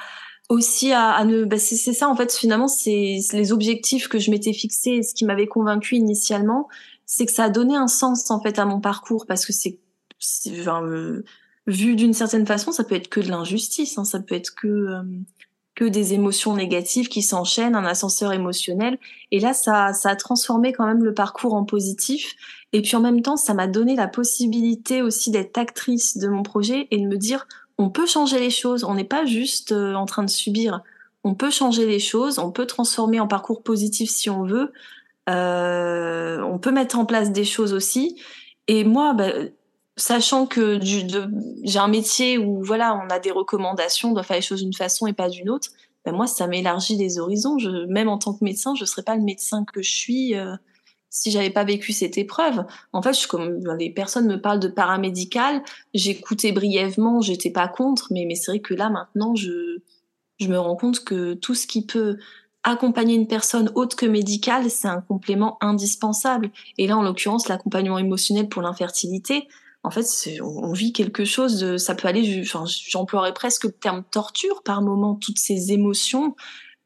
aussi 0.50 0.92
à, 0.92 1.12
à 1.12 1.24
ne 1.26 1.46
bah 1.46 1.60
c'est 1.60 1.78
ça 1.78 2.10
en 2.10 2.16
fait 2.16 2.34
finalement 2.34 2.68
c'est 2.68 3.20
les 3.34 3.52
objectifs 3.52 4.08
que 4.08 4.18
je 4.18 4.32
m'étais 4.32 4.54
fixés 4.54 4.96
et 4.96 5.04
ce 5.04 5.14
qui 5.14 5.24
m'avait 5.24 5.48
convaincu 5.48 5.96
initialement 5.96 6.68
c'est 7.06 7.26
que 7.26 7.32
ça 7.32 7.46
a 7.46 7.50
donné 7.50 7.76
un 7.76 7.88
sens 7.88 8.30
en 8.32 8.42
fait 8.42 8.60
à 8.60 8.66
mon 8.66 8.82
parcours 8.82 9.26
parce 9.28 9.46
que 9.46 9.54
c'est 9.54 9.80
enfin, 10.60 10.84
euh, 10.84 11.24
vu 11.68 11.96
d'une 11.96 12.14
certaine 12.14 12.48
façon 12.48 12.72
ça 12.72 12.84
peut 12.84 12.96
être 12.96 13.10
que 13.10 13.20
de 13.20 13.30
l'injustice 13.30 13.98
hein, 13.98 14.06
ça 14.06 14.20
peut 14.20 14.36
être 14.36 14.56
que 14.56 14.68
euh, 14.68 15.04
que 15.76 15.86
des 15.86 16.14
émotions 16.14 16.56
négatives 16.56 17.08
qui 17.08 17.22
s'enchaînent 17.22 17.76
un 17.76 17.86
ascenseur 17.86 18.34
émotionnel. 18.34 18.98
Et 19.32 19.40
là 19.40 19.54
ça 19.54 19.94
ça 19.94 20.10
a 20.10 20.16
transformé 20.18 20.74
quand 20.74 20.86
même 20.86 21.06
le 21.06 21.14
parcours 21.14 21.54
en 21.54 21.64
positif. 21.64 22.36
Et 22.74 22.82
puis 22.82 22.98
en 22.98 23.00
même 23.00 23.22
temps 23.22 23.38
ça 23.38 23.54
m'a 23.54 23.68
donné 23.68 23.96
la 23.96 24.08
possibilité 24.08 25.02
aussi 25.02 25.32
d'être 25.32 25.58
actrice 25.58 26.18
de 26.18 26.28
mon 26.28 26.44
projet 26.44 26.88
et 26.92 26.98
de 26.98 27.08
me 27.08 27.18
dire 27.18 27.48
on 27.80 27.90
peut 27.90 28.06
changer 28.06 28.40
les 28.40 28.50
choses. 28.52 28.84
On 28.84 28.94
n'est 28.94 29.06
pas 29.06 29.26
juste 29.26 29.72
euh, 29.72 29.96
en 29.96 30.06
train 30.06 30.24
de 30.24 30.30
subir. 30.30 30.82
On 31.24 31.34
peut 31.34 31.50
changer 31.50 31.88
les 31.88 32.00
choses. 32.00 32.38
On 32.38 32.52
peut 32.52 32.68
transformer 32.68 33.20
en 33.20 33.28
parcours 33.28 33.64
positif 33.64 34.12
si 34.12 34.30
on 34.30 34.44
veut. 34.44 34.74
Euh, 35.30 36.42
on 36.42 36.60
peut 36.60 36.72
mettre 36.72 37.00
en 37.00 37.06
place 37.06 37.32
des 37.32 37.46
choses 37.46 37.74
aussi. 37.74 38.22
Et 38.68 38.84
moi, 38.84 39.14
bah, 39.14 39.32
sachant 39.96 40.46
que 40.46 40.80
j'ai 40.82 41.80
un 41.80 41.88
métier 41.88 42.38
où 42.38 42.62
voilà, 42.62 42.96
on 42.96 43.10
a 43.10 43.20
des 43.20 43.32
recommandations, 43.32 44.10
on 44.10 44.14
doit 44.14 44.24
faire 44.24 44.38
les 44.38 44.42
choses 44.42 44.62
d'une 44.62 44.74
façon 44.74 45.08
et 45.08 45.14
pas 45.14 45.30
d'une 45.30 45.50
autre. 45.50 45.70
Bah, 46.04 46.12
moi, 46.12 46.28
ça 46.28 46.48
m'élargit 46.48 46.98
les 46.98 47.18
horizons. 47.18 47.58
Je, 47.60 47.86
même 47.86 48.10
en 48.10 48.18
tant 48.18 48.34
que 48.34 48.44
médecin, 48.44 48.76
je 48.76 48.82
ne 48.82 48.88
serais 48.88 49.04
pas 49.04 49.16
le 49.16 49.24
médecin 49.24 49.64
que 49.64 49.82
je 49.82 49.90
suis. 49.90 50.36
Euh, 50.36 50.56
si 51.10 51.32
j'avais 51.32 51.50
pas 51.50 51.64
vécu 51.64 51.92
cette 51.92 52.18
épreuve. 52.18 52.66
En 52.94 53.02
fait, 53.02 53.14
je, 53.14 53.28
comme 53.28 53.60
les 53.78 53.90
personnes 53.90 54.28
me 54.28 54.40
parlent 54.40 54.60
de 54.60 54.68
paramédical, 54.68 55.64
j'écoutais 55.94 56.52
brièvement, 56.52 57.22
j'étais 57.22 57.52
pas 57.52 57.68
contre, 57.68 58.08
mais, 58.12 58.36
c'est 58.36 58.52
vrai 58.52 58.60
que 58.60 58.74
là, 58.74 58.90
maintenant, 58.90 59.36
je, 59.36 59.80
je 60.40 60.48
me 60.48 60.60
rends 60.60 60.76
compte 60.76 61.04
que 61.04 61.34
tout 61.34 61.56
ce 61.56 61.68
qui 61.68 61.86
peut 61.86 62.18
accompagner 62.64 63.16
une 63.16 63.28
personne 63.28 63.72
autre 63.76 63.96
que 63.96 64.06
médicale, 64.06 64.70
c'est 64.70 64.88
un 64.88 65.02
complément 65.02 65.58
indispensable. 65.62 66.52
Et 66.78 66.88
là, 66.88 66.98
en 66.98 67.04
l'occurrence, 67.04 67.48
l'accompagnement 67.48 67.98
émotionnel 67.98 68.50
pour 68.50 68.62
l'infertilité, 68.62 69.48
en 69.84 69.92
fait, 69.92 70.06
on 70.42 70.74
vit 70.74 70.92
quelque 70.92 71.24
chose, 71.24 71.60
de, 71.60 71.78
ça 71.78 71.96
peut 71.96 72.08
aller, 72.08 72.42
enfin, 72.42 72.66
j'emploierais 72.68 73.34
presque 73.34 73.64
le 73.64 73.72
terme 73.72 74.04
torture 74.12 74.62
par 74.64 74.82
moment, 74.82 75.16
toutes 75.16 75.40
ces 75.40 75.72
émotions, 75.72 76.36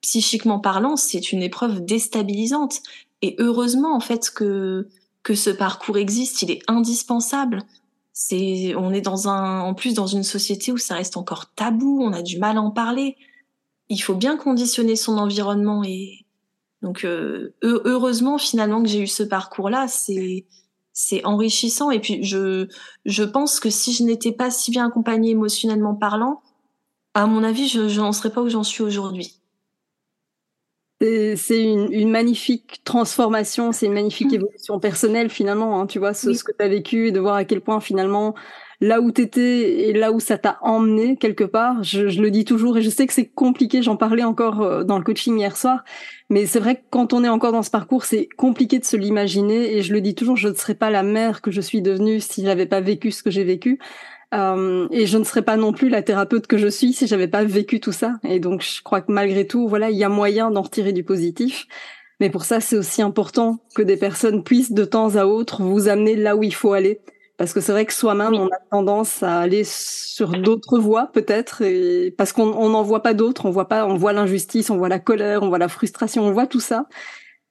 psychiquement 0.01 0.59
parlant, 0.59 0.95
c'est 0.95 1.31
une 1.31 1.41
épreuve 1.41 1.83
déstabilisante. 1.83 2.81
Et 3.23 3.35
heureusement 3.39 3.95
en 3.95 4.01
fait 4.01 4.29
que 4.29 4.87
que 5.23 5.33
ce 5.33 5.49
parcours 5.49 5.97
existe, 5.97 6.41
il 6.41 6.51
est 6.51 6.61
indispensable. 6.67 7.63
C'est 8.11 8.75
on 8.75 8.91
est 8.91 9.01
dans 9.01 9.29
un 9.29 9.61
en 9.61 9.73
plus 9.73 9.93
dans 9.95 10.07
une 10.07 10.23
société 10.23 10.71
où 10.73 10.77
ça 10.77 10.95
reste 10.95 11.17
encore 11.17 11.53
tabou, 11.55 11.99
on 12.01 12.11
a 12.11 12.21
du 12.21 12.37
mal 12.37 12.57
à 12.57 12.61
en 12.61 12.69
parler. 12.69 13.15
Il 13.89 13.99
faut 13.99 14.13
bien 14.13 14.37
conditionner 14.37 14.97
son 14.97 15.17
environnement 15.17 15.83
et 15.85 16.25
donc 16.81 17.05
euh, 17.05 17.55
heureusement 17.63 18.37
finalement 18.37 18.83
que 18.83 18.89
j'ai 18.89 18.99
eu 18.99 19.07
ce 19.07 19.23
parcours 19.23 19.69
là, 19.69 19.87
c'est 19.87 20.45
c'est 20.91 21.23
enrichissant. 21.25 21.91
Et 21.91 22.01
puis 22.01 22.23
je 22.25 22.67
je 23.05 23.23
pense 23.23 23.61
que 23.61 23.69
si 23.69 23.93
je 23.93 24.03
n'étais 24.03 24.33
pas 24.33 24.51
si 24.51 24.69
bien 24.69 24.85
accompagnée 24.85 25.31
émotionnellement 25.31 25.95
parlant, 25.95 26.41
à 27.13 27.25
mon 27.25 27.43
avis, 27.43 27.69
je 27.69 27.99
n'en 27.99 28.11
serais 28.11 28.31
pas 28.31 28.41
où 28.41 28.49
j'en 28.49 28.63
suis 28.63 28.83
aujourd'hui 28.83 29.39
c'est 31.35 31.61
une, 31.61 31.91
une, 31.91 32.09
magnifique 32.09 32.81
transformation, 32.83 33.71
c'est 33.71 33.87
une 33.87 33.93
magnifique 33.93 34.31
mmh. 34.31 34.35
évolution 34.35 34.79
personnelle 34.79 35.29
finalement, 35.29 35.79
hein, 35.79 35.87
tu 35.87 35.99
vois, 35.99 36.13
ce, 36.13 36.29
oui. 36.29 36.35
ce 36.35 36.43
que 36.43 36.51
tu 36.51 36.63
as 36.63 36.67
vécu 36.67 37.07
et 37.07 37.11
de 37.11 37.19
voir 37.19 37.35
à 37.35 37.45
quel 37.45 37.61
point 37.61 37.79
finalement, 37.79 38.35
là 38.79 39.01
où 39.01 39.11
tu 39.11 39.21
étais 39.21 39.89
et 39.89 39.93
là 39.93 40.11
où 40.11 40.19
ça 40.19 40.37
t'a 40.37 40.59
emmené 40.61 41.17
quelque 41.17 41.43
part, 41.43 41.83
je, 41.83 42.09
je, 42.09 42.21
le 42.21 42.31
dis 42.31 42.45
toujours 42.45 42.77
et 42.77 42.81
je 42.81 42.89
sais 42.89 43.07
que 43.07 43.13
c'est 43.13 43.27
compliqué, 43.27 43.81
j'en 43.81 43.97
parlais 43.97 44.23
encore 44.23 44.61
euh, 44.61 44.83
dans 44.83 44.97
le 44.97 45.03
coaching 45.03 45.37
hier 45.37 45.57
soir, 45.57 45.83
mais 46.29 46.45
c'est 46.45 46.59
vrai 46.59 46.75
que 46.75 46.81
quand 46.89 47.13
on 47.13 47.23
est 47.23 47.29
encore 47.29 47.51
dans 47.51 47.63
ce 47.63 47.71
parcours, 47.71 48.05
c'est 48.05 48.27
compliqué 48.37 48.79
de 48.79 48.85
se 48.85 48.97
l'imaginer 48.97 49.75
et 49.75 49.81
je 49.81 49.93
le 49.93 50.01
dis 50.01 50.15
toujours, 50.15 50.37
je 50.37 50.49
ne 50.49 50.53
serais 50.53 50.75
pas 50.75 50.89
la 50.89 51.03
mère 51.03 51.41
que 51.41 51.51
je 51.51 51.61
suis 51.61 51.81
devenue 51.81 52.19
si 52.19 52.43
j'avais 52.43 52.65
pas 52.65 52.81
vécu 52.81 53.11
ce 53.11 53.23
que 53.23 53.31
j'ai 53.31 53.43
vécu. 53.43 53.79
Euh, 54.33 54.87
et 54.91 55.05
je 55.05 55.17
ne 55.17 55.23
serais 55.23 55.43
pas 55.43 55.57
non 55.57 55.73
plus 55.73 55.89
la 55.89 56.01
thérapeute 56.01 56.47
que 56.47 56.57
je 56.57 56.67
suis 56.67 56.93
si 56.93 57.07
j'avais 57.07 57.27
pas 57.27 57.43
vécu 57.43 57.79
tout 57.79 57.91
ça. 57.91 58.15
Et 58.23 58.39
donc, 58.39 58.61
je 58.63 58.81
crois 58.81 59.01
que 59.01 59.11
malgré 59.11 59.45
tout, 59.45 59.67
voilà, 59.67 59.91
il 59.91 59.97
y 59.97 60.03
a 60.03 60.09
moyen 60.09 60.51
d'en 60.51 60.63
retirer 60.63 60.91
du 60.91 61.03
positif. 61.03 61.67
Mais 62.19 62.29
pour 62.29 62.45
ça, 62.45 62.59
c'est 62.59 62.77
aussi 62.77 63.01
important 63.01 63.59
que 63.75 63.81
des 63.81 63.97
personnes 63.97 64.43
puissent 64.43 64.71
de 64.71 64.85
temps 64.85 65.15
à 65.15 65.25
autre 65.25 65.61
vous 65.61 65.87
amener 65.87 66.15
là 66.15 66.35
où 66.35 66.43
il 66.43 66.53
faut 66.53 66.73
aller. 66.73 67.01
Parce 67.37 67.53
que 67.53 67.61
c'est 67.61 67.71
vrai 67.71 67.85
que 67.85 67.93
soi-même, 67.93 68.33
on 68.35 68.47
a 68.47 68.59
tendance 68.71 69.23
à 69.23 69.39
aller 69.39 69.63
sur 69.65 70.29
d'autres 70.29 70.79
voies, 70.79 71.09
peut-être, 71.11 71.63
et 71.63 72.11
parce 72.11 72.31
qu'on 72.31 72.69
n'en 72.69 72.83
voit 72.83 73.01
pas 73.01 73.13
d'autres. 73.13 73.45
On 73.45 73.49
voit 73.49 73.67
pas, 73.67 73.85
on 73.87 73.97
voit 73.97 74.13
l'injustice, 74.13 74.69
on 74.69 74.77
voit 74.77 74.89
la 74.89 74.99
colère, 74.99 75.43
on 75.43 75.49
voit 75.49 75.57
la 75.57 75.67
frustration, 75.67 76.23
on 76.23 76.31
voit 76.31 76.47
tout 76.47 76.59
ça 76.59 76.87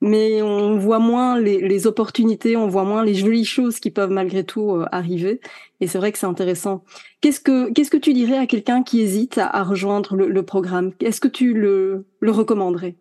mais 0.03 0.43
on 0.43 0.77
voit 0.79 0.99
moins 0.99 1.39
les, 1.39 1.87
opportunités, 1.87 2.57
on 2.57 2.67
voit 2.67 2.83
moins 2.83 3.05
les 3.05 3.15
jolies 3.15 3.45
choses 3.45 3.79
qui 3.79 3.93
peuvent 3.93 4.11
malgré 4.11 4.43
tout 4.43 4.73
euh, 4.73 4.85
arriver. 4.91 5.41
Et 5.81 5.87
c'est 5.87 5.97
vrai 5.97 6.11
que 6.11 6.19
c'est 6.19 6.27
intéressant. 6.27 6.83
Qu'est-ce 7.21 7.39
que 7.39 7.71
qu'est-ce 7.71 7.91
que 7.91 7.97
tu 7.97 8.13
dirais 8.13 8.37
à 8.37 8.47
quelqu'un 8.47 8.83
qui 8.83 9.01
hésite 9.01 9.39
à, 9.39 9.63
rejoindre 9.63 10.17
le, 10.17 10.43
programme? 10.43 10.91
Est-ce 11.01 11.21
que 11.21 11.29
tu 11.29 11.55
le, 11.55 12.05
le 12.19 12.31
recommanderais? 12.33 12.97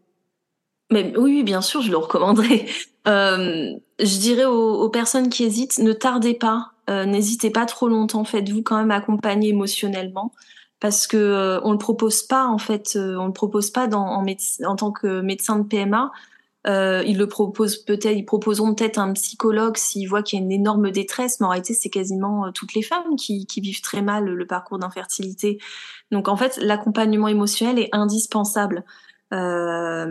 Mais 0.92 1.12
oui, 1.18 1.42
bien 1.42 1.62
sûr, 1.62 1.82
je 1.82 1.90
le 1.90 1.98
recommanderais. 1.98 2.66
Euh, 3.08 3.72
je 3.98 4.20
dirais 4.20 4.46
aux, 4.46 4.88
personnes 4.90 5.30
qui 5.30 5.44
hésitent, 5.44 5.80
ne 5.80 5.92
tardez 5.92 6.36
pas, 6.36 6.74
euh, 6.88 7.06
n'hésitez 7.06 7.50
pas 7.50 7.66
trop 7.66 7.88
longtemps, 7.88 8.24
faites-vous 8.26 8.62
quand 8.62 8.78
même 8.78 8.92
accompagner 8.92 9.50
émotionnellement, 9.50 10.32
parce 10.80 11.08
que 11.08 11.18
euh, 11.18 11.60
on 11.64 11.72
le 11.72 11.80
propose 11.80 12.22
pas 12.22 12.46
en 12.46 12.60
fait, 12.60 12.96
on 12.96 13.26
le 13.26 13.34
propose 13.34 13.72
pas 13.72 13.88
en 13.88 14.76
tant 14.76 14.92
que 14.92 15.22
médecin 15.22 15.58
de 15.58 15.64
PMA. 15.64 16.12
Euh, 16.68 17.04
ils 17.08 17.18
le 17.18 17.28
proposent 17.28 17.78
peut-être, 17.78 18.16
ils 18.16 18.26
proposeront 18.26 18.76
peut-être 18.76 19.00
un 19.00 19.14
psychologue 19.14 19.78
s'ils 19.78 20.08
voient 20.08 20.22
qu'il 20.22 20.38
y 20.38 20.42
a 20.42 20.46
une 20.46 20.52
énorme 20.52 20.92
détresse, 20.92 21.40
mais 21.40 21.48
en 21.48 21.50
réalité 21.50 21.74
c'est 21.74 21.90
quasiment 21.90 22.46
euh, 22.46 22.52
toutes 22.52 22.76
les 22.76 22.84
femmes 22.84 23.16
qui, 23.16 23.48
qui 23.48 23.62
vivent 23.62 23.82
très 23.82 24.04
mal 24.04 24.26
le, 24.26 24.46
parcours 24.46 24.78
d'infertilité. 24.78 25.58
Donc 26.12 26.28
en 26.28 26.36
fait 26.36 26.58
l'accompagnement 26.58 27.28
émotionnel 27.28 27.80
est 27.80 27.90
indispensable. 27.94 28.84
Euh... 29.34 30.06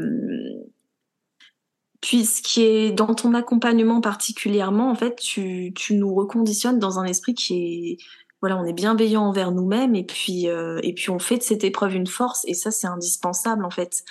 Puis 2.01 2.25
ce 2.25 2.43
qui 2.43 2.63
est 2.63 2.93
dans 2.93 3.15
ton 3.15 3.35
accompagnement 3.35 4.01
particulièrement, 4.01 4.91
en 4.91 4.95
fait, 4.95 5.17
tu, 5.17 5.73
tu 5.77 5.95
nous 5.95 6.15
reconditionnes 6.15 6.79
dans 6.79 6.99
un 6.99 7.05
esprit 7.05 7.35
qui 7.35 7.55
est 7.55 7.99
voilà, 8.41 8.57
on 8.57 8.65
est 8.65 8.73
bienveillant 8.73 9.25
envers 9.25 9.53
nous-mêmes 9.53 9.95
et 9.95 10.05
puis 10.05 10.49
euh, 10.49 10.81
et 10.83 10.95
puis 10.95 11.11
on 11.11 11.19
fait 11.19 11.37
de 11.37 11.43
cette 11.43 11.63
épreuve 11.63 11.95
une 11.95 12.07
force 12.07 12.45
et 12.47 12.55
ça 12.55 12.71
c'est 12.71 12.87
indispensable 12.87 13.65
en 13.65 13.71
fait. 13.71 14.03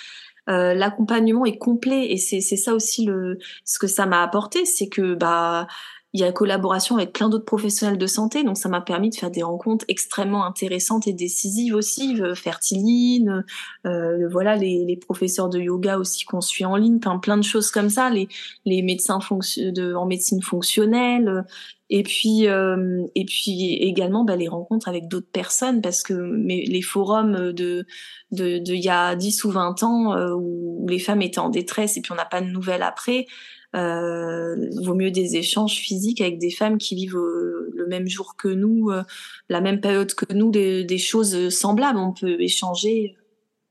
L'accompagnement 0.46 1.44
est 1.44 1.58
complet 1.58 2.12
et 2.12 2.16
c'est 2.16 2.40
ça 2.40 2.74
aussi 2.74 3.04
le 3.04 3.38
ce 3.64 3.78
que 3.78 3.86
ça 3.86 4.06
m'a 4.06 4.22
apporté, 4.22 4.64
c'est 4.64 4.88
que 4.88 5.14
bah 5.14 5.66
il 6.12 6.20
y 6.20 6.24
a 6.24 6.32
collaboration 6.32 6.96
avec 6.96 7.12
plein 7.12 7.28
d'autres 7.28 7.44
professionnels 7.44 7.98
de 7.98 8.06
santé, 8.06 8.42
donc 8.42 8.56
ça 8.56 8.68
m'a 8.68 8.80
permis 8.80 9.10
de 9.10 9.14
faire 9.14 9.30
des 9.30 9.42
rencontres 9.42 9.84
extrêmement 9.88 10.44
intéressantes 10.44 11.06
et 11.06 11.12
décisives 11.12 11.74
aussi. 11.74 12.20
Euh, 12.20 12.34
Fertiline, 12.34 13.44
euh, 13.86 14.28
voilà 14.28 14.56
les, 14.56 14.84
les, 14.84 14.96
professeurs 14.96 15.48
de 15.48 15.60
yoga 15.60 15.98
aussi 15.98 16.24
qu'on 16.24 16.40
suit 16.40 16.64
en 16.64 16.76
ligne, 16.76 16.98
plein, 16.98 17.18
plein 17.18 17.36
de 17.36 17.44
choses 17.44 17.70
comme 17.70 17.90
ça, 17.90 18.10
les, 18.10 18.28
les 18.64 18.82
médecins 18.82 19.18
de, 19.18 19.94
en 19.94 20.06
médecine 20.06 20.42
fonctionnelle, 20.42 21.44
et 21.90 22.04
puis 22.04 22.46
euh, 22.46 23.04
et 23.14 23.24
puis 23.24 23.74
également 23.74 24.24
bah, 24.24 24.36
les 24.36 24.48
rencontres 24.48 24.88
avec 24.88 25.08
d'autres 25.08 25.30
personnes 25.30 25.82
parce 25.82 26.02
que 26.02 26.14
mais 26.14 26.64
les 26.66 26.82
forums 26.82 27.52
de 27.52 27.84
de 28.30 28.58
d'il 28.58 28.80
y 28.80 28.88
a 28.88 29.16
10 29.16 29.44
ou 29.44 29.50
20 29.50 29.82
ans 29.82 30.14
euh, 30.14 30.32
où 30.32 30.86
les 30.88 31.00
femmes 31.00 31.20
étaient 31.20 31.40
en 31.40 31.50
détresse 31.50 31.96
et 31.96 32.00
puis 32.00 32.12
on 32.12 32.16
n'a 32.16 32.24
pas 32.24 32.40
de 32.40 32.46
nouvelles 32.46 32.84
après 32.84 33.26
euh, 33.26 33.59
vaut 33.74 34.94
mieux 34.94 35.10
des 35.10 35.36
échanges 35.36 35.76
physiques 35.76 36.20
avec 36.20 36.38
des 36.38 36.50
femmes 36.50 36.78
qui 36.78 36.94
vivent 36.94 37.16
euh, 37.16 37.70
le 37.74 37.86
même 37.86 38.08
jour 38.08 38.36
que 38.36 38.48
nous, 38.48 38.90
euh, 38.90 39.02
la 39.48 39.60
même 39.60 39.80
période 39.80 40.12
que 40.14 40.32
nous, 40.32 40.50
des, 40.50 40.84
des 40.84 40.98
choses 40.98 41.50
semblables. 41.50 41.98
On 41.98 42.12
peut 42.12 42.40
échanger, 42.40 43.16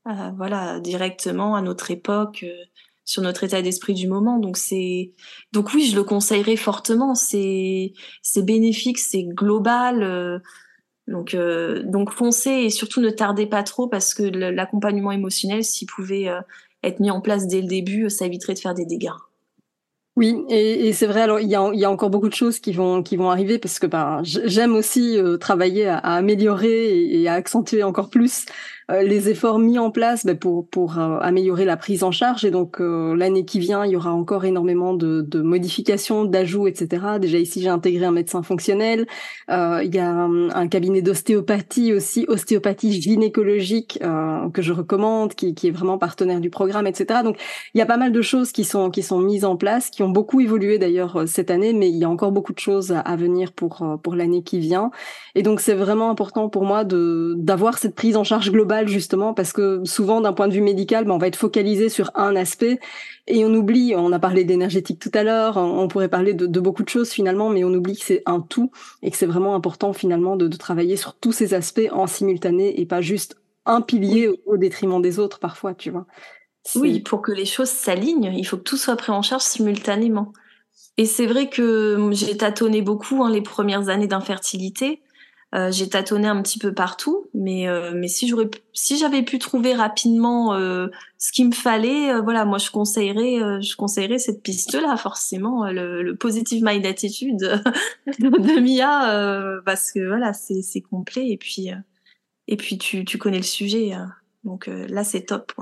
euh, 0.06 0.30
voilà, 0.36 0.80
directement 0.80 1.54
à 1.54 1.62
notre 1.62 1.90
époque 1.90 2.44
sur 3.04 3.22
notre 3.22 3.44
état 3.44 3.60
d'esprit 3.60 3.94
du 3.94 4.06
moment. 4.06 4.38
Donc 4.38 4.56
c'est, 4.56 5.12
donc 5.52 5.74
oui, 5.74 5.86
je 5.86 5.96
le 5.96 6.04
conseillerais 6.04 6.56
fortement. 6.56 7.14
C'est, 7.14 7.92
c'est 8.22 8.44
bénéfique, 8.44 8.98
c'est 8.98 9.24
global. 9.24 10.40
donc, 11.08 11.36
donc 11.84 12.12
foncez 12.12 12.50
et 12.50 12.70
surtout 12.70 13.00
ne 13.00 13.10
tardez 13.10 13.46
pas 13.46 13.64
trop 13.64 13.88
parce 13.88 14.14
que 14.14 14.22
l'accompagnement 14.22 15.10
émotionnel, 15.10 15.64
s'il 15.64 15.88
pouvait 15.88 16.28
être 16.84 17.00
mis 17.00 17.10
en 17.10 17.20
place 17.20 17.48
dès 17.48 17.60
le 17.60 17.66
début, 17.66 18.08
ça 18.10 18.26
éviterait 18.26 18.54
de 18.54 18.60
faire 18.60 18.74
des 18.74 18.86
dégâts. 18.86 19.10
Oui, 20.20 20.44
et, 20.50 20.92
c'est 20.92 21.06
vrai. 21.06 21.22
Alors 21.22 21.40
il 21.40 21.48
y 21.48 21.54
a, 21.54 21.90
encore 21.90 22.10
beaucoup 22.10 22.28
de 22.28 22.34
choses 22.34 22.60
qui 22.60 22.72
vont 22.72 23.02
qui 23.02 23.16
vont 23.16 23.30
arriver 23.30 23.58
parce 23.58 23.78
que 23.78 23.86
ben 23.86 24.20
j'aime 24.22 24.74
aussi 24.74 25.16
euh, 25.16 25.38
travailler 25.38 25.86
à, 25.86 25.96
améliorer 25.96 26.92
et, 27.22 27.26
à 27.26 27.32
accentuer 27.32 27.82
encore 27.82 28.10
plus 28.10 28.44
les 29.02 29.28
efforts 29.28 29.58
mis 29.58 29.78
en 29.78 29.90
place 29.90 30.26
ben, 30.26 30.36
pour, 30.36 30.66
pour 30.66 30.98
euh, 30.98 31.18
améliorer 31.20 31.64
la 31.64 31.76
prise 31.76 32.02
en 32.02 32.10
charge. 32.10 32.44
Et 32.44 32.50
donc 32.50 32.80
euh, 32.80 33.14
l'année 33.14 33.44
qui 33.44 33.58
vient, 33.58 33.84
il 33.84 33.92
y 33.92 33.96
aura 33.96 34.12
encore 34.12 34.44
énormément 34.44 34.94
de, 34.94 35.20
de 35.20 35.40
modifications, 35.40 36.24
d'ajouts, 36.24 36.66
etc. 36.66 37.18
Déjà 37.20 37.38
ici, 37.38 37.62
j'ai 37.62 37.68
intégré 37.68 38.04
un 38.04 38.10
médecin 38.10 38.42
fonctionnel. 38.42 39.06
il 39.48 39.94
y 39.94 39.98
a 39.98 40.10
un, 40.10 40.68
cabinet 40.68 41.02
d'ostéopathie 41.02 41.92
aussi, 41.92 42.24
ostéopathie 42.28 43.00
gynécologique 43.00 43.98
que 44.52 44.62
je 44.62 44.72
recommande, 44.72 45.34
qui, 45.34 45.54
qui 45.54 45.68
est 45.68 45.72
vraiment 45.72 45.98
partenaire 45.98 46.40
du 46.40 46.50
programme, 46.50 46.86
etc. 46.86 47.20
Donc 47.24 47.38
il 47.74 47.78
y 47.78 47.80
a 47.80 47.86
pas 47.86 47.96
mal 47.96 48.12
de 48.12 48.22
choses 48.22 48.52
qui 48.52 48.64
sont 48.64 48.90
qui 48.90 49.02
sont 49.02 49.18
mises 49.18 49.44
en 49.44 49.56
place, 49.56 49.90
qui 49.90 50.02
ont 50.02 50.08
beaucoup 50.08 50.40
évolué 50.40 50.78
d'ailleurs 50.78 51.24
cette 51.26 51.50
année, 51.50 51.72
mais 51.72 51.88
il 51.88 51.96
y 51.96 52.04
a 52.04 52.10
encore 52.10 52.30
beaucoup 52.30 52.52
de 52.52 52.58
choses 52.58 52.92
à, 52.92 53.00
à 53.00 53.16
venir 53.16 53.52
pour 53.52 53.84
pour 54.02 54.14
l'année 54.14 54.42
qui 54.42 54.58
vient. 54.60 54.90
Et 55.34 55.42
donc 55.42 55.60
c'est 55.60 55.74
vraiment 55.74 56.10
important 56.10 56.48
pour 56.48 56.64
moi 56.64 56.84
de 56.84 57.34
d'avoir 57.36 57.78
cette 57.78 57.94
prise 57.94 58.16
en 58.16 58.24
charge 58.24 58.52
globale 58.52 58.79
justement 58.88 59.34
parce 59.34 59.52
que 59.52 59.82
souvent 59.84 60.20
d'un 60.20 60.32
point 60.32 60.48
de 60.48 60.52
vue 60.52 60.60
médical, 60.60 61.04
ben, 61.04 61.12
on 61.12 61.18
va 61.18 61.26
être 61.26 61.36
focalisé 61.36 61.88
sur 61.88 62.10
un 62.14 62.36
aspect 62.36 62.78
et 63.26 63.44
on 63.44 63.54
oublie, 63.54 63.94
on 63.96 64.12
a 64.12 64.18
parlé 64.18 64.44
d'énergétique 64.44 64.98
tout 64.98 65.10
à 65.14 65.22
l'heure, 65.22 65.56
on 65.56 65.88
pourrait 65.88 66.08
parler 66.08 66.34
de, 66.34 66.60
beaucoup 66.60 66.82
de 66.82 66.88
choses 66.88 67.10
finalement, 67.10 67.50
mais 67.50 67.64
on 67.64 67.72
oublie 67.72 67.96
que 67.96 68.04
c'est 68.04 68.22
un 68.26 68.40
tout 68.40 68.70
et 69.02 69.10
que 69.10 69.16
c'est 69.16 69.26
vraiment 69.26 69.54
important 69.54 69.92
finalement 69.92 70.36
de, 70.36 70.48
travailler 70.48 70.96
sur 70.96 71.14
tous 71.14 71.32
ces 71.32 71.54
aspects 71.54 71.88
en 71.92 72.06
simultané 72.06 72.80
et 72.80 72.86
pas 72.86 73.00
juste 73.00 73.36
un 73.66 73.80
pilier 73.80 74.28
au, 74.46 74.56
détriment 74.56 75.00
des 75.00 75.18
autres 75.18 75.38
parfois, 75.38 75.74
tu 75.74 75.90
vois. 75.90 76.06
Oui, 76.74 77.00
pour 77.00 77.22
que 77.22 77.32
les 77.32 77.46
choses 77.46 77.70
s'alignent, 77.70 78.32
il 78.36 78.44
faut 78.44 78.58
que 78.58 78.62
tout 78.62 78.76
soit 78.76 78.96
pris 78.96 79.12
en 79.12 79.22
charge 79.22 79.42
simultanément. 79.42 80.32
Et 80.96 81.06
c'est 81.06 81.26
vrai 81.26 81.48
que 81.48 82.10
j'ai 82.12 82.36
tâtonné 82.36 82.82
beaucoup 82.82 83.24
hein, 83.24 83.30
les 83.30 83.40
premières 83.40 83.88
années 83.88 84.06
d'infertilité. 84.06 85.00
Euh, 85.52 85.72
j'ai 85.72 85.88
tâtonné 85.88 86.28
un 86.28 86.40
petit 86.42 86.60
peu 86.60 86.72
partout, 86.72 87.26
mais 87.34 87.68
euh, 87.68 87.90
mais 87.92 88.06
si 88.06 88.28
j'aurais 88.28 88.48
si 88.72 88.96
j'avais 88.96 89.22
pu 89.22 89.40
trouver 89.40 89.74
rapidement 89.74 90.54
euh, 90.54 90.86
ce 91.18 91.32
qu'il 91.32 91.48
me 91.48 91.52
fallait, 91.52 92.20
voilà, 92.20 92.44
moi 92.44 92.58
je 92.58 92.70
conseillerais 92.70 93.60
je 93.60 93.74
conseillerais 93.74 94.20
cette 94.20 94.44
piste-là 94.44 94.96
forcément, 94.96 95.68
le, 95.68 96.02
le 96.04 96.14
positive 96.14 96.62
mind 96.62 96.86
attitude 96.86 97.38
de, 98.20 98.60
Mia, 98.60 99.60
parce 99.64 99.90
que 99.90 100.06
voilà 100.06 100.32
c'est 100.32 100.62
c'est 100.62 100.82
complet 100.82 101.28
et 101.30 101.36
puis 101.36 101.70
et 102.46 102.56
puis 102.56 102.78
tu 102.78 103.04
tu 103.04 103.18
connais 103.18 103.38
le 103.38 103.42
sujet, 103.42 103.90
donc 104.44 104.68
là 104.68 105.02
c'est 105.02 105.22
top. 105.22 105.52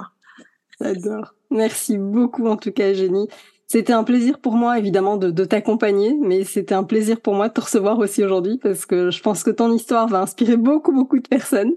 J'adore. 0.80 1.34
Merci 1.50 1.96
beaucoup 1.96 2.46
en 2.46 2.58
tout 2.58 2.72
cas, 2.72 2.92
Jenny. 2.92 3.26
C'était 3.70 3.92
un 3.92 4.02
plaisir 4.02 4.38
pour 4.38 4.54
moi, 4.54 4.78
évidemment, 4.78 5.18
de, 5.18 5.30
de 5.30 5.44
t'accompagner, 5.44 6.16
mais 6.18 6.44
c'était 6.44 6.74
un 6.74 6.84
plaisir 6.84 7.20
pour 7.20 7.34
moi 7.34 7.48
de 7.48 7.52
te 7.52 7.60
recevoir 7.60 7.98
aussi 7.98 8.24
aujourd'hui 8.24 8.56
parce 8.56 8.86
que 8.86 9.10
je 9.10 9.20
pense 9.20 9.42
que 9.42 9.50
ton 9.50 9.70
histoire 9.70 10.08
va 10.08 10.22
inspirer 10.22 10.56
beaucoup, 10.56 10.90
beaucoup 10.90 11.18
de 11.18 11.28
personnes. 11.28 11.72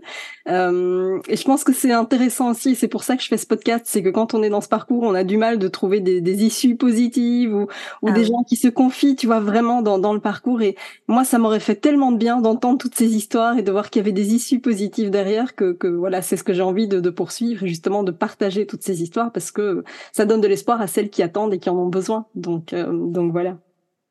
Euh, 0.48 1.20
et 1.28 1.36
je 1.36 1.44
pense 1.44 1.66
que 1.66 1.74
c'est 1.74 1.92
intéressant 1.92 2.52
aussi, 2.52 2.76
c'est 2.76 2.88
pour 2.88 3.04
ça 3.04 3.18
que 3.18 3.24
je 3.24 3.28
fais 3.28 3.38
ce 3.38 3.46
podcast, 3.46 3.84
c'est 3.88 4.02
que 4.02 4.08
quand 4.08 4.34
on 4.34 4.42
est 4.42 4.50
dans 4.50 4.62
ce 4.62 4.70
parcours, 4.70 5.04
on 5.04 5.14
a 5.14 5.26
du 5.26 5.36
mal 5.36 5.60
de 5.60 5.68
trouver 5.68 6.00
des, 6.00 6.22
des 6.22 6.46
issues 6.46 6.78
positives 6.78 7.54
ou, 7.54 7.68
ou 8.02 8.08
ah 8.08 8.12
des 8.14 8.24
gens 8.24 8.44
qui 8.48 8.56
se 8.56 8.70
confient, 8.70 9.18
tu 9.18 9.28
vois, 9.28 9.42
vraiment 9.42 9.82
dans, 9.82 10.00
dans 10.00 10.14
le 10.14 10.22
parcours. 10.22 10.62
Et 10.62 10.78
moi, 11.10 11.26
ça 11.26 11.40
m'aurait 11.40 11.60
fait 11.60 11.76
tellement 11.76 12.14
de 12.14 12.18
bien 12.18 12.40
d'entendre 12.40 12.78
toutes 12.78 12.96
ces 12.96 13.18
histoires 13.18 13.58
et 13.58 13.64
de 13.64 13.72
voir 13.72 13.90
qu'il 13.90 14.00
y 14.00 14.04
avait 14.04 14.14
des 14.14 14.34
issues 14.34 14.62
positives 14.62 15.10
derrière 15.10 15.56
que, 15.56 15.74
que 15.74 15.88
voilà, 15.88 16.22
c'est 16.22 16.38
ce 16.38 16.46
que 16.46 16.54
j'ai 16.54 16.62
envie 16.62 16.88
de, 16.88 17.02
de 17.02 17.10
poursuivre 17.10 17.64
et 17.64 17.68
justement 17.68 18.04
de 18.04 18.12
partager 18.12 18.66
toutes 18.66 18.84
ces 18.84 19.04
histoires 19.04 19.34
parce 19.34 19.52
que 19.52 19.84
ça 20.14 20.26
donne 20.26 20.40
de 20.40 20.48
l'espoir 20.48 20.80
à 20.80 20.88
celles 20.88 21.10
qui 21.10 21.22
attendent 21.22 21.54
et 21.54 21.60
qui 21.60 21.70
en 21.70 21.81
ont 21.82 21.90
besoin. 21.90 22.26
Donc, 22.36 22.74
euh, 22.74 22.92
donc 22.92 23.32
voilà. 23.32 23.58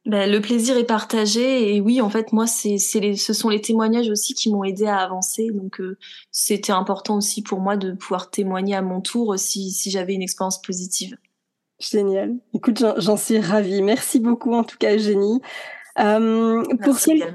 Ben, 0.07 0.31
le 0.31 0.41
plaisir 0.41 0.79
est 0.79 0.85
partagé 0.85 1.75
et 1.75 1.81
oui, 1.81 2.01
en 2.01 2.09
fait, 2.09 2.33
moi, 2.33 2.47
c'est, 2.47 2.79
c'est 2.79 3.17
ce 3.17 3.33
sont 3.35 3.51
les 3.51 3.61
témoignages 3.61 4.09
aussi 4.09 4.33
qui 4.33 4.51
m'ont 4.51 4.65
aidé 4.65 4.87
à 4.87 4.99
avancer. 4.99 5.51
Donc, 5.53 5.81
euh, 5.81 5.99
c'était 6.33 6.73
important 6.73 7.17
aussi 7.17 7.43
pour 7.43 7.61
moi 7.61 7.77
de 7.77 7.93
pouvoir 7.93 8.31
témoigner 8.31 8.75
à 8.75 8.83
mon 8.83 9.01
tour 9.01 9.39
si, 9.39 9.71
si 9.71 9.91
j'avais 9.91 10.15
une 10.15 10.23
expérience 10.23 10.61
positive. 10.63 11.17
Génial. 11.81 12.37
Écoute, 12.55 12.83
j'en, 12.99 13.17
suis 13.17 13.41
ravie. 13.41 13.83
Merci 13.83 14.21
beaucoup 14.21 14.53
en 14.53 14.65
tout 14.65 14.77
cas, 14.79 14.99
Génie. 14.99 15.41
Euh, 15.99 16.63
pour 16.83 16.97
celles 16.97 17.35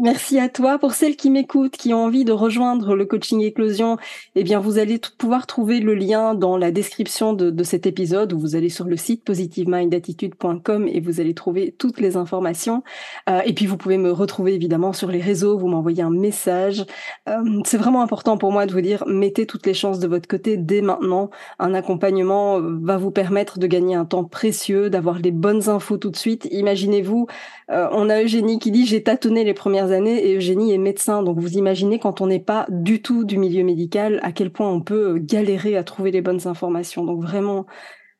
merci 0.00 0.38
à 0.38 0.48
toi. 0.48 0.78
Pour 0.78 0.92
celles 0.92 1.16
qui 1.16 1.30
m'écoutent, 1.30 1.76
qui 1.76 1.94
ont 1.94 2.04
envie 2.04 2.24
de 2.24 2.32
rejoindre 2.32 2.96
le 2.96 3.04
coaching 3.04 3.40
éclosion, 3.42 3.98
eh 4.34 4.42
bien, 4.42 4.58
vous 4.58 4.78
allez 4.78 5.00
pouvoir 5.18 5.46
trouver 5.46 5.80
le 5.80 5.94
lien 5.94 6.34
dans 6.34 6.56
la 6.56 6.70
description 6.70 7.32
de, 7.32 7.50
de 7.50 7.64
cet 7.64 7.86
épisode 7.86 8.32
où 8.32 8.38
vous 8.38 8.56
allez 8.56 8.70
sur 8.70 8.86
le 8.86 8.96
site 8.96 9.24
positivemindattitude.com 9.24 10.88
et 10.88 11.00
vous 11.00 11.20
allez 11.20 11.34
trouver 11.34 11.74
toutes 11.76 12.00
les 12.00 12.16
informations. 12.16 12.82
Euh, 13.28 13.40
et 13.44 13.52
puis, 13.52 13.66
vous 13.66 13.76
pouvez 13.76 13.98
me 13.98 14.10
retrouver 14.10 14.54
évidemment 14.54 14.92
sur 14.92 15.08
les 15.10 15.20
réseaux, 15.20 15.58
vous 15.58 15.68
m'envoyez 15.68 16.02
un 16.02 16.10
message. 16.10 16.84
Euh, 17.28 17.60
c'est 17.64 17.78
vraiment 17.78 18.02
important 18.02 18.38
pour 18.38 18.52
moi 18.52 18.66
de 18.66 18.72
vous 18.72 18.80
dire, 18.80 19.04
mettez 19.06 19.46
toutes 19.46 19.66
les 19.66 19.74
chances 19.74 19.98
de 19.98 20.08
votre 20.08 20.28
côté 20.28 20.56
dès 20.56 20.80
maintenant. 20.80 21.30
Un 21.58 21.74
accompagnement 21.74 22.60
va 22.60 22.96
vous 22.96 23.10
permettre 23.10 23.58
de 23.58 23.66
gagner 23.66 23.94
un 23.94 24.06
temps 24.06 24.24
précieux, 24.24 24.88
d'avoir 24.88 25.18
les 25.18 25.30
bonnes 25.30 25.68
infos 25.68 25.98
tout 25.98 26.10
de 26.10 26.16
suite. 26.16 26.48
Imaginez-vous, 26.50 27.26
euh, 27.70 27.89
on 27.90 28.08
a 28.08 28.22
Eugénie 28.22 28.58
qui 28.58 28.70
dit 28.70 28.86
j'ai 28.86 29.02
tâtonné 29.02 29.44
les 29.44 29.54
premières 29.54 29.90
années 29.90 30.26
et 30.26 30.36
Eugénie 30.36 30.72
est 30.72 30.78
médecin. 30.78 31.22
Donc 31.22 31.38
vous 31.38 31.58
imaginez 31.58 31.98
quand 31.98 32.20
on 32.20 32.26
n'est 32.26 32.40
pas 32.40 32.66
du 32.68 33.02
tout 33.02 33.24
du 33.24 33.38
milieu 33.38 33.64
médical 33.64 34.20
à 34.22 34.32
quel 34.32 34.50
point 34.50 34.70
on 34.70 34.80
peut 34.80 35.14
euh, 35.14 35.18
galérer 35.20 35.76
à 35.76 35.84
trouver 35.84 36.10
les 36.10 36.20
bonnes 36.20 36.46
informations. 36.46 37.04
Donc 37.04 37.22
vraiment 37.22 37.66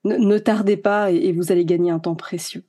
ne, 0.04 0.38
tardez 0.38 0.76
pas 0.76 1.10
et, 1.10 1.32
vous 1.32 1.52
allez 1.52 1.64
gagner 1.64 1.90
un 1.90 1.98
temps 1.98 2.14
précieux. 2.14 2.62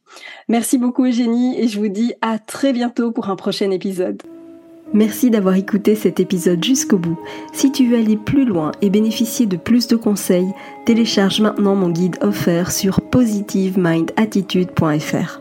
Merci 0.49 0.78
beaucoup 0.78 1.06
Eugénie 1.06 1.60
et 1.60 1.68
je 1.68 1.80
vous 1.80 1.88
dis 1.88 2.14
à 2.22 2.39
très 2.39 2.74
bientôt 2.74 3.12
pour 3.12 3.30
un 3.30 3.36
prochain 3.36 3.72
épisode. 3.72 4.22
Merci 4.93 5.30
d'avoir 5.30 5.56
écouté 5.56 5.95
cet 5.95 6.20
épisode 6.20 6.62
jusqu'au 6.62 6.97
bout. 6.97 7.18
Si 7.54 7.72
tu 7.72 7.88
veux 7.88 7.98
aller 7.98 8.18
plus 8.18 8.44
loin 8.44 8.73
et 8.82 8.90
bénéficier 8.90 9.45
de 9.45 9.56
plus 9.56 9.88
de 9.88 9.95
conseils, 9.95 10.52
télécharge 10.86 11.40
maintenant 11.40 11.76
mon 11.76 11.90
guide 11.90 12.18
offert 12.22 12.72
sur 12.72 12.99
positivemindattitude.fr. 12.99 15.40